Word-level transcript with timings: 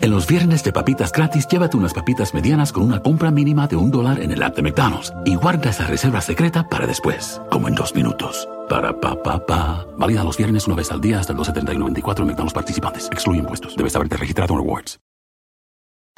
En 0.00 0.12
los 0.12 0.28
viernes 0.28 0.62
de 0.62 0.72
papitas 0.72 1.10
gratis, 1.10 1.48
llévate 1.48 1.76
unas 1.76 1.92
papitas 1.92 2.32
medianas 2.32 2.70
con 2.72 2.84
una 2.84 3.02
compra 3.02 3.32
mínima 3.32 3.66
de 3.66 3.74
un 3.74 3.90
dólar 3.90 4.20
en 4.20 4.30
el 4.30 4.40
app 4.44 4.54
de 4.54 4.62
McDonald's 4.62 5.12
y 5.24 5.34
guarda 5.34 5.70
esa 5.70 5.88
reserva 5.88 6.20
secreta 6.20 6.68
para 6.68 6.86
después, 6.86 7.40
como 7.50 7.66
en 7.66 7.74
dos 7.74 7.92
minutos. 7.96 8.48
Para 8.68 9.00
pa 9.00 9.20
pa 9.20 9.44
pa. 9.44 9.84
Válida 9.96 10.22
los 10.22 10.36
viernes 10.36 10.68
una 10.68 10.76
vez 10.76 10.92
al 10.92 11.00
día 11.00 11.18
hasta 11.18 11.32
el 11.32 11.38
12.30 11.40 11.74
y 11.74 11.78
94 11.78 12.22
en 12.22 12.28
McDonald's 12.28 12.54
participantes. 12.54 13.08
Excluye 13.10 13.40
impuestos. 13.40 13.76
Debes 13.76 13.96
haberte 13.96 14.16
registrado 14.16 14.54
en 14.54 14.60
Rewards. 14.60 15.00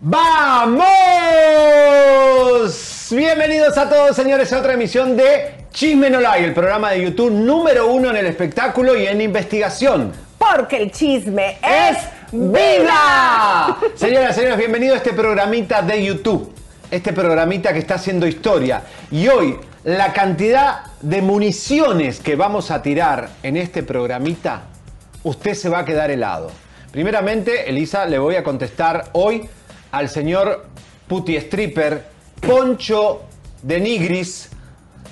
¡Vamos! 0.00 0.78
Bienvenidos 3.10 3.76
a 3.76 3.88
todos, 3.88 4.14
señores, 4.14 4.52
a 4.52 4.60
otra 4.60 4.74
emisión 4.74 5.16
de 5.16 5.64
Chisme 5.72 6.08
No 6.08 6.20
Like, 6.20 6.46
el 6.46 6.54
programa 6.54 6.92
de 6.92 7.02
YouTube 7.02 7.32
número 7.32 7.88
uno 7.88 8.10
en 8.10 8.16
el 8.16 8.26
espectáculo 8.26 8.96
y 8.96 9.08
en 9.08 9.20
investigación. 9.20 10.12
Porque 10.38 10.76
el 10.82 10.92
chisme 10.92 11.58
es 11.60 11.98
¡Vida! 12.30 13.76
Señoras 13.96 14.36
señores, 14.36 14.56
bienvenidos 14.58 14.94
a 14.94 14.98
este 14.98 15.14
programita 15.14 15.82
de 15.82 16.04
YouTube. 16.04 16.54
Este 16.92 17.12
programita 17.12 17.72
que 17.72 17.80
está 17.80 17.96
haciendo 17.96 18.28
historia. 18.28 18.82
Y 19.10 19.26
hoy, 19.26 19.58
la 19.82 20.12
cantidad 20.12 20.84
de 21.00 21.22
municiones 21.22 22.20
que 22.20 22.36
vamos 22.36 22.70
a 22.70 22.82
tirar 22.82 23.30
en 23.42 23.56
este 23.56 23.82
programita, 23.82 24.62
usted 25.24 25.54
se 25.54 25.68
va 25.68 25.80
a 25.80 25.84
quedar 25.84 26.12
helado. 26.12 26.52
Primeramente, 26.92 27.68
Elisa, 27.68 28.06
le 28.06 28.20
voy 28.20 28.36
a 28.36 28.44
contestar 28.44 29.06
hoy 29.12 29.48
al 29.92 30.08
señor 30.08 30.66
Puti 31.06 31.36
Stripper, 31.36 32.04
Poncho 32.40 33.22
de 33.62 33.80
Nigris, 33.80 34.50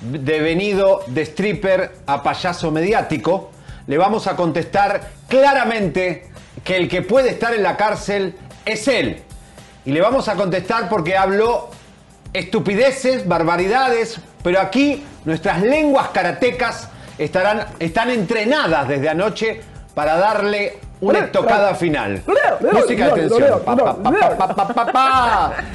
devenido 0.01 1.03
de 1.07 1.23
stripper 1.23 1.93
a 2.07 2.23
payaso 2.23 2.71
mediático. 2.71 3.51
Le 3.87 3.99
vamos 3.99 4.27
a 4.27 4.37
contestar 4.37 5.11
claramente 5.29 6.29
que 6.65 6.77
el 6.77 6.89
que 6.89 7.03
puede 7.03 7.31
estar 7.31 7.55
en 7.55 7.63
la 7.63 7.77
cárcel 7.77 8.35
es 8.65 8.89
él. 8.89 9.23
Y 9.85 9.93
le 9.93 10.01
vamos 10.01 10.29
a 10.29 10.35
contestar 10.35 10.89
porque 10.89 11.17
habló 11.17 11.71
estupideces, 12.33 13.27
barbaridades, 13.27 14.21
pero 14.43 14.61
aquí 14.61 15.05
nuestras 15.25 15.63
lenguas 15.63 16.09
karatecas 16.09 16.89
estarán, 17.19 17.67
están 17.79 18.11
entrenadas 18.11 18.89
desde 18.89 19.09
anoche 19.09 19.61
para 19.95 20.17
darle 20.17 20.79
una 21.01 21.19
estocada 21.21 21.75
final. 21.75 22.23
Música 22.73 23.15
de 23.15 23.29
tensión. 23.29 23.61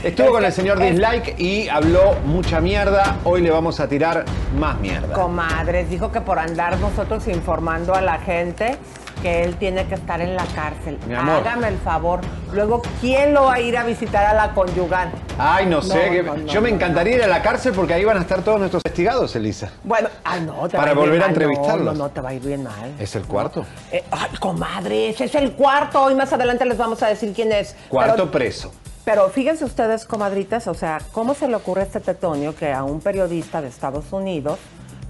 Estuvo 0.04 0.32
con 0.32 0.46
el 0.46 0.52
señor 0.52 0.80
Dislike 0.80 1.40
y 1.40 1.68
habló 1.70 2.16
mucha 2.26 2.60
mierda. 2.60 3.18
Hoy 3.24 3.42
le 3.42 3.52
vamos 3.52 3.80
a 3.80 3.88
tirar 3.88 4.26
más 4.58 4.80
mierda. 4.80 5.14
Comadres, 5.14 5.90
dijo 5.90 6.12
que 6.12 6.22
por 6.22 6.40
andar 6.40 6.80
nosotros 6.80 7.28
informando 7.28 7.94
a 7.94 8.02
la 8.02 8.20
gente 8.20 8.78
que 9.22 9.44
él 9.44 9.56
tiene 9.56 9.86
que 9.86 9.96
estar 9.96 10.20
en 10.22 10.36
la 10.36 10.46
cárcel. 10.48 10.98
Mi 11.08 11.14
amor. 11.16 11.36
Hágame 11.48 11.68
el 11.68 11.78
favor. 11.78 12.22
Luego, 12.54 12.82
¿quién 13.00 13.34
lo 13.34 13.44
va 13.46 13.56
a 13.56 13.60
ir 13.60 13.78
a 13.78 13.84
visitar 13.84 14.26
a 14.26 14.34
la 14.34 14.54
conyugal? 14.54 15.12
Ay, 15.38 15.66
no 15.68 15.82
sé. 15.82 16.24
No, 16.24 16.36
no, 16.36 16.46
yo 16.46 16.62
me 16.62 16.70
encantaría 16.70 17.16
ir 17.16 17.24
a 17.24 17.28
la 17.28 17.42
cárcel 17.42 17.74
porque 17.76 17.94
ahí 17.94 18.04
van 18.04 18.18
a 18.18 18.22
estar 18.22 18.42
todos 18.42 18.60
nuestros 18.60 18.82
investigados, 18.86 19.36
Elisa. 19.36 19.72
Bueno, 19.84 20.10
ay, 20.24 20.42
no, 20.42 20.68
te 20.68 20.78
Para 20.78 20.94
va 20.94 21.02
a 21.02 21.06
volver 21.06 21.24
a 21.24 21.28
entrevistarlos. 21.28 21.86
No, 21.86 21.92
no, 21.94 21.98
no, 22.06 22.10
te 22.10 22.22
va 22.22 22.30
a 22.30 22.34
ir 22.34 22.42
bien 22.42 22.64
mal. 22.64 22.94
¿Es 23.00 23.16
el 23.16 23.24
cuarto? 23.24 23.66
Eh, 23.92 24.04
ay, 24.12 24.30
comadres, 24.40 25.20
es 25.22 25.36
el 25.36 25.54
cuarto. 25.54 26.04
Hoy 26.04 26.16
más 26.16 26.34
adelante 26.34 26.66
les 26.66 26.78
vamos 26.78 27.02
a 27.04 27.08
decir 27.08 27.34
quién 27.34 27.52
es. 27.52 27.76
Cuarto 27.90 28.16
Pero- 28.16 28.32
preso. 28.32 28.74
Pero 29.04 29.30
fíjense 29.30 29.66
ustedes, 29.66 30.06
comadritas, 30.06 30.68
o 30.68 30.76
sea, 30.76 31.00
¿cómo 31.12 31.34
se 31.34 31.48
le 31.48 31.56
ocurre 31.56 31.82
a 31.82 31.86
este 31.86 32.00
tetonio 32.00 32.56
que 32.56 32.72
a 32.72 32.84
un 32.84 33.02
periodista 33.02 33.60
de 33.60 33.68
Estados 33.68 34.06
Unidos 34.12 34.60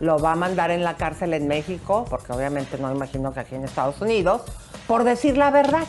lo 0.01 0.19
va 0.19 0.34
a 0.34 0.35
mandar 0.35 0.72
en 0.72 0.84
la 0.84 0.95
cárcel 0.95 1.34
en 1.34 1.47
México? 1.47 2.06
Porque 2.09 2.34
obviamente 2.34 2.78
no 2.78 2.91
imagino 2.91 3.34
que 3.34 3.39
aquí 3.39 3.56
en 3.56 3.63
Estados 3.63 4.01
Unidos, 4.01 4.41
por 4.88 5.03
decir 5.06 5.38
la 5.38 5.51
verdad. 5.51 5.84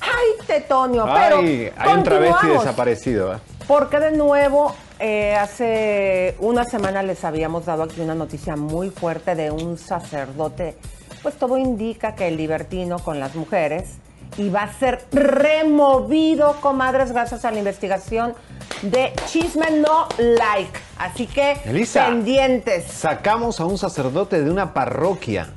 ¡Ay, 0.00 0.46
tetonio! 0.46 1.04
Pero 1.04 1.38
Ay, 1.38 1.70
hay 1.76 1.92
un 1.92 2.02
travesti 2.02 2.48
desaparecido. 2.48 3.34
¿eh? 3.34 3.38
Porque 3.68 4.00
de 4.00 4.12
nuevo, 4.12 4.74
eh, 4.98 5.34
hace 5.34 6.36
una 6.40 6.64
semana 6.64 7.02
les 7.02 7.24
habíamos 7.24 7.66
dado 7.66 7.82
aquí 7.84 8.00
una 8.00 8.14
noticia 8.14 8.56
muy 8.56 8.90
fuerte 8.90 9.34
de 9.34 9.50
un 9.50 9.76
sacerdote. 9.76 10.76
Pues 11.22 11.36
todo 11.36 11.58
indica 11.58 12.14
que 12.14 12.28
el 12.28 12.36
libertino 12.36 12.98
con 12.98 13.20
las 13.20 13.34
mujeres 13.34 13.98
iba 14.38 14.62
a 14.62 14.72
ser 14.72 15.04
removido, 15.12 16.56
comadres, 16.60 17.12
gracias 17.12 17.44
a 17.44 17.50
la 17.50 17.58
investigación 17.58 18.34
de 18.82 19.12
Chisme 19.26 19.70
No 19.72 20.08
Like. 20.18 20.78
Así 20.98 21.26
que 21.26 21.56
Elisa. 21.64 22.06
pendientes. 22.06 22.84
Sacamos 22.86 23.60
a 23.60 23.64
un 23.66 23.78
sacerdote 23.78 24.42
de 24.42 24.50
una 24.50 24.72
parroquia 24.74 25.48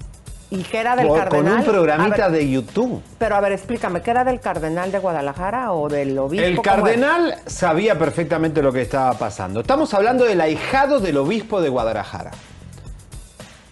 ¿Y 0.52 0.62
qué 0.64 0.80
era 0.80 0.96
del 0.96 1.08
por- 1.08 1.18
cardenal? 1.20 1.46
con 1.52 1.60
un 1.60 1.66
programita 1.66 2.28
ver, 2.30 2.40
de 2.40 2.50
YouTube. 2.50 3.02
Pero 3.18 3.36
a 3.36 3.42
ver, 3.42 3.52
explícame, 3.54 4.02
¿qué 4.02 4.12
era 4.12 4.24
del 4.24 4.40
cardenal 4.40 4.92
de 4.92 5.00
Guadalajara 5.00 5.72
o 5.74 5.90
del 5.90 6.18
obispo? 6.20 6.46
El 6.46 6.62
cardenal 6.62 7.36
sabía 7.48 7.98
perfectamente 7.98 8.62
lo 8.62 8.72
que 8.72 8.82
estaba 8.84 9.14
pasando. 9.14 9.62
Estamos 9.62 9.94
hablando 9.94 10.24
del 10.26 10.40
ahijado 10.42 11.00
del 11.00 11.18
obispo 11.18 11.62
de 11.62 11.70
Guadalajara. 11.70 12.32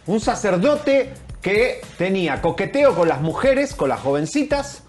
Un 0.07 0.19
sacerdote 0.19 1.13
que 1.41 1.81
tenía 1.97 2.41
coqueteo 2.41 2.95
con 2.95 3.07
las 3.07 3.21
mujeres, 3.21 3.73
con 3.75 3.89
las 3.89 3.99
jovencitas. 4.01 4.82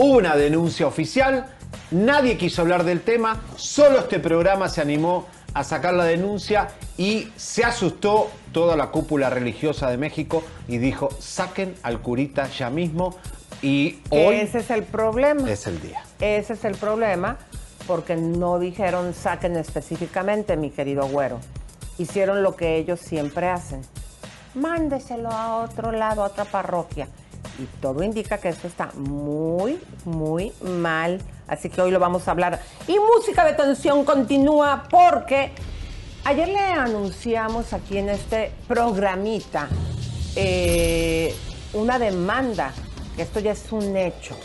Una 0.00 0.36
denuncia 0.36 0.86
oficial. 0.86 1.46
Nadie 1.90 2.38
quiso 2.38 2.62
hablar 2.62 2.84
del 2.84 3.00
tema. 3.00 3.42
Solo 3.56 3.98
este 3.98 4.20
programa 4.20 4.68
se 4.68 4.80
animó 4.80 5.26
a 5.54 5.64
sacar 5.64 5.92
la 5.94 6.04
denuncia 6.04 6.68
y 6.96 7.32
se 7.34 7.64
asustó 7.64 8.30
toda 8.52 8.76
la 8.76 8.92
cúpula 8.92 9.28
religiosa 9.28 9.90
de 9.90 9.96
México 9.96 10.44
y 10.68 10.78
dijo, 10.78 11.08
saquen 11.18 11.74
al 11.82 12.00
curita 12.00 12.46
ya 12.46 12.70
mismo. 12.70 13.16
Y 13.60 13.98
hoy 14.10 14.36
ese 14.36 14.58
es 14.58 14.70
el 14.70 14.84
problema. 14.84 15.50
es 15.50 15.66
el 15.66 15.80
día. 15.80 16.04
Ese 16.20 16.52
es 16.52 16.64
el 16.64 16.76
problema, 16.76 17.36
porque 17.88 18.14
no 18.14 18.60
dijeron 18.60 19.14
saquen 19.14 19.56
específicamente, 19.56 20.56
mi 20.56 20.70
querido 20.70 21.08
güero. 21.08 21.40
Hicieron 21.98 22.44
lo 22.44 22.54
que 22.54 22.76
ellos 22.76 23.00
siempre 23.00 23.48
hacen. 23.48 23.80
Mándeselo 24.54 25.28
a 25.32 25.56
otro 25.64 25.90
lado, 25.90 26.22
a 26.22 26.26
otra 26.26 26.44
parroquia. 26.44 27.08
Y 27.58 27.64
todo 27.80 28.02
indica 28.02 28.38
que 28.38 28.48
esto 28.48 28.68
está 28.68 28.90
muy, 28.94 29.80
muy 30.04 30.52
mal. 30.62 31.20
Así 31.46 31.68
que 31.68 31.80
hoy 31.80 31.90
lo 31.90 31.98
vamos 31.98 32.28
a 32.28 32.30
hablar. 32.30 32.60
Y 32.86 32.96
música 32.98 33.44
de 33.44 33.54
tensión 33.54 34.04
continúa 34.04 34.84
porque 34.90 35.52
ayer 36.24 36.48
le 36.48 36.60
anunciamos 36.60 37.72
aquí 37.72 37.98
en 37.98 38.10
este 38.10 38.52
programita 38.68 39.68
eh, 40.36 41.34
una 41.72 41.98
demanda, 41.98 42.72
esto 43.16 43.40
ya 43.40 43.52
es 43.52 43.72
un 43.72 43.96
hecho. 43.96 44.36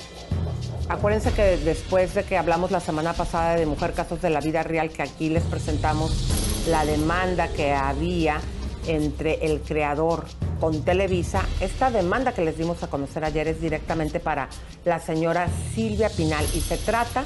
Acuérdense 0.90 1.32
que 1.32 1.58
después 1.58 2.14
de 2.14 2.24
que 2.24 2.38
hablamos 2.38 2.72
la 2.72 2.80
semana 2.80 3.14
pasada 3.14 3.56
de 3.56 3.66
Mujer 3.66 3.94
Casos 3.94 4.22
de 4.22 4.30
la 4.30 4.40
Vida 4.40 4.64
Real, 4.64 4.90
que 4.90 5.04
aquí 5.04 5.30
les 5.30 5.44
presentamos 5.44 6.66
la 6.68 6.86
demanda 6.86 7.48
que 7.50 7.72
había 7.74 8.42
entre 8.88 9.46
el 9.46 9.62
creador 9.62 10.26
con 10.60 10.84
Televisa, 10.84 11.46
esta 11.60 11.92
demanda 11.92 12.34
que 12.34 12.44
les 12.44 12.58
dimos 12.58 12.84
a 12.84 12.88
conocer 12.88 13.24
ayer 13.26 13.48
es 13.48 13.62
directamente 13.62 14.20
para 14.20 14.50
la 14.86 15.00
señora 15.00 15.48
Silvia 15.74 16.10
Pinal 16.10 16.46
y 16.54 16.62
se 16.62 16.78
trata 16.78 17.26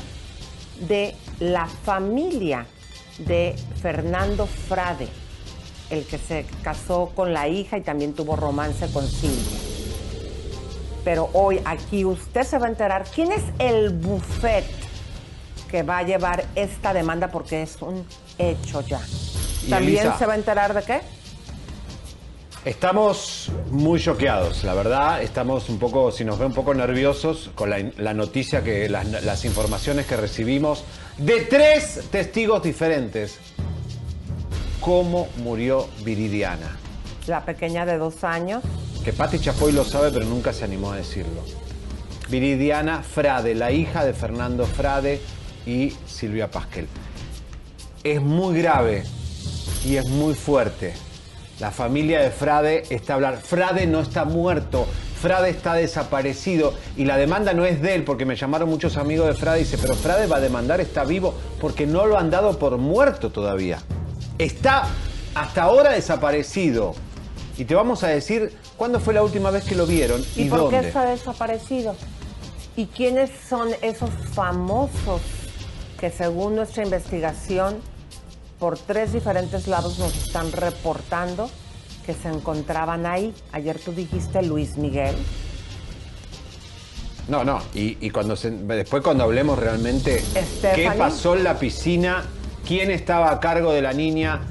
de 0.87 1.15
la 1.39 1.67
familia 1.67 2.65
de 3.19 3.55
Fernando 3.81 4.45
Frade, 4.45 5.07
el 5.89 6.05
que 6.05 6.17
se 6.17 6.45
casó 6.63 7.11
con 7.15 7.33
la 7.33 7.47
hija 7.47 7.77
y 7.77 7.81
también 7.81 8.13
tuvo 8.13 8.35
romance 8.35 8.87
con 8.91 9.07
Silvia 9.07 9.67
pero 11.07 11.29
hoy 11.31 11.61
aquí 11.63 12.03
usted 12.03 12.43
se 12.43 12.57
va 12.57 12.65
a 12.65 12.69
enterar 12.69 13.05
quién 13.15 13.31
es 13.31 13.41
el 13.59 13.91
buffet 13.91 14.65
que 15.71 15.81
va 15.81 15.99
a 15.99 16.03
llevar 16.03 16.43
esta 16.53 16.93
demanda 16.93 17.29
porque 17.29 17.61
es 17.61 17.81
un 17.81 18.05
hecho 18.37 18.81
ya. 18.81 18.99
También 19.69 19.99
Elisa. 19.99 20.17
se 20.17 20.25
va 20.25 20.33
a 20.33 20.35
enterar 20.35 20.73
de 20.73 20.83
qué? 20.83 20.99
Estamos 22.67 23.49
muy 23.71 23.97
choqueados, 23.97 24.65
la 24.65 24.73
verdad. 24.73 25.21
Estamos 25.23 25.69
un 25.69 25.79
poco, 25.79 26.11
si 26.11 26.25
nos 26.25 26.37
ve 26.37 26.45
un 26.45 26.53
poco 26.53 26.73
nerviosos 26.73 27.49
con 27.55 27.69
la, 27.69 27.79
la 27.95 28.13
noticia 28.13 28.61
que 28.61 28.89
las, 28.89 29.23
las 29.23 29.45
informaciones 29.45 30.05
que 30.05 30.17
recibimos 30.17 30.83
de 31.17 31.45
tres 31.45 32.01
testigos 32.11 32.61
diferentes. 32.61 33.37
¿Cómo 34.81 35.29
murió 35.37 35.87
Viridiana? 36.03 36.75
La 37.25 37.45
pequeña 37.45 37.85
de 37.85 37.97
dos 37.97 38.25
años. 38.25 38.61
Que 39.01 39.13
Patti 39.13 39.39
Chapoy 39.39 39.71
lo 39.71 39.85
sabe, 39.85 40.11
pero 40.11 40.25
nunca 40.25 40.51
se 40.51 40.65
animó 40.65 40.91
a 40.91 40.97
decirlo. 40.97 41.45
Viridiana 42.27 43.01
Frade, 43.01 43.55
la 43.55 43.71
hija 43.71 44.03
de 44.03 44.11
Fernando 44.11 44.65
Frade 44.65 45.21
y 45.65 45.93
Silvia 46.05 46.51
Pasquel. 46.51 46.89
Es 48.03 48.21
muy 48.21 48.59
grave 48.61 49.05
y 49.85 49.95
es 49.95 50.05
muy 50.09 50.33
fuerte. 50.33 51.06
La 51.59 51.71
familia 51.71 52.21
de 52.21 52.29
Frade 52.29 52.83
está 52.89 53.15
hablando. 53.15 53.41
Frade 53.41 53.87
no 53.87 54.01
está 54.01 54.25
muerto, 54.25 54.85
Frade 55.19 55.49
está 55.49 55.73
desaparecido 55.73 56.75
y 56.95 57.05
la 57.05 57.17
demanda 57.17 57.53
no 57.53 57.65
es 57.65 57.81
de 57.81 57.95
él, 57.95 58.03
porque 58.03 58.25
me 58.25 58.35
llamaron 58.35 58.69
muchos 58.69 58.95
amigos 58.97 59.27
de 59.27 59.33
Frade 59.33 59.61
y 59.61 59.63
dice, 59.63 59.79
pero 59.79 59.95
Frade 59.95 60.27
va 60.27 60.37
a 60.37 60.39
demandar, 60.39 60.79
está 60.81 61.03
vivo, 61.03 61.33
porque 61.59 61.87
no 61.87 62.05
lo 62.05 62.19
han 62.19 62.29
dado 62.29 62.59
por 62.59 62.77
muerto 62.77 63.31
todavía. 63.31 63.79
Está 64.37 64.87
hasta 65.33 65.63
ahora 65.63 65.91
desaparecido. 65.91 66.93
Y 67.57 67.65
te 67.65 67.73
vamos 67.73 68.03
a 68.03 68.09
decir 68.09 68.55
cuándo 68.75 68.99
fue 68.99 69.15
la 69.15 69.23
última 69.23 69.49
vez 69.49 69.63
que 69.63 69.73
lo 69.73 69.87
vieron 69.87 70.23
y, 70.35 70.43
¿Y 70.43 70.49
por 70.49 70.59
dónde. 70.59 70.79
qué 70.79 70.87
está 70.87 71.05
desaparecido? 71.05 71.95
¿Y 72.75 72.85
quiénes 72.85 73.31
son 73.49 73.69
esos 73.81 74.11
famosos 74.33 75.21
que 75.99 76.11
según 76.11 76.55
nuestra 76.55 76.83
investigación 76.83 77.77
por 78.59 78.77
tres 78.77 79.13
diferentes 79.13 79.67
lados 79.67 79.99
nos 79.99 80.15
están 80.15 80.51
reportando 80.51 81.49
que 82.05 82.13
se 82.13 82.29
encontraban 82.29 83.05
ahí? 83.05 83.33
Ayer 83.51 83.77
tú 83.79 83.91
dijiste 83.91 84.41
Luis 84.41 84.77
Miguel. 84.77 85.15
No, 87.27 87.43
no, 87.43 87.61
y, 87.73 87.97
y 87.99 88.09
cuando 88.09 88.35
se- 88.37 88.51
después 88.51 89.03
cuando 89.03 89.25
hablemos 89.25 89.59
realmente 89.59 90.23
qué 90.75 90.89
pasó 90.97 91.35
en 91.35 91.43
la 91.43 91.59
piscina, 91.59 92.23
quién 92.65 92.89
estaba 92.89 93.31
a 93.31 93.39
cargo 93.41 93.73
de 93.73 93.81
la 93.81 93.91
niña 93.91 94.41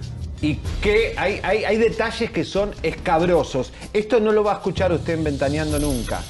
y 0.43 0.57
qué 0.83 1.15
hay, 1.17 1.41
hay, 1.43 1.65
hay 1.65 1.79
detalles 1.79 2.31
que 2.31 2.45
son 2.45 2.75
escabrosos. 2.83 3.73
Esto 3.95 4.21
no 4.21 4.31
lo 4.33 4.45
va 4.45 4.53
a 4.53 4.55
escuchar 4.57 4.93
usted 4.93 5.15
en 5.15 5.25
Ventaneando 5.25 5.79
nunca, 5.79 6.21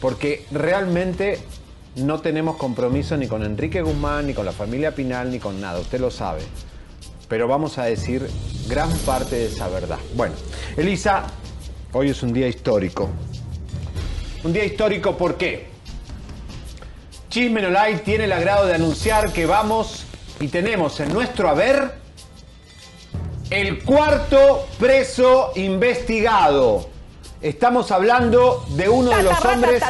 porque 0.00 0.44
realmente 0.50 1.38
no 1.94 2.20
tenemos 2.20 2.56
compromiso 2.56 3.16
ni 3.16 3.28
con 3.28 3.44
Enrique 3.44 3.80
Guzmán, 3.80 4.26
ni 4.26 4.34
con 4.34 4.44
la 4.44 4.52
familia 4.52 4.92
Pinal, 4.92 5.30
ni 5.30 5.38
con 5.38 5.60
nada, 5.60 5.78
usted 5.78 6.00
lo 6.00 6.10
sabe. 6.10 6.40
Pero 7.28 7.48
vamos 7.48 7.78
a 7.78 7.84
decir 7.84 8.28
gran 8.68 8.90
parte 8.98 9.36
de 9.36 9.46
esa 9.46 9.68
verdad. 9.68 9.98
Bueno, 10.14 10.34
Elisa, 10.76 11.24
hoy 11.92 12.10
es 12.10 12.22
un 12.22 12.32
día 12.32 12.46
histórico. 12.46 13.08
Un 14.44 14.52
día 14.52 14.64
histórico, 14.64 15.16
¿por 15.16 15.36
qué? 15.36 15.68
Chisme 17.28 17.60
No 17.60 17.76
tiene 18.04 18.24
el 18.24 18.32
agrado 18.32 18.66
de 18.66 18.74
anunciar 18.74 19.32
que 19.32 19.44
vamos 19.44 20.06
y 20.40 20.48
tenemos 20.48 21.00
en 21.00 21.12
nuestro 21.12 21.48
haber 21.48 21.92
el 23.50 23.82
cuarto 23.84 24.66
preso 24.78 25.52
investigado. 25.56 26.88
Estamos 27.42 27.90
hablando 27.90 28.64
de 28.70 28.88
uno 28.88 29.10
de 29.10 29.22
los 29.22 29.44
hombres. 29.44 29.82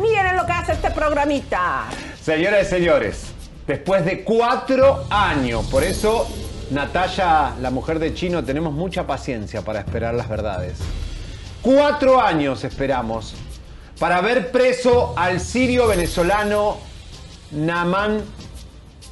Miren 0.00 0.36
lo 0.36 0.46
que 0.46 0.52
hace 0.52 0.72
este 0.72 0.90
programita. 0.90 1.84
Señoras 2.20 2.66
y 2.66 2.70
señores, 2.70 3.27
después 3.68 4.04
de 4.04 4.24
cuatro 4.24 5.04
años, 5.10 5.66
por 5.66 5.84
eso 5.84 6.26
Natalia, 6.70 7.54
la 7.60 7.70
mujer 7.70 7.98
de 7.98 8.14
Chino, 8.14 8.42
tenemos 8.42 8.72
mucha 8.72 9.06
paciencia 9.06 9.62
para 9.62 9.80
esperar 9.80 10.14
las 10.14 10.28
verdades. 10.28 10.78
Cuatro 11.62 12.20
años 12.20 12.64
esperamos 12.64 13.34
para 13.98 14.20
ver 14.22 14.50
preso 14.50 15.12
al 15.16 15.40
sirio 15.40 15.86
venezolano 15.86 16.78
Naman 17.50 18.22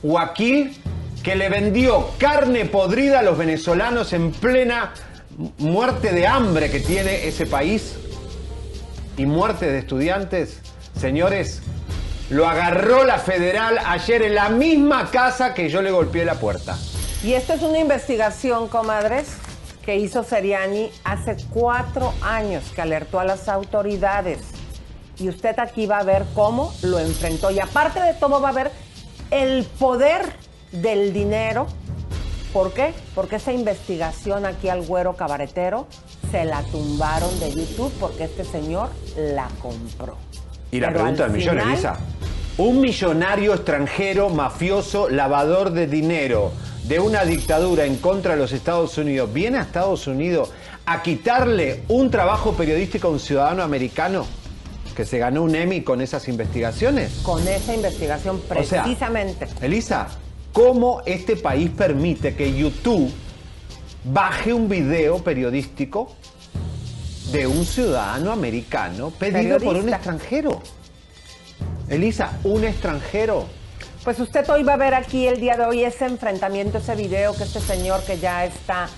Wakil, 0.03 0.75
que 1.23 1.37
le 1.37 1.49
vendió 1.49 2.11
carne 2.19 2.65
podrida 2.65 3.19
a 3.19 3.23
los 3.23 3.37
venezolanos 3.37 4.13
en 4.15 4.33
plena 4.33 4.95
muerte 5.59 6.13
de 6.13 6.27
hambre 6.27 6.71
que 6.71 6.81
tiene 6.81 7.27
ese 7.27 7.45
país 7.45 7.97
y 9.19 9.27
muerte 9.27 9.67
de 9.67 9.79
estudiantes. 9.79 10.61
Señores, 10.99 11.63
lo 12.31 12.49
agarró 12.49 13.05
la 13.05 13.19
federal 13.19 13.79
ayer 13.85 14.23
en 14.23 14.35
la 14.35 14.49
misma 14.49 15.11
casa 15.11 15.55
que 15.55 15.69
yo 15.69 15.83
le 15.83 15.91
golpeé 15.91 16.25
la 16.25 16.35
puerta. 16.35 16.77
Y 17.23 17.35
esto 17.35 17.55
es 17.55 17.63
una 17.63 17.79
investigación, 17.79 18.69
comadres, 18.69 19.29
que 19.85 19.97
hizo 19.97 20.25
Seriani 20.25 20.91
hace 21.05 21.37
cuatro 21.51 22.13
años, 22.21 22.65
que 22.75 22.83
alertó 22.83 23.21
a 23.21 23.25
las 23.25 23.49
autoridades. 23.49 24.41
Y 25.19 25.29
usted 25.29 25.59
aquí 25.59 25.87
va 25.87 25.99
a 25.99 26.03
ver 26.03 26.25
cómo 26.35 26.75
lo 26.83 26.99
enfrentó. 26.99 27.51
Y 27.51 27.61
aparte 27.61 28.01
de 28.01 28.13
todo, 28.15 28.41
va 28.41 28.51
a 28.51 28.53
ver 28.53 28.71
el 29.31 29.65
poder 29.79 30.21
del 30.73 31.13
dinero. 31.13 31.69
¿Por 32.53 32.73
qué? 32.73 32.93
Porque 33.15 33.37
esa 33.37 33.53
investigación 33.53 34.45
aquí 34.45 34.69
al 34.69 34.83
güero 34.83 35.15
cabaretero 35.15 35.87
se 36.31 36.45
la 36.45 36.63
tumbaron 36.65 37.39
de 37.39 37.53
YouTube 37.53 37.93
porque 38.01 38.25
este 38.25 38.45
señor 38.45 38.91
la 39.17 39.49
compró. 39.63 40.17
Y 40.77 40.81
la 40.81 40.89
Pero 40.89 41.01
pregunta 41.01 41.23
del 41.25 41.33
millón, 41.33 41.55
final, 41.55 41.73
Elisa. 41.73 41.97
Un 42.59 42.81
millonario 42.81 43.55
extranjero, 43.55 44.29
mafioso, 44.29 45.09
lavador 45.09 45.71
de 45.71 45.87
dinero 45.87 46.53
de 46.85 47.01
una 47.01 47.25
dictadura 47.25 47.85
en 47.85 47.97
contra 47.97 48.35
de 48.35 48.39
los 48.39 48.53
Estados 48.53 48.97
Unidos, 48.99 49.33
viene 49.33 49.59
a 49.59 49.63
Estados 49.63 50.07
Unidos 50.07 50.51
a 50.85 51.03
quitarle 51.03 51.83
un 51.89 52.11
trabajo 52.11 52.53
periodístico 52.53 53.09
a 53.09 53.11
un 53.11 53.21
ciudadano 53.21 53.63
americano 53.63 54.27
que 54.95 55.05
se 55.05 55.19
ganó 55.19 55.43
un 55.43 55.55
Emmy 55.55 55.83
con 55.83 56.01
esas 56.01 56.29
investigaciones. 56.29 57.21
Con 57.23 57.47
esa 57.49 57.75
investigación 57.75 58.37
O 58.37 58.63
sea, 58.63 58.83
precisamente. 58.83 59.49
Elisa, 59.61 60.09
¿cómo 60.53 61.03
este 61.07 61.37
país 61.37 61.71
permite 61.71 62.35
que 62.35 62.55
YouTube 62.55 63.11
baje 64.05 64.53
un 64.53 64.69
video 64.69 65.19
periodístico 65.19 66.13
de 67.37 67.47
un 67.47 67.65
ciudadano 67.67 68.33
americano 68.33 69.11
pedido 69.11 69.59
por 69.61 69.77
un 69.77 69.89
extranjero? 69.89 70.63
Elisa, 71.89 72.33
un 72.45 72.65
extranjero. 72.65 73.47
Pues 74.05 74.19
usted 74.21 74.49
hoy 74.49 74.63
va 74.63 74.75
a 74.75 74.77
ver 74.77 74.95
aquí 74.95 75.27
el 75.27 75.41
día 75.41 75.57
de 75.57 75.65
hoy 75.65 75.85
ese 75.85 76.07
enfrentamiento, 76.07 76.79
ese 76.79 76.95
video 76.95 77.35
que 77.35 77.43
este 77.45 77.61
señor 77.61 78.03
que 78.05 78.19
ya 78.19 78.45
está 78.45 78.89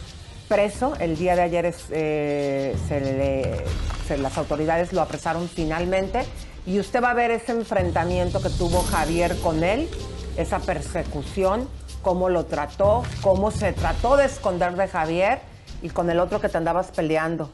preso, 0.49 0.95
el 1.01 1.17
día 1.17 1.35
de 1.35 1.43
ayer 1.43 1.65
es, 1.67 1.85
eh, 1.91 2.77
se 2.89 3.01
le- 3.01 3.65
se- 4.07 4.19
las 4.19 4.39
autoridades 4.39 4.93
lo 4.93 5.03
apresaron 5.03 5.49
finalmente 5.49 6.25
y 6.67 6.79
usted 6.79 7.03
va 7.03 7.11
a 7.11 7.15
ver 7.15 7.31
ese 7.31 7.53
enfrentamiento 7.53 8.41
que 8.41 8.51
tuvo 8.51 8.83
Javier 8.83 9.37
con 9.41 9.65
él, 9.65 9.89
esa 10.37 10.59
persecución, 10.61 11.69
cómo 12.03 12.29
lo 12.29 12.45
trató, 12.47 13.03
cómo 13.23 13.51
se 13.51 13.73
trató 13.73 14.17
de 14.17 14.27
esconder 14.27 14.77
de 14.77 14.89
Javier 14.89 15.41
y 15.83 15.89
con 15.91 16.09
el 16.11 16.19
otro 16.21 16.41
que 16.41 16.49
te 16.49 16.57
andabas 16.57 16.89
peleando. 16.93 17.51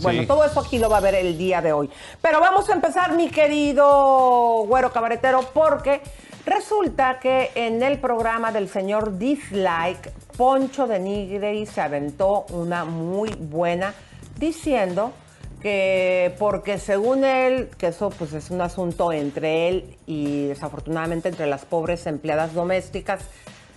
Bueno, 0.00 0.22
Sí. 0.22 0.26
todo 0.26 0.44
eso 0.44 0.60
aquí 0.60 0.78
lo 0.78 0.88
va 0.88 0.98
a 0.98 1.00
ver 1.00 1.14
el 1.14 1.36
día 1.36 1.60
de 1.60 1.72
hoy. 1.72 1.90
Pero 2.22 2.40
vamos 2.40 2.68
a 2.70 2.72
empezar, 2.72 3.14
mi 3.14 3.28
querido 3.28 4.64
güero 4.66 4.92
cabaretero, 4.92 5.40
porque 5.52 6.00
resulta 6.46 7.18
que 7.20 7.50
en 7.54 7.82
el 7.82 7.98
programa 7.98 8.50
del 8.50 8.68
señor 8.68 9.18
Dislike, 9.18 10.12
Poncho 10.36 10.86
de 10.86 10.98
Nigri 10.98 11.66
se 11.66 11.80
aventó 11.82 12.46
una 12.50 12.84
muy 12.84 13.30
buena 13.38 13.92
diciendo 14.38 15.12
que 15.60 16.34
porque 16.38 16.78
según 16.78 17.24
él, 17.24 17.68
que 17.76 17.88
eso 17.88 18.08
pues 18.08 18.32
es 18.32 18.50
un 18.50 18.62
asunto 18.62 19.12
entre 19.12 19.68
él 19.68 19.98
y 20.06 20.46
desafortunadamente 20.46 21.28
entre 21.28 21.46
las 21.46 21.66
pobres 21.66 22.06
empleadas 22.06 22.54
domésticas, 22.54 23.20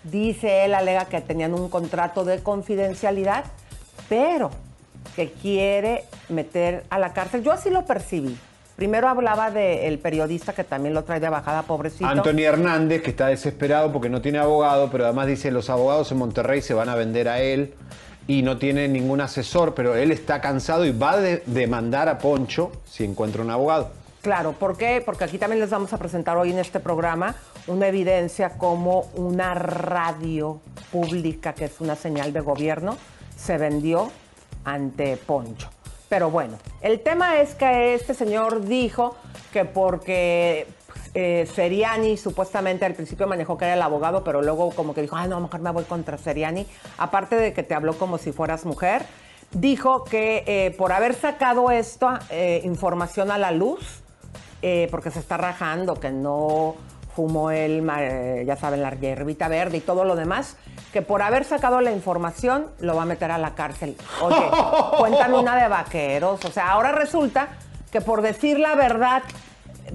dice 0.06 0.64
él, 0.64 0.74
alega 0.74 1.06
que 1.06 1.20
tenían 1.20 1.54
un 1.54 1.68
contrato 1.68 2.24
de 2.24 2.42
confidencialidad, 2.42 3.44
pero 4.08 4.50
que 5.16 5.32
quiere 5.32 6.04
meter 6.30 6.84
a 6.90 7.00
la 7.00 7.14
cárcel. 7.14 7.44
Yo 7.44 7.52
así 7.52 7.70
lo 7.70 7.86
percibí. 7.86 8.38
Primero 8.76 9.08
hablaba 9.08 9.52
del 9.52 10.00
periodista 10.00 10.54
que 10.54 10.64
también 10.64 10.96
lo 10.96 11.04
trae 11.04 11.20
de 11.20 11.30
bajada, 11.30 11.62
pobrecito. 11.62 12.08
Anthony 12.08 12.40
Hernández, 12.42 13.04
que 13.04 13.12
está 13.12 13.28
desesperado 13.28 13.92
porque 13.92 14.10
no 14.10 14.20
tiene 14.22 14.40
abogado, 14.40 14.90
pero 14.92 15.06
además 15.06 15.28
dice 15.28 15.52
los 15.52 15.70
abogados 15.70 16.12
en 16.12 16.18
Monterrey 16.18 16.62
se 16.62 16.74
van 16.74 16.90
a 16.90 16.96
vender 16.96 17.30
a 17.30 17.40
él 17.40 17.76
y 18.26 18.42
no 18.42 18.58
tiene 18.58 18.88
ningún 18.88 19.22
asesor, 19.22 19.76
pero 19.76 19.96
él 19.96 20.12
está 20.12 20.42
cansado 20.42 20.86
y 20.86 20.92
va 20.92 21.12
a 21.12 21.18
de- 21.18 21.44
demandar 21.46 22.10
a 22.10 22.18
Poncho 22.18 22.72
si 22.86 23.04
encuentra 23.04 23.44
un 23.44 23.52
abogado. 23.52 23.92
Claro, 24.24 24.54
¿por 24.54 24.78
qué? 24.78 25.04
Porque 25.06 25.26
aquí 25.26 25.38
también 25.38 25.60
les 25.60 25.70
vamos 25.70 25.92
a 25.94 25.98
presentar 25.98 26.38
hoy 26.38 26.52
en 26.52 26.58
este 26.58 26.80
programa 26.80 27.36
una 27.68 27.88
evidencia 27.88 28.58
como 28.58 29.02
una 29.16 29.54
radio 29.54 30.62
pública, 30.92 31.54
que 31.54 31.66
es 31.66 31.80
una 31.82 31.96
señal 31.96 32.32
de 32.34 32.40
gobierno, 32.40 32.98
se 33.36 33.58
vendió 33.58 34.10
ante 34.66 35.18
Poncho. 35.18 35.70
Pero 36.10 36.30
bueno, 36.30 36.58
el 36.82 37.02
tema 37.02 37.40
es 37.42 37.56
que 37.56 37.96
este 37.96 38.14
señor 38.14 38.66
dijo 38.66 39.16
que 39.52 39.66
porque 39.66 40.68
eh, 41.14 41.48
Seriani 41.54 42.18
supuestamente 42.18 42.86
al 42.86 42.94
principio 42.94 43.28
manejó 43.28 43.58
que 43.58 43.66
era 43.66 43.74
el 43.74 43.82
abogado, 43.82 44.24
pero 44.24 44.42
luego 44.42 44.72
como 44.72 44.94
que 44.94 45.02
dijo, 45.02 45.16
ay 45.16 45.30
no, 45.30 45.40
mejor 45.40 45.62
me 45.62 45.72
voy 45.72 45.84
contra 45.86 46.18
Seriani. 46.18 46.68
Aparte 46.98 47.36
de 47.36 47.54
que 47.54 47.64
te 47.64 47.74
habló 47.74 47.98
como 47.98 48.18
si 48.18 48.32
fueras 48.32 48.66
mujer, 48.66 49.06
dijo 49.54 50.04
que 50.04 50.44
eh, 50.48 50.72
por 50.78 50.92
haber 50.92 51.14
sacado 51.14 51.72
esta 51.72 52.20
eh, 52.30 52.62
información 52.64 53.32
a 53.32 53.38
la 53.38 53.52
luz, 53.52 54.02
eh, 54.62 54.88
porque 54.92 55.12
se 55.12 55.20
está 55.20 55.38
rajando, 55.38 55.96
que 55.96 56.12
no 56.12 56.76
fumó 57.16 57.52
él, 57.52 57.82
ma- 57.82 58.04
eh, 58.04 58.44
ya 58.46 58.56
saben, 58.56 58.82
la 58.82 58.92
hierbita 58.92 59.48
verde 59.48 59.78
y 59.78 59.82
todo 59.82 60.04
lo 60.04 60.16
demás, 60.16 60.58
que 60.92 61.02
por 61.02 61.22
haber 61.22 61.44
sacado 61.46 61.82
la 61.82 61.92
información 61.92 62.68
lo 62.80 62.96
va 62.96 63.04
a 63.04 63.06
meter 63.06 63.32
a 63.32 63.38
la 63.38 63.56
cárcel. 63.56 63.96
Oye, 64.22 64.36
cuéntame 64.98 65.38
una 65.38 65.56
de 65.62 65.68
vaqueros. 65.68 66.44
O 66.46 66.52
sea, 66.52 66.72
ahora 66.72 66.92
resulta 66.92 67.50
que 67.92 68.02
por 68.02 68.22
decir 68.22 68.60
la 68.60 68.76
verdad 68.76 69.24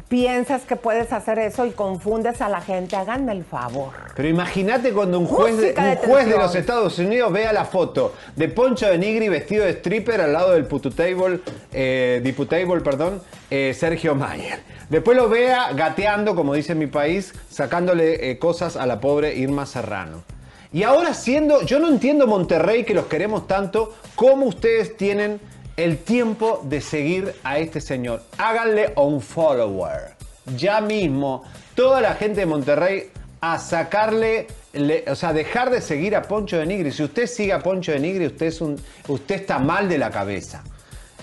piensas 0.08 0.62
que 0.62 0.76
puedes 0.76 1.12
hacer 1.12 1.38
eso 1.38 1.66
y 1.66 1.70
confundes 1.72 2.40
a 2.40 2.48
la 2.48 2.60
gente. 2.60 2.94
Háganme 2.96 3.32
el 3.32 3.44
favor. 3.44 3.90
Pero 4.14 4.28
imagínate 4.28 4.92
cuando 4.92 5.18
un 5.18 5.26
juez, 5.26 5.56
de, 5.56 5.74
un 6.04 6.10
juez 6.10 6.26
de 6.26 6.36
los 6.36 6.54
Estados 6.54 6.98
Unidos 6.98 7.32
vea 7.32 7.52
la 7.52 7.64
foto 7.64 8.14
de 8.36 8.48
Poncho 8.48 8.86
de 8.86 8.98
Nigri 8.98 9.28
vestido 9.28 9.64
de 9.64 9.70
stripper 9.72 10.20
al 10.20 10.32
lado 10.32 10.52
del 10.52 10.66
pututable, 10.66 11.40
eh, 11.72 12.20
diputable, 12.22 12.80
perdón, 12.80 13.20
eh, 13.50 13.74
Sergio 13.76 14.14
Mayer. 14.14 14.60
Después 14.90 15.16
lo 15.16 15.28
vea 15.28 15.72
gateando, 15.74 16.34
como 16.34 16.54
dice 16.54 16.74
mi 16.74 16.86
país, 16.86 17.34
sacándole 17.50 18.30
eh, 18.30 18.38
cosas 18.38 18.76
a 18.76 18.86
la 18.86 19.00
pobre 19.00 19.34
Irma 19.36 19.66
Serrano. 19.66 20.22
Y 20.72 20.82
ahora 20.82 21.14
siendo, 21.14 21.62
yo 21.62 21.78
no 21.78 21.88
entiendo 21.88 22.26
Monterrey 22.26 22.84
que 22.84 22.94
los 22.94 23.06
queremos 23.06 23.46
tanto, 23.46 23.94
cómo 24.14 24.46
ustedes 24.46 24.96
tienen 24.96 25.40
el 25.76 25.98
tiempo 25.98 26.60
de 26.64 26.80
seguir 26.80 27.34
a 27.44 27.58
este 27.58 27.80
señor. 27.80 28.22
Háganle 28.38 28.92
un 28.96 29.20
follower. 29.20 30.16
Ya 30.56 30.80
mismo, 30.80 31.44
toda 31.74 32.00
la 32.00 32.14
gente 32.14 32.40
de 32.40 32.46
Monterrey 32.46 33.10
a 33.40 33.58
sacarle, 33.58 34.46
le- 34.72 35.04
o 35.08 35.14
sea, 35.14 35.32
dejar 35.32 35.70
de 35.70 35.80
seguir 35.80 36.16
a 36.16 36.22
Poncho 36.22 36.58
de 36.58 36.66
Nigri. 36.66 36.90
Si 36.92 37.02
usted 37.02 37.26
sigue 37.26 37.52
a 37.52 37.60
Poncho 37.60 37.92
de 37.92 38.00
Nigri, 38.00 38.26
usted, 38.26 38.46
es 38.46 38.60
un, 38.60 38.80
usted 39.06 39.36
está 39.36 39.58
mal 39.58 39.88
de 39.88 39.98
la 39.98 40.10
cabeza. 40.10 40.64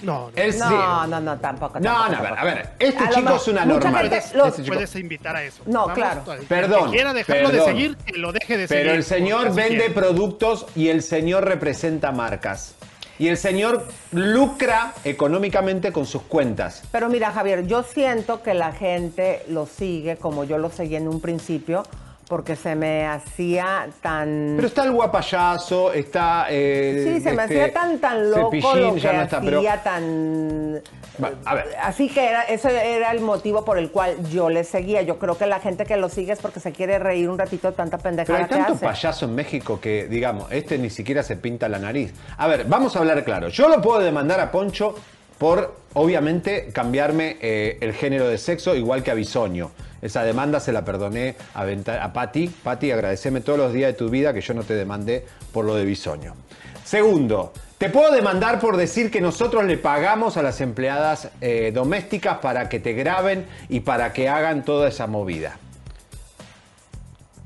No, 0.01 0.29
no. 0.29 0.31
Él 0.35 0.53
sí- 0.53 0.59
No, 0.59 1.07
no, 1.07 1.19
no, 1.21 1.37
tampoco. 1.39 1.79
No, 1.79 1.91
tampoco, 1.93 2.11
no, 2.11 2.17
a 2.17 2.21
ver, 2.21 2.39
a 2.39 2.43
ver, 2.43 2.69
este 2.79 3.03
A 3.03 3.09
chico 3.09 3.35
es 3.35 3.47
una 3.47 3.65
normal. 3.65 3.93
gente 3.93 4.09
Puedes, 4.09 4.33
lo- 4.35 4.45
Este 4.47 4.61
chico- 4.63 4.73
puedes 4.75 4.95
invitar 4.95 5.35
a 5.35 5.43
eso. 5.43 5.63
No, 5.65 5.87
claro. 5.87 6.23
el 6.33 6.45
Perdón, 6.45 6.85
Que 6.91 6.91
quiera 6.97 7.13
dejarlo 7.13 7.47
de 7.49 7.57
perdón. 7.57 7.67
seguir, 7.67 7.97
que 7.97 8.17
lo 8.17 8.31
deje 8.31 8.57
de 8.57 8.67
seguir. 8.67 8.83
Pero 8.83 8.95
el 8.95 9.03
señor 9.03 9.53
vende 9.55 9.89
productos 9.91 10.65
y 10.75 10.89
el 10.89 11.01
señor 11.01 11.45
representa 11.45 12.11
marcas. 12.11 12.75
Y 13.17 13.29
el 13.29 13.37
señor 13.37 13.87
lucra 14.11 14.93
económicamente 15.05 15.93
con 15.93 16.05
sus 16.05 16.23
cuentas. 16.23 16.83
Pero 16.91 17.07
mira, 17.07 17.31
Javier, 17.31 17.65
yo 17.65 17.81
siento 17.83 18.43
que 18.43 18.53
la 18.53 18.73
gente 18.73 19.43
lo 19.47 19.65
sigue 19.65 20.17
como 20.17 20.43
yo 20.43 20.57
lo 20.57 20.69
seguí 20.69 20.97
en 20.97 21.07
un 21.07 21.21
principio, 21.21 21.83
porque 22.27 22.55
se 22.55 22.75
me 22.75 23.05
hacía 23.05 23.87
tan... 24.01 24.53
Pero 24.55 24.67
está 24.67 24.83
el 24.83 24.91
guapayazo, 24.91 25.93
está. 25.93 26.47
eh, 26.49 27.13
sí, 27.15 27.21
se 27.21 27.33
me 27.33 27.43
este, 27.43 27.61
hacía 27.63 27.73
tan, 27.73 27.99
tan 27.99 28.31
loco 28.31 28.51
Cepillín, 28.51 28.81
lo 28.81 28.93
que 28.95 28.99
ya 28.99 29.13
no 29.13 29.21
está, 29.23 29.37
hacía 29.37 29.51
pero- 29.51 29.81
tan... 29.83 30.81
Bueno, 31.17 31.37
a 31.45 31.55
ver. 31.55 31.67
Así 31.81 32.09
que 32.09 32.27
era, 32.27 32.41
eso 32.43 32.67
era 32.67 33.11
el 33.11 33.21
motivo 33.21 33.63
por 33.63 33.77
el 33.77 33.89
cual 33.89 34.15
yo 34.29 34.49
le 34.49 34.63
seguía. 34.65 35.01
Yo 35.01 35.17
creo 35.17 35.37
que 35.37 35.45
la 35.45 35.59
gente 35.59 35.85
que 35.85 35.95
lo 35.95 36.09
sigue 36.09 36.33
es 36.33 36.39
porque 36.39 36.59
se 36.59 36.73
quiere 36.73 36.99
reír 36.99 37.29
un 37.29 37.37
ratito 37.37 37.69
de 37.71 37.77
tanta 37.77 37.97
Pero 37.97 38.03
pendejada 38.09 38.39
hay 38.39 38.45
que 38.45 38.55
tanto 38.55 38.73
hace. 38.73 38.85
payaso 38.85 39.25
en 39.25 39.35
México 39.35 39.79
que, 39.79 40.07
digamos, 40.07 40.51
este 40.51 40.77
ni 40.77 40.89
siquiera 40.89 41.23
se 41.23 41.37
pinta 41.37 41.69
la 41.69 41.79
nariz. 41.79 42.13
A 42.37 42.47
ver, 42.47 42.65
vamos 42.65 42.95
a 42.95 42.99
hablar 42.99 43.23
claro. 43.23 43.47
Yo 43.47 43.69
lo 43.69 43.81
puedo 43.81 43.99
demandar 43.99 44.41
a 44.41 44.51
Poncho 44.51 44.95
por, 45.37 45.75
obviamente, 45.93 46.69
cambiarme 46.73 47.37
eh, 47.41 47.77
el 47.81 47.93
género 47.93 48.27
de 48.27 48.37
sexo, 48.37 48.75
igual 48.75 49.03
que 49.03 49.11
a 49.11 49.13
Bisoño. 49.13 49.71
Esa 50.01 50.23
demanda 50.23 50.59
se 50.59 50.71
la 50.71 50.85
perdoné 50.85 51.35
a, 51.53 51.63
Venta- 51.63 52.03
a 52.03 52.13
Patti. 52.13 52.51
Agradeceme 52.91 53.41
todos 53.41 53.57
los 53.59 53.73
días 53.73 53.87
de 53.91 53.97
tu 53.97 54.09
vida 54.09 54.33
que 54.33 54.41
yo 54.41 54.53
no 54.53 54.63
te 54.63 54.75
demandé 54.75 55.25
por 55.51 55.65
lo 55.65 55.75
de 55.75 55.83
Bisoño. 55.85 56.35
Segundo, 56.83 57.51
te 57.79 57.89
puedo 57.89 58.11
demandar 58.13 58.59
por 58.59 58.77
decir 58.77 59.09
que 59.09 59.19
nosotros 59.19 59.65
le 59.65 59.77
pagamos 59.77 60.37
a 60.37 60.43
las 60.43 60.61
empleadas 60.61 61.29
eh, 61.41 61.71
domésticas 61.73 62.37
para 62.37 62.69
que 62.69 62.79
te 62.79 62.93
graben 62.93 63.47
y 63.69 63.79
para 63.79 64.13
que 64.13 64.29
hagan 64.29 64.63
toda 64.63 64.87
esa 64.89 65.07
movida. 65.07 65.57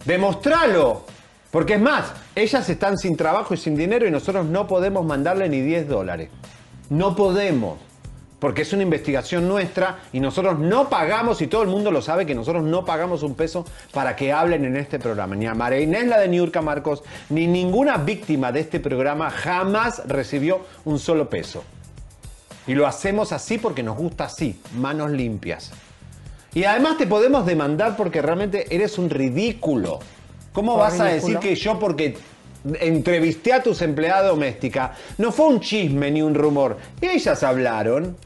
Demostralo. 0.05 1.05
Porque 1.51 1.75
es 1.75 1.81
más, 1.81 2.11
ellas 2.35 2.69
están 2.69 2.97
sin 2.97 3.17
trabajo 3.17 3.53
y 3.55 3.57
sin 3.57 3.75
dinero 3.75 4.05
y 4.07 4.11
nosotros 4.11 4.45
no 4.45 4.67
podemos 4.67 5.03
mandarle 5.03 5.49
ni 5.49 5.61
10 5.61 5.87
dólares. 5.87 6.29
No 6.89 7.15
podemos. 7.15 7.77
Porque 8.39 8.61
es 8.61 8.71
una 8.71 8.83
investigación 8.83 9.49
nuestra 9.49 9.99
y 10.13 10.21
nosotros 10.21 10.57
no 10.57 10.89
pagamos, 10.89 11.41
y 11.41 11.47
todo 11.47 11.61
el 11.61 11.67
mundo 11.67 11.91
lo 11.91 12.01
sabe, 12.01 12.25
que 12.25 12.33
nosotros 12.33 12.63
no 12.63 12.85
pagamos 12.85 13.21
un 13.21 13.35
peso 13.35 13.65
para 13.93 14.15
que 14.15 14.31
hablen 14.31 14.63
en 14.63 14.77
este 14.77 14.97
programa. 14.97 15.35
Ni 15.35 15.45
a 15.45 15.53
María 15.53 15.81
Inés, 15.81 16.07
la 16.07 16.19
de 16.19 16.29
Niurka 16.29 16.61
Marcos, 16.61 17.03
ni 17.29 17.47
ninguna 17.47 17.97
víctima 17.97 18.53
de 18.53 18.61
este 18.61 18.79
programa 18.79 19.29
jamás 19.29 20.03
recibió 20.07 20.61
un 20.85 20.99
solo 20.99 21.29
peso. 21.29 21.63
Y 22.65 22.75
lo 22.75 22.87
hacemos 22.87 23.33
así 23.33 23.57
porque 23.57 23.83
nos 23.83 23.97
gusta 23.97 24.25
así, 24.25 24.61
manos 24.77 25.11
limpias. 25.11 25.71
Y 26.53 26.63
además 26.63 26.97
te 26.97 27.07
podemos 27.07 27.45
demandar 27.45 27.97
porque 27.97 28.21
realmente 28.21 28.73
eres 28.73 28.97
un 28.97 29.09
ridículo. 29.09 29.99
¿Cómo 30.53 30.73
¿Por 30.73 30.81
vas 30.81 30.99
a 30.99 31.05
decir 31.05 31.39
que 31.39 31.55
yo 31.55 31.77
porque 31.77 32.17
entrevisté 32.79 33.53
a 33.53 33.63
tus 33.63 33.81
empleadas 33.81 34.27
domésticas 34.27 34.91
no 35.17 35.31
fue 35.31 35.47
un 35.47 35.59
chisme 35.59 36.11
ni 36.11 36.21
un 36.21 36.35
rumor? 36.35 36.77
Ellas 37.01 37.43
hablaron, 37.43 38.17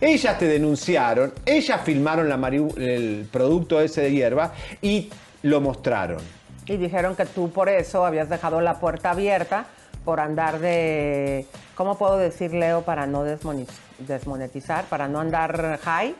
ellas 0.00 0.38
te 0.38 0.46
denunciaron, 0.46 1.32
ellas 1.44 1.80
filmaron 1.84 2.28
la 2.28 2.36
el 2.48 3.26
producto 3.30 3.80
ese 3.80 4.02
de 4.02 4.12
hierba 4.12 4.52
y 4.82 5.10
lo 5.42 5.60
mostraron. 5.60 6.18
Y 6.66 6.76
dijeron 6.76 7.14
que 7.14 7.26
tú 7.26 7.50
por 7.50 7.68
eso 7.68 8.04
habías 8.04 8.28
dejado 8.28 8.60
la 8.60 8.80
puerta 8.80 9.12
abierta 9.12 9.66
por 10.04 10.20
andar 10.20 10.58
de, 10.58 11.46
¿cómo 11.74 11.98
puedo 11.98 12.16
decir, 12.16 12.52
Leo, 12.52 12.82
para 12.82 13.06
no 13.06 13.24
desmonetizar, 13.24 14.84
para 14.86 15.08
no 15.08 15.20
andar 15.20 15.78
high? 15.82 16.14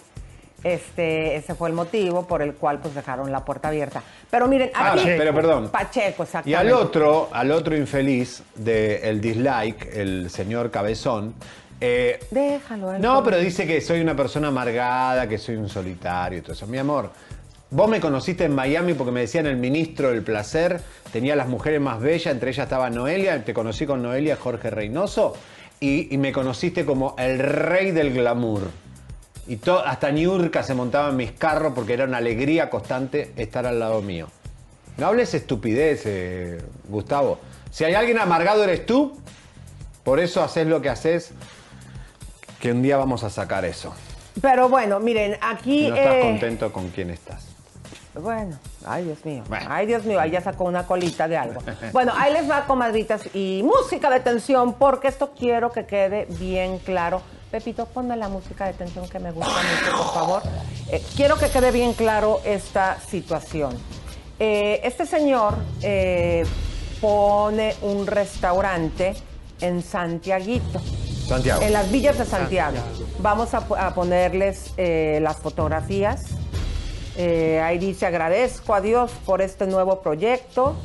Este, 0.66 1.36
ese 1.36 1.54
fue 1.54 1.68
el 1.68 1.74
motivo 1.76 2.26
por 2.26 2.42
el 2.42 2.54
cual 2.54 2.80
pues 2.80 2.92
dejaron 2.94 3.30
la 3.30 3.44
puerta 3.44 3.68
abierta. 3.68 4.02
Pero 4.30 4.48
miren, 4.48 4.70
Ah, 4.74 4.94
aquí... 4.94 5.04
pero 5.16 5.32
perdón. 5.32 5.68
Pacheco, 5.70 6.22
Y 6.22 6.26
exactamente. 6.26 6.56
al 6.56 6.72
otro, 6.72 7.28
al 7.32 7.52
otro 7.52 7.76
infeliz 7.76 8.42
del 8.56 9.20
dislike, 9.20 9.90
el 9.94 10.28
señor 10.28 10.72
Cabezón, 10.72 11.34
eh, 11.80 12.18
Déjalo. 12.30 12.98
No, 12.98 13.22
pero 13.22 13.38
dice 13.38 13.66
que 13.66 13.80
soy 13.80 14.00
una 14.00 14.16
persona 14.16 14.48
amargada, 14.48 15.28
que 15.28 15.38
soy 15.38 15.56
un 15.56 15.68
solitario 15.68 16.38
y 16.38 16.42
todo 16.42 16.52
eso. 16.54 16.66
Mi 16.66 16.78
amor, 16.78 17.10
vos 17.70 17.88
me 17.88 18.00
conociste 18.00 18.44
en 18.44 18.54
Miami 18.54 18.94
porque 18.94 19.12
me 19.12 19.20
decían 19.20 19.46
el 19.46 19.56
ministro 19.58 20.08
del 20.10 20.22
placer, 20.22 20.80
tenía 21.12 21.36
las 21.36 21.46
mujeres 21.48 21.80
más 21.80 22.00
bellas, 22.00 22.32
entre 22.32 22.50
ellas 22.50 22.64
estaba 22.64 22.88
Noelia, 22.90 23.44
te 23.44 23.52
conocí 23.54 23.86
con 23.86 24.02
Noelia 24.02 24.36
Jorge 24.36 24.70
Reynoso 24.70 25.34
y, 25.78 26.12
y 26.12 26.18
me 26.18 26.32
conociste 26.32 26.84
como 26.86 27.14
el 27.18 27.38
rey 27.38 27.90
del 27.92 28.12
glamour. 28.14 28.62
Y 29.48 29.60
hasta 29.84 30.10
Niurka 30.10 30.62
se 30.62 30.74
montaba 30.74 31.10
en 31.10 31.16
mis 31.16 31.32
carros 31.32 31.72
porque 31.74 31.92
era 31.92 32.04
una 32.04 32.18
alegría 32.18 32.68
constante 32.68 33.32
estar 33.36 33.66
al 33.66 33.78
lado 33.78 34.02
mío. 34.02 34.28
No 34.96 35.06
hables 35.06 35.34
estupidez, 35.34 36.02
eh, 36.06 36.60
Gustavo. 36.88 37.38
Si 37.70 37.84
hay 37.84 37.94
alguien 37.94 38.18
amargado 38.18 38.64
eres 38.64 38.86
tú, 38.86 39.16
por 40.02 40.20
eso 40.20 40.42
haces 40.42 40.66
lo 40.66 40.80
que 40.80 40.88
haces, 40.88 41.32
que 42.60 42.72
un 42.72 42.82
día 42.82 42.96
vamos 42.96 43.22
a 43.22 43.30
sacar 43.30 43.64
eso. 43.64 43.94
Pero 44.40 44.68
bueno, 44.68 44.98
miren, 45.00 45.36
aquí... 45.40 45.84
Si 45.84 45.90
no 45.90 45.96
estás 45.96 46.14
eh, 46.14 46.20
contento 46.22 46.72
con 46.72 46.88
quién 46.90 47.10
estás. 47.10 47.46
Bueno, 48.14 48.58
ay 48.86 49.04
Dios 49.04 49.24
mío. 49.24 49.44
Bueno. 49.46 49.66
Ay 49.68 49.86
Dios 49.86 50.04
mío, 50.04 50.18
ahí 50.18 50.30
ya 50.30 50.40
sacó 50.40 50.64
una 50.64 50.86
colita 50.86 51.28
de 51.28 51.36
algo. 51.36 51.60
Bueno, 51.92 52.12
ahí 52.16 52.32
les 52.32 52.50
va, 52.50 52.64
comadritas, 52.64 53.28
y 53.34 53.62
música 53.62 54.08
de 54.10 54.20
tensión, 54.20 54.74
porque 54.74 55.08
esto 55.08 55.32
quiero 55.38 55.70
que 55.70 55.84
quede 55.84 56.26
bien 56.30 56.78
claro. 56.78 57.20
Pepito, 57.56 57.86
ponme 57.86 58.18
la 58.18 58.28
música 58.28 58.66
de 58.66 58.74
tensión 58.74 59.08
que 59.08 59.18
me 59.18 59.32
gusta 59.32 59.50
mucho, 59.50 59.96
por 59.96 60.12
favor. 60.12 60.42
Eh, 60.90 61.02
quiero 61.16 61.38
que 61.38 61.48
quede 61.48 61.70
bien 61.70 61.94
claro 61.94 62.42
esta 62.44 62.98
situación. 63.00 63.74
Eh, 64.38 64.82
este 64.84 65.06
señor 65.06 65.54
eh, 65.80 66.44
pone 67.00 67.74
un 67.80 68.06
restaurante 68.06 69.14
en 69.62 69.82
Santiaguito. 69.82 70.82
Santiago. 71.26 71.62
En 71.62 71.72
las 71.72 71.90
villas 71.90 72.18
de 72.18 72.26
Santiago. 72.26 72.76
Vamos 73.20 73.54
a, 73.54 73.64
a 73.78 73.94
ponerles 73.94 74.74
las 74.76 75.38
fotografías. 75.38 76.26
Ahí 77.16 77.78
dice, 77.78 78.04
agradezco 78.04 78.74
a 78.74 78.82
Dios 78.82 79.12
por 79.24 79.40
este 79.40 79.66
nuevo 79.66 80.02
proyecto 80.02 80.76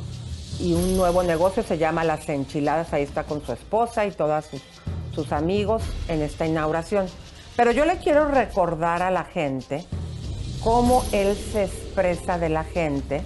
y 0.62 0.74
un 0.74 0.96
nuevo 0.96 1.24
negocio, 1.24 1.64
se 1.64 1.76
llama 1.76 2.04
Las 2.04 2.28
Enchiladas, 2.28 2.92
ahí 2.92 3.02
está 3.02 3.24
con 3.24 3.44
su 3.44 3.52
esposa 3.52 4.06
y 4.06 4.12
todos 4.12 4.46
sus, 5.12 5.32
amigos 5.32 5.82
en 6.08 6.22
esta 6.22 6.46
inauguración. 6.46 7.06
Pero 7.56 7.72
yo 7.72 7.84
le 7.84 7.98
quiero 7.98 8.28
recordar 8.28 9.02
a 9.02 9.10
la 9.10 9.24
gente 9.24 9.84
cómo 10.62 11.04
él 11.10 11.36
se 11.36 11.64
expresa 11.64 12.38
de 12.38 12.48
la 12.48 12.62
gente 12.62 13.24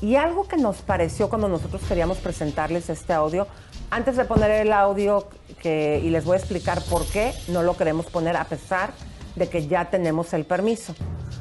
y 0.00 0.14
algo 0.14 0.46
que 0.46 0.56
nos 0.56 0.76
pareció 0.76 1.28
cuando 1.28 1.48
nosotros 1.48 1.82
queríamos 1.88 2.18
presentarles 2.18 2.88
este 2.88 3.12
audio, 3.12 3.48
antes 3.90 4.16
de 4.16 4.24
poner 4.24 4.50
el 4.52 4.72
audio 4.72 5.26
y 5.64 6.08
les 6.08 6.24
voy 6.24 6.36
a 6.36 6.38
explicar 6.38 6.80
por 6.82 7.04
qué 7.06 7.32
no 7.48 7.62
lo 7.62 7.76
queremos 7.76 8.06
poner 8.06 8.36
a 8.36 8.44
pesar 8.44 8.92
de 9.34 9.48
que 9.48 9.66
ya 9.66 9.90
tenemos 9.90 10.32
el 10.32 10.44
permiso. 10.44 10.94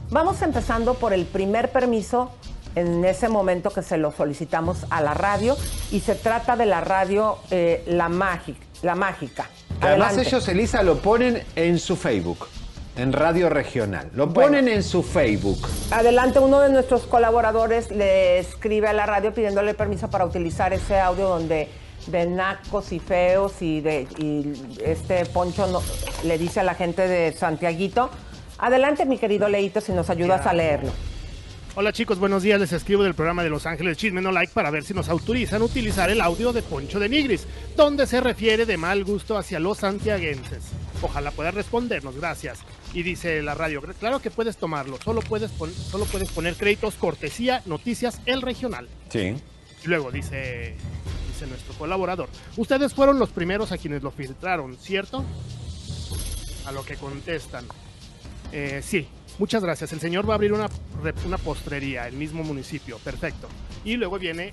Vamos 0.10 0.42
empezando 0.42 0.96
por 0.96 1.14
el 1.14 1.26
primer 1.26 1.72
permiso 1.72 2.32
en 2.76 3.04
ese 3.06 3.30
momento 3.30 3.70
que 3.72 3.84
se 3.84 3.98
lo 3.98 4.12
solicitamos 4.12 4.86
a 4.90 5.02
la 5.02 5.14
radio 5.14 5.56
y 5.92 6.00
se 6.00 6.16
trata 6.16 6.56
de 6.56 6.66
la 6.66 6.82
radio 6.82 7.38
eh, 7.52 7.84
La, 7.88 8.10
Mágica, 8.10 8.60
la 8.82 8.96
Mágica. 8.96 9.50
Además 9.82 10.18
ellos, 10.18 10.48
Elisa, 10.48 10.82
lo 10.84 10.98
ponen 11.00 11.44
en 11.56 11.78
su 11.80 11.96
Facebook, 11.96 12.48
en 12.96 13.12
Radio 13.12 13.50
Regional. 13.50 14.10
Lo 14.14 14.28
Bueno. 14.28 14.50
ponen 14.52 14.68
en 14.70 14.84
su 14.84 15.04
Facebook. 15.04 15.68
Adelante, 15.92 16.40
uno 16.40 16.60
de 16.62 16.70
nuestros 16.70 17.04
colaboradores 17.04 17.92
le 17.92 18.40
escribe 18.40 18.88
a 18.88 18.94
la 18.94 19.06
radio 19.06 19.34
pidiéndole 19.34 19.74
permiso 19.74 20.10
para 20.10 20.26
utilizar 20.26 20.74
ese 20.74 21.00
audio 21.00 21.28
donde 21.28 21.70
de 22.08 22.26
nacos 22.26 22.92
y 22.92 23.00
feos 23.00 23.62
y, 23.62 23.80
de, 23.82 24.02
y 24.18 24.54
este 24.84 25.26
Poncho 25.26 25.68
no- 25.68 25.82
le 26.26 26.38
dice 26.38 26.60
a 26.60 26.64
la 26.64 26.76
gente 26.76 27.08
de 27.08 27.32
Santiaguito. 27.34 28.10
Adelante, 28.58 29.06
mi 29.06 29.18
querido 29.18 29.48
Leito, 29.50 29.82
si 29.82 29.92
nos 29.92 30.10
ayudas 30.10 30.46
a 30.46 30.54
leerlo. 30.54 30.92
Hola 31.76 31.92
chicos, 31.92 32.20
buenos 32.20 32.44
días. 32.44 32.60
Les 32.60 32.72
escribo 32.72 33.02
del 33.04 33.16
programa 33.16 33.44
de 33.44 33.50
Los 33.50 33.66
Ángeles 33.66 33.98
Chisme 33.98 34.22
No 34.22 34.32
Like 34.32 34.54
para 34.54 34.70
ver 34.70 34.84
si 34.84 34.94
nos 34.94 35.10
autorizan 35.10 35.64
utilizar 35.64 36.12
el 36.12 36.22
audio 36.22 36.54
de 36.54 36.62
Poncho 36.62 37.00
de 37.00 37.10
Nigris, 37.10 37.48
donde 37.76 38.06
se 38.06 38.22
refiere 38.22 38.68
de 38.68 38.78
mal 38.78 39.04
gusto 39.04 39.38
hacia 39.38 39.60
los 39.60 39.80
santiaguenses. 39.80 40.64
Ojalá 41.02 41.32
puedas 41.32 41.56
respondernos, 41.56 42.16
gracias. 42.16 42.60
Y 42.94 43.02
dice 43.02 43.42
la 43.42 43.56
radio, 43.56 43.82
claro 44.00 44.20
que 44.20 44.30
puedes 44.30 44.58
tomarlo, 44.58 45.00
solo 45.04 45.22
puedes, 45.22 45.50
pon- 45.52 45.74
solo 45.74 46.06
puedes 46.06 46.30
poner 46.30 46.54
créditos, 46.56 46.94
cortesía, 46.94 47.64
noticias, 47.66 48.22
el 48.28 48.44
regional. 48.44 48.88
Sí. 49.10 49.34
Y 49.84 49.88
luego 49.88 50.12
dice, 50.12 50.76
dice 51.34 51.48
nuestro 51.48 51.74
colaborador, 51.74 52.30
ustedes 52.56 52.94
fueron 52.94 53.18
los 53.18 53.30
primeros 53.32 53.72
a 53.72 53.80
quienes 53.80 54.04
lo 54.04 54.12
filtraron, 54.12 54.78
¿cierto? 54.78 55.26
A 56.68 56.72
lo 56.72 56.86
que 56.86 56.96
contestan, 56.98 57.66
"Eh, 58.52 58.82
sí, 58.86 59.08
muchas 59.40 59.64
gracias. 59.64 59.94
El 59.94 60.00
señor 60.00 60.28
va 60.28 60.34
a 60.34 60.36
abrir 60.36 60.54
una, 60.54 60.70
una 61.26 61.38
postrería, 61.38 62.08
el 62.08 62.16
mismo 62.16 62.44
municipio, 62.44 62.98
perfecto. 63.00 63.48
Y 63.84 63.96
luego 63.96 64.20
viene 64.20 64.52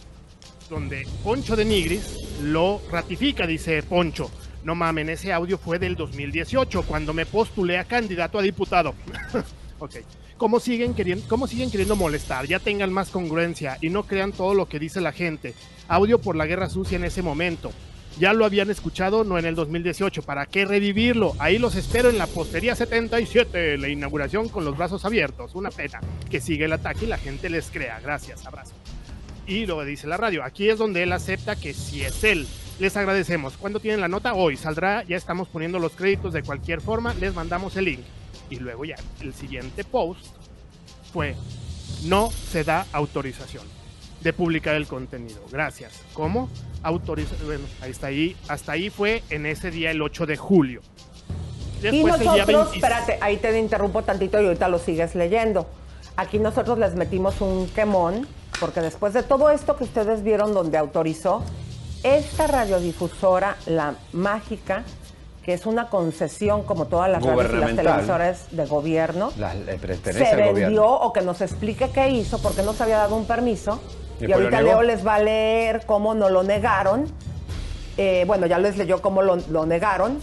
donde 0.68 1.06
Poncho 1.24 1.56
de 1.56 1.64
Nigris 1.64 2.16
lo 2.42 2.80
ratifica, 2.90 3.46
dice 3.46 3.82
Poncho. 3.82 4.30
No 4.62 4.74
mamen, 4.74 5.08
ese 5.08 5.32
audio 5.32 5.58
fue 5.58 5.78
del 5.78 5.96
2018, 5.96 6.82
cuando 6.82 7.14
me 7.14 7.26
postulé 7.26 7.78
a 7.78 7.84
candidato 7.84 8.38
a 8.38 8.42
diputado. 8.42 8.94
ok. 9.78 9.96
¿Cómo 10.36 10.58
siguen, 10.58 10.94
queriendo, 10.94 11.26
¿Cómo 11.28 11.46
siguen 11.46 11.70
queriendo 11.70 11.96
molestar? 11.96 12.46
Ya 12.46 12.58
tengan 12.60 12.92
más 12.92 13.10
congruencia 13.10 13.76
y 13.82 13.90
no 13.90 14.04
crean 14.04 14.32
todo 14.32 14.54
lo 14.54 14.68
que 14.68 14.78
dice 14.78 15.00
la 15.00 15.12
gente. 15.12 15.54
Audio 15.86 16.18
por 16.18 16.34
la 16.36 16.46
guerra 16.46 16.70
sucia 16.70 16.96
en 16.96 17.04
ese 17.04 17.20
momento. 17.20 17.72
Ya 18.18 18.32
lo 18.32 18.44
habían 18.44 18.70
escuchado, 18.70 19.24
no 19.24 19.38
en 19.38 19.46
el 19.46 19.54
2018. 19.54 20.22
¿Para 20.22 20.46
qué 20.46 20.64
revivirlo? 20.64 21.34
Ahí 21.38 21.58
los 21.58 21.74
espero 21.74 22.10
en 22.10 22.18
la 22.18 22.26
postería 22.26 22.74
77, 22.74 23.78
la 23.78 23.88
inauguración 23.88 24.48
con 24.48 24.64
los 24.64 24.76
brazos 24.76 25.04
abiertos. 25.04 25.54
Una 25.54 25.70
pena 25.70 26.00
que 26.28 26.40
siga 26.40 26.66
el 26.66 26.72
ataque 26.72 27.06
y 27.06 27.08
la 27.08 27.18
gente 27.18 27.48
les 27.48 27.70
crea. 27.70 28.00
Gracias, 28.00 28.44
abrazo. 28.46 28.74
Y 29.46 29.66
luego 29.66 29.84
dice 29.84 30.06
la 30.06 30.16
radio, 30.16 30.44
aquí 30.44 30.68
es 30.68 30.78
donde 30.78 31.02
él 31.02 31.12
acepta 31.12 31.56
que 31.56 31.72
si 31.72 32.02
es 32.02 32.22
él. 32.24 32.46
Les 32.78 32.96
agradecemos. 32.96 33.56
¿Cuándo 33.56 33.80
tienen 33.80 34.00
la 34.00 34.08
nota? 34.08 34.34
Hoy 34.34 34.56
saldrá, 34.56 35.02
ya 35.04 35.16
estamos 35.16 35.48
poniendo 35.48 35.78
los 35.78 35.92
créditos 35.92 36.32
de 36.32 36.42
cualquier 36.42 36.80
forma, 36.80 37.14
les 37.14 37.34
mandamos 37.34 37.76
el 37.76 37.86
link. 37.86 38.00
Y 38.48 38.56
luego 38.56 38.84
ya, 38.84 38.96
el 39.20 39.34
siguiente 39.34 39.84
post 39.84 40.26
fue, 41.12 41.36
no 42.04 42.30
se 42.30 42.64
da 42.64 42.86
autorización 42.92 43.64
de 44.20 44.32
publicar 44.32 44.76
el 44.76 44.86
contenido. 44.86 45.44
Gracias. 45.50 46.00
¿Cómo? 46.12 46.48
Autoriza 46.82 47.34
bueno, 47.44 47.64
ahí 47.82 47.90
está 47.90 48.06
ahí. 48.08 48.36
Hasta 48.48 48.72
ahí 48.72 48.90
fue 48.90 49.22
en 49.30 49.46
ese 49.46 49.70
día 49.70 49.90
el 49.90 50.00
8 50.02 50.26
de 50.26 50.36
julio. 50.36 50.80
Y 51.78 51.82
Después 51.82 52.18
nosotros, 52.24 52.46
20 52.46 52.76
espérate, 52.76 53.18
ahí 53.20 53.36
te 53.38 53.58
interrumpo 53.58 54.02
tantito 54.02 54.40
y 54.40 54.46
ahorita 54.46 54.68
lo 54.68 54.78
sigues 54.78 55.14
leyendo. 55.14 55.66
Aquí 56.16 56.38
nosotros 56.38 56.78
les 56.78 56.94
metimos 56.94 57.40
un 57.40 57.68
quemón, 57.68 58.26
porque 58.58 58.80
después 58.80 59.14
de 59.14 59.22
todo 59.22 59.50
esto 59.50 59.76
que 59.76 59.84
ustedes 59.84 60.22
vieron 60.22 60.52
donde 60.52 60.76
autorizó, 60.78 61.42
esta 62.02 62.46
radiodifusora, 62.46 63.56
la 63.66 63.94
mágica, 64.12 64.84
que 65.42 65.54
es 65.54 65.64
una 65.64 65.88
concesión 65.88 66.62
como 66.64 66.86
todas 66.86 67.10
las 67.10 67.22
radios 67.24 67.52
y 67.52 67.56
las 67.56 67.76
televisoras 67.76 68.44
de 68.50 68.66
gobierno, 68.66 69.32
Las- 69.38 69.56
le 69.56 69.78
pertenece 69.78 70.18
se 70.24 70.30
al 70.32 70.36
vendió 70.36 70.52
gobierno. 70.52 70.84
o 70.96 71.12
que 71.14 71.22
nos 71.22 71.40
explique 71.40 71.90
qué 71.90 72.10
hizo, 72.10 72.38
porque 72.42 72.62
no 72.62 72.72
se 72.74 72.82
había 72.82 72.98
dado 72.98 73.16
un 73.16 73.26
permiso. 73.26 73.80
Y 74.20 74.32
ahorita. 74.32 74.62
Leo 74.62 74.82
les 74.82 75.06
va 75.06 75.16
a 75.16 75.22
leer 75.22 75.82
cómo 75.86 76.14
no 76.14 76.28
lo 76.28 76.42
negaron. 76.42 77.06
Eh, 77.96 78.24
bueno, 78.26 78.46
ya 78.46 78.58
les 78.58 78.76
leyó 78.76 79.02
cómo 79.02 79.22
lo, 79.22 79.36
lo 79.36 79.66
negaron. 79.66 80.20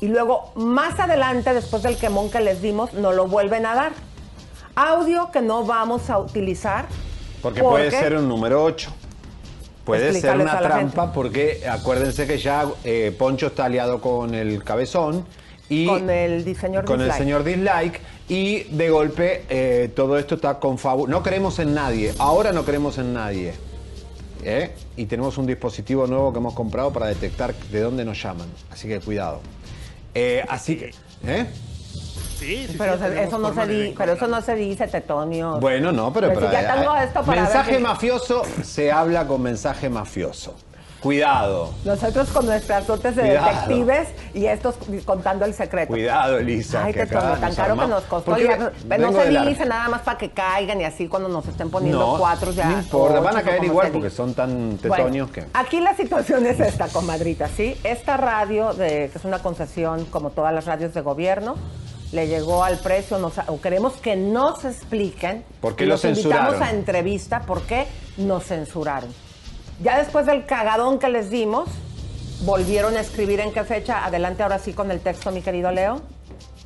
Y 0.00 0.08
luego, 0.08 0.52
más 0.54 0.98
adelante, 0.98 1.52
después 1.52 1.82
del 1.82 1.96
quemón 1.96 2.30
que 2.30 2.40
les 2.40 2.62
dimos, 2.62 2.94
nos 2.94 3.14
lo 3.14 3.26
vuelven 3.26 3.66
a 3.66 3.74
dar. 3.74 3.92
Audio 4.74 5.30
que 5.30 5.42
no 5.42 5.64
vamos 5.64 6.08
a 6.08 6.18
utilizar. 6.18 6.86
Porque 7.42 7.62
puede 7.62 7.90
ser 7.90 8.16
un 8.16 8.28
número 8.28 8.64
8. 8.64 8.90
Puede 9.84 10.12
ser 10.12 10.36
una 10.36 10.58
trampa 10.58 11.02
gente. 11.02 11.14
porque 11.14 11.62
acuérdense 11.68 12.26
que 12.26 12.38
ya 12.38 12.66
eh, 12.84 13.14
Poncho 13.18 13.48
está 13.48 13.64
aliado 13.64 14.00
con 14.00 14.34
el 14.34 14.62
cabezón 14.62 15.24
y 15.68 15.86
Con 15.86 16.10
el 16.10 16.56
con 16.84 17.00
el 17.00 17.12
señor 17.12 17.44
dislike 17.44 18.00
y 18.30 18.62
de 18.70 18.88
golpe 18.90 19.44
eh, 19.50 19.90
todo 19.94 20.16
esto 20.16 20.36
está 20.36 20.58
confabulado. 20.60 21.18
No 21.18 21.22
creemos 21.24 21.58
en 21.58 21.74
nadie, 21.74 22.14
ahora 22.18 22.52
no 22.52 22.64
creemos 22.64 22.96
en 22.98 23.12
nadie. 23.12 23.54
¿eh? 24.44 24.70
Y 24.96 25.06
tenemos 25.06 25.36
un 25.36 25.46
dispositivo 25.46 26.06
nuevo 26.06 26.32
que 26.32 26.38
hemos 26.38 26.54
comprado 26.54 26.92
para 26.92 27.06
detectar 27.08 27.52
de 27.54 27.80
dónde 27.80 28.04
nos 28.04 28.22
llaman. 28.22 28.48
Así 28.70 28.86
que 28.86 29.00
cuidado. 29.00 29.40
Eh, 30.14 30.44
así 30.48 30.76
que... 30.76 30.94
¿eh? 31.26 31.46
Sí, 32.38 32.66
sí, 32.68 32.76
Pero 32.78 32.94
sí, 32.96 33.02
se- 33.02 33.22
eso 33.24 33.38
no 33.38 33.52
se 33.52 33.66
di- 33.66 33.94
pero 33.98 34.12
eso 34.12 34.26
no 34.28 34.40
se 34.40 34.54
dice, 34.54 34.86
Tetonio. 34.86 35.58
Bueno, 35.60 35.90
no, 35.92 36.10
pero... 36.12 36.28
Pero 36.28 36.46
si 36.46 36.52
ya 36.52 36.74
tengo 36.74 36.96
esto 36.96 37.22
para 37.22 37.42
mensaje 37.42 37.70
ver 37.72 37.78
que- 37.80 37.84
mafioso 37.84 38.42
se 38.62 38.90
habla 38.92 39.26
con 39.26 39.42
mensaje 39.42 39.90
mafioso. 39.90 40.54
Cuidado. 41.00 41.72
Nosotros 41.84 42.28
con 42.28 42.44
nuestras 42.46 42.86
dotes 42.86 43.16
de 43.16 43.22
Cuidado. 43.22 43.46
detectives 43.46 44.08
y 44.34 44.46
estos 44.46 44.74
contando 45.04 45.44
el 45.46 45.54
secreto. 45.54 45.88
Cuidado, 45.88 46.38
Elisa. 46.38 46.84
Ay, 46.84 46.92
que 46.92 47.02
acá 47.02 47.38
tan 47.40 47.54
caro 47.54 47.76
que 47.78 47.86
nos 47.86 48.04
costó. 48.04 48.36
Ya- 48.36 48.70
pero 48.88 49.10
no 49.10 49.22
se 49.22 49.30
dice 49.46 49.64
nada 49.64 49.88
más 49.88 50.02
para 50.02 50.18
que 50.18 50.30
caigan 50.30 50.80
y 50.80 50.84
así 50.84 51.08
cuando 51.08 51.28
nos 51.28 51.46
estén 51.48 51.70
poniendo 51.70 51.98
No, 52.12 52.18
cuatro 52.18 52.52
ya. 52.52 52.66
no 52.68 52.78
importa, 52.78 53.20
van 53.20 53.36
a 53.38 53.42
caer 53.42 53.64
igual 53.64 53.90
porque 53.92 54.10
son 54.10 54.34
tan 54.34 54.76
Bueno, 54.78 54.96
tetonios 54.96 55.30
que... 55.30 55.46
Aquí 55.54 55.80
la 55.80 55.94
situación 55.96 56.44
es 56.46 56.60
esta, 56.60 56.88
comadrita, 56.88 57.48
¿sí? 57.48 57.76
Esta 57.82 58.16
radio, 58.18 58.74
de, 58.74 59.08
que 59.10 59.18
es 59.18 59.24
una 59.24 59.38
concesión 59.40 60.04
como 60.06 60.30
todas 60.30 60.52
las 60.52 60.66
radios 60.66 60.92
de 60.92 61.00
gobierno, 61.00 61.56
le 62.12 62.26
llegó 62.26 62.62
al 62.64 62.76
precio, 62.78 63.18
nos- 63.18 63.38
o 63.46 63.60
queremos 63.60 63.94
que 63.94 64.16
nos 64.16 64.64
expliquen. 64.64 65.44
¿Por 65.60 65.76
qué 65.76 65.84
lo 65.86 65.92
los 65.94 66.04
invitamos 66.04 66.34
censuraron? 66.50 66.62
a 66.62 66.70
entrevista, 66.70 67.40
¿por 67.42 67.62
qué 67.62 67.86
nos 68.18 68.44
censuraron? 68.44 69.10
Ya 69.82 69.98
después 69.98 70.26
del 70.26 70.44
cagadón 70.46 70.98
que 70.98 71.08
les 71.08 71.30
dimos, 71.30 71.68
volvieron 72.44 72.96
a 72.96 73.00
escribir 73.00 73.40
en 73.40 73.52
qué 73.52 73.64
fecha. 73.64 74.04
Adelante 74.04 74.42
ahora 74.42 74.58
sí 74.58 74.72
con 74.72 74.90
el 74.90 75.00
texto, 75.00 75.30
mi 75.30 75.42
querido 75.42 75.70
Leo. 75.72 76.02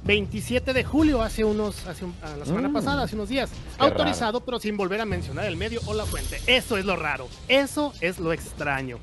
27 0.04 0.74
de 0.74 0.84
julio, 0.84 1.22
hace 1.22 1.44
unos, 1.44 1.86
hace 1.86 2.04
un- 2.04 2.14
a 2.22 2.36
la 2.36 2.44
semana 2.44 2.70
pasada, 2.70 3.04
hace 3.04 3.14
unos 3.14 3.28
días. 3.30 3.50
Mm. 3.50 3.52
Qué 3.78 3.84
Autorizado, 3.84 4.40
pero 4.44 4.58
sin 4.60 4.76
volver 4.76 5.00
a 5.00 5.06
mencionar 5.06 5.46
el 5.46 5.56
medio 5.56 5.80
o 5.86 5.94
la 5.94 6.04
fuente. 6.04 6.40
Eso 6.46 6.76
es 6.76 6.84
lo 6.84 6.96
raro. 6.96 7.26
Eso 7.48 7.92
es 8.02 8.18
lo 8.18 8.32
extraño. 8.32 8.98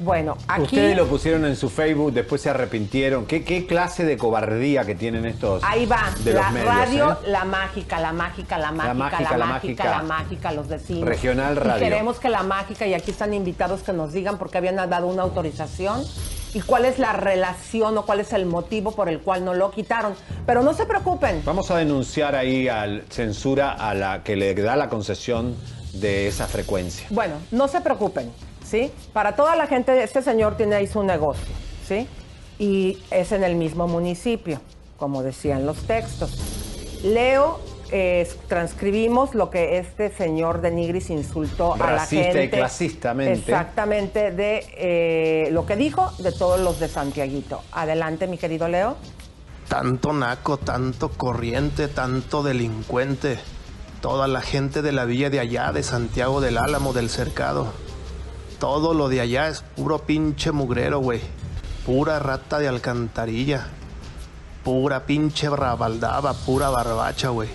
Bueno, 0.00 0.36
aquí... 0.48 0.62
Ustedes 0.62 0.96
lo 0.96 1.06
pusieron 1.06 1.44
en 1.44 1.56
su 1.56 1.68
Facebook, 1.68 2.12
después 2.12 2.40
se 2.42 2.50
arrepintieron. 2.50 3.26
¿Qué, 3.26 3.44
qué 3.44 3.66
clase 3.66 4.04
de 4.04 4.16
cobardía 4.16 4.84
que 4.84 4.94
tienen 4.94 5.24
estos 5.26 5.62
Ahí 5.64 5.86
va, 5.86 6.12
de 6.22 6.32
la 6.34 6.42
los 6.42 6.52
medios, 6.52 6.74
radio, 6.74 7.12
eh? 7.12 7.28
la 7.28 7.44
mágica, 7.44 8.00
la 8.00 8.12
mágica, 8.12 8.58
la 8.58 8.72
mágica, 8.72 8.88
la 8.88 8.94
mágica, 8.94 9.36
mágica, 9.46 9.84
la 9.84 9.90
la 9.96 10.02
mágica. 10.02 10.52
los 10.52 10.68
decimos. 10.68 11.08
Regional 11.08 11.54
Y 11.56 11.58
Radio. 11.60 11.78
queremos 11.80 12.18
que 12.20 12.28
la 12.28 12.42
mágica, 12.42 12.86
y 12.86 12.94
aquí 12.94 13.10
están 13.10 13.32
invitados 13.34 13.82
que 13.82 13.92
nos 13.92 14.12
digan 14.12 14.38
por 14.38 14.50
qué 14.50 14.58
habían 14.58 14.76
dado 14.76 15.06
una 15.06 15.22
autorización 15.22 16.04
y 16.54 16.60
cuál 16.60 16.84
es 16.84 16.98
la 16.98 17.12
relación 17.12 17.98
o 17.98 18.06
cuál 18.06 18.20
es 18.20 18.32
el 18.32 18.46
motivo 18.46 18.92
por 18.92 19.08
el 19.08 19.20
cual 19.20 19.44
no 19.44 19.54
lo 19.54 19.70
quitaron. 19.70 20.14
Pero 20.46 20.62
no 20.62 20.74
se 20.74 20.86
preocupen, 20.86 21.42
Vamos 21.44 21.70
a 21.70 21.76
denunciar 21.76 22.34
ahí 22.34 22.68
al 22.68 23.04
censura 23.10 23.72
a 23.72 23.94
la 23.94 24.22
que 24.22 24.36
le 24.36 24.54
da 24.54 24.76
la 24.76 24.88
concesión 24.88 25.54
de 25.92 26.28
esa 26.28 26.46
frecuencia. 26.46 27.06
Bueno, 27.10 27.34
no 27.50 27.68
se 27.68 27.80
preocupen, 27.80 28.30
¿sí? 28.66 28.90
Para 29.12 29.36
toda 29.36 29.56
la 29.56 29.66
gente, 29.66 30.02
este 30.02 30.22
señor 30.22 30.56
tiene 30.56 30.76
ahí 30.76 30.86
su 30.86 31.02
negocio, 31.02 31.54
¿sí? 31.86 32.06
Y 32.58 32.98
es 33.10 33.32
en 33.32 33.44
el 33.44 33.54
mismo 33.54 33.86
municipio, 33.86 34.60
como 34.96 35.22
decían 35.22 35.66
los 35.66 35.86
textos. 35.86 36.36
Leo, 37.02 37.60
eh, 37.92 38.28
transcribimos 38.48 39.34
lo 39.34 39.50
que 39.50 39.78
este 39.78 40.10
señor 40.10 40.60
de 40.60 40.70
Nigris 40.70 41.10
insultó 41.10 41.74
a 41.74 41.78
la 41.78 41.86
Racista 41.86 42.30
y 42.30 42.32
gente. 42.32 42.56
clasistamente. 42.56 43.32
Exactamente, 43.38 44.32
de 44.32 44.66
eh, 44.76 45.48
lo 45.52 45.66
que 45.66 45.76
dijo 45.76 46.10
de 46.18 46.32
todos 46.32 46.58
los 46.60 46.80
de 46.80 46.88
Santiaguito. 46.88 47.62
Adelante, 47.72 48.26
mi 48.26 48.38
querido 48.38 48.68
Leo. 48.68 48.96
Tanto 49.68 50.12
naco, 50.12 50.56
tanto 50.56 51.10
corriente, 51.10 51.88
tanto 51.88 52.42
delincuente. 52.42 53.38
Toda 54.00 54.28
la 54.28 54.40
gente 54.40 54.82
de 54.82 54.92
la 54.92 55.04
villa 55.04 55.30
de 55.30 55.40
allá, 55.40 55.72
de 55.72 55.82
Santiago 55.82 56.40
del 56.40 56.58
Álamo, 56.58 56.92
del 56.92 57.10
Cercado. 57.10 57.72
Todo 58.58 58.94
lo 58.94 59.08
de 59.08 59.20
allá 59.20 59.48
es 59.48 59.62
puro 59.76 59.98
pinche 59.98 60.50
mugrero, 60.52 61.00
güey. 61.00 61.20
Pura 61.84 62.18
rata 62.18 62.58
de 62.58 62.68
alcantarilla. 62.68 63.66
Pura 64.64 65.04
pinche 65.04 65.48
rabaldaba, 65.50 66.32
pura 66.32 66.70
barbacha, 66.70 67.28
güey. 67.28 67.48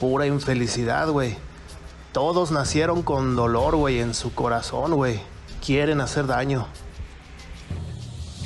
pura 0.00 0.26
infelicidad, 0.26 1.08
güey. 1.08 1.36
Todos 2.12 2.52
nacieron 2.52 3.02
con 3.02 3.36
dolor, 3.36 3.74
güey, 3.76 4.00
en 4.00 4.14
su 4.14 4.34
corazón, 4.34 4.94
güey. 4.94 5.20
Quieren 5.64 6.00
hacer 6.00 6.26
daño. 6.26 6.66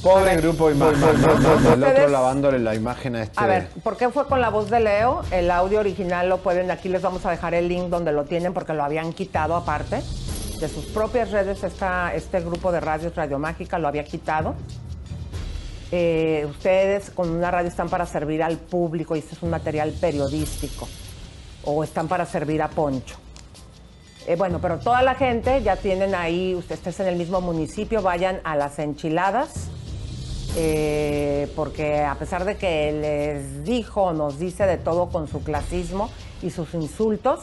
Pobre 0.02 0.36
grupo 0.36 0.70
imagen. 0.70 1.02
El 1.72 1.84
otro 1.84 2.08
lavándole 2.08 2.58
la 2.60 2.74
imagen 2.74 3.16
a 3.16 3.22
este. 3.24 3.40
A 3.40 3.46
ver, 3.46 3.68
¿por 3.82 3.96
qué 3.96 4.08
fue 4.10 4.26
con 4.26 4.40
la 4.40 4.48
voz 4.48 4.70
de 4.70 4.80
Leo? 4.80 5.22
El 5.30 5.50
audio 5.50 5.80
original 5.80 6.28
lo 6.28 6.38
pueden, 6.38 6.70
aquí 6.70 6.88
les 6.88 7.02
vamos 7.02 7.26
a 7.26 7.30
dejar 7.30 7.54
el 7.54 7.68
link 7.68 7.88
donde 7.88 8.12
lo 8.12 8.24
tienen 8.24 8.54
porque 8.54 8.72
lo 8.72 8.84
habían 8.84 9.12
quitado 9.12 9.56
aparte. 9.56 10.02
De 10.60 10.68
sus 10.68 10.86
propias 10.86 11.30
redes 11.30 11.62
este 11.62 12.40
grupo 12.40 12.72
de 12.72 12.80
radios 12.80 13.14
Radio 13.14 13.38
Mágica 13.38 13.78
lo 13.78 13.88
había 13.88 14.04
quitado. 14.04 14.54
Eh, 15.90 16.46
ustedes 16.50 17.10
con 17.10 17.30
una 17.30 17.50
radio 17.50 17.68
están 17.68 17.88
para 17.88 18.06
servir 18.06 18.42
al 18.42 18.56
público 18.56 19.16
y 19.16 19.20
este 19.20 19.34
es 19.34 19.42
un 19.42 19.50
material 19.50 19.92
periodístico. 19.92 20.88
O 21.64 21.84
están 21.84 22.08
para 22.08 22.26
servir 22.26 22.60
a 22.62 22.68
Poncho. 22.68 23.16
Eh, 24.26 24.36
bueno, 24.36 24.60
pero 24.60 24.78
toda 24.78 25.02
la 25.02 25.14
gente 25.14 25.62
ya 25.62 25.76
tienen 25.76 26.14
ahí, 26.14 26.54
ustedes 26.54 27.00
en 27.00 27.06
el 27.06 27.16
mismo 27.16 27.40
municipio, 27.40 28.02
vayan 28.02 28.40
a 28.44 28.56
las 28.56 28.78
enchiladas 28.78 29.70
eh, 30.56 31.48
porque 31.54 32.02
a 32.02 32.16
pesar 32.16 32.44
de 32.44 32.56
que 32.56 32.90
les 32.92 33.64
dijo, 33.64 34.12
nos 34.12 34.38
dice 34.38 34.66
de 34.66 34.76
todo 34.76 35.08
con 35.08 35.28
su 35.28 35.42
clasismo 35.42 36.10
y 36.42 36.50
sus 36.50 36.74
insultos, 36.74 37.40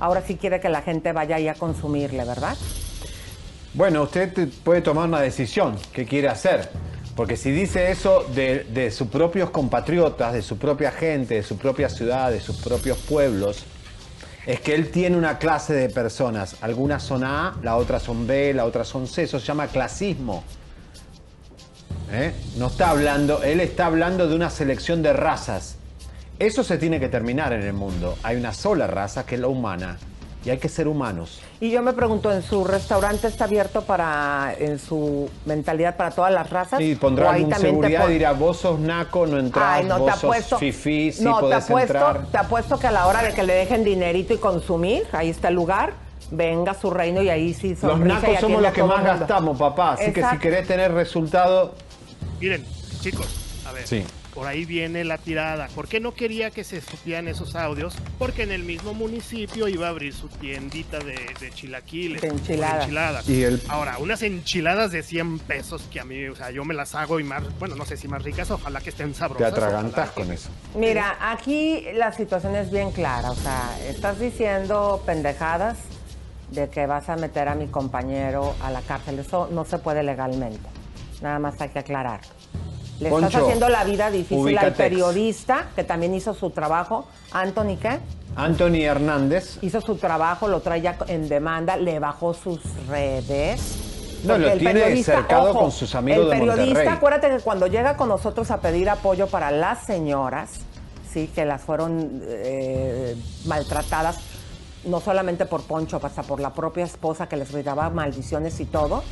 ahora 0.00 0.22
sí 0.26 0.36
quiere 0.36 0.58
que 0.60 0.68
la 0.68 0.82
gente 0.82 1.12
vaya 1.12 1.36
ahí 1.36 1.46
a 1.48 1.54
consumirle, 1.54 2.24
¿verdad? 2.24 2.56
Bueno, 3.74 4.02
usted 4.02 4.32
te- 4.32 4.46
puede 4.48 4.80
tomar 4.80 5.06
una 5.08 5.20
decisión. 5.20 5.76
¿Qué 5.92 6.04
quiere 6.04 6.28
hacer? 6.28 6.68
Porque 7.14 7.36
si 7.36 7.50
dice 7.52 7.90
eso 7.90 8.24
de, 8.34 8.64
de 8.64 8.90
sus 8.90 9.08
propios 9.08 9.50
compatriotas, 9.50 10.32
de 10.32 10.42
su 10.42 10.58
propia 10.58 10.90
gente, 10.90 11.34
de 11.34 11.42
su 11.42 11.56
propia 11.56 11.88
ciudad, 11.88 12.30
de 12.30 12.40
sus 12.40 12.56
propios 12.56 12.98
pueblos, 12.98 13.64
es 14.46 14.60
que 14.60 14.74
él 14.74 14.90
tiene 14.90 15.16
una 15.16 15.38
clase 15.38 15.74
de 15.74 15.88
personas. 15.90 16.56
Algunas 16.62 17.02
son 17.02 17.22
A, 17.24 17.56
la 17.62 17.76
otra 17.76 18.00
son 18.00 18.26
B, 18.26 18.54
la 18.54 18.64
otra 18.64 18.84
son 18.84 19.06
C. 19.06 19.24
Eso 19.24 19.38
se 19.38 19.46
llama 19.46 19.66
clasismo. 19.68 20.42
¿Eh? 22.12 22.32
No 22.56 22.66
está 22.68 22.90
hablando, 22.90 23.42
él 23.42 23.60
está 23.60 23.86
hablando 23.86 24.26
de 24.26 24.34
una 24.34 24.50
selección 24.50 25.02
de 25.02 25.12
razas. 25.12 25.76
Eso 26.40 26.64
se 26.64 26.78
tiene 26.78 26.98
que 26.98 27.08
terminar 27.08 27.52
en 27.52 27.62
el 27.62 27.74
mundo. 27.74 28.16
Hay 28.24 28.36
una 28.36 28.52
sola 28.52 28.86
raza 28.88 29.24
que 29.24 29.34
es 29.36 29.40
la 29.40 29.46
humana. 29.48 29.98
Y 30.42 30.48
hay 30.48 30.56
que 30.56 30.70
ser 30.70 30.88
humanos. 30.88 31.38
Y 31.60 31.70
yo 31.70 31.82
me 31.82 31.92
pregunto, 31.92 32.32
¿en 32.32 32.42
su 32.42 32.64
restaurante 32.64 33.26
está 33.26 33.44
abierto 33.44 33.82
para, 33.82 34.54
en 34.58 34.78
su 34.78 35.28
mentalidad, 35.44 35.98
para 35.98 36.12
todas 36.12 36.32
las 36.32 36.48
razas? 36.48 36.80
¿O 36.80 36.98
pondrá 36.98 37.32
ahí 37.32 37.40
algún 37.40 37.50
también 37.50 37.74
te 37.74 37.76
seguridad 37.82 38.00
pon- 38.00 38.10
y 38.10 38.14
dirá, 38.14 38.32
vos 38.32 38.56
sos 38.56 38.80
naco, 38.80 39.26
no 39.26 39.38
entrás, 39.38 39.80
Ay, 39.80 39.84
no, 39.84 39.96
te 39.96 40.00
vos 40.00 40.10
sos 40.12 40.24
apuesto. 40.24 40.58
fifí, 40.58 41.12
sí 41.12 41.22
no, 41.22 41.34
te 41.34 41.40
podés 41.42 41.64
apuesto, 41.64 41.92
entrar. 41.92 42.26
te 42.32 42.38
apuesto 42.38 42.78
que 42.78 42.86
a 42.86 42.90
la 42.90 43.06
hora 43.06 43.22
de 43.22 43.34
que 43.34 43.42
le 43.42 43.52
dejen 43.52 43.84
dinerito 43.84 44.32
y 44.32 44.38
consumir, 44.38 45.02
ahí 45.12 45.28
está 45.28 45.48
el 45.48 45.56
lugar, 45.56 45.92
venga 46.30 46.72
su 46.72 46.88
reino 46.90 47.20
y 47.20 47.28
ahí 47.28 47.52
sí 47.52 47.72
Los 47.72 47.80
sonrisa 47.80 48.18
y 48.20 48.22
nacos 48.22 48.40
somos 48.40 48.62
los 48.62 48.72
que 48.72 48.82
más 48.82 49.04
gastamos, 49.04 49.58
papá. 49.58 49.92
Así 49.92 50.10
que 50.10 50.24
si 50.24 50.38
querés 50.38 50.66
tener 50.66 50.90
resultado, 50.94 51.74
Miren, 52.40 52.64
chicos, 53.02 53.26
a 53.68 53.72
ver. 53.72 53.86
Sí. 53.86 54.02
Por 54.40 54.48
ahí 54.48 54.64
viene 54.64 55.04
la 55.04 55.18
tirada. 55.18 55.68
¿Por 55.74 55.86
qué 55.86 56.00
no 56.00 56.14
quería 56.14 56.50
que 56.50 56.64
se 56.64 56.80
supieran 56.80 57.28
esos 57.28 57.54
audios? 57.56 57.94
Porque 58.18 58.42
en 58.44 58.52
el 58.52 58.62
mismo 58.64 58.94
municipio 58.94 59.68
iba 59.68 59.86
a 59.88 59.90
abrir 59.90 60.14
su 60.14 60.28
tiendita 60.28 60.98
de, 60.98 61.14
de 61.38 61.50
chilaquiles. 61.52 62.22
De 62.22 62.28
enchiladas. 62.28 63.28
Y 63.28 63.42
el- 63.42 63.60
Ahora, 63.68 63.98
unas 63.98 64.22
enchiladas 64.22 64.92
de 64.92 65.02
100 65.02 65.40
pesos 65.40 65.82
que 65.92 66.00
a 66.00 66.04
mí, 66.04 66.24
o 66.26 66.34
sea, 66.34 66.50
yo 66.52 66.64
me 66.64 66.72
las 66.72 66.94
hago 66.94 67.20
y 67.20 67.22
más, 67.22 67.42
bueno, 67.58 67.76
no 67.76 67.84
sé 67.84 67.98
si 67.98 68.08
más 68.08 68.22
ricas, 68.22 68.50
ojalá 68.50 68.80
que 68.80 68.88
estén 68.88 69.12
te 69.12 69.18
sabrosas. 69.18 69.52
atragantás 69.52 69.92
ojalá 70.08 70.12
con 70.14 70.28
que- 70.28 70.32
eso. 70.36 70.48
Mira, 70.74 71.18
aquí 71.20 71.84
la 71.92 72.10
situación 72.14 72.56
es 72.56 72.70
bien 72.70 72.92
clara. 72.92 73.32
O 73.32 73.36
sea, 73.36 73.78
estás 73.90 74.18
diciendo 74.20 75.02
pendejadas 75.04 75.76
de 76.50 76.70
que 76.70 76.86
vas 76.86 77.10
a 77.10 77.16
meter 77.16 77.46
a 77.48 77.54
mi 77.54 77.66
compañero 77.66 78.54
a 78.62 78.70
la 78.70 78.80
cárcel. 78.80 79.18
Eso 79.18 79.50
no 79.52 79.66
se 79.66 79.76
puede 79.76 80.02
legalmente. 80.02 80.66
Nada 81.20 81.38
más 81.38 81.60
hay 81.60 81.68
que 81.68 81.80
aclarar. 81.80 82.22
Le 83.00 83.08
estás 83.08 83.22
Poncho, 83.22 83.38
haciendo 83.44 83.68
la 83.70 83.84
vida 83.84 84.10
difícil 84.10 84.36
al 84.38 84.44
ubícatex. 84.66 84.76
periodista, 84.76 85.68
que 85.74 85.84
también 85.84 86.14
hizo 86.14 86.34
su 86.34 86.50
trabajo. 86.50 87.06
Anthony, 87.32 87.76
¿qué? 87.80 87.98
Anthony 88.36 88.82
Hernández. 88.84 89.58
Hizo 89.62 89.80
su 89.80 89.96
trabajo, 89.96 90.48
lo 90.48 90.60
trae 90.60 90.82
ya 90.82 90.98
en 91.08 91.28
demanda, 91.28 91.76
le 91.76 91.98
bajó 91.98 92.34
sus 92.34 92.60
redes. 92.88 94.20
No, 94.24 94.36
lo 94.36 94.50
el 94.50 94.58
tiene 94.58 94.80
periodista, 94.80 95.14
cercado 95.14 95.50
ojo, 95.50 95.60
con 95.60 95.72
sus 95.72 95.94
amigos 95.94 96.26
de 96.26 96.32
El 96.34 96.38
periodista, 96.40 96.64
Monterrey. 96.66 96.88
acuérdate 96.94 97.28
que 97.30 97.38
cuando 97.38 97.66
llega 97.68 97.96
con 97.96 98.08
nosotros 98.10 98.50
a 98.50 98.60
pedir 98.60 98.90
apoyo 98.90 99.28
para 99.28 99.50
las 99.50 99.84
señoras, 99.86 100.60
sí, 101.10 101.30
que 101.34 101.46
las 101.46 101.62
fueron 101.62 102.20
eh, 102.26 103.16
maltratadas, 103.46 104.18
no 104.84 105.00
solamente 105.00 105.46
por 105.46 105.62
Poncho, 105.62 105.98
hasta 106.02 106.22
por 106.22 106.38
la 106.38 106.52
propia 106.52 106.84
esposa 106.84 107.28
que 107.30 107.36
les 107.36 107.50
gritaba 107.50 107.88
maldiciones 107.88 108.60
y 108.60 108.66
todo. 108.66 109.02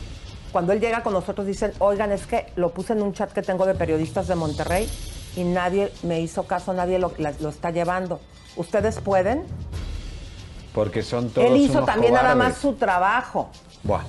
Cuando 0.53 0.73
él 0.73 0.81
llega 0.81 1.03
con 1.03 1.13
nosotros 1.13 1.47
dicen, 1.47 1.73
oigan, 1.79 2.11
es 2.13 2.27
que 2.27 2.47
lo 2.57 2.71
puse 2.71 2.93
en 2.95 3.03
un 3.03 3.13
chat 3.13 3.31
que 3.33 3.43
tengo 3.43 3.67
de 3.67 3.75
periodistas 3.75 4.29
de 4.29 4.35
Monterrey 4.35 4.89
y 5.37 5.45
nadie 5.45 5.93
me 6.03 6.21
hizo 6.21 6.45
caso, 6.45 6.73
nadie 6.73 6.99
lo, 6.99 7.13
la- 7.19 7.33
lo 7.41 7.51
está 7.51 7.71
llevando. 7.71 8.21
¿Ustedes 8.57 8.99
pueden? 9.01 9.45
Porque 10.75 11.03
son 11.03 11.31
todos 11.31 11.47
Él 11.51 11.57
hizo 11.57 11.75
unos 11.75 11.87
también 11.87 12.13
nada 12.15 12.33
cobardes. 12.33 12.53
más 12.55 12.61
su 12.63 12.73
trabajo. 12.75 13.51
Buah. 13.83 14.03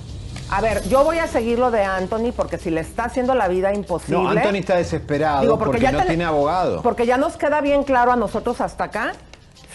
A 0.52 0.60
ver, 0.60 0.82
yo 0.88 1.04
voy 1.04 1.18
a 1.18 1.26
seguir 1.28 1.58
lo 1.58 1.70
de 1.70 1.84
Anthony 1.84 2.32
porque 2.34 2.58
si 2.58 2.70
le 2.70 2.80
está 2.80 3.04
haciendo 3.04 3.34
la 3.34 3.46
vida 3.48 3.72
imposible. 3.72 4.20
No, 4.22 4.28
Anthony 4.30 4.56
está 4.56 4.76
desesperado 4.76 5.42
Digo, 5.42 5.58
porque, 5.58 5.78
ya 5.80 5.92
no 5.92 6.00
te- 6.00 6.06
tiene 6.08 6.24
abogado. 6.24 6.82
Porque 6.82 7.06
ya 7.06 7.16
nos 7.18 7.36
queda 7.36 7.60
bien 7.60 7.84
claro 7.84 8.10
a 8.12 8.16
nosotros 8.16 8.60
hasta 8.60 8.84
acá, 8.84 9.12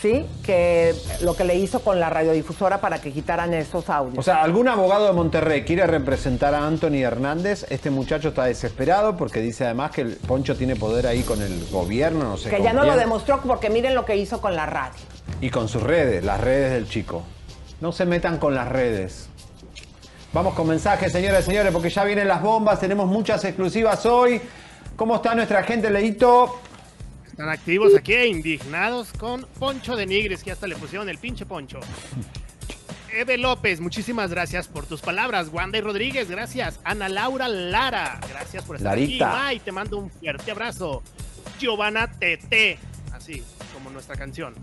¿sí? 0.01 0.25
Que 0.43 0.93
lo 1.21 1.35
que 1.35 1.43
le 1.43 1.55
hizo 1.55 1.79
con 1.81 1.99
la 1.99 2.09
radiodifusora 2.09 2.81
para 2.81 2.99
que 2.99 3.11
quitaran 3.11 3.53
esos 3.53 3.89
audios. 3.89 4.17
O 4.17 4.23
sea, 4.23 4.41
algún 4.43 4.67
abogado 4.67 5.07
de 5.07 5.13
Monterrey 5.13 5.63
quiere 5.63 5.87
representar 5.87 6.53
a 6.53 6.65
Anthony 6.65 7.03
Hernández. 7.03 7.65
Este 7.69 7.89
muchacho 7.89 8.29
está 8.29 8.45
desesperado 8.45 9.17
porque 9.17 9.41
dice 9.41 9.65
además 9.65 9.91
que 9.91 10.01
el 10.01 10.15
Poncho 10.15 10.55
tiene 10.55 10.75
poder 10.75 11.07
ahí 11.07 11.23
con 11.23 11.41
el 11.41 11.65
gobierno, 11.71 12.23
no 12.25 12.37
sé 12.37 12.49
que 12.49 12.61
ya 12.61 12.73
no 12.73 12.83
lo 12.83 12.95
demostró 12.95 13.41
porque 13.41 13.69
miren 13.69 13.95
lo 13.95 14.05
que 14.05 14.15
hizo 14.15 14.41
con 14.41 14.55
la 14.55 14.65
radio. 14.65 14.99
Y 15.41 15.49
con 15.49 15.67
sus 15.67 15.83
redes, 15.83 16.23
las 16.23 16.39
redes 16.39 16.71
del 16.71 16.87
chico. 16.87 17.23
No 17.81 17.91
se 17.91 18.05
metan 18.05 18.37
con 18.37 18.55
las 18.55 18.69
redes. 18.69 19.29
Vamos 20.33 20.53
con 20.53 20.67
mensajes, 20.67 21.11
señoras 21.11 21.43
y 21.43 21.47
señores, 21.47 21.71
porque 21.71 21.89
ya 21.89 22.03
vienen 22.03 22.27
las 22.27 22.41
bombas. 22.41 22.79
Tenemos 22.79 23.07
muchas 23.07 23.43
exclusivas 23.45 24.05
hoy. 24.05 24.41
¿Cómo 24.95 25.15
está 25.15 25.35
nuestra 25.35 25.63
gente, 25.63 25.89
Leito? 25.89 26.59
Están 27.35 27.49
activos 27.49 27.93
aquí 27.97 28.13
e 28.13 28.27
indignados 28.27 29.11
con 29.11 29.41
Poncho 29.59 29.97
de 29.97 30.05
Nigris, 30.05 30.41
que 30.41 30.51
hasta 30.53 30.67
le 30.67 30.77
pusieron 30.77 31.09
el 31.09 31.17
pinche 31.17 31.45
Poncho. 31.45 31.81
Eve 33.13 33.37
López, 33.37 33.81
muchísimas 33.81 34.29
gracias 34.31 34.69
por 34.69 34.85
tus 34.85 35.01
palabras. 35.01 35.49
Wanda 35.51 35.77
y 35.77 35.81
Rodríguez, 35.81 36.29
gracias. 36.29 36.79
Ana 36.85 37.09
Laura 37.09 37.49
Lara, 37.49 38.21
gracias 38.29 38.63
por 38.63 38.77
estar 38.77 38.97
Larita. 38.97 39.27
aquí. 39.27 39.37
May, 39.37 39.59
te 39.59 39.71
mando 39.73 39.97
un 39.97 40.09
fuerte 40.09 40.49
abrazo. 40.51 41.03
Giovanna 41.59 42.09
Tete, 42.09 42.77
así 43.13 43.43
como 43.73 43.89
nuestra 43.89 44.15
canción. 44.15 44.53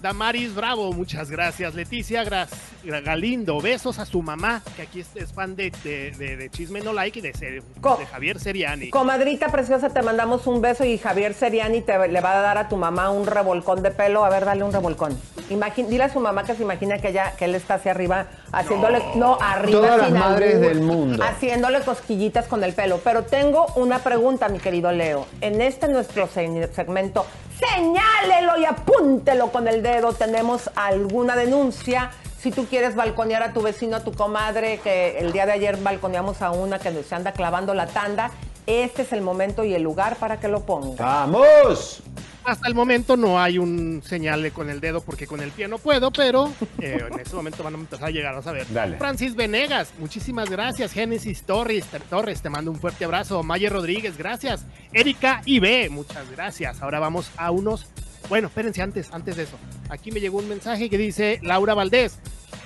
Damaris 0.00 0.54
Bravo, 0.54 0.92
muchas 0.92 1.30
gracias. 1.32 1.74
Leticia 1.74 2.22
Gras- 2.22 2.50
Galindo, 2.84 3.60
besos 3.60 3.98
a 3.98 4.06
su 4.06 4.22
mamá, 4.22 4.62
que 4.76 4.82
aquí 4.82 5.00
es, 5.00 5.08
es 5.16 5.32
fan 5.32 5.56
de, 5.56 5.70
de, 5.84 6.12
de- 6.12 6.36
de 6.36 6.50
Chisme 6.50 6.80
No 6.80 6.92
Like 6.92 7.18
y 7.18 7.22
de, 7.22 7.62
Javier 8.10 8.38
Seriani. 8.38 8.90
Comadrita 8.90 9.48
preciosa, 9.48 9.90
te 9.90 10.00
mandamos 10.02 10.46
un 10.46 10.60
beso 10.60 10.84
y 10.84 10.96
Javier 10.98 11.34
Seriani 11.34 11.80
te, 11.80 12.08
le 12.08 12.20
va 12.20 12.38
a 12.38 12.40
dar 12.40 12.56
a 12.58 12.68
tu 12.68 12.76
mamá 12.76 13.10
un 13.10 13.26
revolcón 13.26 13.82
de 13.82 13.90
pelo. 13.90 14.24
A 14.24 14.30
ver, 14.30 14.44
dale 14.44 14.62
un 14.62 14.72
revolcón. 14.72 15.18
Imagin- 15.50 15.88
dile 15.88 16.04
a 16.04 16.12
su 16.12 16.20
mamá 16.20 16.44
que 16.44 16.54
se 16.54 16.62
imagina 16.62 16.98
que, 16.98 17.08
ella, 17.08 17.32
que 17.36 17.46
él 17.46 17.54
está 17.54 17.74
hacia 17.74 17.90
arriba 17.90 18.26
haciéndole... 18.52 19.02
No, 19.16 19.38
arriba 19.40 19.80
Todas 19.80 19.98
las 19.98 20.10
madres 20.12 20.54
albur, 20.56 20.68
del 20.68 20.80
mundo. 20.82 21.24
Haciéndole 21.24 21.80
cosquillitas 21.80 22.46
con 22.46 22.62
el 22.64 22.74
pelo. 22.74 23.00
Pero 23.02 23.24
tengo 23.24 23.66
una 23.76 23.98
pregunta, 23.98 24.48
mi 24.48 24.58
querido 24.60 24.92
Leo. 24.92 25.26
En 25.40 25.60
este 25.60 25.88
nuestro 25.88 26.26
se- 26.28 26.72
segmento, 26.74 27.26
señálelo 27.58 28.58
y 28.60 28.64
apúntelo 28.64 29.50
con 29.50 29.68
el 29.68 29.82
dedo. 29.82 30.12
Tenemos 30.12 30.70
alguna 30.74 31.36
denuncia. 31.36 32.10
Si 32.40 32.50
tú 32.52 32.66
quieres 32.66 32.94
balconear 32.94 33.42
a 33.42 33.52
tu 33.52 33.62
vecino, 33.62 33.96
a 33.96 34.04
tu 34.04 34.12
comadre, 34.12 34.78
que 34.82 35.18
el 35.18 35.32
día 35.32 35.44
de 35.46 35.52
ayer 35.52 35.76
balconeamos 35.76 36.40
a 36.42 36.50
una 36.52 36.78
que 36.78 37.02
se 37.02 37.14
anda 37.14 37.32
clavando 37.32 37.74
la 37.74 37.86
tanda, 37.88 38.30
este 38.66 39.02
es 39.02 39.12
el 39.12 39.22
momento 39.22 39.64
y 39.64 39.74
el 39.74 39.82
lugar 39.82 40.16
para 40.16 40.38
que 40.38 40.46
lo 40.48 40.60
ponga. 40.64 41.04
¡Vamos! 41.04 42.02
Hasta 42.44 42.66
el 42.68 42.74
momento 42.74 43.16
no 43.16 43.38
hay 43.40 43.58
un 43.58 44.02
señale 44.06 44.52
con 44.52 44.70
el 44.70 44.80
dedo 44.80 45.02
porque 45.02 45.26
con 45.26 45.40
el 45.42 45.50
pie 45.50 45.68
no 45.68 45.76
puedo, 45.78 46.10
pero 46.10 46.50
eh, 46.80 46.98
en 47.12 47.20
este 47.20 47.34
momento 47.36 47.62
van 47.62 47.74
a 47.74 47.78
empezar 47.78 48.06
a 48.08 48.10
llegar, 48.10 48.34
vas 48.34 48.46
a 48.46 48.52
ver. 48.52 48.66
Dale. 48.72 48.96
Francis 48.96 49.34
Venegas, 49.34 49.92
muchísimas 49.98 50.48
gracias. 50.48 50.92
Génesis 50.92 51.42
Torres, 51.42 51.84
te- 51.86 52.00
Torres, 52.00 52.40
te 52.40 52.48
mando 52.48 52.70
un 52.70 52.78
fuerte 52.80 53.04
abrazo. 53.04 53.42
Mayer 53.42 53.72
Rodríguez, 53.72 54.16
gracias. 54.16 54.64
Erika 54.94 55.42
IB, 55.44 55.90
muchas 55.90 56.30
gracias. 56.30 56.80
Ahora 56.80 57.00
vamos 57.00 57.30
a 57.36 57.50
unos. 57.50 57.86
Bueno, 58.28 58.48
espérense 58.48 58.82
antes, 58.82 59.10
antes 59.12 59.36
de 59.36 59.44
eso. 59.44 59.58
Aquí 59.88 60.12
me 60.12 60.20
llegó 60.20 60.38
un 60.38 60.48
mensaje 60.48 60.90
que 60.90 60.98
dice 60.98 61.40
Laura 61.42 61.74
Valdés. 61.74 62.18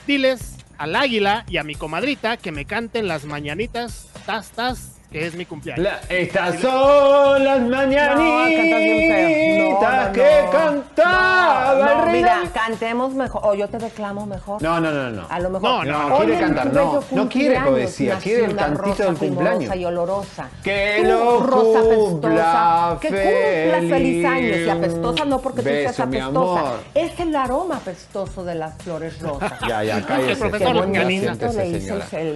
Diles 0.07 0.57
al 0.79 0.97
águila 0.97 1.45
y 1.49 1.59
a 1.59 1.65
mi 1.65 1.77
comadrita 1.77 2.37
que 2.37 2.51
me 2.51 2.65
canten 2.65 3.07
las 3.07 3.25
mañanitas, 3.25 4.09
tas, 4.27 4.51
tas, 4.51 5.01
que 5.13 5.27
es 5.27 5.35
mi 5.35 5.45
cumpleaños. 5.47 5.85
La- 5.85 6.01
estas 6.09 6.59
son 6.61 7.45
las 7.45 7.61
mañanitas 7.61 10.07
no, 10.09 10.13
que 10.13 10.43
no. 10.45 10.51
cantaba 10.51 11.75
No, 11.75 11.91
el 11.91 11.99
no, 12.07 12.13
Mira, 12.13 12.43
cantemos 12.53 13.15
mejor, 13.15 13.41
o 13.45 13.55
yo 13.55 13.69
te 13.69 13.79
declamo 13.79 14.27
mejor. 14.27 14.61
No, 14.63 14.81
no, 14.81 14.91
no, 14.91 15.11
no. 15.11 15.27
A 15.29 15.39
lo 15.41 15.51
mejor. 15.51 15.87
No, 15.87 16.09
no, 16.09 16.17
quiere 16.19 16.41
cantar, 16.41 16.73
no. 16.73 17.01
No 17.11 17.29
quiere 17.29 17.61
poesía, 17.61 18.19
quiere 18.19 18.45
el 18.47 18.57
cantito 18.57 19.05
del 19.05 19.17
cumpleaños. 19.17 19.59
primorosa 19.59 19.77
y 19.77 19.85
olorosa. 19.85 20.49
Que 20.63 21.01
Tú, 21.03 21.09
lo 21.09 21.41
rosa 21.41 21.79
apestosa, 21.81 22.99
que 23.01 23.09
cumpla 23.09 23.97
feliz 23.97 24.25
años. 24.27 24.57
Y 24.59 24.69
apestosa 24.69 25.25
no 25.25 25.41
porque 25.41 25.63
tú 25.63 25.69
seas 25.69 26.01
apestosa. 26.01 26.29
amor. 26.61 26.81
Es 26.95 27.19
el 27.21 27.35
aroma 27.37 27.77
apestoso 27.77 28.45
de 28.45 28.55
las 28.55 28.75
flores 28.83 29.21
rosas. 29.21 29.53
Ya, 29.69 29.85
ya, 29.85 30.05
cállese. 30.05 30.51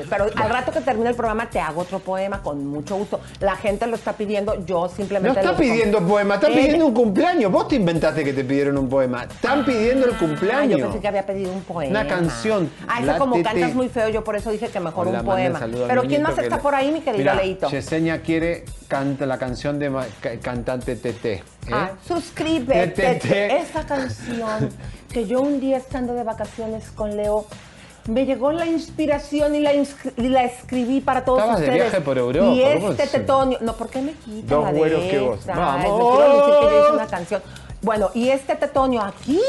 Pero 0.09 0.27
al 0.37 0.51
rato 0.51 0.73
que 0.73 0.81
termine 0.81 1.11
el 1.11 1.17
programa 1.17 1.49
te 1.51 1.61
hago 1.61 1.83
otro 1.83 1.99
poema 1.99 2.41
con 2.43 2.66
mucho 2.67 2.97
gusto. 2.97 3.21
La 3.41 3.57
gente 3.57 3.87
lo 3.87 3.97
está 3.97 4.13
pidiendo, 4.15 4.65
yo 4.67 4.83
No 4.83 4.89
simplemente... 4.89 5.41
está 5.41 5.53
lo- 5.53 5.59
pidiendo 5.59 6.07
poema, 6.07 6.35
está 6.35 6.49
Eh, 6.49 6.55
pidiendo 6.55 6.87
un 6.87 6.95
cumpleaños. 6.95 7.51
Vos 7.51 7.69
te 7.69 7.77
inventaste 7.77 8.25
que 8.25 8.33
te 8.33 8.45
pidieron 8.45 8.77
un 8.79 8.89
poema. 8.89 9.25
Están 9.25 9.65
pidiendo 9.65 10.07
el 10.07 10.15
Ah, 10.15 10.19
cumpleaños. 10.19 10.79
yo 10.79 10.85
pensé 10.87 11.01
que 11.01 11.09
había 11.09 11.27
pedido 11.27 11.53
un 11.53 11.63
poema. 11.63 11.91
Una 12.01 12.07
canción. 12.09 12.71
Ah, 12.89 13.01
eso 13.03 13.17
como 13.19 13.37
tete. 13.37 13.49
cantas 13.51 13.75
muy 13.75 13.89
feo, 13.89 14.09
yo 14.09 14.23
por 14.25 14.37
eso 14.37 14.51
dije 14.51 14.69
que 14.69 14.81
mejor 14.81 15.09
Hola, 15.09 15.21
un 15.21 15.27
poema. 15.27 15.61
Pero 15.89 16.03
¿quién 16.03 16.23
más 16.23 16.39
está 16.39 16.57
le- 16.57 16.63
por 16.63 16.75
ahí, 16.75 16.91
mi 16.93 17.01
querido 17.01 17.35
Leito? 17.35 17.69
Yesenia 17.71 18.21
quiere 18.23 18.65
canta 18.89 19.27
la 19.27 19.39
canción 19.39 19.79
de 19.79 19.91
cantante 20.43 20.97
TT. 20.97 21.25
¿eh? 21.27 21.43
Ah, 21.73 21.91
suscríbete. 22.07 22.87
Te, 22.89 23.15
te, 23.15 23.29
te. 23.29 23.57
Esa 23.59 23.85
canción 23.87 24.71
que 25.13 25.27
yo 25.27 25.41
un 25.41 25.61
día 25.61 25.77
estando 25.79 26.15
de 26.15 26.23
vacaciones 26.23 26.91
con 26.93 27.17
Leo 27.17 27.47
me 28.09 28.25
llegó 28.27 28.53
la 28.53 28.67
inspiración 28.67 29.55
y 29.55 29.61
la, 29.61 29.75
y 29.75 29.85
la 30.29 30.45
escribí 30.45 31.01
para 31.01 31.25
todos 31.25 31.41
Estabas 31.41 31.61
de 31.61 31.67
ustedes. 31.67 31.83
viaje 31.91 32.01
por 32.05 32.19
Europa, 32.19 32.47
Y 32.53 32.63
¿cómo 32.75 32.91
este 32.91 33.03
es? 33.05 33.13
tetonio, 33.13 33.59
no, 33.61 33.73
¿por 33.75 33.89
qué 33.91 34.03
me 34.03 34.13
quitan 34.13 34.47
Dos 34.49 34.65
la 34.65 34.73
de 34.73 34.79
güeros 34.79 35.05
que 35.05 35.19
vos. 35.19 35.47
¡Vamos! 35.47 35.77
Me 35.79 36.17
quiero 36.17 36.37
decir 36.37 36.55
que 36.61 36.67
yo 36.75 36.83
hice 36.83 36.93
una 36.93 37.07
canción. 37.07 37.43
Bueno, 37.87 38.11
y 38.15 38.31
este 38.31 38.57
tetonio 38.57 39.01
aquí. 39.01 39.41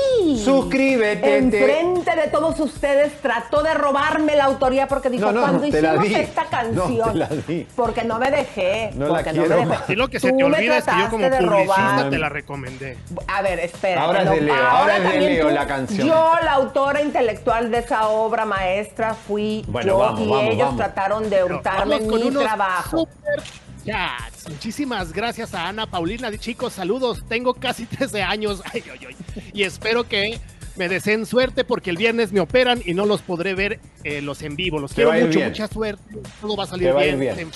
Suscríbete, 0.46 1.22
te- 1.22 1.38
Enfrente 1.40 2.16
de 2.16 2.28
todos 2.28 2.60
ustedes 2.60 3.20
trató 3.20 3.64
de 3.64 3.74
robarme 3.74 4.36
la 4.36 4.44
autoría 4.44 4.88
porque 4.88 5.10
dijo, 5.10 5.26
No, 5.26 5.32
no, 5.32 5.42
cuando 5.42 5.66
hicimos 5.66 6.04
di. 6.04 6.14
esta 6.14 6.44
No, 6.44 6.50
canción. 6.52 7.14
te 7.14 7.18
la 7.18 7.28
di. 7.30 7.68
Porque 7.76 8.04
no 8.04 8.20
me 8.20 8.30
dejé. 8.30 8.92
No 8.94 9.08
la 9.08 9.14
porque 9.16 9.32
quiero 9.32 9.56
no 9.56 9.66
me 9.66 9.76
dejé. 9.78 9.94
Y 9.94 9.96
lo 9.96 10.08
que 10.10 10.20
se 10.20 10.30
Tú 10.30 10.38
te 10.38 10.44
olvida 10.44 10.78
es 10.78 10.86
que 10.86 10.92
yo 11.00 11.10
como 11.10 11.28
publicista 11.32 11.40
robar. 11.42 12.10
te 12.12 12.20
la 12.20 12.30
recomendé. 12.30 12.98
A 13.28 13.42
ver, 13.42 13.60
espera. 13.60 14.04
Ahora 14.04 14.22
es 14.22 14.30
de 14.30 14.42
Leo, 14.42 14.68
ahora 14.70 14.98
es 14.98 15.04
de 15.14 15.20
Leo 15.20 15.50
la 15.50 15.66
canción. 15.66 16.08
Yo, 16.08 16.32
la 16.44 16.52
autora 16.54 17.02
intelectual 17.02 17.72
de 17.72 17.80
esa 17.80 18.08
obra 18.10 18.46
maestra, 18.46 19.16
fui 19.16 19.66
Bueno, 19.68 19.88
yo 19.88 19.98
vamos, 19.98 20.22
y 20.22 20.28
vamos, 20.30 20.44
ellos 20.54 20.60
vamos. 20.60 20.78
trataron 20.78 21.28
de 21.32 21.44
hurtarme 21.44 22.00
mi 22.02 22.30
trabajo. 22.30 23.00
super 23.00 23.44
chats. 23.88 24.50
Muchísimas 24.50 25.14
gracias 25.14 25.54
a 25.54 25.68
Ana 25.68 25.90
Paulina. 25.90 26.36
Chicos, 26.38 26.74
saludos. 26.74 27.24
Tengo 27.28 27.54
casi 27.54 27.86
13 27.88 28.22
años. 28.22 28.62
Ay, 28.74 28.84
ay, 28.92 29.00
ay. 29.10 29.16
Y 29.54 29.64
espero 29.64 30.08
que 30.08 30.40
me 30.76 30.88
deseen 30.90 31.26
suerte 31.26 31.64
porque 31.64 31.90
el 31.90 31.98
viernes 31.98 32.32
me 32.32 32.40
operan 32.40 32.82
y 32.86 32.94
no 32.94 33.06
los 33.06 33.22
podré 33.22 33.56
ver 33.56 33.80
eh, 34.04 34.22
los 34.22 34.42
en 34.44 34.56
vivo. 34.56 34.80
Los 34.80 34.92
Te 34.92 35.04
quiero 35.04 35.14
mucho, 35.14 35.40
bien. 35.40 35.50
mucha 35.50 35.68
suerte. 35.68 36.04
Todo 36.42 36.56
va 36.56 36.66
a 36.66 36.68
salir 36.68 36.96
va 36.96 37.02
bien. 37.02 37.20
bien. 37.20 37.50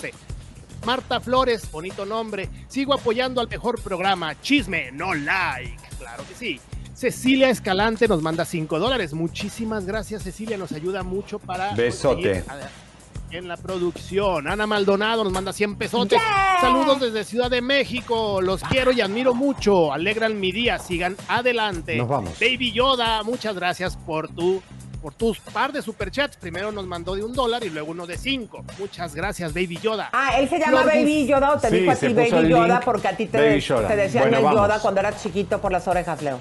Marta 0.85 1.19
Flores, 1.19 1.69
bonito 1.71 2.05
nombre. 2.05 2.49
Sigo 2.67 2.93
apoyando 2.95 3.39
al 3.41 3.47
mejor 3.47 3.79
programa. 3.81 4.39
Chisme, 4.41 4.91
no 4.91 5.13
like. 5.13 5.77
Claro 5.99 6.23
que 6.27 6.33
sí. 6.33 6.59
Cecilia 6.95 7.49
Escalante 7.49 8.07
nos 8.07 8.21
manda 8.21 8.45
5 8.45 8.79
dólares. 8.79 9.13
Muchísimas 9.13 9.85
gracias, 9.85 10.23
Cecilia. 10.23 10.57
Nos 10.57 10.71
ayuda 10.71 11.03
mucho 11.03 11.37
para. 11.39 11.73
Besote. 11.75 12.43
conseguir- 12.43 12.90
En 13.31 13.47
la 13.47 13.55
producción. 13.55 14.47
Ana 14.47 14.67
Maldonado 14.67 15.23
nos 15.23 15.31
manda 15.31 15.53
100 15.53 15.75
pesotes. 15.77 16.21
Saludos 16.59 16.99
desde 16.99 17.23
Ciudad 17.23 17.49
de 17.49 17.61
México. 17.61 18.41
Los 18.41 18.61
quiero 18.63 18.91
y 18.91 18.99
admiro 18.99 19.33
mucho. 19.33 19.93
Alegran 19.93 20.39
mi 20.39 20.51
día. 20.51 20.77
Sigan 20.79 21.15
adelante. 21.29 21.95
Nos 21.95 22.09
vamos. 22.09 22.39
Baby 22.39 22.73
Yoda, 22.73 23.23
muchas 23.23 23.55
gracias 23.55 23.95
por 23.95 24.27
tu. 24.29 24.61
Por 25.01 25.15
tus 25.15 25.39
par 25.39 25.71
de 25.71 25.81
superchats. 25.81 26.37
Primero 26.37 26.71
nos 26.71 26.85
mandó 26.85 27.15
de 27.15 27.23
un 27.23 27.33
dólar 27.33 27.63
y 27.63 27.71
luego 27.71 27.89
uno 27.91 28.05
de 28.05 28.19
cinco. 28.19 28.63
Muchas 28.77 29.15
gracias, 29.15 29.51
Baby 29.51 29.79
Yoda. 29.81 30.09
Ah, 30.13 30.33
él 30.37 30.47
se 30.47 30.59
llama 30.59 30.83
Flor 30.83 30.93
Baby 30.93 31.25
Yoda 31.25 31.53
o 31.53 31.57
te 31.57 31.69
Sí, 31.69 31.77
dijo 31.79 31.91
a 31.91 31.95
ti 31.95 32.13
Baby 32.13 32.49
Yoda 32.49 32.79
porque 32.81 33.07
a 33.07 33.17
ti 33.17 33.25
te, 33.25 33.37
te 33.39 33.95
decían 33.95 34.29
Bueno, 34.29 34.49
el. 34.49 34.55
Yoda 34.55 34.79
cuando 34.79 34.99
eras 34.99 35.23
chiquito 35.23 35.59
por 35.59 35.71
las 35.71 35.87
orejas, 35.87 36.21
Leo. 36.21 36.39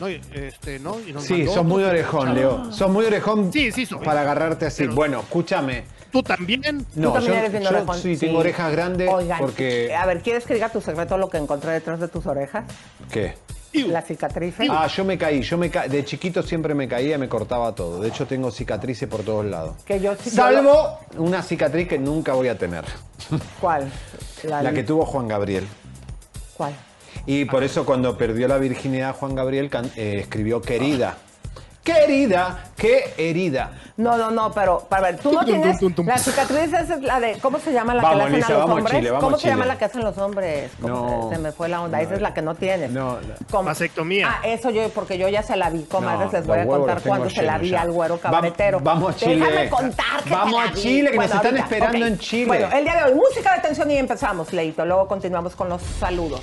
No, 0.00 0.06
este, 0.06 0.78
¿no? 0.78 0.96
Y 1.00 1.12
nos 1.12 1.24
Sí, 1.24 1.34
mandó 1.34 1.54
sos 1.54 1.64
muy 1.64 1.82
orejón. 1.84 2.34
Leo. 2.34 2.72
Sos 2.72 2.90
muy 2.90 3.04
orejón 3.04 3.52
Sí, 3.52 3.72
sí 3.72 3.86
soy. 3.86 4.04
para 4.04 4.20
agarrarte 4.22 4.66
así. 4.66 4.82
Pero- 4.84 4.94
Bueno, 4.94 5.20
escúchame. 5.20 5.84
Tú 6.12 6.22
también. 6.22 6.62
No, 6.94 7.08
Tú 7.08 7.14
también 7.14 7.32
yo, 7.34 7.38
eres 7.38 7.50
bien 7.52 7.62
yo 7.64 7.68
orejón. 7.70 7.98
sí, 7.98 8.16
tengo 8.16 8.38
orejas 8.38 8.72
grandes 8.72 9.10
Oigan, 9.12 9.38
porque... 9.38 9.94
A 9.94 10.06
ver, 10.06 10.22
¿quieres 10.22 10.44
que 10.46 10.54
diga 10.54 10.70
tu 10.70 10.80
secreto 10.80 11.18
lo 11.18 11.28
que 11.28 11.36
encontré 11.36 11.72
detrás 11.72 12.00
de 12.00 12.08
tus 12.08 12.24
orejas? 12.26 12.64
¿Qué? 13.12 13.34
La 13.74 14.00
cicatrices. 14.00 14.66
Ah, 14.70 14.86
yo 14.86 15.04
me 15.04 15.18
caí, 15.18 15.42
yo 15.42 15.58
me 15.58 15.70
ca- 15.70 15.86
de 15.86 16.02
chiquito 16.04 16.42
siempre 16.42 16.74
me 16.74 16.88
caía 16.88 17.16
y 17.16 17.18
me 17.18 17.28
cortaba 17.28 17.74
todo. 17.74 18.00
De 18.00 18.08
hecho 18.08 18.26
tengo 18.26 18.50
cicatrices 18.50 19.06
por 19.08 19.22
todos 19.22 19.44
lados. 19.44 19.76
Que 19.84 20.00
yo 20.00 20.16
Salvo 20.16 20.98
una 21.18 21.42
cicatriz 21.42 21.86
que 21.86 21.98
nunca 21.98 22.32
voy 22.32 22.48
a 22.48 22.56
tener. 22.56 22.84
¿Cuál? 23.60 23.90
La 24.44 24.72
que 24.72 24.82
tuvo 24.82 25.04
Juan 25.04 25.28
Gabriel. 25.28 25.66
¿Cuál? 26.56 26.72
Y 27.26 27.44
por 27.44 27.62
eso 27.64 27.84
cuando 27.84 28.16
perdió 28.16 28.48
la 28.48 28.58
virginidad 28.58 29.14
Juan 29.16 29.34
Gabriel 29.34 29.70
eh, 29.96 30.18
escribió 30.20 30.60
querida. 30.62 31.16
Querida, 31.84 32.64
qué 32.76 33.14
herida. 33.16 33.70
No, 33.96 34.18
no, 34.18 34.30
no, 34.30 34.52
pero 34.52 34.80
para 34.90 35.04
ver, 35.04 35.18
tú 35.18 35.32
no 35.32 35.42
tienes. 35.42 35.78
tum, 35.78 35.88
tum, 35.88 36.04
tum. 36.04 36.06
La 36.06 36.18
cicatriz 36.18 36.70
esa 36.70 36.80
es 36.96 37.00
la 37.02 37.18
de. 37.18 37.38
¿Cómo 37.40 37.58
se 37.58 37.72
llama 37.72 37.94
la 37.94 38.02
Vamos, 38.02 38.12
que 38.12 38.18
le 38.18 38.24
hacen 38.24 38.36
Lisa, 38.40 38.46
a 38.54 38.58
los 38.58 38.70
hombres? 38.70 38.94
Chile, 38.94 39.10
vamos 39.10 39.24
¿Cómo 39.24 39.38
se 39.38 39.48
llama 39.48 39.64
la 39.64 39.78
que 39.78 39.84
hacen 39.86 40.04
los 40.04 40.18
hombres? 40.18 40.70
¿Cómo 40.82 40.94
No. 41.22 41.28
se, 41.30 41.36
se 41.36 41.40
me 41.42 41.50
fue 41.52 41.68
la 41.70 41.80
onda. 41.80 42.02
Esa 42.02 42.14
es 42.16 42.20
la 42.20 42.34
que 42.34 42.42
no 42.42 42.54
tienes. 42.56 42.90
No, 42.90 43.14
la- 43.14 43.36
¿Cómo? 43.50 43.64
Vasectomía. 43.64 44.28
Ah, 44.30 44.40
eso 44.46 44.68
yo, 44.68 44.86
porque 44.90 45.16
yo 45.16 45.28
ya 45.30 45.42
se 45.42 45.56
la 45.56 45.70
vi, 45.70 45.84
comadres, 45.84 46.30
No, 46.30 46.38
les 46.38 46.46
voy 46.46 46.58
a 46.58 46.66
contar 46.66 47.00
cuando 47.00 47.30
se 47.30 47.42
la 47.42 47.56
vi 47.56 47.70
ya. 47.70 47.80
al 47.80 47.90
güero 47.90 48.20
Va- 48.22 48.30
cabretero. 48.32 48.80
vamos 48.80 49.14
a 49.14 49.16
Chile. 49.18 49.36
Déjame 49.46 49.70
contar 49.70 50.22
que 50.24 50.30
Vamos 50.30 50.68
a. 50.68 50.72
Chile, 50.74 51.10
que 51.10 51.16
nos 51.16 51.24
están 51.24 51.46
ahorita, 51.46 51.62
esperando 51.64 52.06
en 52.06 52.18
Chile. 52.18 52.46
Bueno, 52.48 52.68
el 52.70 52.84
día 52.84 52.96
de 52.96 53.04
hoy, 53.12 53.14
música 53.18 53.54
de 53.54 53.62
tensión 53.62 53.90
y 53.90 53.96
empezamos, 53.96 54.52
Leito. 54.52 54.84
Luego 54.84 55.08
continuamos 55.08 55.56
con 55.56 55.70
los 55.70 55.80
saludos. 55.80 56.42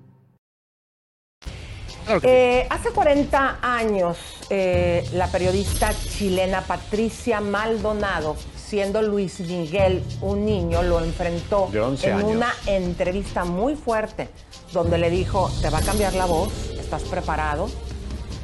Claro. 2.05 2.21
Eh, 2.23 2.67
hace 2.69 2.89
40 2.91 3.57
años, 3.61 4.17
eh, 4.49 5.07
la 5.13 5.27
periodista 5.27 5.93
chilena 5.93 6.61
Patricia 6.61 7.41
Maldonado, 7.41 8.35
siendo 8.55 9.01
Luis 9.01 9.39
Miguel 9.41 10.03
un 10.21 10.45
niño, 10.45 10.81
lo 10.83 10.99
enfrentó 11.03 11.69
De 11.71 11.79
11 11.79 12.07
en 12.09 12.13
años. 12.17 12.31
una 12.35 12.53
entrevista 12.65 13.43
muy 13.45 13.75
fuerte, 13.75 14.29
donde 14.73 14.97
le 14.97 15.09
dijo, 15.09 15.49
te 15.61 15.69
va 15.69 15.79
a 15.79 15.81
cambiar 15.81 16.13
la 16.13 16.25
voz, 16.25 16.51
estás 16.79 17.03
preparado. 17.03 17.69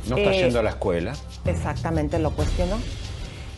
No 0.08 0.18
está 0.18 0.32
Eh, 0.34 0.38
yendo 0.44 0.60
a 0.60 0.64
la 0.64 0.70
escuela. 0.72 1.14
Exactamente, 1.46 2.20
lo 2.20 2.32
cuestionó. 2.32 2.78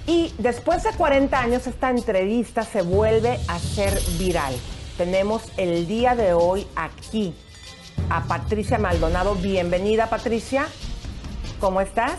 Y 0.08 0.34
después 0.40 0.82
de 0.84 0.92
40 0.94 1.40
años, 1.40 1.68
esta 1.68 1.90
entrevista 1.92 2.64
se 2.64 2.82
vuelve 2.82 3.40
a 3.48 3.60
ser 3.60 4.00
viral. 4.18 4.56
Tenemos 4.98 5.44
el 5.58 5.88
día 5.88 6.16
de 6.16 6.34
hoy 6.34 6.66
aquí 6.76 7.34
a 8.10 8.24
Patricia 8.24 8.78
Maldonado. 8.78 9.36
Bienvenida, 9.36 10.08
Patricia. 10.08 10.68
¿Cómo 11.60 11.82
estás? 11.82 12.18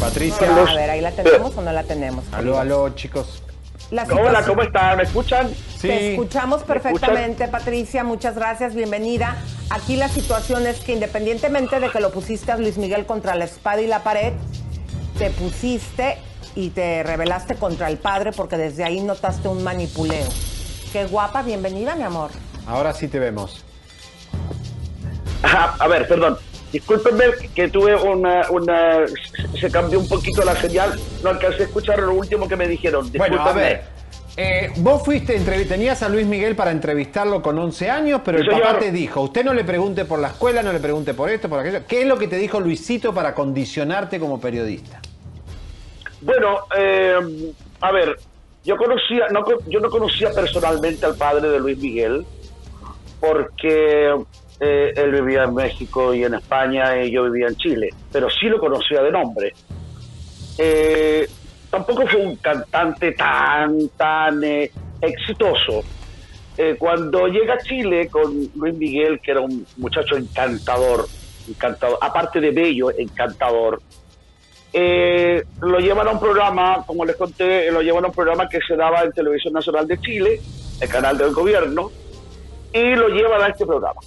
Patricia. 0.00 0.48
A 0.66 0.74
ver, 0.74 0.90
¿ahí 0.90 1.00
la 1.00 1.12
tenemos 1.12 1.56
o 1.56 1.62
no 1.62 1.72
la 1.72 1.84
tenemos? 1.84 2.24
Aló, 2.32 2.58
aló, 2.58 2.88
chicos. 2.90 3.42
La 3.90 4.04
Hola, 4.04 4.42
¿cómo 4.44 4.62
están? 4.62 4.96
¿Me 4.96 5.02
escuchan? 5.02 5.50
Sí. 5.78 5.88
Te 5.88 6.12
escuchamos 6.12 6.62
escuchan? 6.62 6.82
perfectamente, 6.82 7.46
Patricia. 7.48 8.02
Muchas 8.02 8.34
gracias, 8.34 8.74
bienvenida. 8.74 9.36
Aquí 9.70 9.96
la 9.96 10.08
situación 10.08 10.66
es 10.66 10.80
que 10.80 10.92
independientemente 10.92 11.78
de 11.78 11.90
que 11.90 12.00
lo 12.00 12.10
pusiste 12.10 12.52
a 12.52 12.56
Luis 12.56 12.78
Miguel 12.78 13.04
contra 13.04 13.34
la 13.34 13.44
espada 13.44 13.82
y 13.82 13.86
la 13.86 14.02
pared, 14.02 14.32
te 15.18 15.30
pusiste 15.30 16.16
y 16.54 16.70
te 16.70 17.02
rebelaste 17.02 17.54
contra 17.56 17.88
el 17.88 17.98
padre 17.98 18.32
porque 18.32 18.56
desde 18.56 18.82
ahí 18.82 19.00
notaste 19.00 19.48
un 19.48 19.62
manipuleo. 19.62 20.28
Qué 20.92 21.06
guapa, 21.06 21.42
bienvenida, 21.42 21.94
mi 21.94 22.02
amor. 22.02 22.30
Ahora 22.66 22.94
sí 22.94 23.08
te 23.08 23.18
vemos. 23.18 23.64
Ajá, 25.42 25.74
a 25.78 25.88
ver, 25.88 26.06
perdón. 26.08 26.38
Discúlpenme 26.72 27.24
que 27.54 27.68
tuve 27.68 27.94
una, 27.94 28.50
una... 28.50 29.00
Se 29.60 29.70
cambió 29.70 30.00
un 30.00 30.08
poquito 30.08 30.42
la 30.42 30.56
señal. 30.56 30.98
No 31.22 31.30
alcancé 31.30 31.62
a 31.62 31.66
escuchar 31.66 31.98
lo 31.98 32.14
último 32.14 32.48
que 32.48 32.56
me 32.56 32.66
dijeron. 32.66 33.10
Bueno, 33.12 33.42
a 33.42 33.52
Discúlpenme. 33.52 33.60
ver. 33.60 33.92
Eh, 34.34 34.72
vos 34.76 35.04
fuiste, 35.04 35.38
tenías 35.68 36.02
a 36.02 36.08
Luis 36.08 36.26
Miguel 36.26 36.56
para 36.56 36.70
entrevistarlo 36.70 37.42
con 37.42 37.58
11 37.58 37.90
años, 37.90 38.22
pero 38.24 38.38
el 38.38 38.46
papá 38.46 38.78
te 38.78 38.90
dijo, 38.90 39.20
usted 39.20 39.44
no 39.44 39.52
le 39.52 39.62
pregunte 39.62 40.06
por 40.06 40.18
la 40.18 40.28
escuela, 40.28 40.62
no 40.62 40.72
le 40.72 40.80
pregunte 40.80 41.12
por 41.12 41.28
esto, 41.28 41.50
por 41.50 41.58
aquello. 41.58 41.80
¿Qué 41.86 42.00
es 42.00 42.06
lo 42.06 42.16
que 42.16 42.28
te 42.28 42.36
dijo 42.36 42.58
Luisito 42.58 43.12
para 43.12 43.34
condicionarte 43.34 44.18
como 44.18 44.40
periodista? 44.40 45.02
Bueno, 46.22 46.60
eh, 46.74 47.52
a 47.82 47.92
ver, 47.92 48.16
yo 48.64 48.78
conocía, 48.78 49.28
no, 49.30 49.44
yo 49.66 49.80
no 49.80 49.90
conocía 49.90 50.30
personalmente 50.30 51.04
al 51.04 51.16
padre 51.16 51.50
de 51.50 51.58
Luis 51.60 51.76
Miguel, 51.76 52.24
porque 53.20 54.14
eh, 54.64 54.92
él 54.94 55.10
vivía 55.10 55.42
en 55.42 55.54
México 55.54 56.14
y 56.14 56.22
en 56.22 56.34
España 56.34 57.02
y 57.02 57.10
yo 57.10 57.24
vivía 57.24 57.48
en 57.48 57.56
Chile, 57.56 57.88
pero 58.12 58.30
sí 58.30 58.46
lo 58.46 58.60
conocía 58.60 59.02
de 59.02 59.10
nombre. 59.10 59.52
Eh, 60.56 61.28
tampoco 61.68 62.06
fue 62.06 62.24
un 62.24 62.36
cantante 62.36 63.10
tan, 63.10 63.88
tan 63.96 64.44
eh, 64.44 64.70
exitoso. 65.00 65.82
Cuando 66.78 67.26
llega 67.26 67.54
a 67.54 67.58
Chile 67.58 68.08
con 68.08 68.50
Luis 68.54 68.74
Miguel, 68.74 69.18
que 69.20 69.32
era 69.32 69.40
un 69.40 69.66
muchacho 69.78 70.16
encantador, 70.16 71.08
encantador, 71.48 71.98
aparte 72.00 72.40
de 72.40 72.52
bello, 72.52 72.90
encantador, 72.96 73.80
lo 74.72 75.78
llevan 75.80 76.06
a 76.06 76.10
un 76.12 76.20
programa, 76.20 76.84
como 76.86 77.04
les 77.04 77.16
conté, 77.16 77.68
lo 77.72 77.80
llevan 77.80 78.04
a 78.04 78.08
un 78.08 78.14
programa 78.14 78.48
que 78.48 78.60
se 78.60 78.76
daba 78.76 79.02
en 79.02 79.10
Televisión 79.12 79.54
Nacional 79.54 79.88
de 79.88 79.98
Chile, 79.98 80.40
el 80.80 80.88
canal 80.88 81.18
del 81.18 81.32
gobierno, 81.32 81.90
y 82.72 82.94
lo 82.94 83.08
llevan 83.08 83.42
a 83.42 83.48
este 83.48 83.66
programa, 83.66 84.00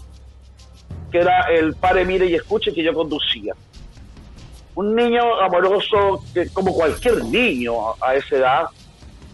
que 1.15 1.21
era 1.21 1.43
el 1.43 1.75
Pare, 1.75 2.04
Mire 2.04 2.25
y 2.25 2.36
Escuche 2.36 2.73
que 2.73 2.84
yo 2.84 2.93
conducía. 2.93 3.54
Un 4.75 4.93
niño 4.93 5.39
amoroso, 5.39 6.21
que, 6.34 6.49
como 6.49 6.73
cualquier 6.73 7.23
niño 7.23 7.93
a, 8.01 8.15
esa 8.15 8.36
edad, 8.36 8.63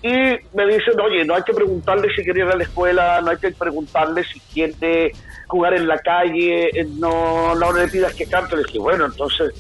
y 0.04 0.14
me 0.56 0.68
dicen, 0.68 1.00
oye, 1.04 1.26
no 1.26 1.34
hay 1.34 1.42
que 1.42 1.54
preguntarle 1.54 2.08
si 2.16 2.24
quiere 2.24 2.42
ir 2.42 2.46
a 2.46 2.56
la 2.56 2.64
escuela, 2.64 3.20
no 3.22 3.32
hay 3.32 3.38
que 3.38 3.50
preguntarle 3.50 4.24
si 4.26 4.40
quiere 4.54 5.12
jugar 5.48 5.74
en 5.74 5.88
la 5.88 5.98
calle, 5.98 6.68
eh, 6.68 6.88
no, 7.00 7.56
no 7.56 7.74
le 7.74 7.88
pidas 7.88 8.14
que 8.14 8.28
cante. 8.28 8.56
Le 8.56 8.64
dije, 8.64 8.78
bueno, 8.78 9.08
entonces, 9.08 9.52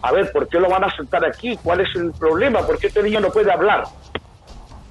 a 0.00 0.10
ver, 0.12 0.32
¿por 0.32 0.48
qué 0.48 0.58
lo 0.58 0.70
van 0.70 0.84
a 0.84 0.96
sentar 0.96 1.22
aquí? 1.26 1.58
¿Cuál 1.62 1.82
es 1.82 1.94
el 1.96 2.12
problema? 2.12 2.66
¿Por 2.66 2.78
qué 2.78 2.86
este 2.86 3.02
niño 3.02 3.20
no 3.20 3.30
puede 3.30 3.52
hablar? 3.52 3.84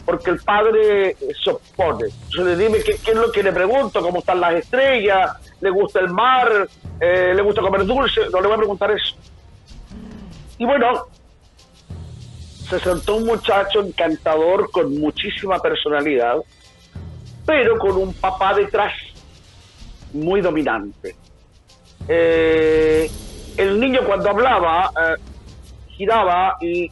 Porque 0.05 0.29
el 0.29 0.39
padre 0.41 1.15
se 1.43 1.49
opone. 1.49 2.05
Entonces 2.05 2.45
le 2.45 2.55
dime 2.55 2.83
qué, 2.83 2.97
qué 3.03 3.11
es 3.11 3.17
lo 3.17 3.31
que 3.31 3.41
le 3.41 3.51
pregunto, 3.51 3.99
cómo 3.99 4.19
están 4.19 4.39
las 4.39 4.53
estrellas, 4.53 5.37
le 5.59 5.69
gusta 5.69 5.99
el 5.99 6.09
mar, 6.09 6.67
eh, 6.99 7.33
le 7.35 7.41
gusta 7.41 7.61
comer 7.61 7.85
dulce, 7.85 8.21
no 8.31 8.41
le 8.41 8.47
voy 8.47 8.55
a 8.55 8.57
preguntar 8.57 8.91
eso. 8.91 9.15
Y 10.57 10.65
bueno, 10.65 11.05
se 12.69 12.79
sentó 12.79 13.15
un 13.15 13.25
muchacho 13.25 13.81
encantador 13.81 14.69
con 14.71 14.99
muchísima 14.99 15.59
personalidad, 15.59 16.37
pero 17.45 17.77
con 17.77 17.97
un 17.97 18.13
papá 18.13 18.53
detrás 18.53 18.93
muy 20.13 20.41
dominante. 20.41 21.15
Eh, 22.07 23.09
el 23.57 23.79
niño 23.79 24.01
cuando 24.05 24.29
hablaba 24.29 24.91
eh, 24.95 25.15
giraba 25.89 26.57
y 26.61 26.89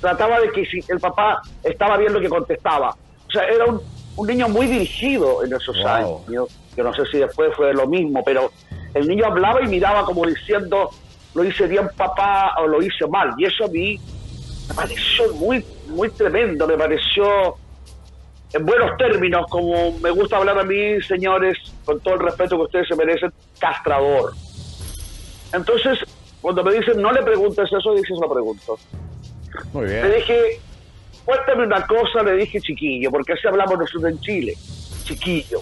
trataba 0.00 0.40
de 0.40 0.50
que 0.50 0.66
si 0.66 0.80
el 0.88 0.98
papá 0.98 1.42
estaba 1.62 1.96
viendo 1.96 2.20
que 2.20 2.28
contestaba. 2.28 2.90
O 3.28 3.30
sea, 3.30 3.44
era 3.44 3.66
un, 3.66 3.80
un 4.16 4.26
niño 4.26 4.48
muy 4.48 4.66
dirigido 4.66 5.44
en 5.44 5.52
esos 5.54 5.76
Wow. 5.78 5.86
años. 6.26 6.48
Yo 6.76 6.84
no 6.84 6.94
sé 6.94 7.02
si 7.10 7.18
después 7.18 7.54
fue 7.56 7.72
lo 7.72 7.86
mismo, 7.86 8.22
pero 8.24 8.50
el 8.94 9.06
niño 9.08 9.26
hablaba 9.26 9.62
y 9.62 9.66
miraba 9.68 10.04
como 10.04 10.26
diciendo, 10.26 10.90
lo 11.34 11.44
hice 11.44 11.66
bien 11.66 11.88
papá 11.96 12.54
o 12.62 12.66
lo 12.66 12.82
hice 12.82 13.06
mal. 13.08 13.34
Y 13.38 13.44
eso 13.46 13.64
a 13.64 13.68
mí 13.68 13.98
me 14.68 14.74
pareció 14.74 15.32
muy, 15.34 15.64
muy 15.88 16.10
tremendo, 16.10 16.66
me 16.66 16.76
pareció 16.76 17.56
en 18.52 18.66
buenos 18.66 18.96
términos, 18.98 19.46
como 19.48 19.92
me 20.00 20.10
gusta 20.10 20.36
hablar 20.36 20.58
a 20.58 20.64
mí, 20.64 21.00
señores, 21.08 21.56
con 21.86 21.98
todo 22.00 22.14
el 22.14 22.20
respeto 22.20 22.56
que 22.56 22.62
ustedes 22.64 22.88
se 22.88 22.96
merecen, 22.96 23.32
castrador. 23.58 24.32
Entonces, 25.54 25.98
cuando 26.40 26.62
me 26.62 26.74
dicen 26.74 27.00
no 27.00 27.12
le 27.12 27.22
preguntes 27.22 27.70
eso, 27.72 27.94
dices 27.94 28.18
lo 28.20 28.30
pregunto. 28.30 28.78
Muy 29.72 29.86
Le 29.86 30.16
dije, 30.16 30.60
cuéntame 31.24 31.64
una 31.66 31.86
cosa, 31.86 32.22
le 32.22 32.34
dije 32.36 32.60
chiquillo, 32.60 33.10
porque 33.10 33.32
así 33.34 33.46
hablamos 33.46 33.78
nosotros 33.78 34.12
en 34.12 34.20
Chile. 34.20 34.54
Chiquillo. 35.04 35.60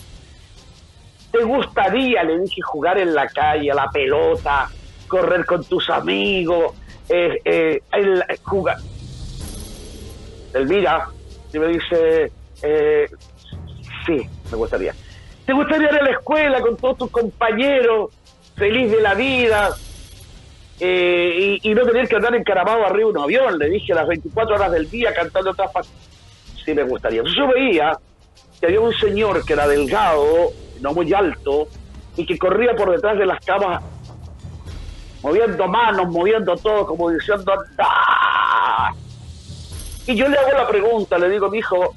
¿Te 1.33 1.43
gustaría, 1.45 2.23
le 2.25 2.41
dije, 2.41 2.61
jugar 2.63 2.99
en 2.99 3.15
la 3.15 3.29
calle, 3.29 3.71
a 3.71 3.75
la 3.75 3.89
pelota, 3.91 4.69
correr 5.07 5.45
con 5.47 5.65
tus 5.65 5.89
amigos, 5.91 6.75
eh, 7.09 7.41
eh, 7.45 7.83
el- 7.93 8.25
jugar? 8.43 8.79
Él 10.55 10.67
mira 10.67 11.07
y 11.53 11.59
me 11.59 11.69
dice, 11.69 12.33
eh, 12.63 13.07
sí, 14.07 14.21
me 14.51 14.57
gustaría. 14.57 14.93
¿Te 15.47 15.53
gustaría 15.53 15.89
ir 15.91 15.99
a 15.99 16.03
la 16.03 16.11
escuela 16.11 16.61
con 16.61 16.77
todos 16.77 16.99
tus 16.99 17.11
compañeros, 17.11 18.11
feliz 18.57 18.91
de 18.91 19.01
la 19.01 19.15
vida, 19.15 19.71
eh, 20.81 21.59
y, 21.63 21.75
no 21.75 21.83
tener 21.85 22.09
que 22.09 22.17
andar 22.17 22.35
encaramado 22.35 22.85
arriba 22.87 23.11
de 23.11 23.17
un 23.17 23.19
avión? 23.19 23.59
Le 23.59 23.69
dije 23.69 23.95
las 23.95 24.09
24 24.09 24.55
horas 24.55 24.73
del 24.73 24.89
día 24.91 25.13
cantando 25.15 25.51
otras 25.51 25.71
pa- 25.71 25.83
Sí, 26.65 26.75
me 26.75 26.83
gustaría. 26.83 27.23
Yo 27.23 27.49
veía 27.49 27.93
que 28.59 28.67
había 28.67 28.81
un 28.81 28.93
señor 28.95 29.45
que 29.45 29.53
era 29.55 29.67
delgado, 29.69 30.53
no 30.81 30.93
muy 30.93 31.13
alto, 31.13 31.69
y 32.17 32.27
que 32.27 32.39
corría 32.39 32.75
por 32.75 32.91
detrás 32.91 33.19
de 33.19 33.27
las 33.27 33.45
camas, 33.45 33.83
moviendo 35.23 35.67
manos, 35.69 36.09
moviendo 36.09 36.57
todo, 36.57 36.87
como 36.87 37.11
diciendo. 37.11 37.53
Y 40.07 40.15
yo 40.17 40.29
le 40.29 40.37
hago 40.37 40.53
la 40.53 40.67
pregunta, 40.67 41.19
le 41.19 41.29
digo, 41.29 41.49
mi 41.51 41.59
hijo, 41.59 41.95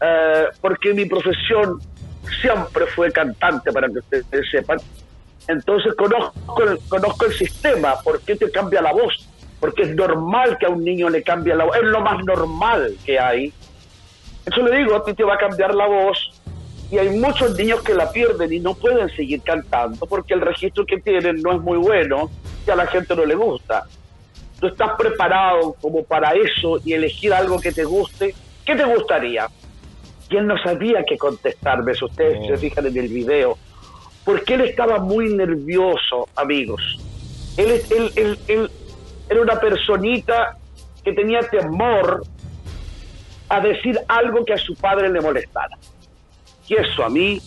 eh, 0.00 0.46
porque 0.60 0.92
mi 0.92 1.06
profesión 1.06 1.80
siempre 2.40 2.86
fue 2.86 3.10
cantante, 3.12 3.72
para 3.72 3.88
que 3.88 3.98
ustedes 3.98 4.26
sepan. 4.50 4.78
Entonces 5.48 5.94
conozco 5.94 6.62
el, 6.62 6.78
conozco 6.88 7.26
el 7.26 7.32
sistema, 7.32 8.00
¿por 8.02 8.20
qué 8.20 8.36
te 8.36 8.50
cambia 8.50 8.82
la 8.82 8.92
voz? 8.92 9.28
Porque 9.60 9.82
es 9.82 9.94
normal 9.94 10.58
que 10.58 10.66
a 10.66 10.70
un 10.70 10.84
niño 10.84 11.08
le 11.08 11.22
cambie 11.22 11.54
la 11.54 11.64
voz, 11.64 11.76
es 11.76 11.84
lo 11.84 12.00
más 12.00 12.24
normal 12.24 12.96
que 13.04 13.18
hay. 13.18 13.52
Eso 14.44 14.62
le 14.62 14.76
digo, 14.78 14.96
a 14.96 15.04
ti 15.04 15.14
te 15.14 15.24
va 15.24 15.34
a 15.34 15.38
cambiar 15.38 15.74
la 15.74 15.86
voz 15.86 16.30
y 16.90 16.98
hay 16.98 17.10
muchos 17.10 17.56
niños 17.56 17.82
que 17.82 17.94
la 17.94 18.10
pierden 18.10 18.52
y 18.52 18.60
no 18.60 18.74
pueden 18.74 19.08
seguir 19.10 19.42
cantando 19.42 20.06
porque 20.06 20.34
el 20.34 20.40
registro 20.40 20.86
que 20.86 21.00
tienen 21.00 21.42
no 21.42 21.52
es 21.52 21.60
muy 21.60 21.78
bueno 21.78 22.30
y 22.66 22.70
a 22.70 22.76
la 22.76 22.86
gente 22.86 23.14
no 23.16 23.24
le 23.24 23.34
gusta. 23.34 23.84
Tú 24.60 24.68
estás 24.68 24.92
preparado 24.96 25.74
como 25.80 26.04
para 26.04 26.30
eso 26.30 26.80
y 26.84 26.92
elegir 26.92 27.32
algo 27.34 27.60
que 27.60 27.72
te 27.72 27.84
guste. 27.84 28.34
¿Qué 28.64 28.74
te 28.74 28.84
gustaría? 28.84 29.48
Y 30.30 30.36
él 30.36 30.46
no 30.46 30.56
sabía 30.58 31.04
qué 31.06 31.16
contestarme, 31.18 31.94
si 31.94 32.04
ustedes 32.04 32.46
se 32.46 32.56
fijan 32.56 32.86
en 32.86 32.96
el 32.96 33.08
video, 33.08 33.58
porque 34.26 34.54
él 34.54 34.60
estaba 34.62 34.98
muy 34.98 35.32
nervioso, 35.34 36.28
amigos. 36.36 36.82
Él, 37.56 37.80
él, 37.90 38.12
él- 38.16 38.38
él 38.48 38.70
era 39.30 39.40
una 39.40 39.58
personita 39.58 40.58
que 41.02 41.12
tenía 41.14 41.40
temor 41.40 42.22
a 43.48 43.60
decir 43.60 43.98
algo 44.08 44.44
que 44.44 44.52
a 44.52 44.58
su 44.58 44.74
padre 44.74 45.08
le 45.08 45.20
molestara. 45.22 45.78
Y 46.68 46.74
eso 46.74 47.04
a 47.04 47.08
mí 47.08 47.40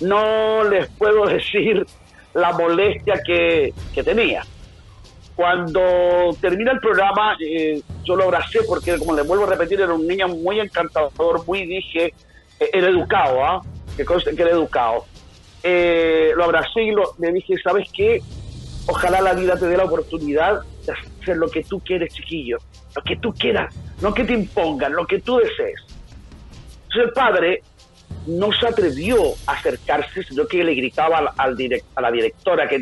no 0.00 0.64
les 0.64 0.88
puedo 0.92 1.26
decir 1.26 1.86
la 2.34 2.52
molestia 2.52 3.20
que, 3.26 3.72
que 3.94 4.02
tenía. 4.02 4.44
Cuando 5.34 6.34
termina 6.40 6.72
el 6.72 6.80
programa, 6.80 7.36
eh, 7.44 7.82
yo 8.04 8.16
lo 8.16 8.24
abracé 8.24 8.60
porque, 8.66 8.98
como 8.98 9.14
les 9.14 9.26
vuelvo 9.26 9.44
a 9.44 9.48
repetir, 9.50 9.80
era 9.80 9.92
un 9.92 10.06
niño 10.06 10.28
muy 10.28 10.60
encantador, 10.60 11.46
muy, 11.46 11.66
dije, 11.66 12.14
eh, 12.58 12.70
era 12.72 12.88
educado, 12.88 13.44
¿ah? 13.44 13.60
Que 13.96 14.04
conste 14.04 14.34
que 14.34 14.42
era 14.42 14.52
educado. 14.52 15.04
Eh, 15.68 16.30
lo 16.36 16.44
abracé 16.44 16.80
y 16.82 16.92
lo- 16.92 17.14
le 17.18 17.32
dije, 17.32 17.54
¿sabes 17.60 17.88
qué? 17.92 18.20
Ojalá 18.86 19.20
la 19.20 19.34
vida 19.34 19.56
te 19.58 19.66
dé 19.66 19.76
la 19.76 19.84
oportunidad 19.84 20.60
de 20.86 20.92
hacer 20.92 21.36
lo 21.36 21.48
que 21.50 21.64
tú 21.64 21.80
quieres, 21.80 22.14
chiquillo. 22.14 22.58
Lo 22.94 23.02
que 23.02 23.16
tú 23.16 23.32
quieras, 23.34 23.74
no 24.00 24.14
que 24.14 24.22
te 24.22 24.32
impongan, 24.32 24.92
lo 24.94 25.04
que 25.06 25.18
tú 25.20 25.38
desees. 25.38 25.80
Entonces 26.84 27.02
el 27.08 27.10
padre 27.12 27.62
no 28.28 28.52
se 28.52 28.66
atrevió 28.68 29.16
a 29.46 29.52
acercarse, 29.54 30.22
sino 30.22 30.46
que 30.46 30.62
le 30.62 30.74
gritaba 30.74 31.18
al, 31.18 31.28
al 31.36 31.56
direc- 31.56 31.82
a 31.96 32.00
la 32.00 32.12
directora, 32.12 32.68
que 32.68 32.78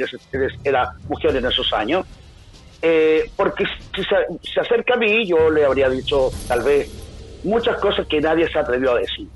era 0.62 0.92
mujer 1.08 1.36
en 1.36 1.46
esos 1.46 1.72
años, 1.72 2.04
eh, 2.82 3.30
porque 3.34 3.64
si 3.96 4.02
se, 4.04 4.16
se 4.52 4.60
acerca 4.60 4.92
a 4.94 4.96
mí, 4.98 5.26
yo 5.26 5.48
le 5.50 5.64
habría 5.64 5.88
dicho 5.88 6.30
tal 6.46 6.62
vez 6.62 6.90
muchas 7.44 7.78
cosas 7.78 8.06
que 8.06 8.20
nadie 8.20 8.46
se 8.50 8.58
atrevió 8.58 8.92
a 8.92 8.98
decir. 8.98 9.26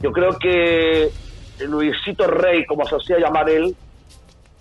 Yo 0.00 0.10
creo 0.10 0.38
que 0.38 1.10
Luisito 1.66 2.26
Rey, 2.26 2.64
como 2.66 2.86
se 2.86 2.96
hacía 2.96 3.18
llamar 3.18 3.48
él, 3.50 3.74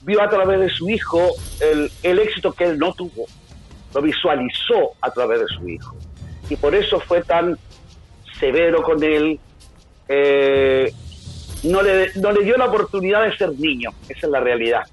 vio 0.02 0.22
a 0.22 0.30
través 0.30 0.60
de 0.60 0.70
su 0.70 0.89
hijo 0.89 1.20
el, 1.60 2.20
éxito 2.20 2.54
que 2.54 2.66
él 2.66 2.80
no 2.80 2.93
tuvo. 2.93 3.26
Lo 3.93 4.02
visualizó 4.02 4.91
a 5.02 5.12
través 5.12 5.41
de 5.41 5.47
su 5.47 5.68
hijo. 5.68 5.95
Y 6.50 6.56
por 6.56 6.76
eso 6.76 7.00
fue 7.00 7.22
tan 7.22 7.58
severo 8.39 8.82
con 8.84 9.04
él. 9.04 9.39
eh, 10.08 10.93
no, 11.64 11.82
le, 11.82 12.12
no 12.16 12.32
le 12.32 12.43
dio 12.45 12.56
la 12.58 12.66
oportunidad 12.66 13.24
de 13.24 13.36
ser 13.36 13.52
niño. 13.60 13.91
Esa 14.08 14.28
es 14.28 14.32
la 14.32 14.39
realidad. 14.39 14.84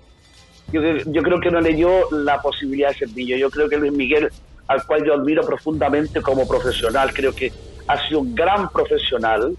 Yo 0.72 1.22
creo 1.22 1.38
que 1.40 1.50
no 1.50 1.60
le 1.60 1.74
dio 1.74 2.10
la 2.10 2.42
posibilidad 2.42 2.88
de 2.88 2.94
ser 2.94 3.08
niño. 3.10 3.36
Yo 3.36 3.50
creo 3.50 3.68
que 3.68 3.76
Luis 3.76 3.92
Miguel 3.92 4.30
al 4.68 4.84
cual 4.84 5.04
yo 5.04 5.14
admiro 5.14 5.44
profundamente 5.44 6.20
como 6.22 6.46
profesional, 6.46 7.12
creo 7.12 7.34
que 7.34 7.52
ha 7.86 8.08
sido 8.08 8.20
un 8.20 8.34
gran 8.34 8.68
profesional, 8.70 9.56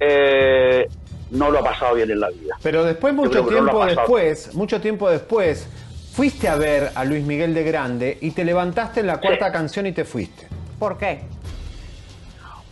eh, 0.00 0.86
no 1.30 1.50
lo 1.50 1.58
ha 1.60 1.64
pasado 1.64 1.94
bien 1.94 2.10
en 2.10 2.20
la 2.20 2.30
vida. 2.30 2.56
Pero 2.62 2.84
después, 2.84 3.14
mucho 3.14 3.44
tiempo 3.46 3.84
después, 3.84 4.54
mucho 4.54 4.80
tiempo 4.80 5.10
después, 5.10 5.68
fuiste 6.12 6.48
a 6.48 6.56
ver 6.56 6.90
a 6.94 7.04
Luis 7.04 7.24
Miguel 7.24 7.54
de 7.54 7.64
Grande 7.64 8.18
y 8.20 8.32
te 8.32 8.44
levantaste 8.44 9.00
en 9.00 9.06
la 9.06 9.18
cuarta 9.18 9.52
canción 9.52 9.86
y 9.86 9.92
te 9.92 10.04
fuiste. 10.04 10.48
¿Por 10.78 10.98
qué? 10.98 11.20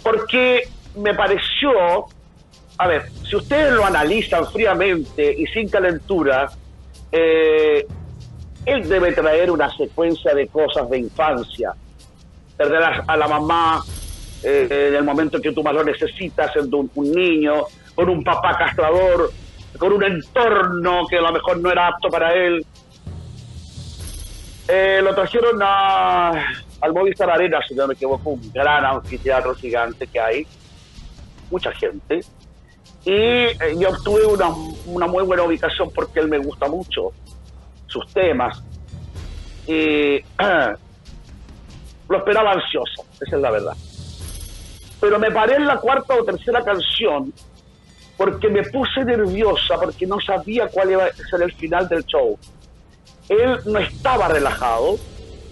Porque 0.02 0.68
me 0.96 1.14
pareció, 1.14 2.06
a 2.78 2.86
ver, 2.86 3.10
si 3.28 3.36
ustedes 3.36 3.72
lo 3.72 3.84
analizan 3.84 4.46
fríamente 4.50 5.34
y 5.36 5.46
sin 5.46 5.68
calentura, 5.68 6.50
eh, 7.12 7.86
él 8.64 8.88
debe 8.88 9.12
traer 9.12 9.50
una 9.50 9.74
secuencia 9.76 10.34
de 10.34 10.48
cosas 10.48 10.88
de 10.90 10.98
infancia. 10.98 11.72
Perder 12.56 12.82
a, 13.06 13.16
la 13.16 13.28
mamá 13.28 13.82
eh, 14.42 14.88
en 14.88 14.94
el 14.94 15.04
momento 15.04 15.40
que 15.40 15.52
tú 15.52 15.62
más 15.62 15.74
lo 15.74 15.84
necesitas, 15.84 16.52
siendo 16.52 16.78
un, 16.94 17.12
niño, 17.12 17.64
con 17.96 18.10
un 18.10 18.22
papá 18.22 18.56
castrador, 18.56 19.32
con 19.78 19.92
un 19.94 20.04
entorno 20.04 21.06
que 21.08 21.16
a 21.16 21.22
lo 21.22 21.32
mejor 21.32 21.58
no 21.58 21.72
era 21.72 21.88
apto 21.88 22.08
para 22.08 22.32
él. 22.34 22.64
Eh, 24.68 25.00
lo 25.02 25.14
trajeron 25.14 25.58
a, 25.62 26.30
al 26.80 26.92
Movistar 26.92 27.30
Arena, 27.30 27.58
si 27.66 27.74
no 27.74 27.86
me 27.86 27.94
equivoco, 27.94 28.30
un 28.30 28.52
gran 28.52 28.84
anfiteatro 28.84 29.54
gigante 29.54 30.06
que 30.06 30.20
hay, 30.20 30.46
mucha 31.50 31.72
gente. 31.72 32.20
Y 33.04 33.12
eh, 33.12 33.56
yo 33.78 33.88
obtuve 33.88 34.26
una, 34.26 34.48
una 34.86 35.06
muy 35.06 35.24
buena 35.24 35.44
ubicación 35.44 35.90
porque 35.94 36.20
él 36.20 36.28
me 36.28 36.38
gusta 36.38 36.68
mucho 36.68 37.12
sus 37.86 38.06
temas. 38.12 38.62
Y 39.66 40.18
lo 42.08 42.18
esperaba 42.18 42.52
ansioso, 42.52 43.06
esa 43.20 43.36
es 43.36 43.42
la 43.42 43.50
verdad. 43.50 43.76
Pero 45.00 45.18
me 45.18 45.30
paré 45.30 45.56
en 45.56 45.66
la 45.66 45.78
cuarta 45.78 46.14
o 46.14 46.24
tercera 46.24 46.62
canción 46.62 47.32
porque 48.16 48.48
me 48.48 48.62
puse 48.62 49.04
nerviosa, 49.04 49.76
porque 49.80 50.06
no 50.06 50.18
sabía 50.20 50.68
cuál 50.68 50.92
iba 50.92 51.04
a 51.04 51.12
ser 51.12 51.42
el 51.42 51.52
final 51.52 51.88
del 51.88 52.04
show. 52.06 52.38
Él 53.28 53.58
no 53.66 53.78
estaba 53.78 54.28
relajado, 54.28 54.96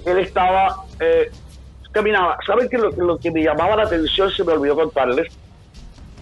él 0.07 0.19
estaba, 0.19 0.85
eh, 1.01 1.31
caminaba. 1.93 2.39
¿Saben 2.47 2.69
que 2.69 2.79
lo, 2.79 2.91
lo, 2.91 3.19
que 3.19 3.31
me 3.31 3.43
llamaba 3.43 3.77
la 3.77 3.83
atención, 3.85 4.31
se 4.31 4.45
me 4.45 4.53
olvidó 4.53 4.77
contarles? 4.77 5.33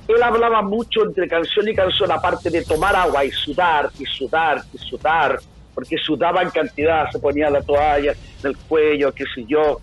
Él 0.08 0.22
hablaba 0.22 0.62
mucho 0.62 1.04
entre 1.04 1.28
canción 1.28 1.68
y 1.68 1.74
canción, 1.74 2.10
aparte 2.10 2.50
de 2.50 2.64
tomar 2.64 2.96
agua 2.96 3.24
y 3.24 3.30
sudar, 3.30 3.90
y 3.98 4.04
sudar, 4.04 4.62
y 4.72 4.78
sudar, 4.78 5.38
porque 5.74 5.96
sudaba 5.96 6.42
en 6.42 6.50
cantidad, 6.50 7.08
se 7.10 7.18
ponía 7.18 7.50
la 7.50 7.62
toalla 7.62 8.12
en 8.12 8.46
el 8.50 8.56
cuello, 8.56 9.12
qué 9.12 9.24
sé 9.34 9.44
yo. 9.46 9.80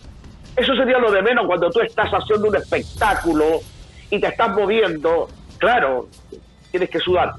Eso 0.55 0.75
sería 0.75 0.97
lo 0.99 1.11
de 1.11 1.21
menos 1.21 1.45
cuando 1.47 1.69
tú 1.69 1.79
estás 1.79 2.09
haciendo 2.11 2.49
un 2.49 2.55
espectáculo 2.55 3.61
y 4.09 4.19
te 4.19 4.27
estás 4.27 4.49
moviendo. 4.49 5.29
Claro, 5.57 6.09
tienes 6.71 6.89
que 6.89 6.99
sudar. 6.99 7.33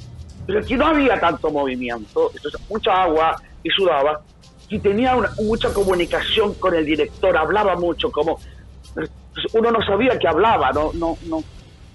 Pero 0.46 0.60
aquí 0.60 0.74
no 0.74 0.86
había 0.86 1.18
tanto 1.20 1.50
movimiento, 1.50 2.30
entonces 2.34 2.60
mucha 2.68 3.02
agua 3.02 3.40
y 3.62 3.70
sudaba. 3.70 4.20
Y 4.68 4.78
tenía 4.78 5.16
mucha 5.42 5.72
comunicación 5.72 6.54
con 6.54 6.74
el 6.74 6.86
director, 6.86 7.36
hablaba 7.36 7.76
mucho, 7.76 8.10
como 8.10 8.38
uno 9.52 9.70
no 9.70 9.82
sabía 9.82 10.18
que 10.18 10.28
hablaba, 10.28 10.72
no, 10.72 10.92
no, 10.94 11.16
no, 11.26 11.42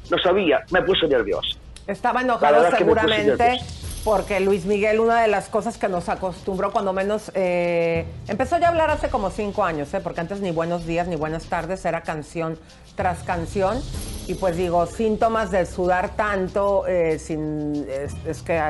no 0.09 0.17
sabía. 0.19 0.63
Me 0.71 0.81
puse 0.81 1.07
nervioso. 1.07 1.57
Estaba 1.87 2.21
enojado 2.21 2.69
seguramente 2.77 3.59
porque 4.05 4.39
Luis 4.39 4.65
Miguel, 4.65 4.99
una 4.99 5.19
de 5.19 5.27
las 5.27 5.49
cosas 5.49 5.79
que 5.79 5.89
nos 5.89 6.09
acostumbró, 6.09 6.71
cuando 6.71 6.93
menos, 6.93 7.31
eh, 7.33 8.05
empezó 8.27 8.59
ya 8.59 8.67
a 8.67 8.69
hablar 8.69 8.91
hace 8.91 9.09
como 9.09 9.31
cinco 9.31 9.63
años, 9.63 9.91
¿eh? 9.95 9.99
porque 9.99 10.21
antes 10.21 10.41
ni 10.41 10.51
buenos 10.51 10.85
días 10.85 11.07
ni 11.07 11.15
buenas 11.15 11.45
tardes, 11.45 11.83
era 11.85 12.01
canción 12.01 12.59
tras 12.95 13.23
canción. 13.23 13.81
Y 14.27 14.35
pues 14.35 14.57
digo, 14.57 14.85
síntomas 14.85 15.49
de 15.49 15.65
sudar 15.65 16.15
tanto, 16.15 16.85
eh, 16.85 17.17
sin, 17.17 17.87
es, 18.27 18.43
que 18.43 18.61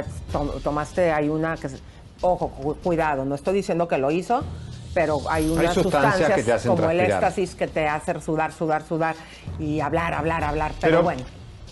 tomaste, 0.64 1.12
hay 1.12 1.28
una 1.28 1.58
que, 1.58 1.68
ojo, 2.22 2.78
cuidado, 2.82 3.26
no 3.26 3.36
estoy 3.36 3.56
diciendo 3.56 3.90
que 3.90 3.98
lo 3.98 4.12
hizo, 4.12 4.42
pero 4.94 5.20
hay 5.30 5.50
unas 5.50 5.74
sustancias, 5.74 6.66
como 6.66 6.90
el 6.90 7.02
éxtasis 7.02 7.56
que 7.56 7.68
te 7.68 7.90
hace 7.90 8.22
sudar, 8.22 8.54
sudar, 8.54 8.84
sudar 8.88 9.16
y 9.60 9.82
hablar, 9.82 10.14
hablar, 10.14 10.46
hablar, 10.46 10.72
pero 10.80 11.04
bueno. 11.04 11.24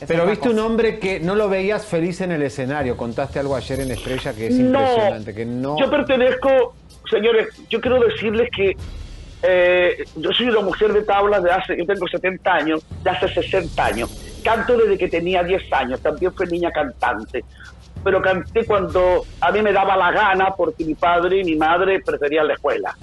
Pero 0.08 0.26
viste 0.26 0.50
un 0.50 0.60
hombre 0.60 1.00
que 1.00 1.20
no 1.20 1.36
lo 1.36 1.50
veías 1.50 1.86
feliz 1.86 2.22
en 2.22 2.32
el 2.32 2.42
escenario. 2.42 2.98
Contaste 2.98 3.40
algo 3.40 3.56
ayer 3.56 3.80
en 3.80 3.92
Estrella 3.92 4.34
que 4.34 4.48
es 4.48 4.56
impresionante. 4.56 5.34
Que 5.34 5.46
no... 5.46 5.78
Yo 5.80 5.90
pertenezco, 5.90 6.76
señores, 7.10 7.48
yo 7.70 7.82
quiero 7.82 8.00
decirles 8.00 8.50
que 8.56 8.76
eh, 9.46 10.06
yo 10.16 10.32
soy 10.32 10.48
una 10.48 10.62
mujer 10.62 10.94
de 10.94 11.04
tablas 11.04 11.44
de 11.44 11.52
hace, 11.52 11.78
yo 11.78 11.86
tengo 11.86 12.08
70 12.08 12.54
años, 12.54 12.82
de 13.04 13.10
hace 13.10 13.28
60 13.28 13.86
años. 13.86 14.42
Canto 14.44 14.78
desde 14.78 14.98
que 14.98 15.10
tenía 15.10 15.44
10 15.44 15.74
años, 15.74 16.00
también 16.00 16.34
fui 16.34 16.48
niña 16.48 16.72
cantante. 16.72 17.44
Pero 18.04 18.22
canté 18.22 18.66
cuando 18.66 19.26
a 19.42 19.52
mí 19.52 19.62
me 19.62 19.74
daba 19.74 19.96
la 19.98 20.12
gana 20.12 20.54
porque 20.56 20.86
mi 20.86 20.96
padre 20.96 21.42
y 21.42 21.44
mi 21.44 21.56
madre 21.56 22.02
preferían 22.02 22.48
la 22.48 22.54
escuela. 22.54 22.96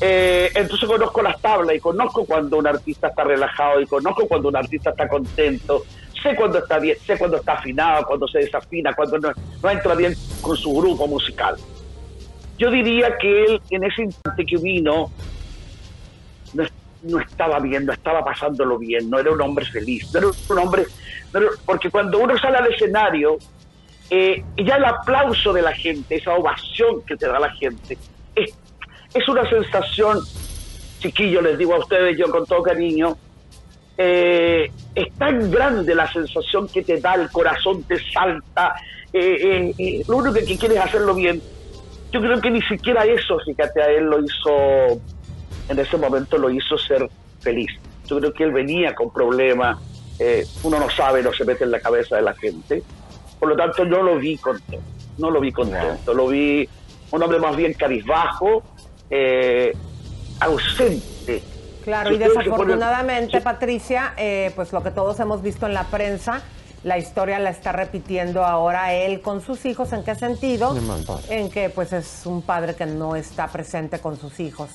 Eh, 0.00 0.50
entonces 0.54 0.88
conozco 0.88 1.22
las 1.22 1.40
tablas 1.40 1.74
y 1.74 1.80
conozco 1.80 2.24
cuando 2.24 2.58
un 2.58 2.66
artista 2.66 3.08
está 3.08 3.24
relajado 3.24 3.80
y 3.80 3.86
conozco 3.86 4.28
cuando 4.28 4.48
un 4.48 4.56
artista 4.56 4.90
está 4.90 5.08
contento 5.08 5.84
sé 6.22 6.34
cuando 6.34 6.58
está 6.58 6.78
bien, 6.78 6.96
sé 7.06 7.18
cuando 7.18 7.36
está 7.36 7.54
afinado, 7.54 8.04
cuando 8.06 8.28
se 8.28 8.38
desafina, 8.38 8.94
cuando 8.94 9.18
no, 9.18 9.70
entra 9.70 9.94
bien 9.94 10.14
con 10.40 10.56
su 10.56 10.72
grupo 10.74 11.06
musical. 11.06 11.56
Yo 12.58 12.70
diría 12.70 13.16
que 13.18 13.44
él 13.44 13.62
en 13.70 13.84
ese 13.84 14.02
instante 14.02 14.44
que 14.44 14.56
vino 14.56 15.10
no, 17.02 17.20
estaba 17.20 17.60
bien, 17.60 17.86
no 17.86 17.92
estaba 17.92 18.24
pasándolo 18.24 18.78
bien, 18.78 19.08
no 19.08 19.20
era 19.20 19.30
un 19.30 19.40
hombre 19.40 19.64
feliz, 19.66 20.12
no 20.12 20.18
era 20.18 20.28
un 20.50 20.58
hombre, 20.58 20.84
porque 21.64 21.90
cuando 21.90 22.18
uno 22.18 22.36
sale 22.38 22.58
al 22.58 22.72
escenario, 22.72 23.38
eh, 24.10 24.42
ya 24.56 24.76
el 24.76 24.84
aplauso 24.84 25.52
de 25.52 25.62
la 25.62 25.72
gente, 25.72 26.16
esa 26.16 26.34
ovación 26.34 27.02
que 27.02 27.16
te 27.16 27.28
da 27.28 27.38
la 27.38 27.50
gente, 27.50 27.96
es, 28.34 28.52
es 29.14 29.28
una 29.28 29.48
sensación, 29.48 30.18
chiquillo, 30.98 31.40
les 31.40 31.56
digo 31.56 31.74
a 31.74 31.78
ustedes 31.78 32.18
yo 32.18 32.28
con 32.30 32.44
todo 32.44 32.62
cariño, 32.62 33.16
eh, 34.00 34.70
es 34.94 35.12
tan 35.14 35.50
grande 35.50 35.92
la 35.92 36.10
sensación 36.12 36.68
que 36.68 36.82
te 36.82 37.00
da, 37.00 37.14
el 37.14 37.28
corazón 37.30 37.82
te 37.82 37.98
salta, 38.12 38.76
eh, 39.12 39.74
eh, 39.76 40.04
lo 40.06 40.18
único 40.18 40.34
que 40.34 40.56
quieres 40.56 40.78
es 40.78 40.84
hacerlo 40.84 41.16
bien. 41.16 41.42
Yo 42.12 42.20
creo 42.20 42.40
que 42.40 42.48
ni 42.48 42.62
siquiera 42.62 43.04
eso, 43.04 43.40
fíjate, 43.44 43.82
a 43.82 43.90
él 43.90 44.04
lo 44.04 44.24
hizo, 44.24 45.00
en 45.68 45.78
ese 45.80 45.96
momento 45.96 46.38
lo 46.38 46.48
hizo 46.48 46.78
ser 46.78 47.08
feliz. 47.40 47.72
Yo 48.06 48.20
creo 48.20 48.32
que 48.32 48.44
él 48.44 48.52
venía 48.52 48.94
con 48.94 49.12
problemas, 49.12 49.78
uno 50.62 50.78
no 50.78 50.88
sabe, 50.90 51.20
no 51.22 51.32
se 51.32 51.44
mete 51.44 51.64
en 51.64 51.72
la 51.72 51.80
cabeza 51.80 52.16
de 52.16 52.22
la 52.22 52.34
gente. 52.34 52.82
Por 53.40 53.48
lo 53.48 53.56
tanto, 53.56 53.84
no 53.84 54.02
lo 54.02 54.16
vi 54.16 54.38
contento, 54.38 54.86
no 55.18 55.30
lo 55.30 55.40
vi 55.40 55.50
contento, 55.50 56.14
lo 56.14 56.28
vi 56.28 56.68
un 57.10 57.22
hombre 57.22 57.40
más 57.40 57.56
bien 57.56 57.74
carizbajo, 57.74 58.62
ausente 60.40 61.42
Claro, 61.88 62.12
y 62.12 62.18
desafortunadamente, 62.18 63.40
Patricia, 63.40 64.12
eh, 64.18 64.52
pues 64.54 64.74
lo 64.74 64.82
que 64.82 64.90
todos 64.90 65.18
hemos 65.20 65.40
visto 65.40 65.64
en 65.64 65.72
la 65.72 65.84
prensa, 65.84 66.42
la 66.84 66.98
historia 66.98 67.38
la 67.38 67.48
está 67.48 67.72
repitiendo 67.72 68.44
ahora 68.44 68.92
él 68.92 69.22
con 69.22 69.40
sus 69.40 69.64
hijos. 69.64 69.94
¿En 69.94 70.04
qué 70.04 70.14
sentido? 70.14 70.76
En 71.30 71.50
que 71.50 71.70
pues 71.70 71.94
es 71.94 72.26
un 72.26 72.42
padre 72.42 72.74
que 72.74 72.84
no 72.84 73.16
está 73.16 73.48
presente 73.48 74.00
con 74.00 74.18
sus 74.18 74.38
hijos. 74.38 74.68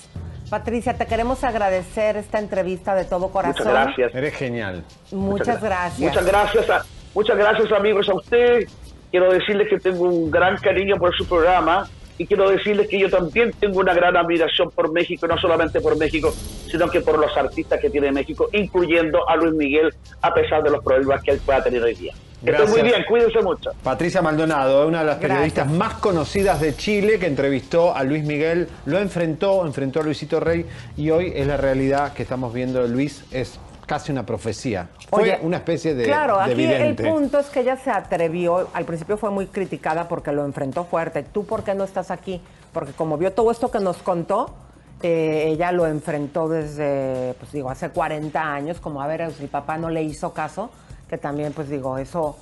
Patricia, 0.49 0.95
te 0.97 1.05
queremos 1.05 1.43
agradecer 1.43 2.18
esta 2.18 2.39
entrevista 2.39 2.95
de 2.95 3.05
todo 3.05 3.30
corazón. 3.30 3.68
Muchas 3.68 3.86
gracias. 3.86 4.16
Eres 4.16 4.34
genial. 4.34 4.84
Muchas, 5.11 5.61
gracias. 5.61 5.99
Muchas 5.99 6.26
gracias, 6.26 6.86
muchas 7.14 7.38
gracias 7.38 7.72
amigos 7.72 8.09
a 8.09 8.16
usted. 8.16 8.68
Quiero 9.11 9.32
decirles 9.32 9.68
que 9.70 9.78
tengo 9.78 10.05
un 10.05 10.32
gran 10.32 10.57
cariño 10.57 10.95
por 10.97 11.16
su 11.16 11.28
programa 11.28 11.88
y 12.18 12.26
quiero 12.26 12.49
decirles 12.49 12.88
que 12.88 12.99
yo 12.99 13.09
también 13.09 13.51
tengo 13.59 13.80
una 13.80 13.93
gran 13.93 14.16
admiración 14.16 14.70
por 14.72 14.91
México, 14.91 15.28
no 15.28 15.38
solamente 15.38 15.82
por 15.82 15.97
México, 15.97 16.34
sino 16.68 16.89
que 16.89 17.01
por 17.01 17.18
los 17.20 17.36
artistas 17.36 17.80
que 17.80 17.89
tiene 17.89 18.11
México, 18.11 18.49
incluyendo 18.51 19.28
a 19.28 19.36
Luis 19.36 19.53
Miguel, 19.53 19.93
a 20.22 20.34
pesar 20.34 20.64
de 20.64 20.70
los 20.70 20.84
problemas 20.84 21.24
que 21.24 21.32
él 21.32 21.41
pueda 21.45 21.64
tener 21.64 21.82
hoy 21.84 21.95
día. 21.95 22.14
Estoy 22.45 22.68
muy 22.68 22.82
bien, 22.82 23.05
cuídense 23.07 23.41
mucho. 23.41 23.72
Patricia 23.84 24.22
Maldonado, 24.22 24.86
una 24.86 24.99
de 24.99 25.05
las 25.05 25.18
periodistas 25.18 25.70
más 25.70 25.93
conocidas 25.95 26.59
de 26.59 26.76
Chile 26.76 27.18
que 27.18 27.28
entrevistó 27.28 27.95
a 27.95 28.03
Luis 28.03 28.26
Miguel, 28.26 28.68
lo 28.86 28.99
enfrentó, 28.99 29.66
enfrentó 29.66 30.01
a 30.01 30.03
Luisito 30.03 30.41
Rey 30.41 30.66
y 30.97 31.09
hoy 31.09 31.32
es 31.34 31.47
la 31.47 31.55
realidad 31.55 32.11
que 32.14 32.24
estamos 32.24 32.53
viendo. 32.53 32.86
Luis 32.86 33.24
es 33.32 33.59
casi 33.86 34.11
una 34.11 34.25
profecía. 34.25 34.89
Fue 35.09 35.39
una 35.41 35.57
especie 35.57 35.93
de. 35.93 36.03
Claro, 36.05 36.39
aquí 36.39 36.63
el 36.63 36.95
punto 36.95 37.39
es 37.39 37.47
que 37.47 37.61
ella 37.61 37.77
se 37.77 37.91
atrevió. 37.91 38.67
Al 38.73 38.86
principio 38.86 39.17
fue 39.17 39.29
muy 39.29 39.47
criticada 39.47 40.07
porque 40.07 40.31
lo 40.31 40.45
enfrentó 40.45 40.86
fuerte. 40.86 41.23
¿Tú 41.23 41.45
por 41.45 41.63
qué 41.63 41.75
no 41.75 41.84
estás 41.84 42.11
aquí? 42.11 42.41
Porque 42.71 42.93
como 42.93 43.17
vio 43.17 43.34
todo 43.34 43.51
esto 43.51 43.69
que 43.69 43.79
nos 43.79 43.97
contó, 43.97 44.53
eh, 45.01 45.45
ella 45.47 45.71
lo 45.71 45.86
enfrentó 45.86 46.47
desde, 46.49 47.36
pues 47.39 47.51
digo, 47.51 47.69
hace 47.69 47.89
40 47.89 48.41
años. 48.41 48.79
Como 48.79 49.01
a 49.01 49.07
ver, 49.07 49.31
si 49.34 49.47
papá 49.47 49.77
no 49.77 49.89
le 49.89 50.01
hizo 50.03 50.34
caso, 50.34 50.69
que 51.09 51.17
también, 51.17 51.53
pues 51.53 51.69
digo, 51.69 51.97
eso 51.97 52.38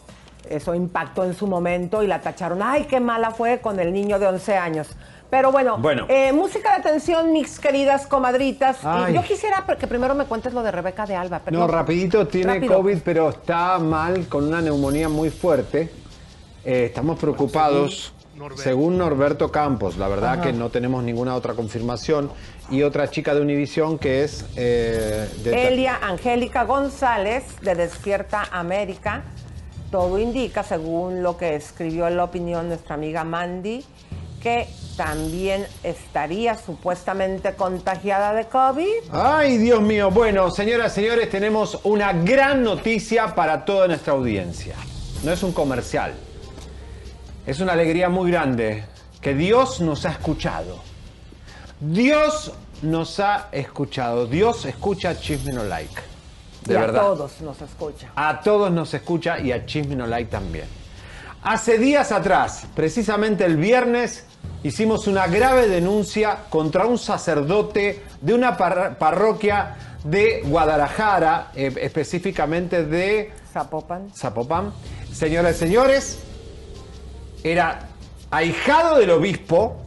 Eso 0.50 0.74
impactó 0.74 1.24
en 1.24 1.36
su 1.36 1.46
momento 1.46 2.02
y 2.02 2.08
la 2.08 2.20
tacharon. 2.20 2.62
Ay, 2.64 2.86
qué 2.86 3.00
mala 3.00 3.30
fue 3.30 3.60
con 3.60 3.80
el 3.80 3.94
niño 3.94 4.18
de 4.18 4.26
11 4.26 4.58
años. 4.58 4.88
Pero 5.32 5.52
bueno, 5.52 5.78
Bueno. 5.78 6.06
eh, 6.10 6.34
música 6.34 6.72
de 6.74 6.76
atención, 6.82 7.32
mis 7.32 7.58
queridas 7.58 8.06
comadritas. 8.06 8.80
Ay. 8.84 9.14
yo 9.16 9.24
quisiera 9.24 9.66
que 9.80 9.88
primero 9.88 10.14
me 10.14 10.26
cuentes 10.26 10.54
lo 10.54 10.62
de 10.62 10.72
Rebeca 10.72 11.06
de 11.06 11.16
Alba. 11.16 11.42
pero 11.44 11.58
No, 11.58 11.68
rapidito, 11.68 12.28
tiene 12.28 12.56
rápido. 12.56 12.76
COVID, 12.76 12.98
pero 13.04 13.30
está 13.30 13.80
mal, 13.80 14.28
con 14.28 14.44
una 14.46 14.62
neumonía 14.62 15.08
muy 15.08 15.30
fuerte. 15.30 15.90
Eh, 16.66 16.86
estamos 16.88 17.18
preocupados. 17.18 18.14
Norberto. 18.36 18.64
Según 18.64 18.98
Norberto 18.98 19.52
Campos, 19.52 19.98
la 19.98 20.08
verdad 20.08 20.42
que 20.42 20.52
no 20.52 20.70
tenemos 20.70 21.04
ninguna 21.04 21.36
otra 21.36 21.54
confirmación. 21.54 22.30
Y 22.70 22.82
otra 22.84 23.10
chica 23.10 23.34
de 23.36 23.42
Univisión 23.42 24.00
que 24.00 24.24
es 24.24 24.46
eh, 24.56 25.30
de- 25.44 25.68
Elia 25.68 25.98
Angélica 26.02 26.64
González, 26.64 27.44
de 27.62 27.76
Despierta 27.76 28.44
América. 28.52 29.22
Todo 29.92 30.18
indica, 30.20 30.64
según 30.64 31.22
lo 31.24 31.38
que 31.38 31.56
escribió 31.56 32.08
en 32.08 32.18
la 32.18 32.24
opinión 32.24 32.68
nuestra 32.70 32.96
amiga 32.96 33.24
Mandy, 33.24 33.86
que 34.42 34.68
también 34.98 35.66
estaría 35.84 36.58
supuestamente 36.58 37.54
contagiada 37.56 38.34
de 38.34 38.46
COVID. 38.46 39.04
Ay, 39.12 39.58
Dios 39.58 39.82
mío. 39.82 40.12
Bueno, 40.12 40.52
señoras 40.52 40.92
y 40.94 40.96
señores, 41.02 41.30
tenemos 41.30 41.80
una 41.84 42.12
gran 42.14 42.64
noticia 42.64 43.34
para 43.36 43.64
toda 43.66 43.88
nuestra 43.88 44.14
audiencia. 44.14 44.76
No 45.24 45.32
es 45.32 45.42
un 45.44 45.54
comercial. 45.54 46.14
Es 47.46 47.60
una 47.60 47.74
alegría 47.74 48.10
muy 48.10 48.30
grande 48.32 48.84
que 49.22 49.34
Dios 49.34 49.82
nos 49.82 50.06
ha 50.06 50.12
escuchado. 50.12 50.80
Dios 51.80 52.52
nos 52.82 53.20
ha 53.20 53.48
escuchado. 53.52 54.28
Dios 54.28 54.66
escucha 54.66 55.20
Chisme 55.20 55.54
No 55.54 55.64
Like. 55.64 56.02
De 56.66 56.74
y 56.74 56.78
a 56.78 56.82
verdad. 56.82 57.02
todos 57.02 57.42
nos 57.42 57.62
escucha. 57.62 58.12
A 58.16 58.42
todos 58.42 58.72
nos 58.72 58.94
escucha 58.94 59.40
y 59.40 59.52
a 59.52 59.66
Chisme 59.66 59.96
No 59.96 60.06
Like 60.06 60.30
también. 60.30 60.81
Hace 61.44 61.80
días 61.80 62.12
atrás, 62.12 62.66
precisamente 62.76 63.46
el 63.46 63.58
viernes, 63.58 64.26
hicimos 64.64 65.08
una 65.08 65.26
grave 65.28 65.68
denuncia 65.68 66.38
contra 66.50 66.86
un 66.86 67.00
sacerdote 67.00 68.04
de 68.22 68.34
una 68.36 68.58
par- 68.58 68.98
parroquia 69.00 69.76
de 70.04 70.42
Guadalajara, 70.46 71.52
eh, 71.56 71.74
específicamente 71.82 72.86
de 72.86 73.32
Zapopan. 73.52 74.12
Zapopan. 74.16 74.72
Señoras 75.12 75.56
y 75.56 75.60
señores, 75.60 76.20
era 77.44 77.88
ahijado 78.30 79.00
del 79.00 79.10
obispo. 79.10 79.78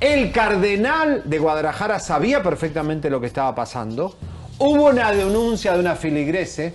El 0.00 0.32
cardenal 0.32 1.22
de 1.26 1.38
Guadalajara 1.38 2.00
sabía 2.00 2.42
perfectamente 2.42 3.08
lo 3.08 3.20
que 3.20 3.28
estaba 3.28 3.54
pasando. 3.54 4.16
Hubo 4.58 4.86
una 4.86 5.12
denuncia 5.12 5.74
de 5.74 5.78
una 5.80 5.94
filigrese, 5.94 6.74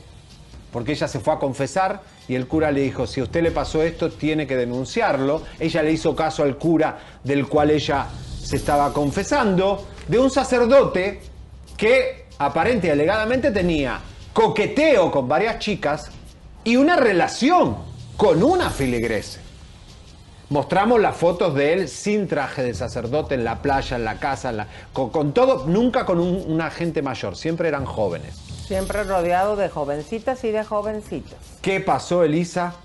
porque 0.73 0.93
ella 0.93 1.07
se 1.07 1.19
fue 1.19 1.35
a 1.35 1.39
confesar 1.39 2.01
y 2.27 2.33
el 2.33 2.47
cura 2.47 2.71
le 2.71 2.81
dijo, 2.81 3.05
si 3.05 3.21
usted 3.21 3.43
le 3.43 3.51
pasó 3.51 3.83
esto, 3.83 4.11
tiene 4.11 4.47
que 4.47 4.57
denunciarlo. 4.57 5.43
Ella 5.59 5.83
le 5.83 5.91
hizo 5.91 6.15
caso 6.15 6.41
al 6.41 6.57
cura 6.57 6.97
del 7.23 7.47
cual 7.47 7.69
ella 7.69 8.07
se 8.41 8.57
estaba 8.57 8.91
confesando, 8.91 9.87
de 10.07 10.17
un 10.17 10.31
sacerdote 10.31 11.21
que 11.77 12.25
aparente 12.39 12.87
y 12.87 12.89
alegadamente 12.89 13.51
tenía 13.51 14.01
coqueteo 14.33 15.11
con 15.11 15.27
varias 15.27 15.59
chicas 15.59 16.09
y 16.63 16.75
una 16.75 16.95
relación 16.95 17.77
con 18.17 18.43
una 18.43 18.69
filigrese. 18.69 19.41
Mostramos 20.49 20.99
las 20.99 21.15
fotos 21.15 21.55
de 21.55 21.73
él 21.73 21.87
sin 21.87 22.27
traje 22.27 22.63
de 22.63 22.73
sacerdote 22.73 23.35
en 23.35 23.43
la 23.43 23.61
playa, 23.61 23.95
en 23.95 24.05
la 24.05 24.19
casa, 24.19 24.67
con, 24.91 25.33
todo, 25.33 25.65
nunca 25.67 26.05
con 26.05 26.19
un, 26.19 26.43
una 26.47 26.69
gente 26.69 27.01
mayor, 27.01 27.35
siempre 27.35 27.67
eran 27.67 27.85
jóvenes. 27.85 28.42
Siempre 28.65 29.03
rodeado 29.03 29.55
de 29.55 29.69
jovencitas 29.69 30.43
y 30.43 30.51
de 30.51 30.63
jovencitos. 30.63 31.37
¿Qué 31.61 31.79
pasó, 31.79 32.23
Elisa? 32.23 32.75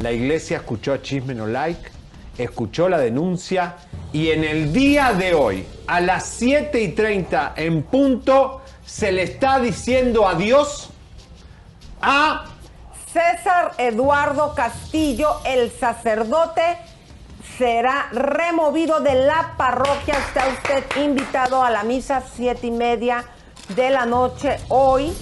La 0.00 0.12
iglesia 0.12 0.58
escuchó 0.58 0.92
a 0.92 1.00
Chisme 1.00 1.34
No 1.34 1.46
Like, 1.46 1.90
escuchó 2.36 2.88
la 2.88 2.98
denuncia 2.98 3.76
y 4.12 4.30
en 4.30 4.44
el 4.44 4.72
día 4.72 5.12
de 5.12 5.34
hoy, 5.34 5.66
a 5.86 6.00
las 6.00 6.26
7 6.26 6.80
y 6.80 6.88
30 6.88 7.54
en 7.56 7.82
punto, 7.84 8.62
se 8.84 9.12
le 9.12 9.22
está 9.22 9.58
diciendo 9.60 10.26
adiós 10.26 10.90
a 12.02 12.44
César 13.12 13.72
Eduardo 13.78 14.54
Castillo, 14.54 15.40
el 15.44 15.70
sacerdote, 15.70 16.76
será 17.56 18.08
removido 18.12 19.00
de 19.00 19.14
la 19.14 19.54
parroquia. 19.56 20.14
Está 20.18 20.48
usted 20.48 20.84
invitado 21.02 21.62
a 21.62 21.70
la 21.70 21.82
misa 21.82 22.22
siete 22.34 22.66
y 22.66 22.70
media 22.70 23.24
de 23.74 23.90
la 23.90 24.06
noche 24.06 24.58
hoy. 24.68 25.12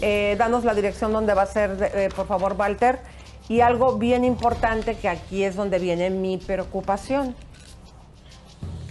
Eh, 0.00 0.36
danos 0.38 0.64
la 0.64 0.74
dirección 0.74 1.12
donde 1.12 1.32
va 1.34 1.42
a 1.42 1.46
ser, 1.46 1.90
eh, 1.94 2.08
por 2.14 2.26
favor, 2.26 2.54
Walter. 2.58 3.00
Y 3.48 3.60
algo 3.60 3.96
bien 3.98 4.24
importante 4.24 4.96
que 4.96 5.08
aquí 5.08 5.44
es 5.44 5.56
donde 5.56 5.78
viene 5.78 6.10
mi 6.10 6.38
preocupación, 6.38 7.34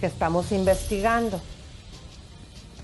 que 0.00 0.06
estamos 0.06 0.52
investigando. 0.52 1.40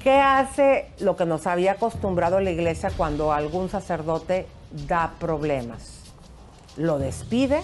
¿Qué 0.03 0.19
hace 0.19 0.91
lo 0.99 1.17
que 1.17 1.27
nos 1.27 1.47
había 1.47 1.73
acostumbrado 1.73 2.41
la 2.41 2.51
iglesia 2.51 2.91
cuando 2.97 3.33
algún 3.33 3.69
sacerdote 3.69 4.47
da 4.89 5.13
problemas? 5.19 6.01
¿Lo 6.77 6.99
despide 6.99 7.63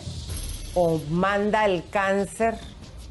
o 0.75 1.01
manda 1.11 1.65
el 1.65 1.89
cáncer 1.89 2.59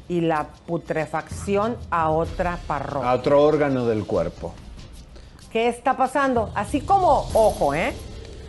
y 0.08 0.20
la 0.20 0.46
putrefacción 0.66 1.76
a 1.90 2.10
otra 2.10 2.58
parroquia? 2.66 3.10
a 3.10 3.14
otro 3.14 3.42
órgano 3.42 3.84
del 3.86 4.06
cuerpo. 4.06 4.54
¿Qué 5.56 5.68
está 5.68 5.96
pasando? 5.96 6.50
Así 6.54 6.82
como, 6.82 7.30
ojo, 7.32 7.72
¿eh? 7.72 7.94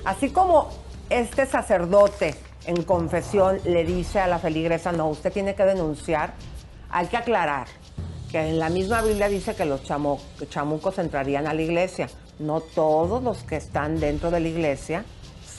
Así 0.04 0.30
como 0.30 0.68
este 1.10 1.46
sacerdote 1.46 2.36
en 2.66 2.84
confesión 2.84 3.62
le 3.64 3.86
dice 3.86 4.20
a 4.20 4.28
la 4.28 4.40
feligresa, 4.40 4.92
no, 4.92 5.08
usted 5.08 5.32
tiene 5.32 5.56
que 5.56 5.64
denunciar, 5.64 6.34
hay 6.90 7.08
que 7.08 7.16
aclarar 7.16 7.68
que 8.30 8.50
en 8.50 8.60
la 8.60 8.68
misma 8.68 9.02
Biblia 9.04 9.30
dice 9.30 9.56
que 9.56 9.64
los 9.64 9.86
chamo- 9.86 10.20
chamucos 10.50 11.00
entrarían 11.00 11.48
a 11.48 11.54
la 11.54 11.62
iglesia. 11.62 12.10
No 12.40 12.60
todos 12.60 13.24
los 13.24 13.38
que 13.44 13.56
están 13.56 14.02
dentro 14.02 14.30
de 14.30 14.42
la 14.42 14.48
iglesia 14.50 15.06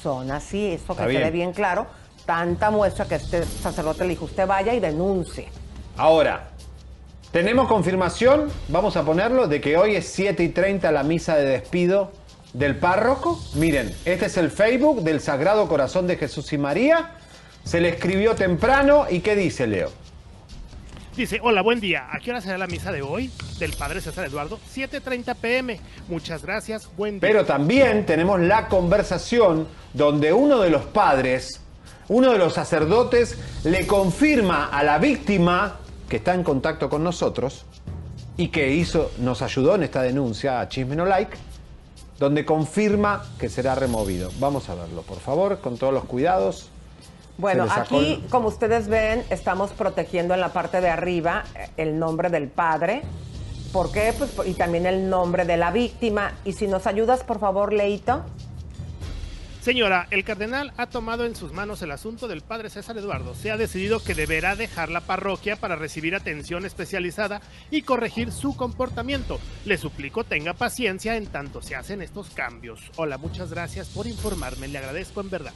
son 0.03 0.31
así, 0.31 0.73
eso 0.73 0.95
que 0.95 1.05
quede 1.05 1.19
bien. 1.19 1.33
bien 1.33 1.53
claro. 1.55 1.87
Tanta 2.27 2.71
muestra 2.71 3.07
que 3.07 3.15
este 3.15 3.43
sacerdote 3.47 4.03
le 4.03 4.11
dijo, 4.11 4.27
usted 4.27 4.47
vaya 4.47 4.75
y 4.75 4.81
denuncie. 4.81 5.49
Ahora, 5.97 6.48
tenemos 7.33 7.69
confirmación, 7.69 8.49
vamos 8.69 8.97
a 8.97 9.05
ponerlo, 9.05 9.49
de 9.49 9.61
que 9.61 9.77
hoy 9.77 9.97
es 9.97 10.07
7 10.09 10.43
y 10.43 10.49
30 10.49 10.91
la 10.93 11.03
misa 11.03 11.37
de 11.37 11.45
despido 11.45 12.11
del 12.55 12.77
párroco. 12.77 13.39
Miren, 13.55 13.95
este 14.05 14.27
es 14.27 14.37
el 14.39 14.51
Facebook 14.51 15.03
del 15.03 15.21
Sagrado 15.21 15.69
Corazón 15.69 16.07
de 16.07 16.17
Jesús 16.17 16.53
y 16.53 16.59
María. 16.59 17.13
Se 17.65 17.81
le 17.81 17.91
escribió 17.91 18.35
temprano 18.35 19.07
y 19.11 19.21
¿qué 19.21 19.37
dice 19.37 19.67
Leo? 19.67 19.91
Dice, 21.15 21.41
hola, 21.43 21.63
buen 21.63 21.81
día. 21.81 22.07
¿A 22.11 22.21
qué 22.21 22.31
hora 22.31 22.41
será 22.41 22.57
la 22.57 22.67
misa 22.67 22.93
de 22.93 23.03
hoy? 23.03 23.31
Del 23.59 23.73
padre 23.73 24.01
César 24.01 24.25
Eduardo, 24.25 24.59
7.30 24.75 25.35
pm. 25.35 25.81
Muchas 26.09 26.43
gracias, 26.43 26.89
buen 26.97 27.15
día. 27.15 27.29
Pero 27.29 27.45
también 27.45 28.07
tenemos 28.07 28.41
la 28.41 28.69
conversación 28.69 29.67
donde 29.93 30.33
uno 30.33 30.61
de 30.61 30.71
los 30.71 30.85
padres, 30.85 31.61
uno 32.07 32.33
de 32.33 32.39
los 32.39 32.55
sacerdotes, 32.55 33.37
le 33.65 33.87
confirma 33.87 34.67
a 34.67 34.83
la 34.85 34.99
víctima 34.99 35.81
que 36.09 36.17
está 36.17 36.35
en 36.35 36.43
contacto 36.43 36.89
con 36.89 37.05
nosotros 37.05 37.65
y 38.37 38.49
que 38.49 38.73
hizo, 38.73 39.11
nos 39.19 39.43
ayudó 39.43 39.75
en 39.75 39.83
esta 39.83 40.03
denuncia 40.03 40.61
a 40.61 40.69
Chisme 40.69 40.97
No 40.97 41.05
Like, 41.07 41.37
donde 42.19 42.45
confirma 42.45 43.25
que 43.39 43.49
será 43.49 43.75
removido. 43.75 44.31
Vamos 44.41 44.69
a 44.69 44.75
verlo, 44.75 45.03
por 45.03 45.19
favor, 45.19 45.59
con 45.61 45.77
todos 45.77 45.93
los 45.93 46.05
cuidados. 46.05 46.69
Bueno, 47.37 47.67
aquí, 47.71 48.15
el- 48.25 48.27
como 48.31 48.49
ustedes 48.49 48.89
ven, 48.89 49.25
estamos 49.31 49.71
protegiendo 49.71 50.35
en 50.35 50.41
la 50.41 50.53
parte 50.53 50.81
de 50.81 50.89
arriba 50.89 51.45
eh, 51.55 51.69
el 51.77 51.99
nombre 51.99 52.31
del 52.31 52.49
padre. 52.49 53.03
¿Por 53.73 53.93
qué? 53.93 54.13
Pues, 54.17 54.33
y 54.47 54.55
también 54.55 54.87
el 54.87 55.09
nombre 55.11 55.45
de 55.45 55.57
la 55.57 55.71
víctima. 55.71 56.33
Y 56.45 56.55
si 56.55 56.67
nos 56.67 56.87
ayudas, 56.87 57.23
por 57.23 57.39
favor, 57.39 57.73
Leito. 57.73 58.23
Señora, 59.69 60.07
el 60.11 60.25
cardenal 60.25 60.73
ha 60.79 60.87
tomado 60.87 61.27
en 61.27 61.37
sus 61.37 61.53
manos 61.53 61.83
el 61.83 61.91
asunto 61.91 62.27
del 62.27 62.41
padre 62.41 62.71
César 62.71 62.97
Eduardo. 62.97 63.35
Se 63.35 63.51
ha 63.51 63.59
decidido 63.59 64.03
que 64.03 64.15
deberá 64.15 64.57
dejar 64.57 64.89
la 64.89 65.03
parroquia 65.03 65.57
para 65.57 65.77
recibir 65.77 66.15
atención 66.15 66.65
especializada 66.65 67.43
y 67.71 67.83
corregir 67.83 68.33
su 68.33 68.57
comportamiento. 68.57 69.39
Le 69.67 69.77
suplico 69.77 70.25
tenga 70.25 70.55
paciencia 70.55 71.17
en 71.17 71.27
tanto 71.27 71.61
se 71.61 71.77
hacen 71.77 72.01
estos 72.01 72.31
cambios. 72.31 72.81
Hola, 72.97 73.19
muchas 73.19 73.51
gracias 73.51 73.89
por 73.89 74.07
informarme. 74.07 74.69
Le 74.69 74.79
agradezco 74.79 75.21
en 75.21 75.29
verdad. 75.29 75.53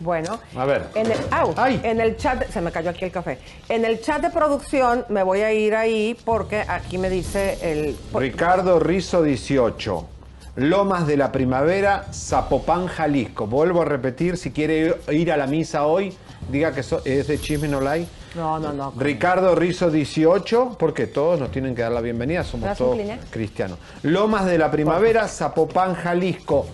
Bueno, 0.00 0.40
A 0.56 0.64
ver. 0.64 0.86
en 0.94 1.12
el, 1.12 1.18
au, 1.32 1.52
Ay. 1.58 1.78
en 1.84 2.00
el 2.00 2.16
chat, 2.16 2.48
se 2.48 2.62
me 2.62 2.72
cayó 2.72 2.88
aquí 2.88 3.04
el 3.04 3.12
café. 3.12 3.40
En 3.68 3.84
el 3.84 4.00
chat 4.00 4.22
de 4.22 4.30
producción 4.30 5.04
me 5.10 5.22
voy 5.22 5.40
a 5.40 5.52
ir 5.52 5.74
ahí 5.74 6.16
porque 6.24 6.64
aquí 6.66 6.96
me 6.96 7.10
dice 7.10 7.58
el... 7.60 7.94
Ricardo 8.14 8.80
Rizo 8.80 9.22
18. 9.22 10.13
Lomas 10.56 11.06
de 11.06 11.16
la 11.16 11.32
Primavera, 11.32 12.06
Zapopan, 12.12 12.86
Jalisco. 12.86 13.46
Vuelvo 13.46 13.82
a 13.82 13.84
repetir, 13.84 14.36
si 14.36 14.52
quiere 14.52 14.96
ir 15.10 15.32
a 15.32 15.36
la 15.36 15.46
misa 15.48 15.84
hoy, 15.86 16.14
diga 16.50 16.72
que 16.72 16.82
so- 16.84 17.02
es 17.04 17.26
de 17.26 17.40
Chisme 17.40 17.66
No 17.66 17.80
Like. 17.80 18.06
No, 18.36 18.58
no, 18.60 18.72
no. 18.72 18.92
Ricardo 18.96 19.54
Rizo 19.56 19.90
18, 19.90 20.76
porque 20.78 21.06
todos 21.08 21.40
nos 21.40 21.50
tienen 21.50 21.74
que 21.74 21.82
dar 21.82 21.92
la 21.92 22.00
bienvenida, 22.00 22.44
somos 22.44 22.66
¿Das 22.68 22.80
un 22.80 22.96
todos 22.98 23.00
cristianos. 23.30 23.78
Lomas 24.02 24.46
de 24.46 24.58
la 24.58 24.70
Primavera, 24.70 25.26
Zapopan, 25.28 25.94
Jalisco. 25.94 26.66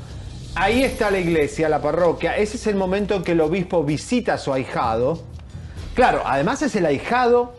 ahí 0.55 0.83
está 0.83 1.11
la 1.11 1.19
iglesia, 1.19 1.69
la 1.69 1.81
parroquia. 1.81 2.37
Ese 2.37 2.57
es 2.59 2.67
el 2.67 2.77
momento 2.77 3.15
en 3.15 3.23
que 3.23 3.33
el 3.33 3.41
obispo 3.41 3.83
visita 3.85 4.35
a 4.35 4.39
su 4.39 4.53
ahijado. 4.53 5.23
Claro, 5.95 6.23
además 6.25 6.61
es 6.63 6.75
el 6.77 6.85
ahijado 6.87 7.55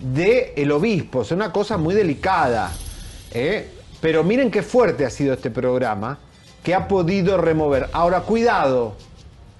del 0.00 0.72
obispo. 0.72 1.22
Es 1.22 1.30
una 1.30 1.52
cosa 1.52 1.76
muy 1.78 1.94
delicada. 1.94 2.70
¿eh? 3.32 3.70
Pero 4.04 4.22
miren 4.22 4.50
qué 4.50 4.62
fuerte 4.62 5.06
ha 5.06 5.10
sido 5.10 5.32
este 5.32 5.50
programa 5.50 6.18
que 6.62 6.74
ha 6.74 6.88
podido 6.88 7.38
remover. 7.38 7.88
Ahora, 7.94 8.20
cuidado. 8.20 8.96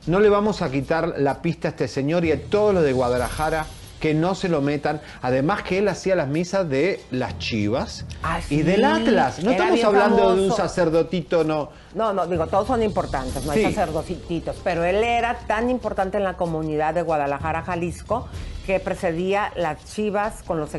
No 0.06 0.20
le 0.20 0.28
vamos 0.28 0.60
a 0.60 0.70
quitar 0.70 1.14
la 1.16 1.40
pista 1.40 1.68
a 1.68 1.70
este 1.70 1.88
señor 1.88 2.26
y 2.26 2.32
a 2.32 2.42
todos 2.42 2.74
los 2.74 2.82
de 2.84 2.92
Guadalajara 2.92 3.64
que 4.00 4.12
no 4.12 4.34
se 4.34 4.50
lo 4.50 4.60
metan. 4.60 5.00
Además 5.22 5.62
que 5.62 5.78
él 5.78 5.88
hacía 5.88 6.14
las 6.14 6.28
misas 6.28 6.68
de 6.68 7.00
las 7.10 7.38
chivas 7.38 8.04
Ah, 8.22 8.38
y 8.50 8.60
del 8.60 8.84
Atlas. 8.84 9.42
No 9.42 9.50
Era 9.50 9.64
estamos 9.74 9.82
hablando 9.82 10.36
de 10.36 10.48
un 10.48 10.52
sacerdotito, 10.54 11.42
no. 11.42 11.70
No, 11.94 12.12
no, 12.12 12.26
digo, 12.26 12.46
todos 12.46 12.66
son 12.66 12.82
importantes, 12.82 13.46
no 13.46 13.52
hay 13.52 13.64
Sí. 13.64 13.72
sacerdocitos, 13.72 14.56
pero 14.62 14.84
él 14.84 14.96
era 15.02 15.38
tan 15.46 15.70
importante 15.70 16.18
en 16.18 16.24
la 16.24 16.34
comunidad 16.36 16.92
de 16.92 17.00
Guadalajara, 17.00 17.62
Jalisco, 17.62 18.28
que 18.66 18.80
precedía 18.80 19.52
las 19.56 19.84
chivas 19.94 20.42
con 20.42 20.58
los 20.58 20.70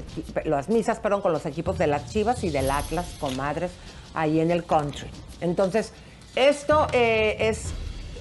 las 0.46 0.70
misas, 0.70 1.00
perdón, 1.00 1.22
con 1.22 1.32
los 1.32 1.46
equipos 1.46 1.78
de 1.78 1.88
las 1.88 2.10
chivas 2.12 2.44
y 2.44 2.50
del 2.50 2.72
Atlas, 2.72 3.06
comadres, 3.20 3.72
ahí 4.14 4.40
en 4.40 4.50
el 4.52 4.66
country. 4.66 5.08
Entonces, 5.42 5.94
esto 6.36 6.88
eh, 6.94 7.36
es 7.40 7.68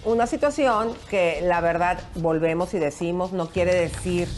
una 0.05 0.27
situación 0.27 0.93
que 1.09 1.41
la 1.43 1.61
verdad 1.63 1.99
volvemos 2.17 2.75
y 2.75 2.79
decimos, 2.79 3.33
no 3.33 3.49
quiere 3.49 3.75
decir 3.75 4.29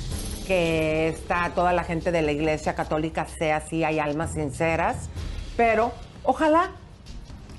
que 0.46 1.08
está 1.08 1.50
toda 1.56 1.72
la 1.72 1.82
gente 1.82 2.12
de 2.12 2.22
la 2.22 2.30
iglesia 2.30 2.76
católica 2.76 3.26
sea 3.38 3.56
así, 3.56 3.82
hay 3.82 3.98
almas 3.98 4.34
sinceras, 4.34 5.08
pero 5.56 5.90
ojalá 6.22 6.70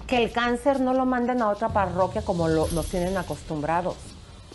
que 0.08 0.16
el 0.24 0.32
cáncer 0.32 0.80
no 0.80 0.94
lo 0.94 1.06
manden 1.06 1.42
a 1.42 1.50
otra 1.50 1.68
parroquia 1.68 2.22
como 2.22 2.48
lo- 2.48 2.70
nos 2.70 2.86
tienen 2.86 3.18
acostumbrados. 3.18 3.98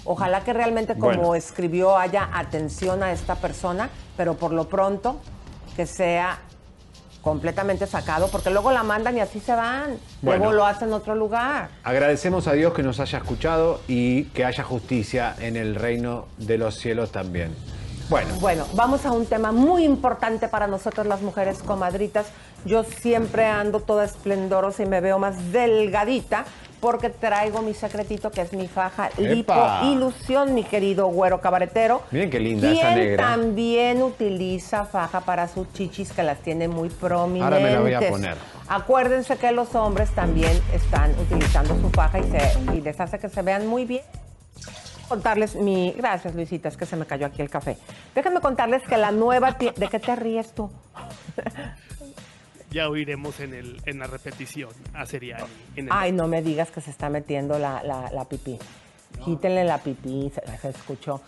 Ojalá 0.05 0.43
que 0.43 0.53
realmente, 0.53 0.95
como 0.95 1.07
Bueno. 1.19 1.35
escribió, 1.35 1.97
haya 1.97 2.29
atención 2.33 3.03
a 3.03 3.13
esta 3.13 3.37
persona, 3.37 3.89
pero 4.17 4.35
por 4.35 4.53
lo 4.53 4.69
pronto 4.69 5.21
que 5.77 5.87
sea 5.87 6.39
completamente 7.23 7.87
sacado, 7.87 8.29
porque 8.29 8.51
luego 8.51 8.73
la 8.73 8.83
mandan 8.83 9.17
y 9.17 9.21
así 9.21 9.39
se 9.39 9.55
van. 9.55 9.97
Bueno. 10.23 10.39
Luego 10.45 10.53
lo 10.55 10.67
hacen 10.67 10.89
en 10.89 10.95
otro 10.95 11.15
lugar. 11.15 11.69
Agradecemos 11.85 12.49
a 12.49 12.53
Dios 12.53 12.75
que 12.75 12.83
nos 12.83 12.99
haya 12.99 13.19
escuchado 13.19 13.81
y 13.87 14.25
que 14.25 14.45
haya 14.45 14.65
justicia 14.65 15.37
en 15.39 15.57
el 15.57 15.77
reino 15.77 16.27
de 16.39 16.59
los 16.59 16.75
cielos 16.75 17.13
también. 17.13 17.55
Bueno, 18.11 18.35
Bueno, 18.41 18.67
vamos 18.75 19.07
a 19.07 19.13
un 19.13 19.25
tema 19.27 19.53
muy 19.53 19.85
importante 19.85 20.49
para 20.49 20.67
nosotros 20.67 21.07
las 21.07 21.23
mujeres 21.23 21.63
comadritas. 21.63 22.27
Yo 22.65 22.83
siempre 22.85 23.47
ando 23.47 23.81
toda 23.81 24.05
esplendorosa 24.05 24.83
y 24.83 24.87
me 24.87 25.01
veo 25.01 25.19
más 25.19 25.53
delgadita 25.53 26.45
porque 26.83 27.11
traigo 27.11 27.63
mi 27.63 27.75
secretito 27.75 28.33
que 28.33 28.41
es 28.41 28.53
mi 28.53 28.67
faja 28.67 29.09
lipo 29.17 29.55
ilusión, 29.85 30.53
mi 30.53 30.65
querido 30.65 31.07
güero 31.07 31.41
cabaretero. 31.41 32.03
Miren 32.11 32.29
qué 32.29 32.41
linda 32.41 32.69
quien 32.69 32.85
esa 32.85 32.95
negra. 32.97 33.25
también 33.29 34.03
utiliza 34.03 34.85
faja 34.85 35.21
para 35.21 35.47
sus 35.47 35.73
chichis 35.73 36.13
que 36.13 36.25
las 36.25 36.41
tiene 36.41 36.67
muy 36.67 36.89
prominentes. 36.89 37.45
Ahora 37.45 37.61
me 37.61 37.71
la 37.71 37.81
voy 37.81 37.95
a 37.95 38.11
poner. 38.11 38.37
Acuérdense 38.67 39.37
que 39.37 39.53
los 39.53 39.77
hombres 39.77 40.11
también 40.11 40.61
están 40.75 41.13
utilizando 41.21 41.81
su 41.81 41.89
faja 41.91 42.19
y, 42.19 42.25
se, 42.25 42.75
y 42.75 42.81
les 42.81 42.99
hace 42.99 43.21
que 43.21 43.29
se 43.29 43.43
vean 43.43 43.69
muy 43.69 43.85
bien 43.85 44.03
contarles 45.09 45.55
mi. 45.55 45.93
Gracias, 45.93 46.35
Luisita, 46.35 46.69
es 46.69 46.77
que 46.77 46.87
se 46.87 46.97
me 46.97 47.07
cayó 47.07 47.27
aquí 47.27 47.43
el 47.43 47.51
café. 47.51 47.77
Déjenme 48.13 48.41
contarles 48.41 48.83
que 48.89 48.97
la 48.97 49.13
nueva. 49.13 49.53
¿De 49.53 49.89
qué 49.89 50.01
te 50.01 50.17
ríes 50.17 50.53
tú? 50.53 50.69
Ya 52.73 52.89
oiremos 52.89 53.39
en, 53.41 53.55
el, 53.55 53.81
en 53.87 53.99
la 53.99 54.07
repetición 54.07 54.71
a 54.95 55.05
Seriani. 55.07 55.45
En 55.77 55.87
el- 55.87 55.91
Ay, 55.93 56.13
no 56.13 56.27
me 56.27 56.43
digas 56.43 56.71
que 56.71 56.81
se 56.81 56.91
está 56.91 57.09
metiendo 57.11 57.59
la, 57.59 57.83
la, 57.83 58.11
la 58.13 58.25
pipí. 58.25 58.59
Quítenle 59.23 59.63
la 59.65 59.77
pipí, 59.77 60.33
se, 60.35 60.41
se 60.59 60.71
escuchó. 60.71 61.21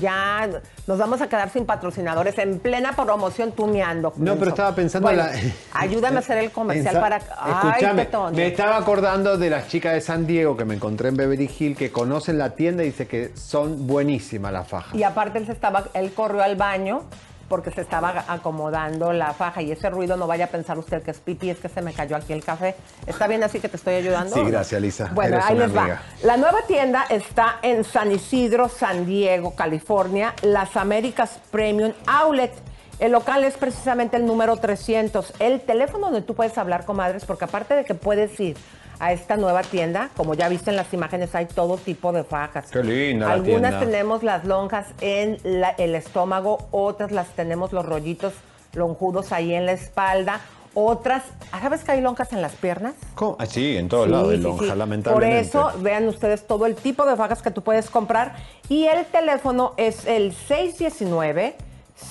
Ya 0.00 0.48
nos 0.86 0.98
vamos 0.98 1.20
a 1.20 1.28
quedar 1.28 1.50
sin 1.50 1.66
patrocinadores 1.66 2.38
en 2.38 2.58
plena 2.58 2.96
promoción 2.96 3.52
tumeando. 3.52 4.14
No, 4.16 4.34
pero 4.36 4.48
estaba 4.50 4.74
pensando 4.74 5.08
Bueno, 5.08 5.24
la- 5.24 5.32
Ayúdame 5.74 6.16
a 6.16 6.18
hacer 6.20 6.38
el 6.38 6.50
comercial 6.50 6.94
Pensa- 6.94 7.00
para. 7.00 7.16
Ay, 7.38 7.68
Escúchame, 7.70 8.04
Petón. 8.06 8.34
me 8.34 8.46
estaba 8.46 8.78
acordando 8.78 9.36
de 9.36 9.50
las 9.50 9.68
chicas 9.68 9.92
de 9.92 10.00
San 10.00 10.26
Diego 10.26 10.56
que 10.56 10.64
me 10.64 10.74
encontré 10.74 11.10
en 11.10 11.16
Beverly 11.18 11.50
Hill 11.58 11.76
que 11.76 11.92
conocen 11.92 12.38
la 12.38 12.54
tienda 12.54 12.82
y 12.82 12.86
dice 12.86 13.06
que 13.06 13.30
son 13.36 13.86
buenísimas 13.86 14.50
las 14.52 14.66
fajas. 14.66 14.94
Y 14.94 15.02
aparte 15.02 15.38
él 15.38 15.44
se 15.46 15.52
estaba, 15.52 15.84
él 15.92 16.12
corrió 16.14 16.42
al 16.42 16.56
baño 16.56 17.02
porque 17.48 17.70
se 17.70 17.80
estaba 17.80 18.24
acomodando 18.28 19.12
la 19.12 19.32
faja 19.32 19.62
y 19.62 19.72
ese 19.72 19.90
ruido 19.90 20.16
no 20.16 20.26
vaya 20.26 20.46
a 20.46 20.48
pensar 20.48 20.78
usted 20.78 21.02
que 21.02 21.10
es 21.10 21.18
pipí, 21.18 21.50
es 21.50 21.58
que 21.58 21.68
se 21.68 21.82
me 21.82 21.92
cayó 21.92 22.16
aquí 22.16 22.32
el 22.32 22.44
café. 22.44 22.74
¿Está 23.06 23.26
bien 23.26 23.42
así 23.42 23.60
que 23.60 23.68
te 23.68 23.76
estoy 23.76 23.94
ayudando? 23.94 24.34
Sí, 24.34 24.42
gracias, 24.44 24.80
Lisa. 24.80 25.10
Bueno, 25.14 25.36
Eres 25.36 25.46
ahí 25.48 25.58
les 25.58 25.74
va. 25.76 25.80
amiga. 25.82 26.02
La 26.22 26.36
nueva 26.36 26.58
tienda 26.66 27.04
está 27.08 27.58
en 27.62 27.84
San 27.84 28.12
Isidro, 28.12 28.68
San 28.68 29.06
Diego, 29.06 29.54
California, 29.54 30.34
Las 30.42 30.76
Américas 30.76 31.40
Premium 31.50 31.92
Outlet. 32.06 32.52
El 32.98 33.12
local 33.12 33.44
es 33.44 33.54
precisamente 33.56 34.16
el 34.16 34.26
número 34.26 34.56
300. 34.56 35.34
El 35.38 35.60
teléfono 35.60 36.06
donde 36.06 36.22
tú 36.22 36.34
puedes 36.34 36.58
hablar, 36.58 36.84
comadres, 36.84 37.24
porque 37.24 37.44
aparte 37.44 37.74
de 37.74 37.84
que 37.84 37.94
puedes 37.94 38.38
ir 38.40 38.56
a 39.00 39.12
esta 39.12 39.36
nueva 39.36 39.62
tienda, 39.62 40.10
como 40.16 40.34
ya 40.34 40.48
viste 40.48 40.70
en 40.70 40.76
las 40.76 40.92
imágenes, 40.92 41.34
hay 41.34 41.46
todo 41.46 41.76
tipo 41.76 42.12
de 42.12 42.24
fajas. 42.24 42.70
Qué 42.70 42.82
linda 42.82 43.26
la 43.28 43.32
Algunas 43.34 43.70
tienda. 43.70 43.80
tenemos 43.80 44.22
las 44.22 44.44
lonjas 44.44 44.86
en 45.00 45.38
la- 45.44 45.70
el 45.70 45.94
estómago, 45.94 46.68
otras 46.70 47.12
las 47.12 47.28
tenemos 47.28 47.72
los 47.72 47.84
rollitos 47.86 48.32
lonjudos 48.74 49.32
ahí 49.32 49.54
en 49.54 49.66
la 49.66 49.72
espalda, 49.72 50.40
otras, 50.74 51.22
¿sabes 51.50 51.82
que 51.82 51.92
hay 51.92 52.00
lonjas 52.00 52.32
en 52.32 52.42
las 52.42 52.52
piernas? 52.52 52.94
¿Cómo? 53.14 53.36
Ah, 53.40 53.46
sí, 53.46 53.76
en 53.76 53.88
todos 53.88 54.04
Sí, 54.06 54.10
lados 54.12 54.28
de 54.30 54.36
sí, 54.36 54.42
lonja, 54.42 54.64
sí. 54.72 54.78
lamentablemente. 54.78 55.50
Por 55.50 55.62
eso, 55.72 55.78
vean 55.82 56.06
ustedes 56.06 56.46
todo 56.46 56.66
el 56.66 56.74
tipo 56.76 57.04
de 57.06 57.16
fajas 57.16 57.42
que 57.42 57.50
tú 57.50 57.62
puedes 57.62 57.90
comprar. 57.90 58.36
Y 58.68 58.84
el 58.86 59.04
teléfono 59.06 59.72
es 59.76 60.06
el 60.06 60.32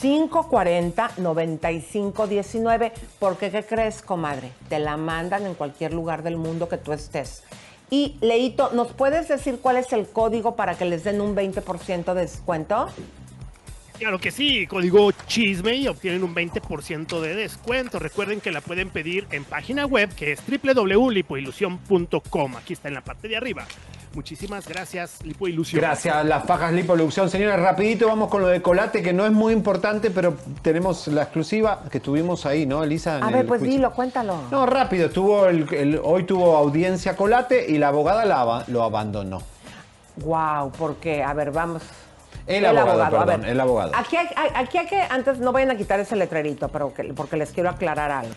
619-540-9519. 0.01 2.91
Porque, 3.19 3.51
¿qué 3.51 3.63
crees, 3.63 4.01
comadre? 4.01 4.51
Te 4.69 4.79
la 4.79 4.97
mandan 4.97 5.45
en 5.45 5.53
cualquier 5.53 5.93
lugar 5.93 6.23
del 6.23 6.37
mundo 6.37 6.67
que 6.69 6.77
tú 6.77 6.93
estés. 6.93 7.43
Y, 7.89 8.17
Leito, 8.21 8.71
¿nos 8.73 8.91
puedes 8.91 9.29
decir 9.29 9.59
cuál 9.61 9.77
es 9.77 9.93
el 9.93 10.07
código 10.07 10.55
para 10.55 10.77
que 10.77 10.85
les 10.85 11.03
den 11.03 11.21
un 11.21 11.35
20% 11.35 12.13
de 12.13 12.21
descuento? 12.21 12.89
Claro 13.97 14.19
que 14.19 14.29
sí, 14.29 14.67
código 14.67 15.11
chisme 15.25 15.75
y 15.75 15.87
obtienen 15.87 16.23
un 16.23 16.35
20% 16.35 17.19
de 17.19 17.33
descuento. 17.33 17.97
Recuerden 17.97 18.41
que 18.41 18.51
la 18.51 18.61
pueden 18.61 18.91
pedir 18.91 19.25
en 19.31 19.43
página 19.43 19.87
web 19.87 20.13
que 20.13 20.33
es 20.33 20.43
www.lipoilusión.com. 20.45 22.57
Aquí 22.57 22.73
está 22.73 22.89
en 22.89 22.93
la 22.93 23.03
parte 23.03 23.27
de 23.27 23.37
arriba. 23.37 23.65
Muchísimas 24.21 24.67
gracias, 24.67 25.23
Lipoilusión. 25.23 25.79
Gracias, 25.79 26.25
las 26.25 26.43
fajas 26.45 26.73
Lipolución. 26.73 27.29
Señores, 27.29 27.59
rapidito 27.59 28.07
vamos 28.07 28.29
con 28.29 28.41
lo 28.41 28.47
de 28.47 28.63
Colate, 28.63 29.03
que 29.03 29.13
no 29.13 29.27
es 29.27 29.31
muy 29.31 29.53
importante, 29.53 30.09
pero 30.09 30.33
tenemos 30.63 31.07
la 31.09 31.21
exclusiva 31.21 31.83
que 31.91 31.99
tuvimos 31.99 32.47
ahí, 32.47 32.65
¿no, 32.65 32.83
Elisa? 32.83 33.17
A 33.17 33.27
ver, 33.27 33.41
el 33.41 33.45
pues 33.45 33.59
juicio. 33.59 33.77
dilo, 33.77 33.91
cuéntalo. 33.93 34.39
No, 34.49 34.65
rápido, 34.65 35.11
tuvo 35.11 35.45
el, 35.45 35.71
el- 35.71 36.01
hoy 36.03 36.23
tuvo 36.23 36.57
audiencia 36.57 37.15
Colate 37.15 37.69
y 37.69 37.77
la 37.77 37.89
abogada 37.89 38.25
Lava 38.25 38.63
lo 38.69 38.81
abandonó. 38.81 39.43
Wow, 40.15 40.71
porque, 40.71 41.21
a 41.23 41.35
ver, 41.35 41.51
vamos. 41.51 41.83
El 42.47 42.65
abogado, 42.65 43.19
perdón, 43.19 43.41
ver. 43.41 43.49
el 43.51 43.59
abogado. 43.59 43.91
Aquí 43.95 44.15
hay, 44.17 44.29
hay- 44.35 44.51
aquí 44.55 44.79
hay 44.79 44.87
que, 44.87 44.99
antes 44.99 45.37
no 45.37 45.51
vayan 45.51 45.69
a 45.69 45.77
quitar 45.77 45.99
ese 45.99 46.15
letrerito, 46.15 46.69
pero 46.69 46.91
que- 46.91 47.03
porque 47.13 47.37
les 47.37 47.51
quiero 47.51 47.69
aclarar 47.69 48.09
algo. 48.09 48.33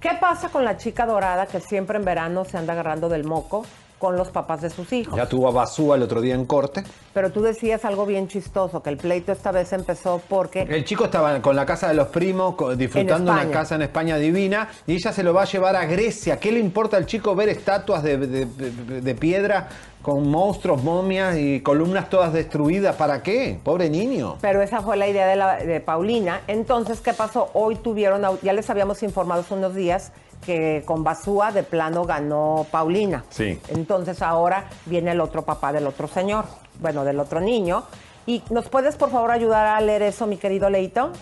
¿Qué 0.00 0.12
pasa 0.18 0.48
con 0.48 0.64
la 0.64 0.78
chica 0.78 1.04
dorada 1.04 1.44
que 1.44 1.60
siempre 1.60 1.98
en 1.98 2.06
verano 2.06 2.46
se 2.46 2.56
anda 2.56 2.72
agarrando 2.72 3.10
del 3.10 3.24
moco 3.24 3.66
con 3.98 4.16
los 4.16 4.28
papás 4.28 4.60
de 4.62 4.70
sus 4.70 4.92
hijos? 4.92 5.16
Ya 5.16 5.26
tuvo 5.26 5.48
a 5.48 5.50
Basúa 5.52 5.96
el 5.96 6.02
otro 6.02 6.20
día 6.20 6.34
en 6.34 6.44
corte. 6.44 6.84
Pero 7.14 7.30
tú 7.32 7.42
decías 7.42 7.84
algo 7.84 8.06
bien 8.06 8.28
chistoso, 8.28 8.82
que 8.82 8.90
el 8.90 8.96
pleito 8.96 9.32
esta 9.32 9.50
vez 9.50 9.72
empezó 9.72 10.20
porque 10.28 10.62
El 10.62 10.84
chico 10.84 11.04
estaba 11.06 11.40
con 11.42 11.56
la 11.56 11.66
casa 11.66 11.88
de 11.88 11.94
los 11.94 12.08
primos, 12.08 12.54
disfrutando 12.78 13.32
una 13.32 13.50
casa 13.50 13.74
en 13.74 13.82
España 13.82 14.16
divina, 14.18 14.68
y 14.86 14.94
ella 14.94 15.12
se 15.12 15.22
lo 15.22 15.34
va 15.34 15.42
a 15.42 15.46
llevar 15.46 15.74
a 15.76 15.84
Grecia. 15.86 16.38
¿Qué 16.38 16.52
le 16.52 16.60
importa 16.60 16.96
al 16.96 17.06
chico 17.06 17.34
ver 17.34 17.48
estatuas 17.48 18.02
de, 18.02 18.18
de- 18.18 18.46
de- 18.46 19.00
de 19.00 19.14
piedra 19.14 19.68
con 20.02 20.28
monstruos, 20.30 20.82
momias 20.84 21.36
y 21.36 21.60
columnas 21.60 22.08
todas 22.08 22.32
destruidas? 22.32 22.94
¿Para 22.96 23.22
qué? 23.22 23.58
Pobre 23.64 23.90
niño. 23.90 24.36
Pero 24.40 24.62
esa 24.62 24.80
fue 24.80 24.96
la 24.96 25.08
idea 25.08 25.26
de, 25.26 25.36
la- 25.36 25.56
de 25.56 25.80
Paulina. 25.80 26.40
Entonces, 26.46 27.00
¿qué 27.00 27.12
pasó? 27.14 27.50
Hoy 27.54 27.74
tuvieron, 27.76 28.22
ya 28.42 28.52
les 28.52 28.70
habíamos 28.70 29.02
informado 29.02 29.40
hace 29.40 29.54
unos 29.54 29.74
días 29.74 30.12
que 30.44 30.82
con 30.86 31.04
Basúa 31.04 31.52
de 31.52 31.62
plano 31.62 32.04
ganó 32.04 32.66
Paulina. 32.70 33.24
Sí. 33.30 33.58
Entonces 33.68 34.22
ahora 34.22 34.68
viene 34.86 35.12
el 35.12 35.20
otro 35.20 35.42
papá 35.42 35.72
del 35.72 35.86
otro 35.86 36.08
señor, 36.08 36.46
bueno, 36.80 37.04
del 37.04 37.20
otro 37.20 37.40
niño. 37.40 37.84
¿Y 38.26 38.42
nos 38.50 38.68
puedes 38.68 38.96
por 38.96 39.10
favor 39.10 39.30
ayudar 39.30 39.66
a 39.66 39.80
leer 39.80 40.02
eso, 40.02 40.26
mi 40.26 40.36
querido 40.36 40.68
Leito? 40.70 41.12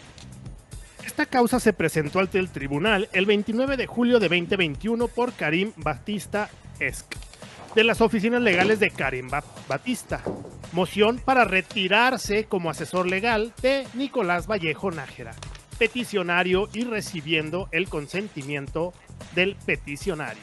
Esta 1.05 1.25
causa 1.27 1.61
se 1.61 1.73
presentó 1.73 2.19
ante 2.19 2.39
el 2.39 2.51
tribunal 2.51 3.09
el 3.13 3.27
29 3.27 3.77
de 3.77 3.87
julio 3.87 4.19
de 4.19 4.29
2021 4.29 5.07
por 5.09 5.33
Karim 5.33 5.73
Batista 5.77 6.49
Esc, 6.81 7.07
de 7.75 7.85
las 7.85 8.01
oficinas 8.01 8.43
legales 8.43 8.81
de 8.81 8.91
Karim 8.91 9.29
Ba- 9.31 9.45
Batista. 9.69 10.21
Moción 10.73 11.19
para 11.25 11.45
retirarse 11.45 12.45
como 12.47 12.71
asesor 12.71 13.07
legal 13.07 13.55
de 13.63 13.87
Nicolás 13.95 14.47
Vallejo 14.49 14.91
Nájera, 14.91 15.33
peticionario 15.79 16.69
y 16.73 16.83
recibiendo 16.85 17.69
el 17.71 17.89
consentimiento 17.89 18.93
del 19.35 19.57
peticionario. 19.67 20.43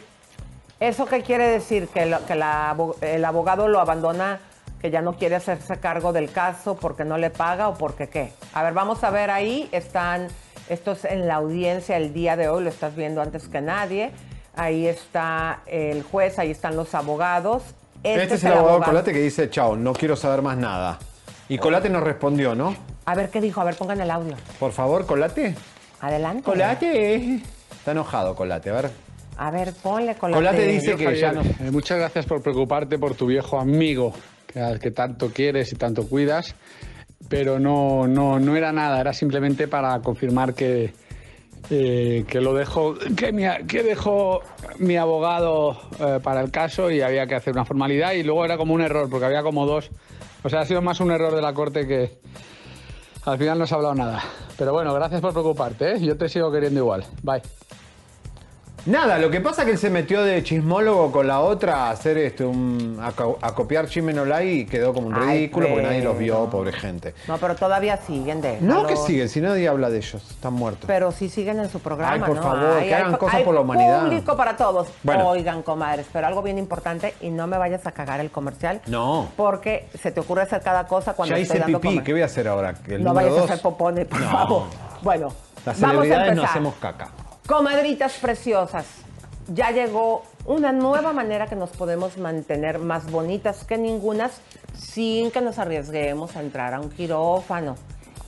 ¿Eso 0.80 1.06
qué 1.06 1.22
quiere 1.22 1.48
decir? 1.48 1.88
¿Que, 1.88 2.06
lo- 2.06 2.26
que 2.26 2.36
la 2.36 2.70
abo- 2.76 2.96
el 3.02 3.24
abogado 3.26 3.68
lo 3.68 3.80
abandona, 3.80 4.40
que 4.82 4.92
ya 4.92 5.02
no 5.02 5.14
quiere 5.14 5.36
hacerse 5.36 5.78
cargo 5.80 6.12
del 6.12 6.32
caso 6.32 6.76
porque 6.76 7.06
no 7.06 7.18
le 7.18 7.30
paga 7.30 7.70
o 7.70 7.76
porque 7.76 8.10
qué? 8.10 8.34
A 8.54 8.64
ver, 8.64 8.74
vamos 8.74 9.04
a 9.04 9.10
ver 9.10 9.30
ahí, 9.32 9.70
están, 9.72 10.28
esto 10.70 10.92
es 10.92 11.06
en 11.06 11.28
la 11.28 11.36
audiencia 11.36 11.96
el 11.98 12.14
día 12.14 12.36
de 12.36 12.50
hoy, 12.50 12.64
lo 12.64 12.70
estás 12.70 12.96
viendo 12.96 13.22
antes 13.22 13.48
que 13.48 13.62
nadie. 13.62 14.12
Ahí 14.56 14.86
está 14.88 15.62
el 15.68 16.04
juez, 16.04 16.38
ahí 16.38 16.52
están 16.52 16.76
los 16.76 16.94
abogados. 16.94 17.64
Este, 18.04 18.36
es 18.36 18.44
el 18.44 18.52
abogado 18.54 18.82
Colate 18.84 19.14
que 19.14 19.20
dice, 19.22 19.50
chao, 19.50 19.76
no 19.78 19.94
quiero 19.94 20.16
saber 20.18 20.42
más 20.42 20.58
nada. 20.58 21.00
Y 21.48 21.58
Colate 21.58 21.90
nos 21.90 22.04
respondió, 22.04 22.54
¿no? 22.56 22.76
A 23.06 23.16
ver 23.16 23.30
qué 23.30 23.40
dijo, 23.42 23.62
a 23.62 23.64
ver, 23.64 23.76
pongan 23.76 24.02
el 24.02 24.12
audio. 24.12 24.36
Por 24.60 24.72
favor, 24.74 25.06
Colate. 25.06 25.56
Adelante. 26.02 26.44
Colate. 26.44 27.40
Está 27.84 27.92
enojado, 27.92 28.34
Colate. 28.34 28.70
A 28.70 28.74
ver. 28.76 28.92
A 29.36 29.52
ver, 29.52 29.74
ponle 29.74 30.16
Colate. 30.16 30.38
Colate 30.38 30.68
dice 30.68 30.96
que 30.96 31.20
ya 31.20 31.34
Javier, 31.34 31.60
no. 31.60 31.68
eh, 31.68 31.70
muchas 31.70 31.98
gracias 31.98 32.26
por 32.26 32.42
preocuparte 32.42 32.98
por 32.98 33.14
tu 33.14 33.26
viejo 33.26 33.60
amigo, 33.60 34.14
que, 34.48 34.62
al 34.62 34.80
que 34.80 34.92
tanto 34.92 35.32
quieres 35.32 35.74
y 35.74 35.76
tanto 35.76 36.08
cuidas, 36.08 36.56
pero 37.28 37.60
no, 37.60 38.08
no, 38.08 38.40
no 38.40 38.56
era 38.56 38.72
nada, 38.72 39.02
era 39.02 39.12
simplemente 39.12 39.68
para 39.68 40.00
confirmar 40.00 40.54
que, 40.54 40.94
eh, 41.70 42.24
que 42.26 42.40
lo 42.40 42.54
dejo, 42.54 42.96
que, 43.18 43.34
mi, 43.34 43.44
que 43.68 43.84
dejó 43.84 44.40
mi 44.80 44.96
abogado 44.96 45.78
eh, 46.00 46.22
para 46.24 46.40
el 46.40 46.52
caso 46.52 46.90
y 46.90 47.02
había 47.02 47.28
que 47.28 47.36
hacer 47.36 47.52
una 47.52 47.66
formalidad 47.66 48.14
y 48.14 48.24
luego 48.24 48.46
era 48.46 48.56
como 48.56 48.74
un 48.74 48.82
error, 48.82 49.10
porque 49.10 49.26
había 49.26 49.44
como 49.44 49.66
dos. 49.66 49.92
O 50.42 50.50
sea, 50.50 50.62
ha 50.62 50.66
sido 50.66 50.82
más 50.82 51.02
un 51.02 51.12
error 51.12 51.36
de 51.36 51.42
la 51.42 51.54
corte 51.54 51.86
que 51.86 52.12
al 53.26 53.38
final 53.38 53.60
no 53.60 53.68
se 53.68 53.74
ha 53.74 53.78
hablado 53.78 53.96
nada. 53.96 54.24
Pero 54.58 54.74
bueno, 54.74 54.94
gracias 54.94 55.22
por 55.22 55.32
preocuparte, 55.32 55.94
¿eh? 55.94 56.00
yo 56.00 56.18
te 56.18 56.30
sigo 56.30 56.52
queriendo 56.52 56.80
igual. 56.80 57.06
Bye. 57.22 57.42
Nada, 58.86 59.18
lo 59.18 59.30
que 59.32 59.40
pasa 59.40 59.62
es 59.62 59.66
que 59.68 59.72
él 59.74 59.78
se 59.78 59.90
metió 59.90 60.24
de 60.24 60.44
chismólogo 60.44 61.10
con 61.12 61.26
la 61.26 61.40
otra 61.40 61.88
a 61.88 61.92
hacer 61.92 62.18
este, 62.18 62.44
un, 62.44 63.00
a, 63.02 63.14
co- 63.14 63.40
a 63.42 63.54
copiar 63.56 63.88
Chimenolay 63.88 64.50
y 64.60 64.66
quedó 64.66 64.94
como 64.94 65.08
un 65.08 65.16
Ay, 65.16 65.38
ridículo 65.38 65.70
porque 65.70 65.84
nadie 65.84 66.04
los 66.04 66.18
vio, 66.18 66.50
pobre 66.50 66.74
gente. 66.74 67.14
No, 67.30 67.38
pero 67.38 67.56
todavía 67.56 67.96
siguen 67.98 68.42
de. 68.42 68.60
No, 68.60 68.86
que 68.86 68.98
siguen, 68.98 69.30
si 69.30 69.40
nadie 69.40 69.70
habla 69.70 69.90
de 69.90 69.98
ellos, 70.00 70.22
están 70.30 70.52
muertos. 70.54 70.84
Pero 70.86 71.14
sí 71.14 71.30
siguen 71.30 71.60
en 71.62 71.70
su 71.70 71.80
programa, 71.80 72.14
Ay, 72.14 72.20
por 72.20 72.36
¿no? 72.36 72.42
favor, 72.44 72.80
que 72.84 72.94
hagan 72.94 73.14
hay- 73.14 73.18
cosas 73.20 73.36
hay 73.36 73.44
por 73.46 73.56
la 73.56 73.62
humanidad. 73.62 74.04
público 74.04 74.36
para 74.36 74.58
todos. 74.58 74.88
Bueno. 75.02 75.30
Oigan, 75.30 75.64
comadres, 75.64 76.06
pero 76.12 76.28
algo 76.28 76.42
bien 76.42 76.58
importante 76.58 77.14
y 77.22 77.30
no 77.30 77.48
me 77.48 77.58
vayas 77.58 77.88
a 77.88 77.94
cagar 77.94 78.20
el 78.20 78.32
comercial. 78.32 78.82
No. 78.88 79.30
Porque 79.38 79.88
se 80.02 80.12
te 80.12 80.20
ocurre 80.20 80.42
hacer 80.42 80.62
cada 80.62 80.88
cosa 80.88 81.14
cuando 81.14 81.36
ya 81.36 81.42
hice 81.42 81.58
dando 81.58 81.80
pipí, 81.80 81.88
comer. 81.88 82.04
¿qué 82.04 82.12
voy 82.12 82.22
a 82.22 82.26
hacer 82.26 82.50
ahora? 82.50 82.74
¿El 82.88 83.02
No 83.02 83.14
vayas 83.14 83.38
a 83.38 83.44
hacer 83.46 83.62
popone, 83.62 84.04
por 84.06 84.20
No. 84.20 84.30
favor. 84.30 84.64
Bueno, 85.02 85.30
Las 85.66 85.80
vamos 85.80 85.96
a 85.98 86.02
celebridades 86.02 86.36
no 86.36 86.44
hacemos 86.44 86.74
caca. 86.82 87.08
Comadritas 87.48 88.14
preciosas, 88.14 88.86
ya 89.50 89.72
llegó 89.72 90.24
una 90.46 90.72
nueva 90.72 91.12
manera 91.12 91.48
que 91.48 91.58
nos 91.58 91.72
podemos 91.72 92.18
mantener 92.18 92.80
más 92.80 93.12
bonitas 93.12 93.66
que 93.66 93.78
ningunas 93.78 94.40
sin 94.78 95.30
que 95.30 95.42
nos 95.42 95.60
arriesguemos 95.60 96.38
a 96.38 96.42
entrar 96.42 96.74
a 96.74 96.80
un 96.80 96.90
quirófano. 96.90 97.76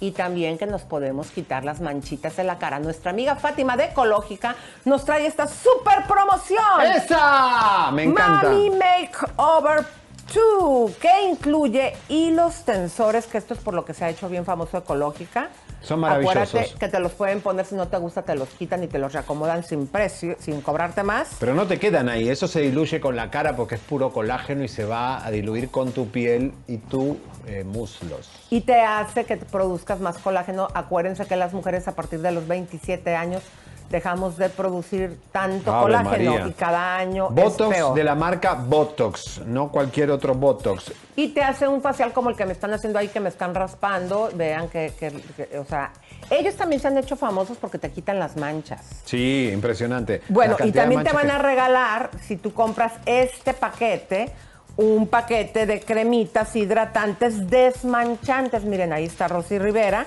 Y 0.01 0.11
también 0.11 0.57
que 0.57 0.65
nos 0.65 0.81
podemos 0.81 1.31
quitar 1.31 1.63
las 1.63 1.79
manchitas 1.79 2.35
de 2.35 2.43
la 2.43 2.57
cara. 2.57 2.79
Nuestra 2.79 3.11
amiga 3.11 3.37
Fátima 3.37 3.77
de 3.77 3.85
Ecológica 3.85 4.55
nos 4.83 5.05
trae 5.05 5.25
esta 5.25 5.47
super 5.47 6.03
promoción. 6.05 6.81
¡Esa! 6.81 7.91
Me 7.91 8.03
encanta. 8.03 8.49
Mami 8.49 8.71
Makeover 8.71 9.85
2, 10.33 10.95
que 10.95 11.29
incluye 11.29 11.93
hilos 12.09 12.63
tensores, 12.63 13.25
que 13.27 13.37
esto 13.37 13.53
es 13.53 13.59
por 13.59 13.73
lo 13.73 13.85
que 13.85 13.93
se 13.93 14.05
ha 14.05 14.09
hecho 14.09 14.29
bien 14.29 14.45
famoso 14.45 14.77
Ecológica. 14.77 15.49
Son 15.81 15.99
maravillosos. 15.99 16.49
Acuérdate 16.49 16.79
que 16.79 16.87
te 16.87 16.99
los 16.99 17.11
pueden 17.11 17.41
poner 17.41 17.65
si 17.65 17.75
no 17.75 17.87
te 17.87 17.97
gusta, 17.97 18.23
te 18.23 18.33
los 18.35 18.49
quitan 18.49 18.83
y 18.83 18.87
te 18.87 18.97
los 18.97 19.13
reacomodan 19.13 19.63
sin 19.63 19.85
precio, 19.87 20.35
sin 20.39 20.61
cobrarte 20.61 21.03
más. 21.03 21.35
Pero 21.39 21.53
no 21.53 21.67
te 21.67 21.77
quedan 21.77 22.09
ahí, 22.09 22.27
eso 22.27 22.47
se 22.47 22.61
diluye 22.61 22.99
con 22.99 23.15
la 23.15 23.29
cara 23.29 23.55
porque 23.55 23.75
es 23.75 23.81
puro 23.81 24.11
colágeno 24.11 24.63
y 24.63 24.67
se 24.67 24.83
va 24.83 25.23
a 25.23 25.29
diluir 25.29 25.69
con 25.69 25.91
tu 25.91 26.07
piel 26.09 26.53
y 26.67 26.77
tus 26.77 27.17
eh, 27.45 27.63
muslos. 27.63 28.31
Y 28.49 28.61
te 28.61 28.81
hace 28.81 29.25
que 29.25 29.37
te 29.37 29.45
produzcas 29.45 29.99
más 29.99 30.17
colágeno. 30.17 30.69
Acuérdense 30.73 31.25
que 31.25 31.35
las 31.35 31.53
mujeres 31.53 31.87
a 31.87 31.93
partir 31.93 32.21
de 32.21 32.31
los 32.31 32.47
27 32.47 33.15
años 33.15 33.43
dejamos 33.89 34.37
de 34.37 34.49
producir 34.49 35.17
tanto 35.31 35.71
Ave 35.73 35.83
colágeno 35.83 36.31
María. 36.33 36.47
y 36.47 36.53
cada 36.53 36.97
año 36.97 37.27
es 37.29 37.35
Botox 37.35 37.75
peor. 37.75 37.93
de 37.95 38.03
la 38.03 38.15
marca 38.15 38.53
Botox, 38.55 39.41
no 39.45 39.69
cualquier 39.71 40.11
otro 40.11 40.33
Botox. 40.33 40.91
Y 41.15 41.29
te 41.29 41.41
hace 41.43 41.67
un 41.67 41.81
facial 41.81 42.11
como 42.13 42.29
el 42.29 42.35
que 42.35 42.45
me 42.45 42.51
están 42.51 42.73
haciendo 42.73 42.99
ahí, 42.99 43.07
que 43.07 43.19
me 43.19 43.29
están 43.29 43.55
raspando. 43.55 44.29
Vean 44.35 44.67
que, 44.69 44.93
que- 44.99 45.11
que- 45.37 45.57
o 45.59 45.65
sea, 45.65 45.91
ellos 46.29 46.55
también 46.55 46.81
se 46.81 46.87
han 46.87 46.97
hecho 46.97 47.15
famosos 47.15 47.57
porque 47.57 47.77
te 47.77 47.91
quitan 47.91 48.19
las 48.19 48.35
manchas. 48.35 48.81
Sí, 49.05 49.49
impresionante. 49.53 50.21
Bueno, 50.29 50.57
y 50.63 50.71
también 50.71 51.03
te 51.03 51.13
van 51.13 51.31
a 51.31 51.37
regalar, 51.37 52.09
si 52.21 52.35
tú 52.37 52.53
compras 52.53 52.93
este 53.05 53.53
paquete, 53.53 54.29
un 54.77 55.07
paquete 55.07 55.65
de 55.65 55.79
cremitas 55.79 56.53
hidratantes 56.55 57.49
desmanchantes. 57.49 58.65
Miren, 58.65 58.91
ahí 58.91 59.05
está 59.05 59.27
Rosy 59.29 59.57
Rivera. 59.57 60.05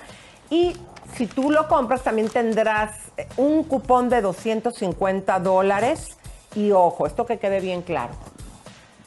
Y 0.50 0.76
si 1.16 1.26
tú 1.26 1.50
lo 1.50 1.68
compras, 1.68 2.02
también 2.02 2.28
tendrás 2.28 2.92
eh, 3.16 3.28
un 3.36 3.64
cupón 3.64 4.09
de 4.09 4.20
250 4.20 5.40
dólares. 5.40 6.16
Y 6.54 6.72
ojo, 6.72 7.06
esto 7.06 7.26
que 7.26 7.38
quede 7.38 7.61
bien 7.61 7.82
claro. 7.82 8.14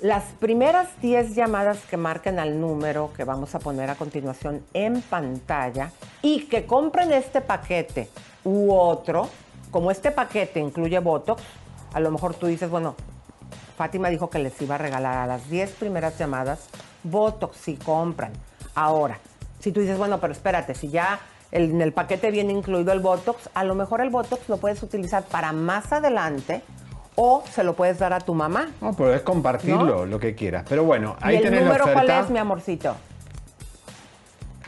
Las 0.02 0.24
primeras 0.40 0.90
10 1.02 1.36
llamadas 1.36 1.80
que 1.90 1.96
marquen 1.96 2.40
al 2.40 2.60
número 2.60 3.12
que 3.16 3.24
vamos 3.24 3.54
a 3.54 3.60
poner 3.60 3.90
a 3.90 3.96
continuación 3.96 4.66
en 4.74 5.02
pantalla 5.02 5.92
y 6.22 6.48
que 6.48 6.66
compren 6.66 7.12
este 7.12 7.40
paquete 7.42 8.10
u 8.44 8.74
otro, 8.74 9.30
como 9.70 9.92
este 9.92 10.10
paquete 10.12 10.60
incluye 10.60 10.98
Botox, 11.00 11.44
a 11.94 12.00
lo 12.00 12.10
mejor 12.10 12.34
tú 12.34 12.48
dices, 12.48 12.70
bueno, 12.70 12.96
Fátima 13.78 14.10
dijo 14.10 14.30
que 14.30 14.40
les 14.40 14.60
iba 14.62 14.76
a 14.76 14.78
regalar 14.80 15.18
a 15.18 15.28
las 15.28 15.50
10 15.50 15.72
primeras 15.74 16.18
llamadas 16.18 16.68
Botox 17.04 17.58
si 17.58 17.76
compran. 17.76 18.34
Ahora, 18.74 19.20
si 19.60 19.72
tú 19.72 19.82
dices, 19.82 19.98
bueno, 19.98 20.20
pero 20.20 20.34
espérate, 20.34 20.74
si 20.74 20.90
ya 20.90 21.20
el- 21.52 21.72
en 21.72 21.82
el 21.82 21.94
paquete 21.94 22.32
viene 22.32 22.54
incluido 22.54 22.92
el 22.94 23.00
Botox, 23.00 23.50
a 23.54 23.64
lo 23.64 23.76
mejor 23.76 24.02
el 24.02 24.10
Botox 24.10 24.48
lo 24.50 24.58
puedes 24.58 24.82
utilizar 24.84 25.24
para 25.24 25.52
más 25.52 25.92
adelante 25.92 26.62
o 27.16 27.44
se 27.52 27.64
lo 27.64 27.74
puedes 27.76 28.00
dar 28.00 28.14
a 28.14 28.20
tu 28.22 28.34
mamá. 28.34 28.70
No, 28.80 28.94
pero 28.94 29.14
es 29.14 29.22
compartirlo, 29.22 30.00
¿No? 30.00 30.06
lo 30.06 30.20
que 30.20 30.34
quieras. 30.34 30.66
Pero 30.70 30.84
bueno, 30.86 31.18
¿Y 31.22 31.26
ahí 31.28 31.36
el 31.38 31.44
tenés 31.44 31.60
la 31.62 31.66
número 31.68 31.84
oferta. 31.86 32.04
cuál 32.06 32.24
es, 32.24 32.30
mi 32.30 32.40
amorcito? 32.40 32.96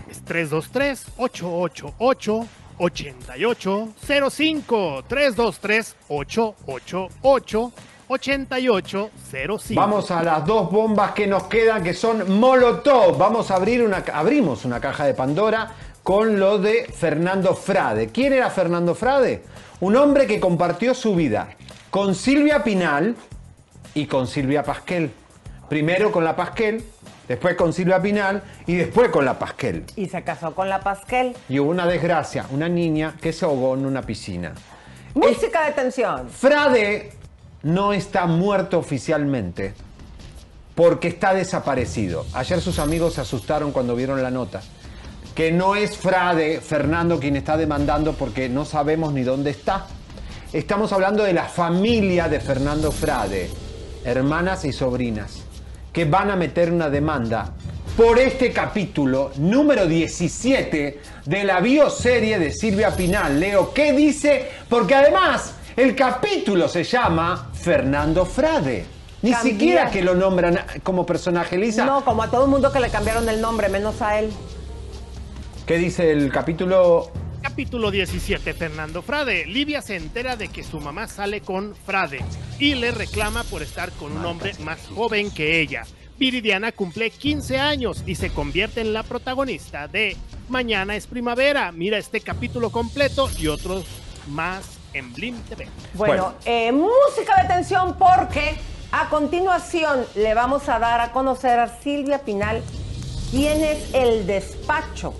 Es 0.10 0.22
323-888-8805. 0.26 2.48
323-888-8805. 8.10 9.76
Vamos 9.76 10.12
a 10.12 10.24
las 10.24 10.46
dos 10.46 10.70
bombas 10.72 11.12
que 11.14 11.28
nos 11.28 11.44
quedan, 11.44 11.84
que 11.84 11.94
son 11.94 12.40
Molotov. 12.40 13.18
Vamos 13.18 13.52
a 13.52 13.56
abrir 13.56 13.84
una, 13.84 14.04
abrimos 14.14 14.66
una 14.66 14.80
caja 14.80 15.06
de 15.06 15.14
Pandora 15.14 15.72
con 16.04 16.40
lo 16.40 16.60
de 16.60 16.86
Fernando 16.86 17.56
Frade. 17.56 18.10
¿Quién 18.10 18.34
era 18.34 18.50
Fernando 18.50 18.94
Frade? 18.94 19.44
Un 19.80 19.96
hombre 19.96 20.28
que 20.28 20.40
compartió 20.40 20.94
su 20.94 21.16
vida 21.16 21.50
con 21.90 22.14
Silvia 22.14 22.64
Pinal 22.64 23.16
y 23.94 24.06
con 24.06 24.28
Silvia 24.28 24.64
Pasquel. 24.64 25.12
Primero 25.70 26.12
con 26.12 26.24
la 26.26 26.36
Pasquel, 26.36 26.84
después 27.28 27.56
con 27.56 27.72
Silvia 27.72 28.02
Pinal 28.02 28.44
y 28.68 28.76
después 28.76 29.10
con 29.10 29.24
la 29.24 29.40
Pasquel. 29.40 29.86
Y 29.96 30.08
se 30.08 30.24
casó 30.24 30.54
con 30.54 30.70
la 30.70 30.82
Pasquel. 30.82 31.36
Y 31.48 31.60
hubo 31.60 31.72
una 31.72 31.88
desgracia, 31.88 32.46
una 32.52 32.68
niña 32.68 33.16
que 33.22 33.32
se 33.32 33.46
ahogó 33.46 33.76
en 33.76 33.86
una 33.86 34.02
piscina. 34.02 34.54
Música 35.16 35.66
de 35.66 35.72
tensión. 35.72 36.30
Frade 36.30 37.12
no 37.64 37.94
está 37.94 38.26
muerto 38.26 38.78
oficialmente 38.78 39.74
porque 40.76 41.08
está 41.08 41.34
desaparecido. 41.34 42.26
Ayer 42.34 42.60
sus 42.60 42.80
amigos 42.80 43.14
se 43.14 43.22
asustaron 43.22 43.72
cuando 43.72 43.96
vieron 43.96 44.22
la 44.22 44.32
nota. 44.32 44.62
Que 45.36 45.52
no 45.52 45.76
es 45.76 45.98
Frade, 45.98 46.62
Fernando, 46.62 47.20
quien 47.20 47.36
está 47.36 47.58
demandando 47.58 48.14
porque 48.14 48.50
no 48.50 48.66
sabemos 48.66 49.14
ni 49.14 49.24
dónde 49.24 49.50
está. 49.50 49.88
Estamos 50.52 50.94
hablando 50.94 51.24
de 51.24 51.34
la 51.34 51.46
familia 51.46 52.30
de 52.30 52.40
Fernando 52.40 52.92
Frade, 52.92 53.50
hermanas 54.06 54.64
y 54.66 54.72
sobrinas, 54.72 55.44
que 55.92 56.06
van 56.06 56.30
a 56.30 56.36
meter 56.36 56.72
una 56.72 56.90
demanda 56.90 57.52
por 57.98 58.20
este 58.20 58.52
capítulo 58.52 59.32
número 59.38 59.88
17 59.88 61.00
de 61.26 61.44
la 61.44 61.60
bioserie 61.60 62.38
de 62.38 62.52
Silvia 62.52 62.92
Pinal. 62.92 63.40
Leo, 63.40 63.74
¿qué 63.74 63.94
dice? 63.94 64.50
Porque 64.70 64.94
además 64.94 65.56
el 65.76 65.96
capítulo 65.96 66.68
se 66.68 66.84
llama 66.84 67.50
Fernando 67.54 68.26
Frade. 68.26 68.86
Ni 69.24 69.34
siquiera 69.36 69.90
que 69.90 70.04
lo 70.04 70.14
nombran 70.14 70.60
como 70.84 71.06
personaje, 71.06 71.58
Lisa. 71.58 71.86
No, 71.86 72.04
como 72.04 72.22
a 72.22 72.30
todo 72.30 72.44
el 72.44 72.52
mundo 72.52 72.72
que 72.72 72.80
le 72.80 72.90
cambiaron 72.90 73.28
el 73.30 73.40
nombre, 73.40 73.70
menos 73.70 74.02
a 74.02 74.20
él. 74.20 74.32
¿Qué 75.66 75.78
dice 75.78 76.12
el 76.12 76.32
capítulo? 76.32 77.10
Capítulo 77.42 77.92
17, 77.92 78.54
Fernando 78.54 79.02
Frade. 79.02 79.46
Livia 79.46 79.82
se 79.82 79.96
entera 79.96 80.36
de 80.36 80.48
que 80.50 80.64
su 80.64 80.80
mamá 80.80 81.08
sale 81.08 81.42
con 81.42 81.76
Frade 81.76 82.20
y 82.60 82.76
le 82.76 82.92
reclama 82.92 83.44
por 83.46 83.62
estar 83.62 83.92
con 83.94 84.16
un 84.16 84.26
hombre 84.26 84.54
más 84.60 84.80
joven 84.94 85.32
que 85.32 85.62
ella. 85.62 85.84
Viridiana 86.18 86.72
cumple 86.72 87.10
15 87.10 87.60
años 87.60 88.04
y 88.06 88.16
se 88.16 88.30
convierte 88.30 88.82
en 88.82 88.94
la 88.94 89.04
protagonista 89.04 89.88
de 89.88 90.16
Mañana 90.50 90.96
es 90.96 91.08
primavera. 91.08 91.72
Mira 91.72 91.98
este 91.98 92.20
capítulo 92.20 92.70
completo 92.70 93.30
y 93.40 93.48
otros 93.48 93.86
más 94.28 94.78
en 94.94 95.14
Blim 95.14 95.38
TV. 95.44 95.68
Bueno, 95.94 96.24
Bueno. 96.24 96.36
eh, 96.46 96.72
música 96.74 97.42
de 97.42 97.48
tensión 97.48 97.98
porque 97.98 98.56
a 98.92 99.08
continuación 99.10 100.06
le 100.16 100.34
vamos 100.34 100.68
a 100.68 100.80
dar 100.80 101.00
a 101.00 101.12
conocer 101.14 101.58
a 101.60 101.80
Silvia 101.82 102.20
Pinal 102.20 102.62
quién 103.32 103.64
es 103.64 103.94
el 103.94 104.28
despacho 104.28 105.14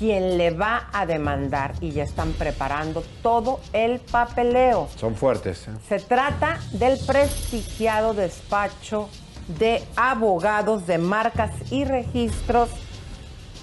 quien 0.00 0.38
le 0.38 0.50
va 0.50 0.88
a 0.94 1.04
demandar 1.04 1.74
y 1.82 1.90
ya 1.90 2.04
están 2.04 2.32
preparando 2.32 3.04
todo 3.22 3.60
el 3.74 4.00
papeleo. 4.00 4.88
Son 4.96 5.14
fuertes. 5.14 5.68
¿eh? 5.68 5.72
Se 5.86 5.98
trata 5.98 6.58
del 6.72 6.98
prestigiado 7.06 8.14
despacho 8.14 9.10
de 9.58 9.82
abogados 9.96 10.86
de 10.86 10.96
marcas 10.96 11.50
y 11.70 11.84
registros 11.84 12.70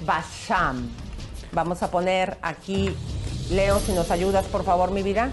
Basham. 0.05 0.87
Vamos 1.53 1.81
a 1.81 1.89
poner 1.89 2.37
aquí, 2.43 2.95
Leo, 3.49 3.79
si 3.79 3.93
nos 3.93 4.11
ayudas, 4.11 4.45
por 4.45 4.63
favor, 4.63 4.91
mi 4.91 5.01
vida. 5.01 5.31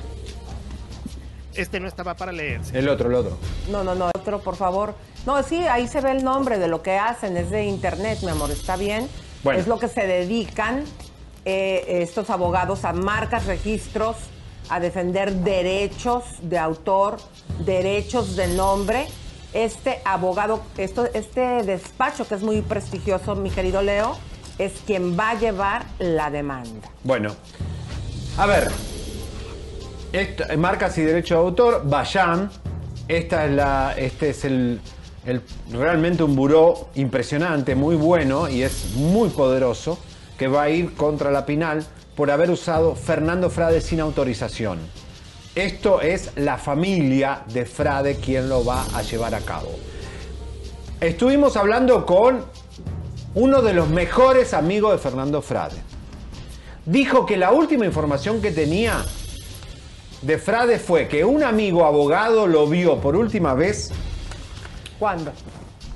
Este 1.52 1.80
no 1.80 1.86
estaba 1.86 2.14
para 2.14 2.32
leerse. 2.32 2.78
El 2.78 2.88
otro, 2.88 3.10
el 3.10 3.14
otro. 3.14 3.36
No, 3.70 3.84
no, 3.84 3.94
no, 3.94 4.06
otro, 4.06 4.40
por 4.40 4.56
favor. 4.56 4.94
No, 5.26 5.42
sí, 5.42 5.66
ahí 5.66 5.86
se 5.86 6.00
ve 6.00 6.12
el 6.12 6.24
nombre 6.24 6.58
de 6.58 6.66
lo 6.66 6.82
que 6.82 6.96
hacen, 6.96 7.36
es 7.36 7.50
de 7.50 7.66
internet, 7.66 8.20
mi 8.22 8.30
amor, 8.30 8.50
está 8.50 8.76
bien. 8.76 9.06
Bueno. 9.44 9.60
Es 9.60 9.66
lo 9.68 9.78
que 9.78 9.88
se 9.88 10.06
dedican 10.06 10.84
eh, 11.44 11.84
estos 12.02 12.30
abogados 12.30 12.84
a 12.84 12.92
marcas, 12.92 13.46
registros, 13.46 14.16
a 14.70 14.80
defender 14.80 15.30
derechos 15.32 16.24
de 16.42 16.58
autor, 16.58 17.18
derechos 17.64 18.34
de 18.36 18.48
nombre. 18.48 19.06
Este 19.52 20.00
abogado, 20.04 20.62
esto, 20.78 21.06
este 21.14 21.62
despacho 21.62 22.26
que 22.26 22.34
es 22.34 22.42
muy 22.42 22.62
prestigioso, 22.62 23.36
mi 23.36 23.50
querido 23.50 23.82
Leo, 23.82 24.16
es 24.58 24.72
quien 24.86 25.16
va 25.18 25.30
a 25.30 25.34
llevar 25.38 25.84
la 25.98 26.30
demanda. 26.30 26.88
Bueno, 27.04 27.34
a 28.38 28.46
ver. 28.46 28.70
Esto- 30.12 30.44
marcas 30.58 30.96
y 30.98 31.02
derecho 31.02 31.34
de 31.34 31.40
autor, 31.40 31.82
Bayan. 31.84 32.50
Esta 33.08 33.44
es 33.44 33.50
la, 33.52 33.94
este 33.96 34.30
es 34.30 34.44
el, 34.44 34.80
realmente 35.70 36.22
un 36.22 36.36
buró 36.36 36.88
impresionante, 36.94 37.74
muy 37.74 37.96
bueno 37.96 38.48
y 38.48 38.62
es 38.62 38.94
muy 38.94 39.30
poderoso 39.30 39.98
que 40.38 40.48
va 40.48 40.62
a 40.62 40.70
ir 40.70 40.94
contra 40.94 41.30
la 41.30 41.46
Pinal 41.46 41.84
por 42.14 42.30
haber 42.30 42.50
usado 42.50 42.94
Fernando 42.94 43.50
Frade 43.50 43.80
sin 43.80 44.00
autorización. 44.00 44.78
Esto 45.54 46.00
es 46.00 46.32
la 46.36 46.58
familia 46.58 47.42
de 47.52 47.64
Frade 47.64 48.16
quien 48.16 48.48
lo 48.48 48.64
va 48.64 48.84
a 48.94 49.02
llevar 49.02 49.34
a 49.34 49.40
cabo. 49.40 49.70
Estuvimos 51.00 51.56
hablando 51.56 52.04
con 52.06 52.44
uno 53.34 53.62
de 53.62 53.72
los 53.72 53.88
mejores 53.88 54.54
amigos 54.54 54.92
de 54.92 54.98
Fernando 54.98 55.42
Frade. 55.42 55.76
Dijo 56.86 57.24
que 57.24 57.36
la 57.36 57.52
última 57.52 57.86
información 57.86 58.42
que 58.42 58.50
tenía 58.50 59.04
de 60.22 60.38
Frade 60.38 60.78
fue 60.78 61.08
que 61.08 61.24
un 61.24 61.42
amigo 61.42 61.84
abogado 61.84 62.46
lo 62.46 62.66
vio 62.66 62.98
por 62.98 63.16
última 63.16 63.54
vez 63.54 63.90
¿Cuándo? 64.98 65.32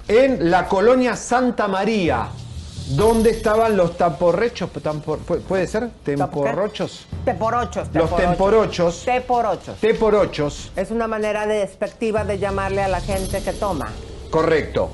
en 0.09 0.51
la 0.51 0.67
colonia 0.69 1.15
Santa 1.17 1.69
María, 1.69 2.29
donde 2.97 3.29
estaban 3.31 3.77
los 3.77 3.99
tampor- 3.99 5.19
¿pu- 5.27 5.41
¿Puede 5.43 5.67
ser? 5.67 5.91
¿Temporrochos? 6.03 7.05
Teporochos. 7.27 7.89
Los 7.93 8.17
temporochos. 8.17 9.03
Teporochos. 9.05 9.77
Teporochos. 9.81 10.73
Es 10.77 10.91
una 10.91 11.07
manera 11.07 11.47
despectiva 11.47 12.25
de 12.25 12.39
llamarle 12.39 12.83
a 12.83 12.89
la 12.89 13.03
gente 13.03 13.43
que 13.43 13.53
toma. 13.53 13.91
Correcto. 14.31 14.91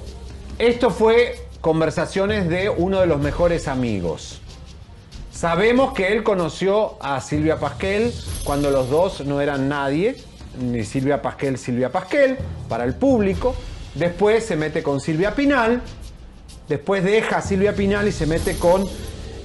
Esto 0.59 0.91
fue 0.91 1.47
conversaciones 1.61 2.49
de 2.49 2.69
uno 2.69 2.99
de 3.01 3.07
los 3.07 3.21
mejores 3.21 3.69
amigos. 3.69 4.41
Sabemos 5.31 5.93
que 5.95 6.09
él 6.13 6.25
conoció 6.25 6.97
a 7.01 7.21
Silvia 7.21 7.59
Pasquel 7.61 8.13
cuando 8.43 8.71
los 8.71 8.91
dos 8.91 9.21
no 9.25 9.41
eran 9.41 9.69
nadie, 9.69 10.17
ni 10.61 10.83
Silvia 10.85 11.23
Pasquel, 11.23 11.57
Silvia 11.59 11.91
Pasquel, 11.93 12.39
para 12.69 12.83
el 12.85 12.95
público. 12.95 13.55
Después 13.95 14.45
se 14.45 14.57
mete 14.57 14.83
con 14.83 15.01
Silvia 15.01 15.35
Pinal, 15.35 15.81
después 16.69 17.05
deja 17.05 17.37
a 17.39 17.43
Silvia 17.43 17.75
Pinal 17.75 18.09
y 18.09 18.13
se 18.13 18.27
mete 18.27 18.57
con 18.57 18.85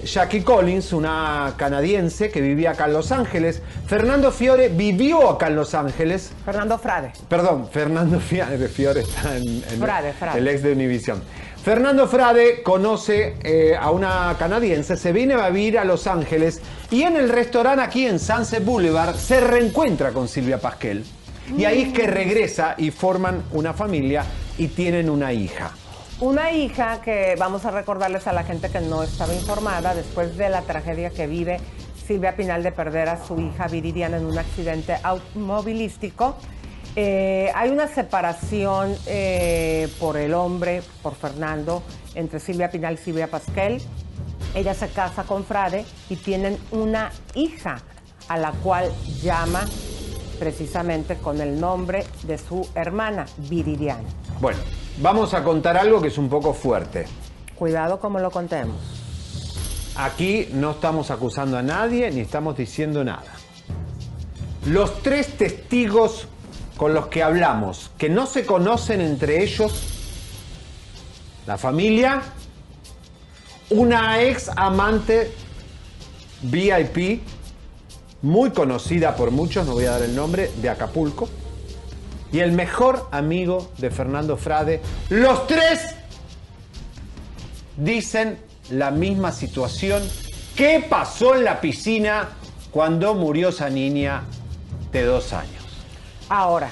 Jackie 0.04 0.42
Collins, 0.42 0.94
una 0.94 1.54
canadiense 1.58 2.32
que 2.32 2.42
vivía 2.42 2.72
acá 2.72 2.86
en 2.86 2.94
Los 2.94 3.12
Ángeles. 3.12 3.62
Fernando 3.86 4.32
Fiore 4.32 4.70
vivió 4.70 5.30
acá 5.30 5.48
en 5.48 5.56
Los 5.56 5.74
Ángeles, 5.76 6.32
Fernando 6.46 6.80
Frade. 6.80 7.12
Perdón, 7.28 7.68
Fernando 7.72 8.20
Fiore, 8.22 8.68
Fiore 8.70 9.02
está 9.02 9.36
en, 9.38 9.44
en- 9.70 9.80
Frade, 9.80 10.14
Frade. 10.14 10.40
el 10.40 10.48
ex 10.48 10.64
de 10.64 10.72
Univision. 10.72 11.22
Fernando 11.62 12.08
Frade 12.08 12.64
conoce 12.64 13.36
eh, 13.44 13.76
a 13.80 13.92
una 13.92 14.34
canadiense, 14.40 14.96
se 14.96 15.12
viene 15.12 15.34
a 15.36 15.50
vivir 15.50 15.78
a 15.78 15.84
Los 15.84 16.08
Ángeles 16.08 16.62
y 16.90 17.04
en 17.04 17.18
el 17.18 17.28
restaurante 17.30 17.84
aquí 17.84 18.08
en 18.08 18.18
Sunset 18.18 18.64
Boulevard 18.64 19.16
se 19.16 19.42
reencuentra 19.42 20.12
con 20.12 20.28
Silvia 20.30 20.58
Pasquel. 20.60 21.06
Y 21.58 21.66
ahí 21.66 21.82
es 21.82 21.94
que 21.94 22.08
regresa 22.08 22.76
y 22.78 22.92
forman 22.92 23.44
una 23.52 23.74
familia 23.74 24.24
y 24.58 24.68
tienen 24.68 25.10
una 25.10 25.34
hija. 25.34 25.72
Una 26.20 26.52
hija 26.52 27.02
que 27.02 27.36
vamos 27.40 27.66
a 27.66 27.72
recordarles 27.72 28.28
a 28.28 28.34
la 28.34 28.44
gente 28.44 28.70
que 28.70 28.82
no 28.82 29.04
estaba 29.04 29.34
informada 29.34 29.96
después 29.96 30.36
de 30.38 30.50
la 30.50 30.62
tragedia 30.64 31.12
que 31.12 31.28
vive 31.28 31.60
Silvia 32.06 32.36
Pinal 32.36 32.64
de 32.64 32.72
perder 32.72 33.08
a 33.08 33.24
su 33.24 33.40
hija 33.40 33.68
Viridiana 33.68 34.18
en 34.18 34.26
un 34.26 34.38
accidente 34.38 34.98
automovilístico. 35.04 36.36
Eh, 36.96 37.52
hay 37.54 37.70
una 37.70 37.88
separación 37.88 38.96
eh, 39.06 39.88
por 40.00 40.18
el 40.18 40.34
hombre, 40.34 40.82
por 41.04 41.16
Fernando, 41.16 41.84
entre 42.16 42.40
Silvia 42.40 42.72
Pinal 42.72 42.96
y 42.96 42.98
Silvia 42.98 43.28
Pasquel. 43.28 43.82
Ella 44.56 44.74
se 44.74 44.90
casa 44.90 45.24
con 45.24 45.46
Frade 45.46 45.86
y 46.10 46.16
tienen 46.16 46.58
una 46.72 47.12
hija 47.36 47.78
a 48.28 48.38
la 48.38 48.52
cual 48.52 48.92
llama 49.22 49.66
precisamente 50.40 51.18
con 51.18 51.42
el 51.42 51.60
nombre 51.60 52.06
de 52.24 52.38
su 52.38 52.68
hermana, 52.74 53.26
Viridiana. 53.38 54.08
Bueno, 54.40 54.60
vamos 55.02 55.34
a 55.34 55.44
contar 55.44 55.78
algo 55.78 56.02
que 56.02 56.08
es 56.08 56.18
un 56.18 56.30
poco 56.30 56.54
fuerte. 56.54 57.06
Cuidado 57.56 58.00
como 58.00 58.20
lo 58.20 58.32
contemos. 58.32 58.78
Aquí 59.96 60.48
no 60.54 60.72
estamos 60.72 61.12
acusando 61.12 61.58
a 61.58 61.62
nadie 61.62 62.10
ni 62.10 62.22
estamos 62.22 62.56
diciendo 62.56 63.04
nada. 63.04 63.34
Los 64.66 65.04
tres 65.04 65.38
testigos 65.38 66.28
con 66.78 66.94
los 66.94 67.08
que 67.08 67.22
hablamos, 67.22 67.92
que 67.98 68.08
no 68.08 68.26
se 68.26 68.46
conocen 68.46 69.02
entre 69.02 69.44
ellos, 69.44 69.74
la 71.46 71.58
familia, 71.58 72.22
una 73.72 74.22
ex 74.22 74.50
amante 74.56 75.32
VIP, 76.44 77.22
muy 78.22 78.52
conocida 78.52 79.16
por 79.16 79.32
muchos, 79.32 79.66
no 79.66 79.74
voy 79.74 79.86
a 79.86 79.92
dar 79.92 80.02
el 80.02 80.16
nombre, 80.16 80.52
de 80.62 80.70
Acapulco, 80.70 81.30
y 82.32 82.40
el 82.40 82.52
mejor 82.52 83.08
amigo 83.12 83.72
de 83.78 83.90
Fernando 83.90 84.38
Frade, 84.38 84.82
los 85.10 85.48
tres 85.48 85.96
dicen 87.78 88.40
la 88.70 88.92
misma 88.92 89.32
situación. 89.32 90.04
¿Qué 90.56 90.86
pasó 90.88 91.36
en 91.36 91.46
la 91.46 91.62
piscina 91.62 92.30
cuando 92.72 93.16
murió 93.16 93.50
esa 93.50 93.70
niña 93.70 94.24
de 94.92 95.04
dos 95.04 95.34
años? 95.34 95.64
Ahora, 96.28 96.72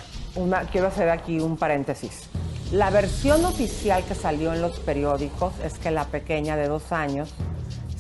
quiero 0.71 0.87
hacer 0.87 1.09
aquí 1.09 1.39
un 1.39 1.57
paréntesis. 1.57 2.29
La 2.71 2.89
versión 2.89 3.45
oficial 3.45 4.03
que 4.03 4.13
salió 4.13 4.53
en 4.53 4.61
los 4.61 4.77
periódicos 4.79 5.53
es 5.63 5.79
que 5.79 5.89
la 5.89 6.05
pequeña 6.05 6.57
de 6.57 6.67
dos 6.67 6.91
años 6.91 7.33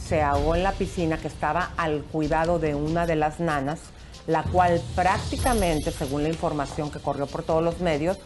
se 0.07 0.21
ahogó 0.21 0.55
en 0.55 0.63
la 0.63 0.71
piscina 0.71 1.17
que 1.17 1.27
estaba 1.27 1.71
al 1.75 2.03
cuidado 2.03 2.59
de 2.59 2.75
una 2.75 3.05
de 3.05 3.15
las 3.15 3.39
nanas, 3.39 3.79
la 4.25 4.43
cual 4.43 4.81
prácticamente, 4.95 5.91
según 5.91 6.23
la 6.23 6.29
información 6.29 6.89
que 6.91 6.99
corrió 6.99 7.27
por 7.27 7.43
todos 7.43 7.63
los 7.63 7.79
medios, 7.81 8.17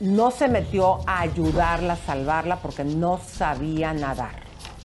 no 0.00 0.30
se 0.30 0.48
metió 0.48 0.98
a 1.06 1.20
ayudarla, 1.20 1.94
a 1.94 1.96
salvarla, 1.96 2.56
porque 2.56 2.84
no 2.84 3.18
sabía 3.18 3.92
nadar. 3.92 4.45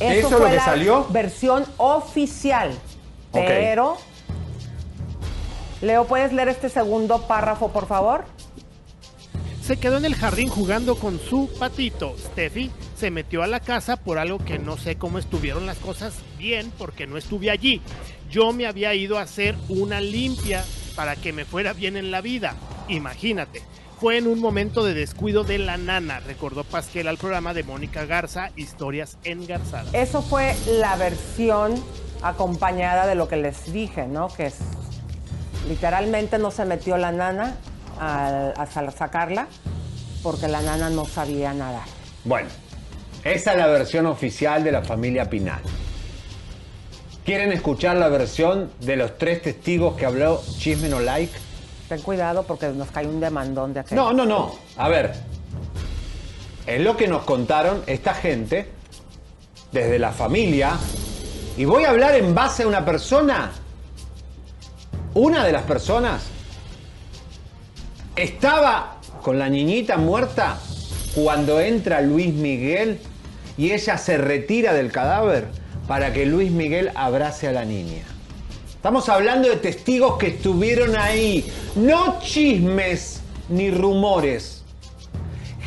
¿Eso 0.00 0.26
es 0.26 0.30
lo 0.30 0.38
fue 0.38 0.50
que 0.50 0.56
la 0.56 0.64
salió? 0.64 1.06
Versión 1.10 1.64
oficial. 1.76 2.72
Pero. 3.32 3.96
Leo, 5.80 6.06
¿puedes 6.06 6.32
leer 6.32 6.48
este 6.48 6.68
segundo 6.68 7.22
párrafo, 7.28 7.68
por 7.70 7.86
favor? 7.86 8.24
Se 9.62 9.76
quedó 9.76 9.98
en 9.98 10.06
el 10.06 10.14
jardín 10.14 10.48
jugando 10.48 10.96
con 10.96 11.20
su 11.20 11.50
patito. 11.58 12.16
Steffi 12.18 12.70
se 12.96 13.10
metió 13.10 13.42
a 13.42 13.46
la 13.46 13.60
casa 13.60 13.96
por 13.96 14.18
algo 14.18 14.38
que 14.38 14.58
no 14.58 14.76
sé 14.76 14.96
cómo 14.96 15.18
estuvieron 15.18 15.66
las 15.66 15.78
cosas 15.78 16.14
bien 16.38 16.72
porque 16.78 17.06
no 17.06 17.16
estuve 17.16 17.50
allí. 17.50 17.82
Yo 18.30 18.52
me 18.52 18.66
había 18.66 18.94
ido 18.94 19.18
a 19.18 19.22
hacer 19.22 19.56
una 19.68 20.00
limpia 20.00 20.64
para 20.96 21.16
que 21.16 21.32
me 21.32 21.44
fuera 21.44 21.74
bien 21.74 21.96
en 21.96 22.10
la 22.10 22.20
vida. 22.20 22.56
Imagínate. 22.88 23.62
Fue 24.00 24.16
en 24.16 24.28
un 24.28 24.38
momento 24.40 24.84
de 24.84 24.94
descuido 24.94 25.42
de 25.42 25.58
la 25.58 25.76
nana, 25.76 26.20
recordó 26.20 26.62
Pasquel 26.62 27.08
al 27.08 27.18
programa 27.18 27.52
de 27.52 27.64
Mónica 27.64 28.04
Garza, 28.04 28.50
Historias 28.54 29.18
Engarzadas. 29.24 29.92
Eso 29.92 30.22
fue 30.22 30.54
la 30.78 30.94
versión 30.96 31.74
acompañada 32.22 33.06
de 33.08 33.16
lo 33.16 33.26
que 33.26 33.36
les 33.36 33.72
dije, 33.72 34.06
¿no? 34.06 34.28
Que 34.28 34.46
es, 34.46 34.54
literalmente 35.68 36.38
no 36.38 36.52
se 36.52 36.64
metió 36.64 36.96
la 36.96 37.10
nana 37.10 37.56
al- 37.98 38.54
a, 38.56 38.66
sacarla 38.92 39.48
porque 40.22 40.46
la 40.46 40.60
nana 40.62 40.90
no 40.90 41.04
sabía 41.04 41.52
nadar. 41.52 41.86
Bueno, 42.24 42.48
esa 43.24 43.50
es 43.52 43.58
la 43.58 43.66
versión 43.66 44.06
oficial 44.06 44.62
de 44.62 44.70
la 44.72 44.82
familia 44.82 45.28
Pinal. 45.28 45.60
¿Quieren 47.24 47.50
escuchar 47.52 47.96
la 47.96 48.08
versión 48.08 48.70
de 48.80 48.96
los 48.96 49.18
tres 49.18 49.42
testigos 49.42 49.96
que 49.96 50.06
habló 50.06 50.40
Chisme 50.58 50.88
No 50.88 51.00
Like? 51.00 51.32
Ten 51.88 52.02
cuidado 52.02 52.42
porque 52.42 52.68
nos 52.68 52.90
cae 52.90 53.06
un 53.06 53.18
demandón 53.18 53.72
de 53.72 53.80
aquel. 53.80 53.96
No, 53.96 54.12
no, 54.12 54.26
no. 54.26 54.54
A 54.76 54.88
ver. 54.88 55.14
Es 56.66 56.80
lo 56.82 56.96
que 56.96 57.08
nos 57.08 57.22
contaron 57.22 57.82
esta 57.86 58.12
gente 58.12 58.70
desde 59.72 59.98
la 59.98 60.12
familia. 60.12 60.72
Y 61.56 61.64
voy 61.64 61.84
a 61.84 61.90
hablar 61.90 62.14
en 62.14 62.34
base 62.34 62.64
a 62.64 62.66
una 62.66 62.84
persona. 62.84 63.52
Una 65.14 65.44
de 65.44 65.52
las 65.52 65.62
personas 65.62 66.26
estaba 68.14 68.98
con 69.22 69.38
la 69.38 69.48
niñita 69.48 69.96
muerta 69.96 70.58
cuando 71.14 71.60
entra 71.60 72.00
Luis 72.02 72.34
Miguel 72.34 73.00
y 73.56 73.72
ella 73.72 73.96
se 73.96 74.18
retira 74.18 74.74
del 74.74 74.92
cadáver 74.92 75.48
para 75.88 76.12
que 76.12 76.26
Luis 76.26 76.50
Miguel 76.50 76.92
abrace 76.94 77.48
a 77.48 77.52
la 77.52 77.64
niña. 77.64 78.04
Estamos 78.78 79.08
hablando 79.08 79.48
de 79.48 79.56
testigos 79.56 80.18
que 80.18 80.28
estuvieron 80.28 80.96
ahí, 80.96 81.44
no 81.74 82.20
chismes 82.20 83.22
ni 83.48 83.72
rumores. 83.72 84.62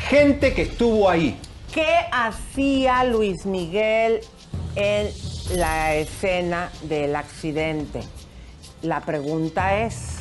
Gente 0.08 0.54
que 0.54 0.62
estuvo 0.62 1.10
ahí. 1.10 1.38
¿Qué 1.74 1.94
hacía 2.10 3.04
Luis 3.04 3.44
Miguel 3.44 4.22
en 4.76 5.10
la 5.58 5.94
escena 5.94 6.72
del 6.84 7.14
accidente? 7.14 8.00
La 8.80 9.02
pregunta 9.02 9.80
es, 9.80 10.14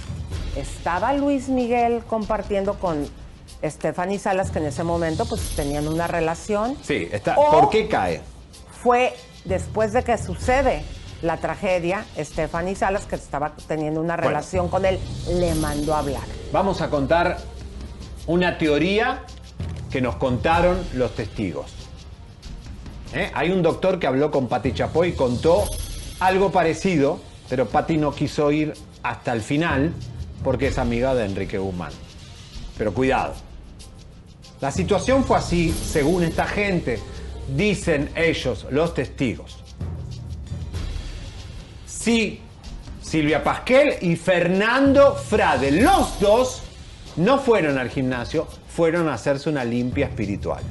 ¿estaba 0.57 1.13
Luis 1.13 1.47
Miguel 1.47 2.03
compartiendo 2.05 2.77
con 2.77 3.07
Stephanie 3.63 4.19
Salas, 4.19 4.51
que 4.51 4.59
en 4.59 4.65
ese 4.65 4.83
momento 4.83 5.25
pues 5.25 5.55
tenían 5.55 5.87
una 5.87 6.07
relación? 6.07 6.75
Sí, 6.83 7.07
está. 7.09 7.39
O 7.39 7.51
¿Por 7.51 7.69
qué 7.69 7.87
cae? 7.87 8.19
Fue 8.83 9.13
después 9.45 9.93
de 9.93 10.03
que 10.03 10.17
sucede 10.17 10.83
la 11.22 11.38
tragedia, 11.38 12.05
Stephanie 12.17 12.76
Salas, 12.76 13.05
que 13.05 13.15
estaba 13.15 13.53
teniendo 13.67 13.99
una 14.01 14.15
Bueno. 14.15 14.30
relación 14.30 14.69
con 14.69 14.86
él, 14.86 14.99
le 15.30 15.53
mandó 15.55 15.93
a 15.93 15.99
hablar. 15.99 16.24
Vamos 16.51 16.82
a 16.82 16.89
contar 16.89 17.38
una 18.28 18.57
teoría 18.57 19.24
que 19.91 20.01
nos 20.01 20.15
contaron 20.15 20.80
los 20.93 21.15
testigos. 21.15 21.72
¿Eh? 23.13 23.30
Hay 23.34 23.51
un 23.51 23.61
doctor 23.61 23.99
que 23.99 24.07
habló 24.07 24.32
con 24.32 24.47
Pati 24.47 24.74
Chapoy 24.74 25.09
y 25.09 25.13
contó 25.13 25.65
algo 26.19 26.51
parecido, 26.51 27.19
pero 27.49 27.67
Pati 27.67 27.97
no 27.97 28.13
quiso 28.13 28.51
ir 28.51 28.74
hasta 29.03 29.34
el 29.34 29.41
final 29.41 29.91
porque 30.43 30.67
es 30.67 30.78
amiga 30.78 31.13
de 31.13 31.26
Enrique 31.26 31.57
Guzmán. 31.57 31.91
Pero 32.78 32.93
cuidado. 32.93 33.34
La 34.61 34.72
situación 34.72 35.24
fue 35.26 35.38
así, 35.38 35.72
según 35.72 36.24
esta 36.24 36.45
gente, 36.45 36.99
dicen 37.55 38.11
ellos, 38.15 38.65
los 38.69 38.93
testigos. 38.93 39.61
Sí, 42.02 42.39
Silvia 42.99 43.43
Pasquel 43.43 43.97
y 44.02 44.16
Fernando 44.16 45.14
Frade, 45.14 45.70
los 45.70 46.20
dos 46.20 46.64
no 47.18 47.38
fueron 47.38 47.78
al 47.78 47.91
gimnasio, 47.91 48.47
fueron 48.76 49.08
a 49.08 49.14
hacerse 49.14 49.52
una 49.52 49.64
limpia 49.64 50.08
espiritual 50.08 50.64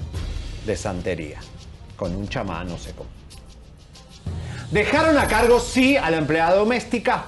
de 0.66 0.76
santería, 0.76 1.38
con 1.96 2.16
un 2.16 2.28
chamán, 2.28 2.66
no 2.66 2.78
sé 2.78 2.90
cómo. 2.94 3.10
Dejaron 4.72 5.16
a 5.18 5.28
cargo, 5.28 5.60
sí, 5.60 5.96
a 5.96 6.10
la 6.10 6.16
empleada 6.16 6.56
doméstica 6.56 7.26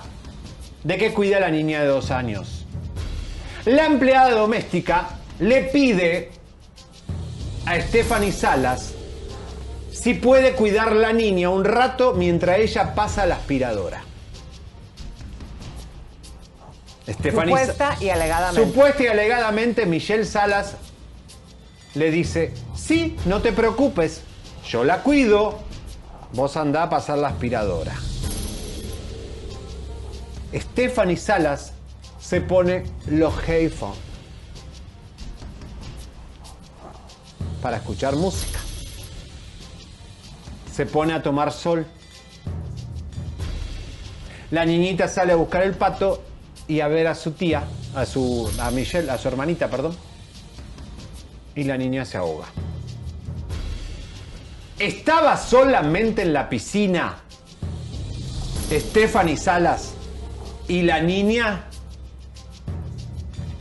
de 0.82 0.98
que 0.98 1.14
cuide 1.14 1.36
a 1.36 1.40
la 1.40 1.50
niña 1.50 1.82
de 1.82 1.86
dos 1.86 2.10
años. 2.10 2.66
La 3.66 3.86
empleada 3.86 4.32
doméstica 4.32 5.10
le 5.38 5.62
pide 5.62 6.32
a 7.66 7.80
Stephanie 7.80 8.32
Salas 8.32 8.91
si 10.02 10.14
puede 10.14 10.54
cuidar 10.54 10.96
la 10.96 11.12
niña 11.12 11.48
un 11.48 11.64
rato 11.64 12.14
mientras 12.14 12.58
ella 12.58 12.92
pasa 12.92 13.24
la 13.24 13.36
aspiradora. 13.36 14.02
Supuesta 17.06 17.96
y 18.00 18.08
alegadamente. 18.08 18.66
Supuesta 18.66 19.02
y 19.04 19.06
alegadamente 19.06 19.86
Michelle 19.86 20.24
Salas 20.24 20.74
le 21.94 22.10
dice, 22.10 22.52
sí, 22.74 23.16
no 23.26 23.42
te 23.42 23.52
preocupes, 23.52 24.22
yo 24.68 24.82
la 24.82 25.04
cuido, 25.04 25.60
vos 26.32 26.56
andá 26.56 26.84
a 26.84 26.90
pasar 26.90 27.18
la 27.18 27.28
aspiradora. 27.28 27.94
Stephanie 30.52 31.16
Salas 31.16 31.74
se 32.18 32.40
pone 32.40 32.84
los 33.06 33.34
headphones 33.48 33.98
para 37.62 37.76
escuchar 37.76 38.16
música. 38.16 38.61
Se 40.72 40.86
pone 40.86 41.12
a 41.12 41.22
tomar 41.22 41.52
sol. 41.52 41.86
La 44.50 44.64
niñita 44.64 45.08
sale 45.08 45.32
a 45.32 45.36
buscar 45.36 45.62
el 45.62 45.74
pato 45.74 46.22
y 46.66 46.80
a 46.80 46.88
ver 46.88 47.06
a 47.06 47.14
su 47.14 47.32
tía, 47.32 47.64
a 47.94 48.06
su 48.06 48.50
a 48.58 48.70
Michelle, 48.70 49.10
a 49.10 49.18
su 49.18 49.28
hermanita, 49.28 49.68
perdón. 49.68 49.96
Y 51.54 51.64
la 51.64 51.76
niña 51.76 52.04
se 52.04 52.16
ahoga. 52.16 52.46
Estaba 54.78 55.36
solamente 55.36 56.22
en 56.22 56.32
la 56.32 56.48
piscina 56.48 57.18
Stephanie 58.70 59.36
Salas 59.36 59.92
y 60.68 60.82
la 60.82 61.00
niña. 61.00 61.66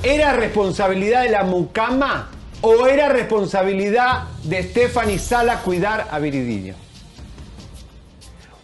¿Era 0.04 0.34
responsabilidad 0.34 1.24
de 1.24 1.30
la 1.30 1.44
mucama 1.44 2.30
o 2.62 2.88
era 2.88 3.10
responsabilidad 3.10 4.24
de 4.44 4.64
Stephanie 4.64 5.20
Salas 5.20 5.62
cuidar 5.62 6.08
a 6.10 6.18
Viridiño? 6.20 6.91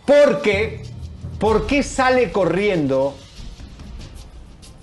Porque, 0.08 0.84
¿por 1.38 1.68
qué 1.68 1.84
sale 1.84 2.32
corriendo? 2.32 3.14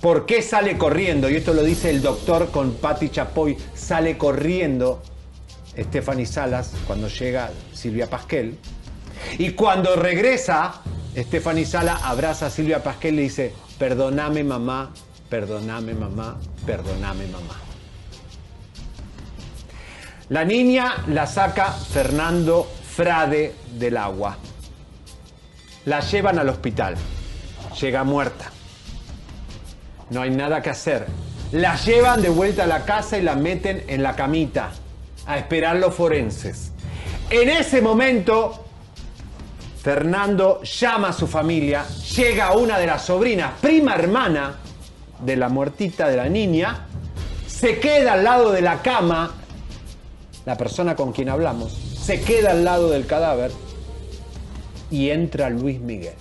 ¿Por 0.02 0.26
qué 0.26 0.42
sale 0.42 0.76
corriendo? 0.76 1.30
Y 1.30 1.36
esto 1.36 1.54
lo 1.54 1.62
dice 1.62 1.88
el 1.88 2.02
doctor 2.02 2.50
con 2.50 2.74
Patti 2.74 3.08
Chapoy. 3.08 3.56
Sale 3.74 4.18
corriendo 4.18 5.02
Stephanie 5.78 6.26
Salas 6.26 6.72
cuando 6.86 7.08
llega 7.08 7.50
Silvia 7.72 8.10
Pasquel. 8.10 8.58
Y 9.38 9.52
cuando 9.52 9.96
regresa, 9.96 10.82
Stephanie 11.16 11.64
Salas 11.64 12.02
abraza 12.02 12.46
a 12.46 12.50
Silvia 12.50 12.82
Pasquel 12.82 13.14
y 13.14 13.16
le 13.16 13.22
dice, 13.22 13.54
perdóname 13.78 14.44
mamá, 14.44 14.92
perdóname 15.30 15.94
mamá, 15.94 16.38
perdóname 16.66 17.26
mamá. 17.28 17.58
La 20.28 20.44
niña 20.44 21.02
la 21.08 21.26
saca 21.26 21.72
Fernando 21.72 22.70
Frade 22.94 23.54
del 23.78 23.96
agua. 23.96 24.36
La 25.86 26.00
llevan 26.00 26.38
al 26.38 26.48
hospital. 26.48 26.94
Llega 27.80 28.04
muerta. 28.04 28.50
No 30.10 30.22
hay 30.22 30.30
nada 30.30 30.62
que 30.62 30.70
hacer. 30.70 31.06
La 31.52 31.76
llevan 31.76 32.22
de 32.22 32.30
vuelta 32.30 32.64
a 32.64 32.66
la 32.66 32.84
casa 32.84 33.18
y 33.18 33.22
la 33.22 33.34
meten 33.34 33.84
en 33.86 34.02
la 34.02 34.16
camita 34.16 34.70
a 35.26 35.38
esperar 35.38 35.76
los 35.76 35.94
forenses. 35.94 36.72
En 37.30 37.48
ese 37.48 37.80
momento, 37.82 38.64
Fernando 39.82 40.62
llama 40.62 41.08
a 41.08 41.12
su 41.12 41.26
familia, 41.26 41.84
llega 42.16 42.52
una 42.52 42.78
de 42.78 42.86
las 42.86 43.02
sobrinas, 43.04 43.52
prima 43.60 43.94
hermana 43.94 44.56
de 45.20 45.36
la 45.36 45.48
muertita 45.48 46.08
de 46.08 46.16
la 46.16 46.28
niña, 46.28 46.86
se 47.46 47.78
queda 47.78 48.14
al 48.14 48.24
lado 48.24 48.52
de 48.52 48.62
la 48.62 48.82
cama, 48.82 49.32
la 50.44 50.56
persona 50.56 50.96
con 50.96 51.12
quien 51.12 51.28
hablamos, 51.28 51.72
se 51.72 52.20
queda 52.20 52.50
al 52.50 52.64
lado 52.64 52.90
del 52.90 53.06
cadáver 53.06 53.50
y 54.94 55.10
entra 55.10 55.50
Luis 55.50 55.80
Miguel. 55.80 56.14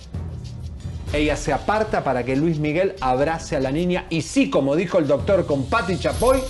Ella 1.12 1.36
se 1.36 1.52
aparta 1.52 2.02
para 2.02 2.24
que 2.24 2.34
Luis 2.34 2.58
Miguel 2.58 2.96
abrace 3.00 3.54
a 3.54 3.60
la 3.60 3.70
niña 3.70 4.06
y 4.10 4.22
sí, 4.22 4.50
como 4.50 4.74
dijo 4.74 4.98
el 4.98 5.06
doctor 5.06 5.46
con 5.46 5.66
Patti 5.66 5.96
Chapoy, 5.96 6.40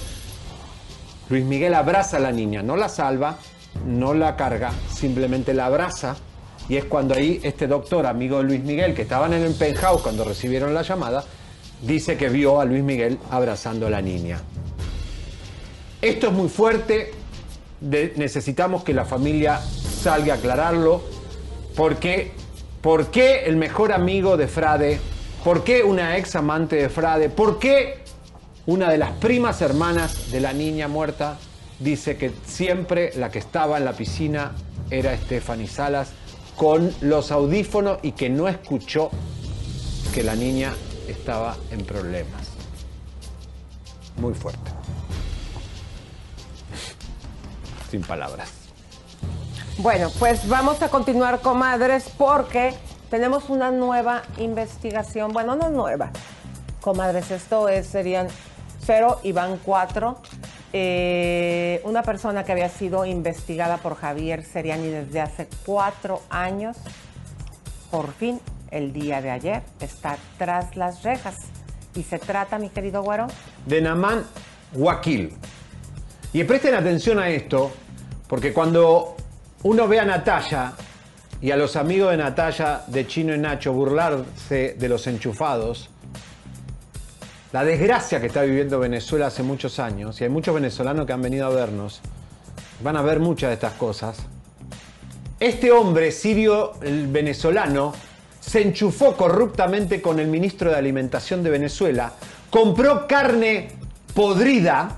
Luis 1.29 1.45
Miguel 1.45 1.75
abraza 1.75 2.17
a 2.17 2.21
la 2.21 2.33
niña, 2.33 2.63
no 2.63 2.77
la 2.77 2.89
salva, 2.89 3.37
no 3.87 4.15
la 4.15 4.37
carga, 4.37 4.73
simplemente 4.91 5.53
la 5.53 5.67
abraza 5.67 6.17
y 6.67 6.77
es 6.77 6.87
cuando 6.87 7.15
ahí 7.15 7.41
este 7.43 7.67
doctor, 7.67 8.07
amigo 8.07 8.39
de 8.39 8.45
Luis 8.45 8.65
Miguel, 8.65 8.95
que 8.95 9.03
estaban 9.03 9.35
en 9.35 9.43
el 9.43 9.53
penthouse 9.53 10.01
cuando 10.01 10.25
recibieron 10.25 10.73
la 10.73 10.81
llamada, 10.81 11.25
dice 11.83 12.17
que 12.17 12.31
vio 12.31 12.59
a 12.59 12.65
Luis 12.65 12.83
Miguel 12.83 13.19
abrazando 13.31 13.87
a 13.87 13.91
la 13.91 14.01
niña. 14.01 14.41
Esto 16.01 16.29
es 16.29 16.33
muy 16.33 16.49
fuerte, 16.49 17.13
necesitamos 17.83 18.83
que 18.83 18.95
la 18.95 19.05
familia 19.05 19.61
salga 19.61 20.35
a 20.35 20.37
aclararlo. 20.39 21.14
¿Por 21.77 21.97
qué? 21.97 22.33
¿Por 22.81 23.11
qué 23.11 23.47
el 23.47 23.57
mejor 23.57 23.93
amigo 23.93 24.37
de 24.37 24.47
Frade? 24.47 25.01
¿Por 25.43 25.65
qué 25.65 25.83
una 25.83 26.17
ex 26.17 26.37
amante 26.37 26.77
de 26.77 26.89
Frade? 26.89 27.31
¿Por 27.31 27.59
qué 27.59 28.05
una 28.67 28.91
de 28.91 28.99
las 28.99 29.11
primas 29.13 29.61
hermanas 29.61 30.31
de 30.31 30.41
la 30.41 30.53
niña 30.53 30.87
muerta 30.87 31.37
dice 31.81 32.17
que 32.17 32.33
siempre 32.47 33.13
la 33.17 33.31
que 33.31 33.41
estaba 33.41 33.77
en 33.77 33.85
la 33.85 33.93
piscina 33.93 34.53
era 34.91 35.17
Stephanie 35.17 35.67
Salas 35.67 36.13
con 36.57 36.95
los 37.01 37.33
audífonos 37.33 37.99
y 38.03 38.13
que 38.13 38.31
no 38.31 38.47
escuchó 38.47 39.11
que 40.15 40.23
la 40.23 40.37
niña 40.37 40.73
estaba 41.09 41.57
en 41.73 41.85
problemas? 41.85 42.49
Muy 44.17 44.33
fuerte. 44.35 44.71
Sin 47.91 48.03
palabras. 48.03 48.64
Bueno, 49.79 50.09
pues 50.21 50.49
vamos 50.49 50.81
a 50.83 50.89
continuar, 50.89 51.41
comadres, 51.41 52.09
porque 52.17 52.75
tenemos 53.11 53.51
una 53.51 53.73
nueva 53.73 54.23
investigación. 54.39 55.33
Bueno, 55.33 55.57
no 55.57 55.69
nueva. 55.69 56.11
Comadres, 56.81 57.33
esto 57.33 57.69
es, 57.69 57.89
serían 57.89 58.29
cero 58.85 59.19
y 59.25 59.33
van 59.33 59.59
cuatro. 59.59 60.19
Eh, 60.73 61.81
una 61.85 62.03
persona 62.05 62.45
que 62.45 62.53
había 62.53 62.69
sido 62.69 63.05
investigada 63.05 63.79
por 63.79 63.97
Javier 63.97 64.45
Seriani 64.45 64.89
desde 64.89 65.21
hace 65.21 65.49
cuatro 65.67 66.23
años, 66.31 66.77
por 67.91 68.13
fin, 68.13 68.41
el 68.71 68.93
día 68.93 69.21
de 69.23 69.31
ayer, 69.31 69.63
está 69.81 70.19
tras 70.39 70.77
las 70.77 71.03
rejas. 71.03 71.37
Y 71.97 72.05
se 72.05 72.21
trata, 72.21 72.61
mi 72.61 72.69
querido 72.69 73.03
güero, 73.03 73.27
de 73.67 73.83
Naman 73.83 74.25
Wakil. 74.73 75.35
Y 76.33 76.45
presten 76.45 76.75
atención 76.75 77.19
a 77.19 77.29
esto, 77.29 77.73
porque 78.29 78.53
cuando 78.53 79.17
uno 79.65 79.89
ve 79.89 79.99
a 79.99 80.05
Natalia 80.05 80.73
y 81.41 81.51
a 81.51 81.57
los 81.57 81.77
amigos 81.77 82.11
de 82.11 82.19
Natalia, 82.19 82.83
de 82.87 83.07
Chino 83.07 83.35
y 83.35 83.39
Nacho, 83.39 83.73
burlarse 83.73 84.77
de 84.79 84.89
los 84.89 85.07
enchufados, 85.07 85.91
la 87.51 87.65
desgracia 87.65 88.21
que 88.21 88.27
está 88.27 88.43
viviendo 88.43 88.79
Venezuela 88.79 89.27
hace 89.27 89.43
muchos 89.43 89.79
años, 89.79 90.21
y 90.21 90.25
hay 90.25 90.31
muchos 90.31 90.55
venezolanos 90.55 91.07
que 91.07 91.13
han 91.15 91.23
venido 91.23 91.47
a 91.47 91.51
vernos, 91.51 92.03
van 92.83 92.97
a 92.97 93.03
ver 93.03 93.21
muchas 93.21 93.51
de 93.51 93.55
estas 93.55 93.73
cosas. 93.75 94.19
Este 95.41 95.73
hombre 95.73 96.13
sirio 96.13 96.73
el 96.83 97.07
venezolano 97.07 97.95
se 98.41 98.61
enchufó 98.61 99.17
corruptamente 99.17 100.03
con 100.03 100.19
el 100.19 100.27
ministro 100.29 100.71
de 100.71 100.77
Alimentación 100.77 101.43
de 101.43 101.51
Venezuela, 101.51 102.13
compró 102.51 103.07
carne 103.07 103.71
podrida 104.15 104.97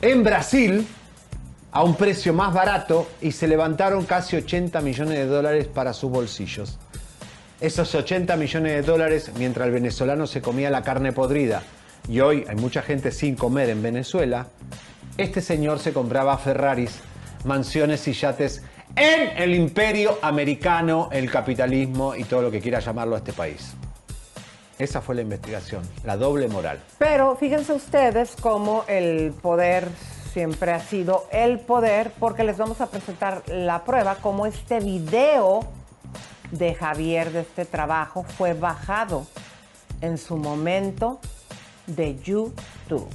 en 0.00 0.24
Brasil 0.24 0.86
a 1.72 1.82
un 1.82 1.96
precio 1.96 2.34
más 2.34 2.52
barato 2.52 3.08
y 3.20 3.32
se 3.32 3.48
levantaron 3.48 4.04
casi 4.04 4.36
80 4.36 4.80
millones 4.82 5.14
de 5.14 5.26
dólares 5.26 5.66
para 5.66 5.94
sus 5.94 6.10
bolsillos. 6.10 6.78
Esos 7.60 7.94
80 7.94 8.36
millones 8.36 8.72
de 8.72 8.82
dólares 8.82 9.32
mientras 9.38 9.66
el 9.66 9.72
venezolano 9.72 10.26
se 10.26 10.42
comía 10.42 10.68
la 10.68 10.82
carne 10.82 11.12
podrida 11.12 11.62
y 12.08 12.20
hoy 12.20 12.44
hay 12.48 12.56
mucha 12.56 12.82
gente 12.82 13.10
sin 13.10 13.36
comer 13.36 13.70
en 13.70 13.82
Venezuela, 13.82 14.48
este 15.16 15.40
señor 15.40 15.78
se 15.78 15.92
compraba 15.92 16.36
Ferraris, 16.36 17.00
mansiones 17.44 18.06
y 18.08 18.12
yates 18.12 18.62
en 18.96 19.36
el 19.36 19.54
imperio 19.54 20.18
americano, 20.20 21.08
el 21.12 21.30
capitalismo 21.30 22.14
y 22.14 22.24
todo 22.24 22.42
lo 22.42 22.50
que 22.50 22.60
quiera 22.60 22.80
llamarlo 22.80 23.14
a 23.14 23.18
este 23.18 23.32
país. 23.32 23.74
Esa 24.78 25.00
fue 25.00 25.14
la 25.14 25.22
investigación, 25.22 25.82
la 26.04 26.16
doble 26.16 26.48
moral. 26.48 26.80
Pero 26.98 27.36
fíjense 27.36 27.72
ustedes 27.72 28.34
cómo 28.40 28.84
el 28.88 29.32
poder 29.40 29.86
siempre 30.32 30.72
ha 30.72 30.80
sido 30.80 31.26
el 31.30 31.58
poder, 31.60 32.12
porque 32.18 32.44
les 32.44 32.56
vamos 32.56 32.80
a 32.80 32.86
presentar 32.86 33.42
la 33.48 33.84
prueba, 33.84 34.16
como 34.16 34.46
este 34.46 34.80
video 34.80 35.60
de 36.50 36.74
Javier 36.74 37.32
de 37.32 37.40
este 37.40 37.64
trabajo 37.64 38.24
fue 38.24 38.54
bajado 38.54 39.26
en 40.00 40.18
su 40.18 40.36
momento 40.36 41.20
de 41.86 42.18
YouTube. 42.20 43.08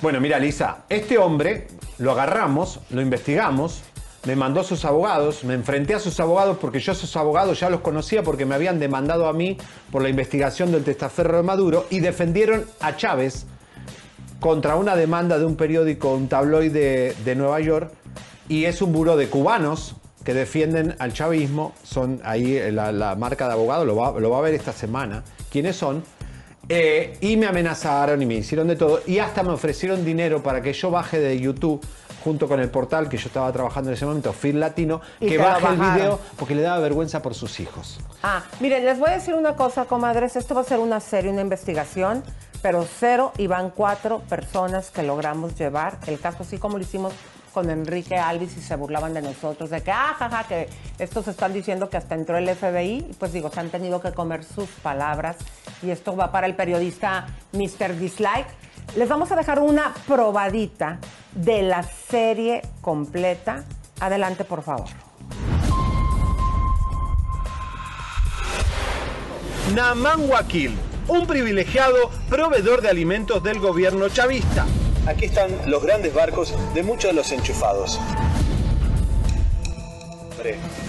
Bueno, 0.00 0.20
mira, 0.20 0.38
Lisa, 0.38 0.84
este 0.88 1.18
hombre 1.18 1.68
lo 1.98 2.12
agarramos, 2.12 2.80
lo 2.90 3.00
investigamos, 3.00 3.82
me 4.24 4.36
mandó 4.36 4.60
a 4.60 4.64
sus 4.64 4.84
abogados, 4.84 5.44
me 5.44 5.54
enfrenté 5.54 5.94
a 5.94 5.98
sus 5.98 6.18
abogados 6.20 6.58
porque 6.60 6.80
yo 6.80 6.92
a 6.92 6.94
sus 6.94 7.16
abogados 7.16 7.60
ya 7.60 7.70
los 7.70 7.80
conocía 7.80 8.22
porque 8.22 8.46
me 8.46 8.54
habían 8.54 8.78
demandado 8.78 9.26
a 9.26 9.32
mí 9.32 9.58
por 9.90 10.02
la 10.02 10.08
investigación 10.08 10.72
del 10.72 10.84
testaferro 10.84 11.36
de 11.36 11.42
Maduro 11.42 11.86
y 11.90 12.00
defendieron 12.00 12.66
a 12.80 12.96
Chávez 12.96 13.46
contra 14.42 14.74
una 14.74 14.96
demanda 14.96 15.38
de 15.38 15.44
un 15.44 15.54
periódico, 15.54 16.12
un 16.12 16.28
tabloide 16.28 17.14
de 17.24 17.34
Nueva 17.36 17.60
York, 17.60 17.92
y 18.48 18.64
es 18.64 18.82
un 18.82 18.92
buró 18.92 19.16
de 19.16 19.28
cubanos 19.28 19.94
que 20.24 20.34
defienden 20.34 20.96
al 20.98 21.12
chavismo, 21.12 21.72
son 21.84 22.20
ahí 22.24 22.56
eh, 22.56 22.72
la, 22.72 22.90
la 22.90 23.14
marca 23.14 23.46
de 23.46 23.52
abogado, 23.52 23.84
lo 23.84 23.94
va, 23.94 24.18
lo 24.18 24.30
va 24.30 24.38
a 24.38 24.40
ver 24.40 24.54
esta 24.54 24.72
semana, 24.72 25.22
quiénes 25.48 25.76
son, 25.76 26.02
eh, 26.68 27.16
y 27.20 27.36
me 27.36 27.46
amenazaron 27.46 28.20
y 28.20 28.26
me 28.26 28.34
hicieron 28.34 28.66
de 28.66 28.74
todo, 28.74 29.00
y 29.06 29.20
hasta 29.20 29.44
me 29.44 29.50
ofrecieron 29.50 30.04
dinero 30.04 30.42
para 30.42 30.60
que 30.60 30.72
yo 30.72 30.90
baje 30.90 31.20
de 31.20 31.38
YouTube 31.38 31.80
junto 32.24 32.48
con 32.48 32.58
el 32.58 32.68
portal 32.68 33.08
que 33.08 33.18
yo 33.18 33.28
estaba 33.28 33.52
trabajando 33.52 33.90
en 33.90 33.94
ese 33.94 34.06
momento, 34.06 34.32
Film 34.32 34.58
Latino, 34.58 35.02
Y 35.20 35.28
que 35.28 35.38
baje 35.38 35.68
el 35.68 35.76
video 35.76 36.18
porque 36.36 36.56
le 36.56 36.62
daba 36.62 36.80
vergüenza 36.80 37.22
por 37.22 37.34
sus 37.34 37.60
hijos. 37.60 38.00
Ah, 38.24 38.42
miren, 38.58 38.84
les 38.84 38.98
voy 38.98 39.10
a 39.10 39.14
decir 39.14 39.34
una 39.34 39.54
cosa, 39.54 39.84
comadres. 39.84 40.34
Esto 40.34 40.54
va 40.54 40.62
a 40.62 40.64
ser 40.64 40.80
una 40.80 40.98
serie, 40.98 41.30
una 41.30 41.42
investigación, 41.42 42.24
pero 42.62 42.86
cero 42.86 43.32
y 43.36 43.48
van 43.48 43.70
cuatro 43.70 44.20
personas 44.20 44.90
que 44.90 45.02
logramos 45.02 45.58
llevar. 45.58 45.98
El 46.06 46.18
caso 46.20 46.44
así 46.44 46.58
como 46.58 46.78
lo 46.78 46.84
hicimos 46.84 47.12
con 47.52 47.68
Enrique 47.68 48.16
Alvis 48.16 48.56
y 48.56 48.62
se 48.62 48.76
burlaban 48.76 49.12
de 49.12 49.20
nosotros, 49.20 49.68
de 49.70 49.82
que, 49.82 49.90
ah, 49.90 50.14
jaja, 50.18 50.44
que 50.44 50.68
estos 50.98 51.28
están 51.28 51.52
diciendo 51.52 51.90
que 51.90 51.98
hasta 51.98 52.14
entró 52.14 52.38
el 52.38 52.48
FBI. 52.48 53.14
Pues 53.18 53.32
digo, 53.32 53.50
se 53.50 53.60
han 53.60 53.68
tenido 53.68 54.00
que 54.00 54.12
comer 54.12 54.44
sus 54.44 54.68
palabras. 54.70 55.36
Y 55.82 55.90
esto 55.90 56.16
va 56.16 56.32
para 56.32 56.46
el 56.46 56.54
periodista 56.54 57.26
Mr. 57.52 57.98
Dislike. 57.98 58.48
Les 58.96 59.08
vamos 59.08 59.30
a 59.32 59.36
dejar 59.36 59.58
una 59.58 59.92
probadita 60.06 60.98
de 61.32 61.62
la 61.62 61.82
serie 61.82 62.62
completa. 62.80 63.64
Adelante, 64.00 64.44
por 64.44 64.62
favor. 64.62 64.88
Naman 69.74 70.28
Wakil, 70.28 70.76
un 71.08 71.26
privilegiado 71.26 72.10
proveedor 72.28 72.82
de 72.82 72.88
alimentos 72.88 73.42
del 73.42 73.58
gobierno 73.58 74.08
chavista. 74.08 74.66
Aquí 75.06 75.26
están 75.26 75.50
los 75.66 75.82
grandes 75.82 76.14
barcos 76.14 76.54
de 76.74 76.82
muchos 76.82 77.10
de 77.10 77.14
los 77.14 77.32
enchufados. 77.32 77.98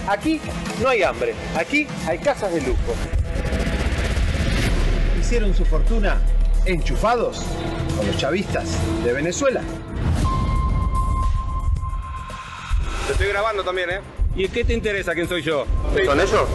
Aquí 0.08 0.40
no 0.82 0.88
hay 0.88 1.02
hambre, 1.02 1.34
aquí 1.56 1.86
hay 2.06 2.18
casas 2.18 2.52
de 2.52 2.60
lujo. 2.60 2.94
Hicieron 5.18 5.54
su 5.54 5.64
fortuna 5.64 6.20
enchufados 6.66 7.42
con 7.96 8.06
los 8.06 8.16
chavistas 8.16 8.68
de 9.04 9.12
Venezuela. 9.12 9.62
Te 13.06 13.12
estoy 13.12 13.28
grabando 13.28 13.62
también, 13.62 13.90
¿eh? 13.90 14.00
¿Y 14.34 14.48
qué 14.48 14.64
te 14.64 14.72
interesa 14.72 15.14
quién 15.14 15.28
soy 15.28 15.42
yo? 15.42 15.66
¿Son 16.04 16.20
ellos? 16.20 16.48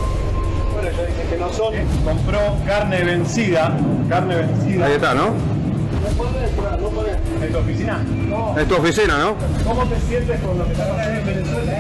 Bueno, 0.82 0.96
yo 0.98 1.06
dije 1.06 1.24
que 1.30 1.38
no 1.38 1.52
son. 1.52 1.74
Compró 2.06 2.40
carne 2.66 3.04
vencida, 3.04 3.76
carne 4.08 4.36
vencida. 4.36 4.86
Ahí 4.86 4.94
está, 4.94 5.14
¿no? 5.14 5.34
¿En 7.42 7.52
tu 7.52 7.58
oficina? 7.58 7.98
No. 8.28 8.58
Es 8.58 8.68
tu 8.68 8.76
oficina, 8.76 9.18
¿no? 9.18 9.36
¿Cómo 9.66 9.84
te 9.86 10.00
sientes 10.02 10.40
con 10.42 10.58
lo 10.58 10.66
que 10.66 10.72
está 10.72 10.88
pasando 10.90 11.20
en 11.20 11.26
Venezuela? 11.26 11.74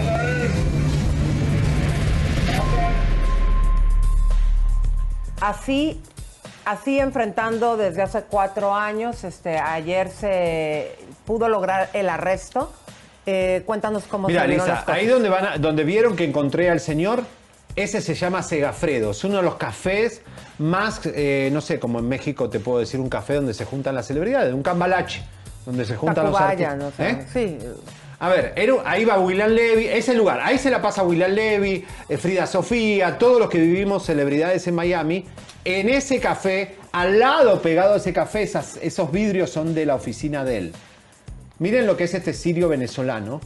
Así, 5.41 6.01
así 6.65 6.99
enfrentando 6.99 7.77
desde 7.77 8.01
hace 8.01 8.23
cuatro 8.23 8.75
años, 8.75 9.23
este, 9.23 9.57
ayer 9.57 10.09
se 10.09 10.95
pudo 11.25 11.47
lograr 11.47 11.89
el 11.93 12.09
arresto. 12.09 12.71
Eh, 13.25 13.63
cuéntanos 13.65 14.03
cómo 14.05 14.27
Mira, 14.27 14.41
se 14.41 14.47
Lisa, 14.49 14.67
las 14.67 14.79
cosas. 14.83 14.95
ahí 14.97 15.05
donde, 15.07 15.29
van 15.29 15.45
a- 15.45 15.57
donde 15.57 15.83
vieron 15.83 16.15
que 16.15 16.25
encontré 16.25 16.69
al 16.69 16.79
señor, 16.79 17.23
ese 17.75 18.01
se 18.01 18.13
llama 18.15 18.43
Segafredo. 18.43 19.11
Es 19.11 19.23
uno 19.23 19.37
de 19.37 19.43
los 19.43 19.55
cafés 19.55 20.21
más, 20.57 21.01
eh, 21.05 21.49
no 21.53 21.61
sé, 21.61 21.79
como 21.79 21.99
en 21.99 22.07
México 22.09 22.49
te 22.49 22.59
puedo 22.59 22.79
decir, 22.79 22.99
un 22.99 23.09
café 23.09 23.35
donde 23.35 23.53
se 23.53 23.65
juntan 23.65 23.95
las 23.95 24.07
celebridades, 24.07 24.53
un 24.53 24.63
cambalache, 24.63 25.21
donde 25.65 25.85
se 25.85 25.95
juntan 25.95 26.25
los 26.25 26.35
artistas. 26.39 26.77
no 26.77 26.91
sé. 26.91 27.09
¿Eh? 27.09 27.25
Sí. 27.31 27.57
A 28.21 28.27
ver, 28.27 28.53
ahí 28.85 29.05
va 29.05 29.17
William 29.17 29.49
Levy, 29.49 29.85
ese 29.87 30.13
lugar, 30.13 30.41
ahí 30.41 30.57
se 30.57 30.69
la 30.69 30.81
pasa 30.81 31.03
William 31.03 31.31
Levy, 31.31 31.85
eh, 32.09 32.17
Frida 32.17 32.45
Sofía, 32.47 33.17
todos 33.17 33.39
los 33.39 33.49
que 33.49 33.59
vivimos 33.59 34.05
celebridades 34.05 34.67
en 34.67 34.75
Miami. 34.75 35.23
En 35.63 35.87
ese 35.87 36.19
café, 36.19 36.75
al 36.91 37.17
lado 37.17 37.61
pegado 37.61 37.93
a 37.93 37.97
ese 37.97 38.11
café, 38.11 38.41
esas- 38.43 38.77
esos 38.81 39.09
vidrios 39.11 39.51
son 39.51 39.73
de 39.73 39.85
la 39.85 39.95
oficina 39.95 40.43
de 40.43 40.57
él. 40.57 40.73
Miren 41.59 41.87
lo 41.87 41.95
que 41.95 42.05
es 42.05 42.13
este 42.13 42.33
sirio 42.33 42.67
venezolano. 42.67 43.39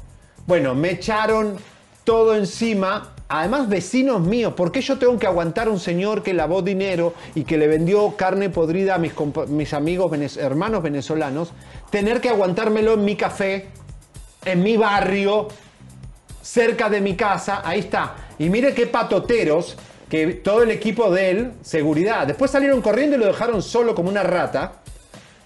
Bueno, 0.47 0.73
me 0.73 0.89
echaron 0.91 1.57
todo 2.03 2.35
encima. 2.35 3.12
Además, 3.29 3.67
vecinos 3.69 4.21
míos, 4.21 4.53
¿por 4.53 4.71
qué 4.71 4.81
yo 4.81 4.97
tengo 4.97 5.17
que 5.17 5.25
aguantar 5.25 5.67
a 5.67 5.71
un 5.71 5.79
señor 5.79 6.21
que 6.21 6.33
lavó 6.33 6.61
dinero 6.61 7.13
y 7.35 7.43
que 7.43 7.57
le 7.57 7.67
vendió 7.67 8.15
carne 8.15 8.49
podrida 8.49 8.95
a 8.95 8.97
mis, 8.97 9.13
mis 9.47 9.73
amigos, 9.73 10.37
hermanos 10.37 10.83
venezolanos? 10.83 11.51
Tener 11.89 12.21
que 12.21 12.29
aguantármelo 12.29 12.93
en 12.93 13.05
mi 13.05 13.15
café, 13.15 13.69
en 14.45 14.61
mi 14.61 14.77
barrio, 14.77 15.47
cerca 16.41 16.89
de 16.89 17.01
mi 17.01 17.15
casa, 17.15 17.61
ahí 17.63 17.79
está. 17.79 18.15
Y 18.37 18.49
mire 18.49 18.73
qué 18.73 18.85
patoteros, 18.85 19.77
que 20.09 20.27
todo 20.33 20.61
el 20.61 20.69
equipo 20.69 21.09
de 21.09 21.31
él, 21.31 21.51
seguridad. 21.61 22.27
Después 22.27 22.51
salieron 22.51 22.81
corriendo 22.81 23.15
y 23.15 23.19
lo 23.19 23.25
dejaron 23.25 23.63
solo 23.63 23.95
como 23.95 24.09
una 24.09 24.21
rata. 24.21 24.82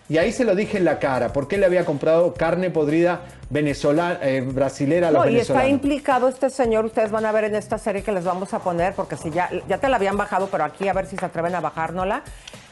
Y 0.10 0.18
ahí 0.18 0.32
se 0.32 0.46
lo 0.46 0.56
dije 0.56 0.78
en 0.78 0.86
la 0.86 1.00
cara, 1.00 1.34
porque 1.34 1.58
le 1.58 1.66
había 1.66 1.84
comprado 1.84 2.34
carne 2.34 2.70
podrida 2.70 3.22
venezolana, 3.50 4.20
eh, 4.22 4.42
brasilera 4.42 5.10
a 5.10 5.12
los 5.12 5.26
No, 5.26 5.32
y 5.32 5.38
está 5.38 5.68
implicado 5.68 6.30
este 6.30 6.50
señor, 6.50 6.86
ustedes 6.86 7.12
van 7.12 7.26
a 7.26 7.32
ver 7.34 7.46
en 7.46 7.56
esta 7.56 7.78
serie 7.78 8.04
que 8.04 8.14
les 8.14 8.24
vamos 8.24 8.54
a 8.54 8.60
poner, 8.60 8.94
porque 8.94 9.18
si 9.18 9.32
ya, 9.32 9.50
ya 9.68 9.78
te 9.80 9.90
la 9.90 9.98
habían 9.98 10.16
bajado, 10.16 10.48
pero 10.48 10.64
aquí 10.64 10.88
a 10.88 10.94
ver 10.94 11.08
si 11.08 11.18
se 11.18 11.26
atreven 11.26 11.56
a 11.56 11.60
bajárnosla. 11.60 12.24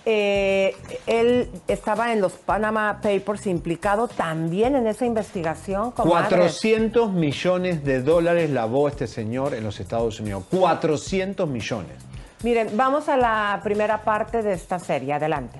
Eh, 0.07 0.75
él 1.07 1.49
estaba 1.67 2.13
en 2.13 2.21
los 2.21 2.33
Panama 2.33 2.99
Papers 3.01 3.47
implicado 3.47 4.07
también 4.07 4.75
en 4.75 4.85
esa 4.85 5.05
investigación. 5.05 5.91
comadre. 5.91 6.29
400 6.29 7.11
millones 7.11 7.83
de 7.83 8.01
dólares 8.01 8.51
lavó 8.51 8.87
este 8.87 9.07
señor 9.07 9.55
en 9.55 9.63
los 9.63 9.79
Estados 9.79 10.19
Unidos. 10.19 10.43
400 10.51 11.49
millones. 11.49 11.97
Miren, 12.43 12.77
vamos 12.77 13.09
a 13.09 13.17
la 13.17 13.59
primera 13.63 14.03
parte 14.03 14.43
de 14.43 14.53
esta 14.53 14.77
serie. 14.77 15.13
Adelante. 15.13 15.59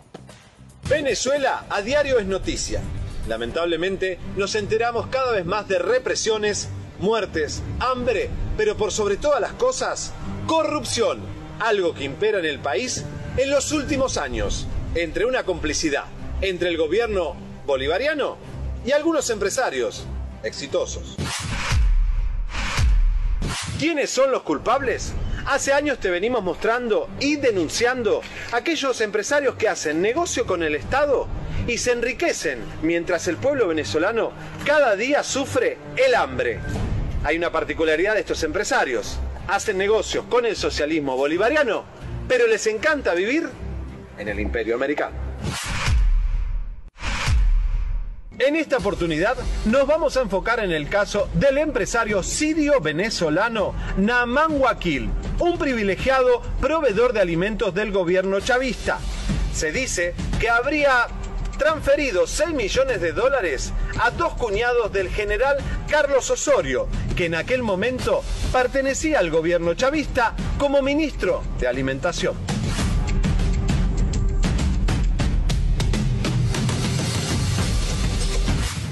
Venezuela 0.89 1.65
a 1.69 1.81
diario 1.81 2.19
es 2.19 2.25
noticia. 2.25 2.81
Lamentablemente 3.27 4.19
nos 4.35 4.55
enteramos 4.55 5.07
cada 5.07 5.31
vez 5.31 5.45
más 5.45 5.67
de 5.67 5.79
represiones, 5.79 6.69
muertes, 6.99 7.63
hambre, 7.79 8.29
pero 8.55 8.77
por 8.77 8.91
sobre 8.91 9.17
todas 9.17 9.41
las 9.41 9.53
cosas, 9.53 10.13
corrupción, 10.45 11.19
algo 11.59 11.93
que 11.93 12.03
impera 12.03 12.39
en 12.39 12.45
el 12.45 12.59
país 12.59 13.03
en 13.37 13.49
los 13.49 13.71
últimos 13.71 14.17
años, 14.17 14.67
entre 14.93 15.25
una 15.25 15.43
complicidad 15.43 16.05
entre 16.41 16.69
el 16.69 16.77
gobierno 16.77 17.35
bolivariano 17.65 18.37
y 18.85 18.91
algunos 18.91 19.29
empresarios 19.29 20.05
exitosos. 20.43 21.15
¿Quiénes 23.79 24.09
son 24.09 24.31
los 24.31 24.43
culpables? 24.43 25.13
Hace 25.45 25.73
años 25.73 25.99
te 25.99 26.09
venimos 26.09 26.41
mostrando 26.43 27.07
y 27.19 27.35
denunciando 27.35 28.21
aquellos 28.51 28.99
empresarios 29.01 29.53
que 29.55 29.69
hacen 29.69 30.01
negocio 30.01 30.47
con 30.47 30.63
el 30.63 30.73
Estado 30.73 31.27
y 31.67 31.77
se 31.77 31.91
enriquecen 31.91 32.63
mientras 32.81 33.27
el 33.27 33.37
pueblo 33.37 33.67
venezolano 33.67 34.31
cada 34.65 34.95
día 34.95 35.21
sufre 35.21 35.77
el 36.03 36.15
hambre. 36.15 36.59
Hay 37.23 37.37
una 37.37 37.51
particularidad 37.51 38.15
de 38.15 38.21
estos 38.21 38.41
empresarios. 38.41 39.19
Hacen 39.47 39.77
negocios 39.77 40.25
con 40.29 40.47
el 40.47 40.55
socialismo 40.55 41.15
bolivariano, 41.15 41.85
pero 42.27 42.47
les 42.47 42.65
encanta 42.65 43.13
vivir 43.13 43.47
en 44.17 44.27
el 44.27 44.39
imperio 44.39 44.73
americano. 44.73 45.15
En 48.37 48.57
esta 48.57 48.77
oportunidad 48.77 49.37
nos 49.63 49.87
vamos 49.87 50.17
a 50.17 50.21
enfocar 50.21 50.59
en 50.59 50.71
el 50.71 50.89
caso 50.89 51.29
del 51.35 51.57
empresario 51.57 52.21
sirio-venezolano 52.21 53.73
Naman 53.95 54.59
Wakil, 54.59 55.09
un 55.39 55.57
privilegiado 55.57 56.41
proveedor 56.59 57.13
de 57.13 57.21
alimentos 57.21 57.73
del 57.73 57.93
gobierno 57.93 58.41
chavista. 58.41 58.99
Se 59.53 59.71
dice 59.71 60.15
que 60.41 60.49
habría 60.49 61.07
transferido 61.57 62.27
6 62.27 62.53
millones 62.53 62.99
de 62.99 63.13
dólares 63.13 63.71
a 64.01 64.11
dos 64.11 64.33
cuñados 64.33 64.91
del 64.91 65.09
general 65.09 65.55
Carlos 65.89 66.29
Osorio, 66.29 66.89
que 67.15 67.27
en 67.27 67.35
aquel 67.35 67.63
momento 67.63 68.21
pertenecía 68.51 69.19
al 69.19 69.31
gobierno 69.31 69.75
chavista 69.75 70.35
como 70.59 70.81
ministro 70.81 71.41
de 71.57 71.69
Alimentación. 71.69 72.54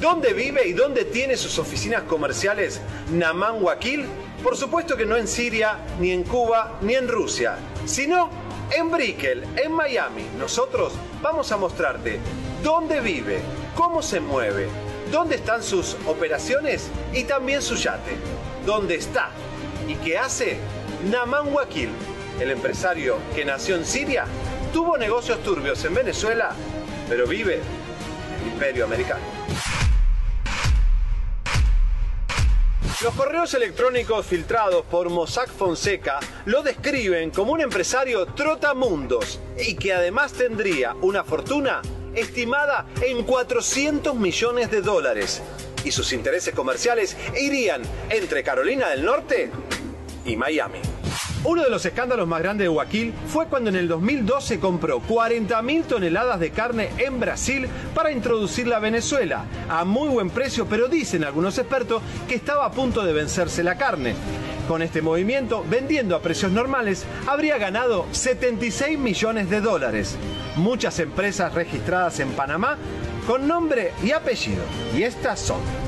¿Dónde 0.03 0.33
vive 0.33 0.67
y 0.67 0.73
dónde 0.73 1.05
tiene 1.05 1.37
sus 1.37 1.57
oficinas 1.59 2.03
comerciales 2.03 2.81
Naman 3.13 3.63
Wakil? 3.63 4.05
Por 4.43 4.57
supuesto 4.57 4.97
que 4.97 5.05
no 5.05 5.15
en 5.15 5.29
Siria, 5.29 5.77
ni 5.97 6.11
en 6.11 6.23
Cuba, 6.23 6.77
ni 6.81 6.95
en 6.95 7.07
Rusia, 7.07 7.55
sino 7.85 8.29
en 8.77 8.91
Brickell, 8.91 9.45
en 9.55 9.71
Miami. 9.71 10.25
Nosotros 10.37 10.91
vamos 11.21 11.53
a 11.53 11.57
mostrarte 11.57 12.19
dónde 12.61 12.99
vive, 12.99 13.39
cómo 13.77 14.01
se 14.01 14.19
mueve, 14.19 14.67
dónde 15.09 15.35
están 15.35 15.63
sus 15.63 15.95
operaciones 16.05 16.89
y 17.13 17.23
también 17.23 17.61
su 17.61 17.75
yate. 17.75 18.17
¿Dónde 18.65 18.95
está? 18.95 19.29
¿Y 19.87 19.95
qué 19.95 20.17
hace? 20.17 20.57
Naman 21.09 21.53
Wakil, 21.53 21.91
el 22.41 22.51
empresario 22.51 23.19
que 23.33 23.45
nació 23.45 23.77
en 23.77 23.85
Siria, 23.85 24.25
tuvo 24.73 24.97
negocios 24.97 25.41
turbios 25.43 25.85
en 25.85 25.93
Venezuela, 25.93 26.49
pero 27.07 27.25
vive 27.25 27.61
en 27.61 28.47
el 28.47 28.53
imperio 28.53 28.83
americano. 28.83 29.42
Los 33.01 33.15
correos 33.15 33.53
electrónicos 33.53 34.25
filtrados 34.25 34.85
por 34.85 35.09
Mossack 35.09 35.49
Fonseca 35.49 36.19
lo 36.45 36.61
describen 36.61 37.31
como 37.31 37.51
un 37.51 37.59
empresario 37.59 38.27
trotamundos 38.27 39.39
y 39.57 39.75
que 39.75 39.93
además 39.93 40.33
tendría 40.33 40.93
una 41.01 41.23
fortuna 41.23 41.81
estimada 42.13 42.85
en 43.01 43.23
400 43.23 44.15
millones 44.15 44.69
de 44.71 44.81
dólares. 44.81 45.41
Y 45.83 45.91
sus 45.91 46.13
intereses 46.13 46.53
comerciales 46.53 47.17
irían 47.35 47.81
entre 48.09 48.43
Carolina 48.43 48.89
del 48.89 49.03
Norte 49.03 49.49
y 50.23 50.37
Miami. 50.37 50.79
Uno 51.45 51.61
de 51.61 51.69
los 51.69 51.85
escándalos 51.85 52.25
más 52.25 52.41
grandes 52.41 52.65
de 52.65 52.69
Wakil 52.69 53.13
fue 53.27 53.47
cuando 53.47 53.69
en 53.69 53.75
el 53.75 53.89
2012 53.89 54.61
compró 54.61 55.01
40.000 55.01 55.83
toneladas 55.83 56.39
de 56.39 56.51
carne 56.51 56.91
en 56.97 57.19
Brasil 57.19 57.67
para 57.93 58.13
introducirla 58.13 58.77
a 58.77 58.79
Venezuela 58.79 59.43
a 59.67 59.83
muy 59.83 60.07
buen 60.07 60.29
precio, 60.29 60.65
pero 60.69 60.87
dicen 60.87 61.25
algunos 61.25 61.57
expertos 61.57 62.01
que 62.29 62.35
estaba 62.35 62.65
a 62.65 62.71
punto 62.71 63.03
de 63.03 63.11
vencerse 63.11 63.61
la 63.61 63.77
carne. 63.77 64.15
Con 64.69 64.81
este 64.81 65.01
movimiento, 65.01 65.65
vendiendo 65.69 66.15
a 66.15 66.21
precios 66.21 66.53
normales, 66.53 67.05
habría 67.27 67.57
ganado 67.57 68.05
76 68.13 68.97
millones 68.97 69.49
de 69.49 69.59
dólares. 69.59 70.15
Muchas 70.55 70.97
empresas 70.99 71.53
registradas 71.53 72.21
en 72.21 72.29
Panamá 72.29 72.77
con 73.27 73.49
nombre 73.49 73.91
y 74.01 74.11
apellido. 74.11 74.63
Y 74.95 75.03
estas 75.03 75.41
son. 75.41 75.82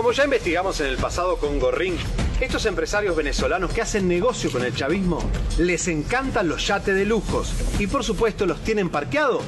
Como 0.00 0.12
ya 0.12 0.24
investigamos 0.24 0.80
en 0.80 0.86
el 0.86 0.96
pasado 0.96 1.36
con 1.36 1.58
Gorrín, 1.58 1.94
estos 2.40 2.64
empresarios 2.64 3.14
venezolanos 3.14 3.70
que 3.70 3.82
hacen 3.82 4.08
negocio 4.08 4.50
con 4.50 4.64
el 4.64 4.74
chavismo 4.74 5.18
les 5.58 5.88
encantan 5.88 6.48
los 6.48 6.66
yates 6.66 6.94
de 6.94 7.04
lujos 7.04 7.52
y 7.78 7.86
por 7.86 8.02
supuesto 8.02 8.46
los 8.46 8.64
tienen 8.64 8.88
parqueados 8.88 9.42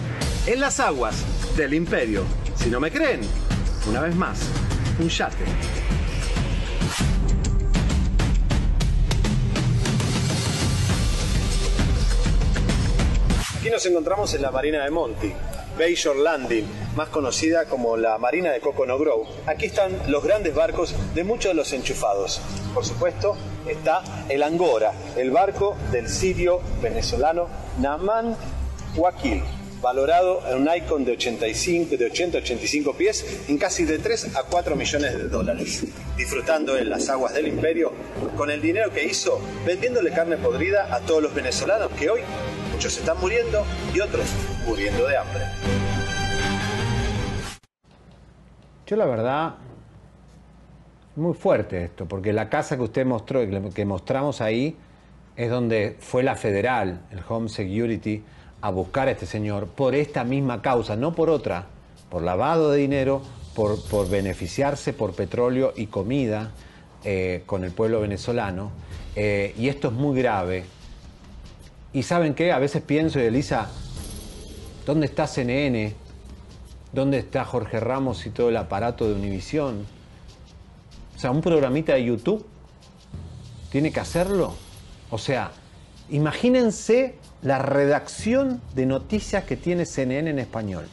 en 0.47 0.61
las 0.61 0.79
aguas 0.79 1.25
del 1.57 1.73
imperio. 1.73 2.25
Si 2.55 2.69
no 2.69 2.81
me 2.81 2.91
creen, 2.91 3.23
una 3.89 4.03
vez 4.03 4.15
más, 4.15 4.41
un 5.01 5.09
yate. 5.09 5.43
Aquí 13.57 13.71
nos 13.71 13.87
encontramos 13.87 14.35
en 14.35 14.43
la 14.43 14.51
Marina 14.51 14.85
de 14.85 14.91
Monti, 14.91 15.33
Bayshore 15.79 16.21
Landing, 16.21 16.67
más 16.97 17.09
conocida 17.09 17.65
como 17.67 17.97
la 17.97 18.19
Marina 18.19 18.51
de 18.51 18.61
Coconut 18.61 19.01
Grove. 19.01 19.29
Aquí 19.47 19.67
están 19.67 19.93
los 20.09 20.23
grandes 20.23 20.55
barcos 20.55 20.95
de 21.15 21.25
muchos 21.25 21.51
de 21.51 21.55
los 21.55 21.73
enchufados. 21.73 22.41
Por 22.75 22.85
supuesto, 22.85 23.37
está 23.69 24.03
el 24.29 24.43
Angora, 24.43 24.93
el 25.17 25.31
barco 25.31 25.77
del 25.91 26.09
sirio 26.09 26.61
venezolano 26.83 27.49
Naman 27.81 28.37
Wakil, 28.97 29.43
valorado 29.81 30.43
en 30.49 30.63
un 30.63 30.69
icon 30.75 31.05
de 31.05 31.13
85, 31.13 31.97
de 31.97 32.13
80-85 32.13 32.95
pies 32.95 33.25
en 33.49 33.59
casi 33.59 33.85
de 33.85 33.99
3 33.99 34.37
a 34.37 34.45
4 34.45 34.77
millones 34.77 35.17
de 35.19 35.29
dólares. 35.29 35.85
Disfrutando 36.17 36.77
en 36.77 36.89
las 36.89 37.09
aguas 37.09 37.35
del 37.35 37.49
imperio 37.49 37.93
con 38.37 38.51
el 38.51 38.61
dinero 38.61 38.93
que 38.93 39.05
hizo 39.05 39.41
vendiéndole 39.67 40.13
carne 40.13 40.37
podrida 40.37 40.95
a 40.95 41.01
todos 41.01 41.23
los 41.23 41.35
venezolanos 41.35 41.91
que 41.99 42.11
hoy 42.11 42.21
muchos 42.83 42.99
están 42.99 43.21
muriendo 43.21 43.65
y 43.95 44.01
otros 44.01 44.27
muriendo 44.67 45.07
de 45.07 45.17
hambre. 45.17 45.45
Yo 48.89 48.97
la 48.97 49.05
verdad, 49.05 49.55
muy 51.15 51.35
fuerte 51.35 51.85
esto, 51.85 52.07
porque 52.07 52.33
la 52.33 52.49
casa 52.49 52.77
que 52.77 52.83
usted 52.83 53.07
mostró, 53.07 53.41
que 53.73 53.85
mostramos 53.85 54.41
ahí, 54.41 54.77
es 55.37 55.49
donde 55.49 55.97
fue 56.01 56.25
la 56.25 56.35
federal, 56.35 57.03
el 57.13 57.21
Home 57.29 57.49
Security, 57.49 58.25
a 58.61 58.71
buscar 58.71 59.07
a 59.07 59.13
este 59.13 59.27
señor 59.27 59.69
por 59.69 59.95
esta 59.95 60.25
misma 60.25 60.61
causa, 60.61 60.97
no 60.97 61.15
por 61.15 61.31
otra, 61.31 61.67
por 62.11 62.23
lavado 62.23 62.73
de 62.73 62.79
dinero, 62.79 63.23
por, 63.55 64.11
beneficiarse 64.11 64.93
por 64.93 65.15
petróleo 65.15 65.73
y 65.77 65.87
comida 65.87 66.51
eh, 67.05 67.45
con 67.47 67.63
el 67.63 67.71
pueblo 67.71 68.01
venezolano. 68.01 68.73
Eh, 69.15 69.55
y 69.57 69.69
esto 69.69 69.87
es 69.87 69.95
muy 69.95 70.21
grave. 70.21 70.65
Y 71.93 72.03
saben 72.05 72.35
qué, 72.35 72.53
a 72.53 72.59
veces 72.59 72.83
pienso, 72.83 73.21
Elisa, 73.21 73.69
¿dónde 74.87 75.07
está 75.07 75.27
CNN? 75.27 75.95
¿Dónde 76.93 77.19
está 77.19 77.45
Jorge 77.45 77.81
Ramos 77.81 78.27
y 78.27 78.31
todo 78.31 78.49
el 78.49 78.57
aparato 78.57 79.07
de 79.07 79.15
Univisión? 79.15 79.87
O 81.17 81.19
sea, 81.19 81.31
un 81.31 81.41
programita 81.41 81.95
de 81.95 82.05
YouTube 82.05 82.45
tiene 83.71 83.93
que 83.93 84.01
hacerlo. 84.01 84.55
O 85.11 85.19
sea, 85.19 85.53
Imagínense 86.11 87.15
la 87.41 87.59
redacción 87.59 88.61
de 88.75 88.85
noticias 88.85 89.45
que 89.45 89.57
tiene 89.57 89.87
CNN 89.87 90.29
en 90.29 90.39
español. 90.41 90.87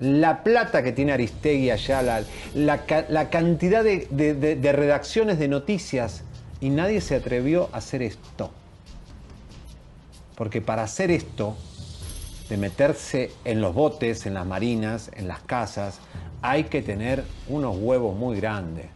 La 0.00 0.42
plata 0.42 0.82
que 0.82 0.90
tiene 0.90 1.12
Aristegui 1.12 1.70
allá, 1.70 2.02
la, 2.02 2.22
la 2.54 2.84
ca- 2.86 3.06
la 3.08 3.30
cantidad 3.30 3.84
de 3.84 4.72
redacciones 4.74 5.38
de 5.38 5.46
noticias 5.46 6.22
y 6.60 6.70
nadie 6.70 7.00
se 7.00 7.14
atrevió 7.14 7.68
a 7.72 7.76
hacer 7.76 8.02
esto. 8.02 8.50
Porque 10.36 10.60
para 10.60 10.82
hacer 10.82 11.10
esto, 11.10 11.56
de 12.48 12.56
meterse 12.56 13.32
en 13.44 13.60
los 13.60 13.74
botes, 13.74 14.26
en 14.26 14.34
las 14.34 14.46
marinas, 14.46 15.10
en 15.14 15.26
las 15.26 15.40
casas, 15.40 15.98
hay 16.42 16.64
que 16.64 16.82
tener 16.82 17.24
unos 17.48 17.76
huevos 17.76 18.16
muy 18.16 18.36
grandes. 18.36 18.86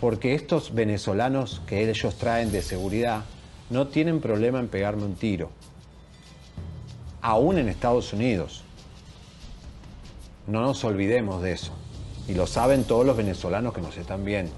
Porque 0.00 0.34
estos 0.34 0.74
venezolanos 0.74 1.60
que 1.66 1.88
ellos 1.88 2.16
traen 2.16 2.52
de 2.52 2.62
seguridad 2.62 3.24
no 3.70 3.88
tienen 3.88 4.20
problema 4.20 4.60
en 4.60 4.68
pegarme 4.68 5.04
un 5.04 5.14
tiro. 5.14 5.50
Aún 7.20 7.58
en 7.58 7.68
Estados 7.68 8.12
Unidos. 8.12 8.62
No 10.46 10.62
nos 10.62 10.84
olvidemos 10.84 11.42
de 11.42 11.52
eso. 11.52 11.72
Y 12.28 12.34
lo 12.34 12.46
saben 12.46 12.84
todos 12.84 13.04
los 13.04 13.16
venezolanos 13.16 13.74
que 13.74 13.80
nos 13.80 13.96
están 13.96 14.24
viendo. 14.24 14.52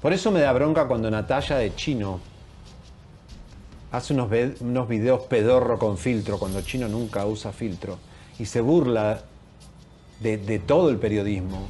Por 0.00 0.12
eso 0.12 0.30
me 0.30 0.40
da 0.40 0.52
bronca 0.52 0.86
cuando 0.86 1.10
Natalia 1.10 1.56
de 1.56 1.74
Chino 1.74 2.20
hace 3.96 4.12
unos, 4.14 4.28
unos 4.60 4.88
videos 4.88 5.22
pedorro 5.22 5.78
con 5.78 5.96
filtro, 5.98 6.38
cuando 6.38 6.60
Chino 6.62 6.88
nunca 6.88 7.24
usa 7.26 7.52
filtro, 7.52 7.98
y 8.38 8.44
se 8.46 8.60
burla 8.60 9.22
de, 10.20 10.36
de 10.38 10.58
todo 10.58 10.90
el 10.90 10.98
periodismo, 10.98 11.66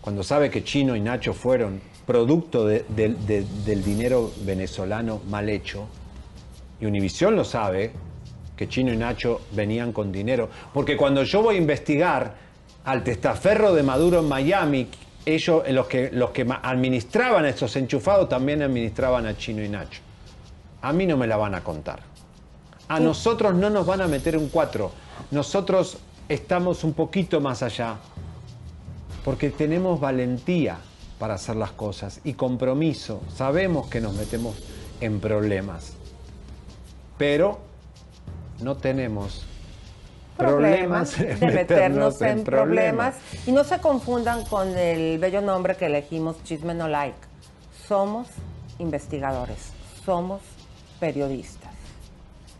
cuando 0.00 0.22
sabe 0.22 0.50
que 0.50 0.62
Chino 0.64 0.94
y 0.96 1.00
Nacho 1.00 1.32
fueron 1.32 1.80
producto 2.06 2.66
de- 2.66 2.84
del- 2.88 3.26
de- 3.26 3.44
del 3.64 3.82
dinero 3.82 4.30
venezolano 4.44 5.20
mal 5.30 5.48
hecho, 5.48 5.86
y 6.80 6.86
Univisión 6.86 7.34
lo 7.36 7.44
sabe, 7.44 7.92
que 8.56 8.68
Chino 8.68 8.92
y 8.92 8.96
Nacho 8.96 9.40
venían 9.52 9.92
con 9.92 10.12
dinero, 10.12 10.48
porque 10.72 10.96
cuando 10.96 11.22
yo 11.24 11.42
voy 11.42 11.56
a 11.56 11.58
investigar 11.58 12.34
al 12.84 13.02
testaferro 13.02 13.74
de 13.74 13.82
Maduro 13.82 14.20
en 14.20 14.28
Miami, 14.28 14.88
ellos, 15.26 15.62
los 15.70 15.86
que, 15.86 16.10
los 16.12 16.30
que 16.30 16.46
administraban 16.62 17.46
estos 17.46 17.74
enchufados, 17.76 18.28
también 18.28 18.60
administraban 18.62 19.24
a 19.26 19.34
Chino 19.36 19.62
y 19.64 19.68
Nacho. 19.70 20.02
A 20.84 20.92
mí 20.92 21.06
no 21.06 21.16
me 21.16 21.26
la 21.26 21.38
van 21.38 21.54
a 21.54 21.64
contar. 21.64 22.00
A 22.88 23.00
nosotros 23.00 23.54
no 23.54 23.70
nos 23.70 23.86
van 23.86 24.02
a 24.02 24.06
meter 24.06 24.36
un 24.36 24.50
4. 24.50 24.90
Nosotros 25.30 25.96
estamos 26.28 26.84
un 26.84 26.92
poquito 26.92 27.40
más 27.40 27.62
allá. 27.62 27.96
Porque 29.24 29.48
tenemos 29.48 29.98
valentía 29.98 30.76
para 31.18 31.34
hacer 31.34 31.56
las 31.56 31.72
cosas 31.72 32.20
y 32.22 32.34
compromiso. 32.34 33.22
Sabemos 33.34 33.86
que 33.86 34.02
nos 34.02 34.12
metemos 34.12 34.56
en 35.00 35.20
problemas. 35.20 35.94
Pero 37.16 37.60
no 38.60 38.76
tenemos 38.76 39.46
problemas 40.36 41.18
de 41.18 41.36
meternos 41.46 42.20
en 42.20 42.44
problemas. 42.44 43.14
Y 43.46 43.52
no 43.52 43.64
se 43.64 43.80
confundan 43.80 44.44
con 44.44 44.76
el 44.76 45.18
bello 45.18 45.40
nombre 45.40 45.76
que 45.76 45.86
elegimos, 45.86 46.44
Chisme 46.44 46.74
No 46.74 46.88
Like. 46.88 47.16
Somos 47.88 48.28
investigadores, 48.78 49.70
somos 50.04 50.42
periodistas. 51.04 51.70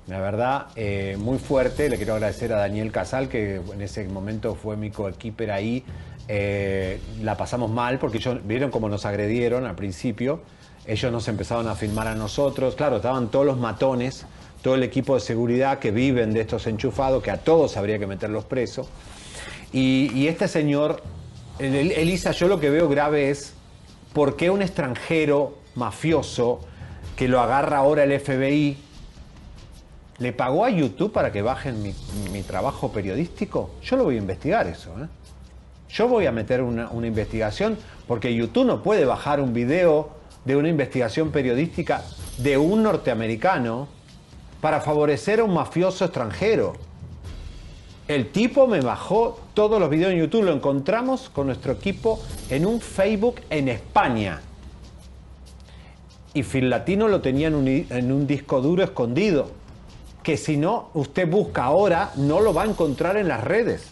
La 0.06 0.20
verdad, 0.20 0.66
eh, 0.76 1.16
muy 1.18 1.38
fuerte. 1.38 1.88
Le 1.88 1.96
quiero 1.96 2.12
agradecer 2.12 2.52
a 2.52 2.58
Daniel 2.58 2.92
Casal, 2.92 3.28
que 3.28 3.54
en 3.72 3.80
ese 3.80 4.04
momento 4.06 4.54
fue 4.54 4.76
mi 4.76 4.90
coequiper 4.90 5.50
ahí. 5.50 5.82
Eh, 6.28 7.00
la 7.22 7.36
pasamos 7.38 7.70
mal 7.70 7.98
porque 7.98 8.18
ellos 8.18 8.38
vieron 8.46 8.70
cómo 8.70 8.90
nos 8.90 9.06
agredieron 9.06 9.64
al 9.64 9.74
principio. 9.74 10.42
Ellos 10.86 11.10
nos 11.10 11.26
empezaron 11.28 11.68
a 11.68 11.74
filmar 11.74 12.06
a 12.06 12.14
nosotros. 12.14 12.74
Claro, 12.74 12.96
estaban 12.96 13.28
todos 13.30 13.46
los 13.46 13.56
matones, 13.56 14.26
todo 14.60 14.74
el 14.74 14.82
equipo 14.82 15.14
de 15.14 15.20
seguridad 15.20 15.78
que 15.78 15.90
viven 15.90 16.34
de 16.34 16.42
estos 16.42 16.66
enchufados, 16.66 17.22
que 17.22 17.30
a 17.30 17.38
todos 17.38 17.78
habría 17.78 17.98
que 17.98 18.06
meterlos 18.06 18.44
presos. 18.44 18.88
Y, 19.72 20.26
este 20.28 20.48
señor, 20.48 21.02
el- 21.58 21.74
el- 21.74 21.92
Elisa, 21.92 22.32
yo 22.32 22.46
lo 22.48 22.60
que 22.60 22.68
veo 22.68 22.90
grave 22.90 23.30
es 23.30 23.54
por 24.12 24.36
qué 24.36 24.50
un 24.50 24.60
extranjero 24.60 25.56
mafioso 25.74 26.60
que 27.16 27.28
lo 27.28 27.40
agarra 27.40 27.78
ahora 27.78 28.04
el 28.04 28.18
FBI 28.18 28.76
le 30.18 30.32
pagó 30.32 30.64
a 30.64 30.70
YouTube 30.70 31.12
para 31.12 31.32
que 31.32 31.42
bajen 31.42 31.82
mi, 31.82 32.42
trabajo 32.42 32.92
periodístico. 32.92 33.70
Yo 33.82 33.96
lo 33.96 34.04
voy 34.04 34.16
a 34.16 34.18
investigar 34.18 34.66
eso. 34.66 34.90
¿eh? 35.02 35.08
Yo 35.88 36.08
voy 36.08 36.26
a 36.26 36.32
meter 36.32 36.62
una, 36.62 36.88
una 36.90 37.06
investigación 37.06 37.76
porque 38.06 38.34
YouTube 38.34 38.66
no 38.66 38.82
puede 38.82 39.04
bajar 39.04 39.40
un 39.40 39.52
video 39.52 40.10
de 40.44 40.56
una 40.56 40.68
investigación 40.68 41.30
periodística 41.30 42.02
de 42.38 42.58
un 42.58 42.82
norteamericano 42.82 43.88
para 44.60 44.80
favorecer 44.80 45.40
a 45.40 45.44
un 45.44 45.54
mafioso 45.54 46.04
extranjero. 46.04 46.74
El 48.06 48.30
tipo 48.30 48.66
me 48.66 48.80
bajó 48.80 49.40
todos 49.54 49.80
los 49.80 49.88
videos 49.88 50.12
en 50.12 50.18
YouTube, 50.18 50.44
lo 50.44 50.52
encontramos 50.52 51.30
con 51.30 51.46
nuestro 51.46 51.72
equipo 51.72 52.20
en 52.50 52.66
un 52.66 52.80
Facebook 52.80 53.36
en 53.48 53.68
España. 53.68 54.42
Y 56.34 56.42
Film 56.42 56.68
Latino 56.68 57.08
lo 57.08 57.20
tenía 57.20 57.46
en 57.48 57.54
un, 57.54 57.68
en 57.68 58.12
un 58.12 58.26
disco 58.26 58.60
duro 58.60 58.82
escondido, 58.82 59.50
que 60.22 60.36
si 60.36 60.56
no, 60.56 60.90
usted 60.94 61.28
busca 61.30 61.64
ahora, 61.64 62.10
no 62.16 62.40
lo 62.40 62.52
va 62.52 62.62
a 62.62 62.66
encontrar 62.66 63.16
en 63.16 63.28
las 63.28 63.44
redes. 63.44 63.90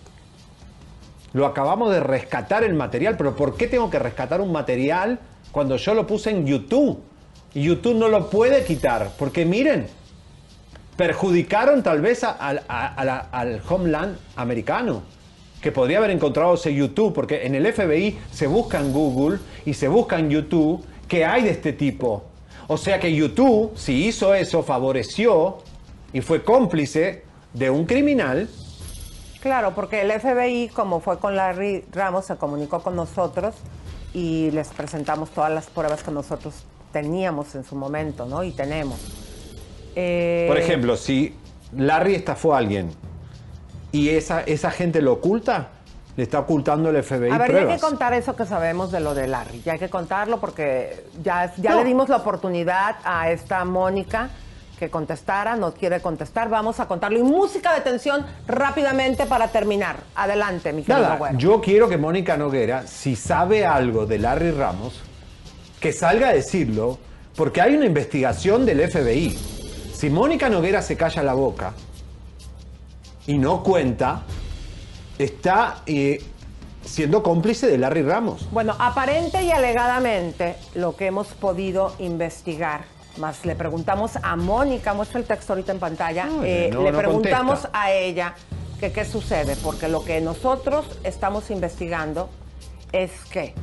Lo 1.32 1.46
acabamos 1.46 1.92
de 1.92 2.00
rescatar 2.00 2.64
el 2.64 2.74
material, 2.74 3.16
pero 3.16 3.36
¿por 3.36 3.56
qué 3.56 3.66
tengo 3.68 3.88
que 3.90 3.98
rescatar 3.98 4.40
un 4.40 4.52
material 4.52 5.20
cuando 5.52 5.76
yo 5.76 5.94
lo 5.94 6.06
puse 6.06 6.30
en 6.30 6.46
YouTube? 6.46 7.00
Y 7.54 7.62
YouTube 7.62 7.94
no 7.96 8.08
lo 8.08 8.28
puede 8.28 8.64
quitar, 8.64 9.12
porque 9.18 9.44
miren, 9.44 9.86
perjudicaron 10.96 11.82
tal 11.82 12.00
vez 12.00 12.24
al- 12.24 13.62
homeland 13.68 14.16
americano, 14.36 15.02
que 15.60 15.70
podría 15.70 15.98
haber 15.98 16.10
encontrado 16.10 16.54
ese 16.54 16.74
YouTube, 16.74 17.12
porque 17.14 17.46
en 17.46 17.54
el 17.54 17.66
FBI 17.72 18.18
se 18.32 18.46
busca 18.46 18.80
en 18.80 18.92
Google 18.92 19.38
y 19.64 19.74
se 19.74 19.86
busca 19.88 20.18
en 20.18 20.28
YouTube 20.28 20.84
qué 21.08 21.24
hay 21.24 21.44
de 21.44 21.50
este 21.50 21.72
tipo. 21.72 22.24
O 22.72 22.78
sea 22.78 22.98
que 22.98 23.14
YouTube, 23.14 23.72
si 23.76 24.06
hizo 24.06 24.34
eso, 24.34 24.62
favoreció 24.62 25.58
y 26.12 26.20
fue 26.22 26.42
cómplice 26.42 27.22
de 27.52 27.68
un 27.68 27.84
criminal 27.84 28.48
Claro, 29.42 29.74
porque 29.74 30.02
el 30.02 30.12
FBI, 30.12 30.68
como 30.68 31.00
fue 31.00 31.18
con 31.18 31.34
Larry 31.34 31.84
Ramos, 31.90 32.26
se 32.26 32.36
comunicó 32.36 32.80
con 32.80 32.94
nosotros 32.94 33.56
y 34.14 34.52
les 34.52 34.68
presentamos 34.68 35.30
todas 35.30 35.50
las 35.50 35.66
pruebas 35.66 36.04
que 36.04 36.12
nosotros 36.12 36.54
teníamos 36.92 37.56
en 37.56 37.64
su 37.64 37.74
momento, 37.74 38.24
¿no? 38.24 38.44
Y 38.44 38.52
tenemos. 38.52 39.00
Eh, 39.96 40.44
Por 40.46 40.58
ejemplo, 40.58 40.96
si 40.96 41.34
Larry 41.76 42.14
estafó 42.14 42.54
a 42.54 42.58
alguien 42.58 42.90
y 43.90 44.10
esa, 44.10 44.42
esa 44.42 44.70
gente 44.70 45.02
lo 45.02 45.14
oculta, 45.14 45.70
le 46.16 46.22
está 46.24 46.40
ocultando 46.40 46.90
el 46.90 47.02
FBI 47.02 47.30
A 47.30 47.38
ver, 47.38 47.52
ya 47.52 47.60
hay 47.60 47.66
que 47.76 47.80
contar 47.80 48.12
eso 48.12 48.36
que 48.36 48.44
sabemos 48.44 48.92
de 48.92 49.00
lo 49.00 49.14
de 49.14 49.26
Larry. 49.28 49.62
Ya 49.64 49.72
hay 49.72 49.78
que 49.78 49.88
contarlo 49.88 50.40
porque 50.40 51.06
ya, 51.22 51.52
ya 51.56 51.70
No. 51.72 51.78
le 51.78 51.84
dimos 51.84 52.08
la 52.08 52.16
oportunidad 52.16 52.96
a 53.04 53.30
esta 53.30 53.64
Mónica 53.64 54.28
que 54.78 54.90
contestara, 54.90 55.54
no 55.54 55.72
quiere 55.72 56.00
contestar. 56.00 56.48
Vamos 56.48 56.80
a 56.80 56.86
contarlo. 56.88 57.18
Y 57.18 57.22
música 57.22 57.72
de 57.72 57.82
tensión 57.82 58.26
rápidamente 58.48 59.26
para 59.26 59.48
terminar. 59.48 59.96
Adelante, 60.16 60.72
mi 60.72 60.82
querido 60.82 61.08
Nada, 61.08 61.32
yo 61.38 61.60
quiero 61.60 61.88
que 61.88 61.96
Mónica 61.96 62.36
Noguera, 62.36 62.86
si 62.86 63.14
sabe 63.14 63.64
algo 63.64 64.06
de 64.06 64.18
Larry 64.18 64.50
Ramos, 64.50 65.00
que 65.80 65.92
salga 65.92 66.28
a 66.30 66.32
decirlo, 66.32 66.98
porque 67.36 67.60
hay 67.60 67.76
una 67.76 67.86
investigación 67.86 68.66
del 68.66 68.80
FBI. 68.90 69.38
Si 69.94 70.10
Mónica 70.10 70.48
Noguera 70.48 70.82
se 70.82 70.96
calla 70.96 71.22
la 71.22 71.34
boca 71.34 71.72
y 73.26 73.38
no 73.38 73.62
cuenta, 73.62 74.22
está 75.24 75.82
eh, 75.86 76.22
siendo 76.84 77.22
cómplice 77.22 77.66
de 77.66 77.78
Larry 77.78 78.02
Ramos. 78.02 78.48
Bueno, 78.50 78.74
aparente 78.78 79.42
y 79.42 79.50
alegadamente 79.50 80.56
lo 80.74 80.96
que 80.96 81.06
hemos 81.06 81.28
podido 81.28 81.94
investigar, 81.98 82.84
más 83.18 83.44
le 83.44 83.54
preguntamos 83.54 84.12
a 84.22 84.36
Mónica, 84.36 84.94
muestra 84.94 85.20
el 85.20 85.26
texto 85.26 85.52
ahorita 85.52 85.72
en 85.72 85.78
pantalla, 85.78 86.28
eh, 86.44 86.70
no, 86.72 86.82
le 86.82 86.92
no 86.92 86.98
preguntamos 86.98 87.60
contesta. 87.60 87.82
a 87.82 87.92
ella 87.92 88.34
que 88.80 88.92
qué 88.92 89.04
sucede, 89.04 89.56
porque 89.56 89.88
lo 89.88 90.04
que 90.04 90.20
nosotros 90.20 90.84
estamos 91.04 91.50
investigando 91.50 92.28
es 92.90 93.12
que 93.30 93.54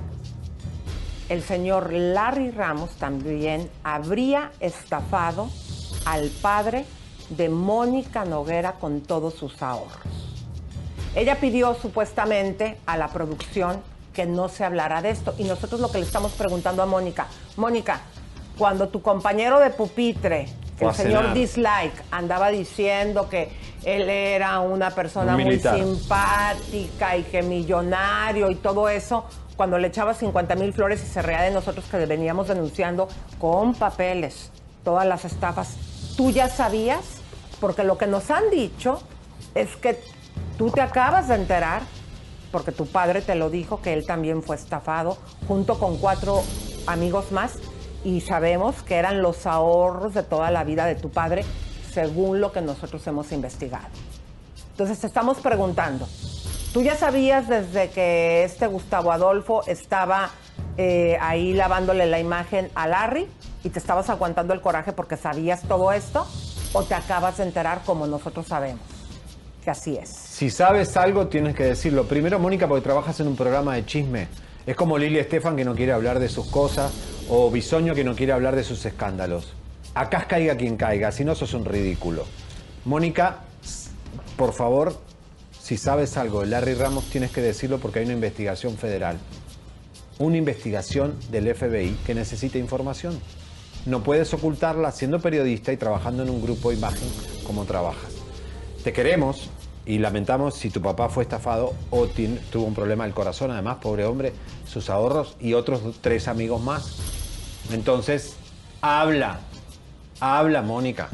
el 1.27 1.43
señor 1.43 1.91
Larry 1.91 2.51
Ramos 2.51 2.91
también 2.91 3.69
habría 3.83 4.51
estafado 4.59 5.49
al 6.05 6.29
padre 6.41 6.85
de 7.29 7.49
Mónica 7.49 8.25
Noguera 8.25 8.73
con 8.73 9.01
todos 9.01 9.35
sus 9.35 9.61
ahorros. 9.61 10.28
Ella 11.15 11.35
pidió 11.39 11.73
supuestamente 11.73 12.77
a 12.85 12.97
la 12.97 13.07
producción 13.09 13.81
que 14.13 14.25
no 14.25 14.49
se 14.49 14.63
hablara 14.63 15.01
de 15.01 15.11
esto. 15.11 15.33
Y 15.37 15.45
nosotros 15.45 15.81
lo 15.81 15.91
que 15.91 15.97
le 15.99 16.05
estamos 16.05 16.33
preguntando 16.33 16.83
a 16.83 16.85
Mónica, 16.85 17.27
Mónica, 17.57 18.01
cuando 18.57 18.89
tu 18.89 19.01
compañero 19.01 19.59
de 19.59 19.69
pupitre, 19.69 20.47
el 20.79 20.93
señor 20.93 21.21
cenar. 21.21 21.33
Dislike, 21.33 22.03
andaba 22.11 22.49
diciendo 22.49 23.29
que 23.29 23.49
él 23.83 24.09
era 24.09 24.59
una 24.59 24.91
persona 24.91 25.35
Un 25.35 25.43
muy 25.43 25.59
simpática 25.59 27.17
y 27.17 27.23
que 27.23 27.41
millonario 27.41 28.49
y 28.51 28.55
todo 28.55 28.89
eso, 28.89 29.25
cuando 29.55 29.77
le 29.77 29.87
echaba 29.87 30.13
50 30.13 30.55
mil 30.55 30.73
flores 30.73 31.03
y 31.03 31.07
se 31.07 31.21
reía 31.21 31.41
de 31.41 31.51
nosotros 31.51 31.85
que 31.85 31.97
le 31.97 32.05
veníamos 32.05 32.47
denunciando 32.47 33.07
con 33.39 33.73
papeles 33.73 34.51
todas 34.83 35.05
las 35.05 35.25
estafas, 35.25 35.75
¿tú 36.15 36.31
ya 36.31 36.49
sabías? 36.49 37.01
Porque 37.59 37.83
lo 37.83 37.97
que 37.97 38.07
nos 38.07 38.31
han 38.31 38.49
dicho 38.49 39.01
es 39.55 39.75
que 39.77 39.99
tú 40.57 40.71
te 40.71 40.81
acabas 40.81 41.27
de 41.27 41.35
enterar, 41.35 41.81
porque 42.51 42.71
tu 42.71 42.85
padre 42.85 43.21
te 43.21 43.35
lo 43.35 43.49
dijo, 43.49 43.81
que 43.81 43.93
él 43.93 44.05
también 44.05 44.43
fue 44.43 44.55
estafado, 44.55 45.17
junto 45.47 45.79
con 45.79 45.97
cuatro 45.97 46.43
amigos 46.87 47.31
más, 47.31 47.53
y 48.03 48.21
sabemos 48.21 48.81
que 48.83 48.95
eran 48.95 49.21
los 49.21 49.45
ahorros 49.45 50.13
de 50.13 50.23
toda 50.23 50.51
la 50.51 50.63
vida 50.63 50.85
de 50.85 50.95
tu 50.95 51.09
padre, 51.09 51.43
según 51.93 52.41
lo 52.41 52.51
que 52.51 52.61
nosotros 52.61 53.05
hemos 53.07 53.31
investigado. 53.31 53.87
Entonces 54.71 54.99
te 54.99 55.07
estamos 55.07 55.39
preguntando, 55.39 56.07
¿tú 56.73 56.81
ya 56.81 56.95
sabías 56.95 57.47
desde 57.47 57.89
que 57.89 58.43
este 58.43 58.67
Gustavo 58.67 59.11
Adolfo 59.11 59.63
estaba 59.67 60.29
eh, 60.77 61.17
ahí 61.19 61.53
lavándole 61.53 62.05
la 62.05 62.19
imagen 62.19 62.71
a 62.75 62.87
Larry 62.87 63.27
y 63.63 63.69
te 63.69 63.79
estabas 63.79 64.09
aguantando 64.09 64.53
el 64.53 64.61
coraje 64.61 64.93
porque 64.93 65.17
sabías 65.17 65.63
todo 65.63 65.91
esto? 65.91 66.25
¿O 66.71 66.83
te 66.83 66.95
acabas 66.95 67.37
de 67.37 67.43
enterar 67.43 67.81
como 67.85 68.07
nosotros 68.07 68.47
sabemos? 68.47 68.98
Así 69.69 69.95
es. 69.95 70.09
Si 70.09 70.49
sabes 70.49 70.97
algo, 70.97 71.27
tienes 71.27 71.55
que 71.55 71.63
decirlo. 71.63 72.05
Primero, 72.05 72.39
Mónica, 72.39 72.67
porque 72.67 72.83
trabajas 72.83 73.19
en 73.19 73.27
un 73.27 73.35
programa 73.35 73.75
de 73.75 73.85
chisme. 73.85 74.27
Es 74.65 74.75
como 74.75 74.97
Lili 74.97 75.19
Estefan 75.19 75.55
que 75.55 75.65
no 75.65 75.75
quiere 75.75 75.91
hablar 75.91 76.19
de 76.19 76.29
sus 76.29 76.47
cosas 76.47 76.91
o 77.29 77.49
Bisoño 77.49 77.95
que 77.95 78.03
no 78.03 78.15
quiere 78.15 78.33
hablar 78.33 78.55
de 78.55 78.63
sus 78.63 78.85
escándalos. 78.85 79.53
Acá 79.95 80.25
caiga 80.27 80.55
quien 80.57 80.77
caiga, 80.77 81.11
si 81.11 81.23
no 81.23 81.35
sos 81.35 81.53
un 81.53 81.65
ridículo. 81.65 82.25
Mónica, 82.85 83.39
por 84.37 84.53
favor, 84.53 84.95
si 85.61 85.77
sabes 85.77 86.17
algo 86.17 86.41
de 86.41 86.47
Larry 86.47 86.73
Ramos, 86.73 87.05
tienes 87.05 87.31
que 87.31 87.41
decirlo 87.41 87.79
porque 87.79 87.99
hay 87.99 88.05
una 88.05 88.13
investigación 88.13 88.77
federal. 88.77 89.17
Una 90.17 90.37
investigación 90.37 91.15
del 91.31 91.53
FBI 91.53 91.97
que 92.05 92.13
necesita 92.13 92.57
información. 92.57 93.19
No 93.85 94.03
puedes 94.03 94.33
ocultarla 94.33 94.91
siendo 94.91 95.19
periodista 95.19 95.71
y 95.71 95.77
trabajando 95.77 96.23
en 96.23 96.29
un 96.29 96.41
grupo 96.41 96.69
de 96.69 96.77
imagen 96.77 97.07
como 97.45 97.65
trabajas. 97.65 98.11
Te 98.83 98.93
queremos 98.93 99.49
y 99.89 99.97
lamentamos 99.97 100.53
si 100.53 100.69
tu 100.69 100.83
papá 100.83 101.09
fue 101.09 101.23
estafado 101.23 101.73
o 101.89 102.05
tuvo 102.05 102.65
un 102.65 102.75
problema 102.75 103.05
del 103.05 103.13
corazón, 103.15 103.49
además, 103.49 103.77
pobre 103.81 104.05
hombre, 104.05 104.33
sus 104.67 104.87
ahorros 104.87 105.35
y 105.39 105.55
otros 105.55 105.81
tres 105.99 106.27
amigos 106.27 106.61
más. 106.61 106.99
Entonces, 107.71 108.35
habla, 108.81 109.39
habla, 110.19 110.61
Mónica, 110.61 111.09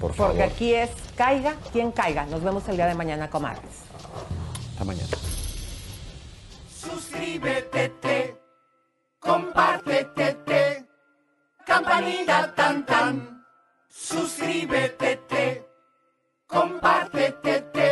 por 0.00 0.14
favor. 0.14 0.32
Porque 0.32 0.42
aquí 0.42 0.74
es 0.74 0.90
caiga 1.14 1.54
quien 1.72 1.92
caiga. 1.92 2.26
Nos 2.26 2.42
vemos 2.42 2.68
el 2.68 2.74
día 2.74 2.86
de 2.86 2.96
mañana, 2.96 3.30
comadres. 3.30 3.70
Hasta 4.72 4.84
mañana. 4.84 5.08
Suscríbete, 6.76 8.36
compártete, 9.20 10.88
campanita 11.64 12.52
tan 12.52 12.84
tan. 12.84 13.44
Suscríbete, 13.88 15.68
compártete, 16.48 17.91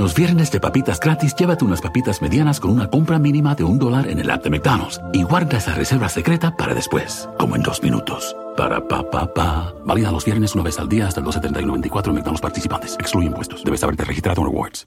Los 0.00 0.14
viernes 0.14 0.50
de 0.50 0.60
papitas 0.60 0.98
gratis, 0.98 1.34
llévate 1.34 1.62
unas 1.62 1.82
papitas 1.82 2.22
medianas 2.22 2.58
con 2.58 2.70
una 2.70 2.88
compra 2.88 3.18
mínima 3.18 3.54
de 3.54 3.64
un 3.64 3.78
dólar 3.78 4.08
en 4.08 4.18
el 4.18 4.30
app 4.30 4.42
de 4.42 4.48
McDonald's 4.48 4.98
y 5.12 5.24
guarda 5.24 5.58
esa 5.58 5.74
reserva 5.74 6.08
secreta 6.08 6.56
para 6.56 6.72
después, 6.74 7.28
como 7.38 7.54
en 7.54 7.62
dos 7.62 7.82
minutos. 7.82 8.34
Para 8.56 8.80
pa 8.88 9.02
pa 9.10 9.30
pa. 9.34 9.74
Válida 9.84 10.10
los 10.10 10.24
viernes 10.24 10.54
una 10.54 10.64
vez 10.64 10.78
al 10.78 10.88
día 10.88 11.06
hasta 11.06 11.20
el 11.20 11.26
2.70 11.26 11.58
en 11.60 12.14
McDonald's 12.14 12.40
participantes. 12.40 12.94
Excluye 12.94 13.26
impuestos. 13.26 13.62
Debes 13.62 13.84
haberte 13.84 14.06
registrado 14.06 14.40
en 14.40 14.46
Rewards. 14.46 14.86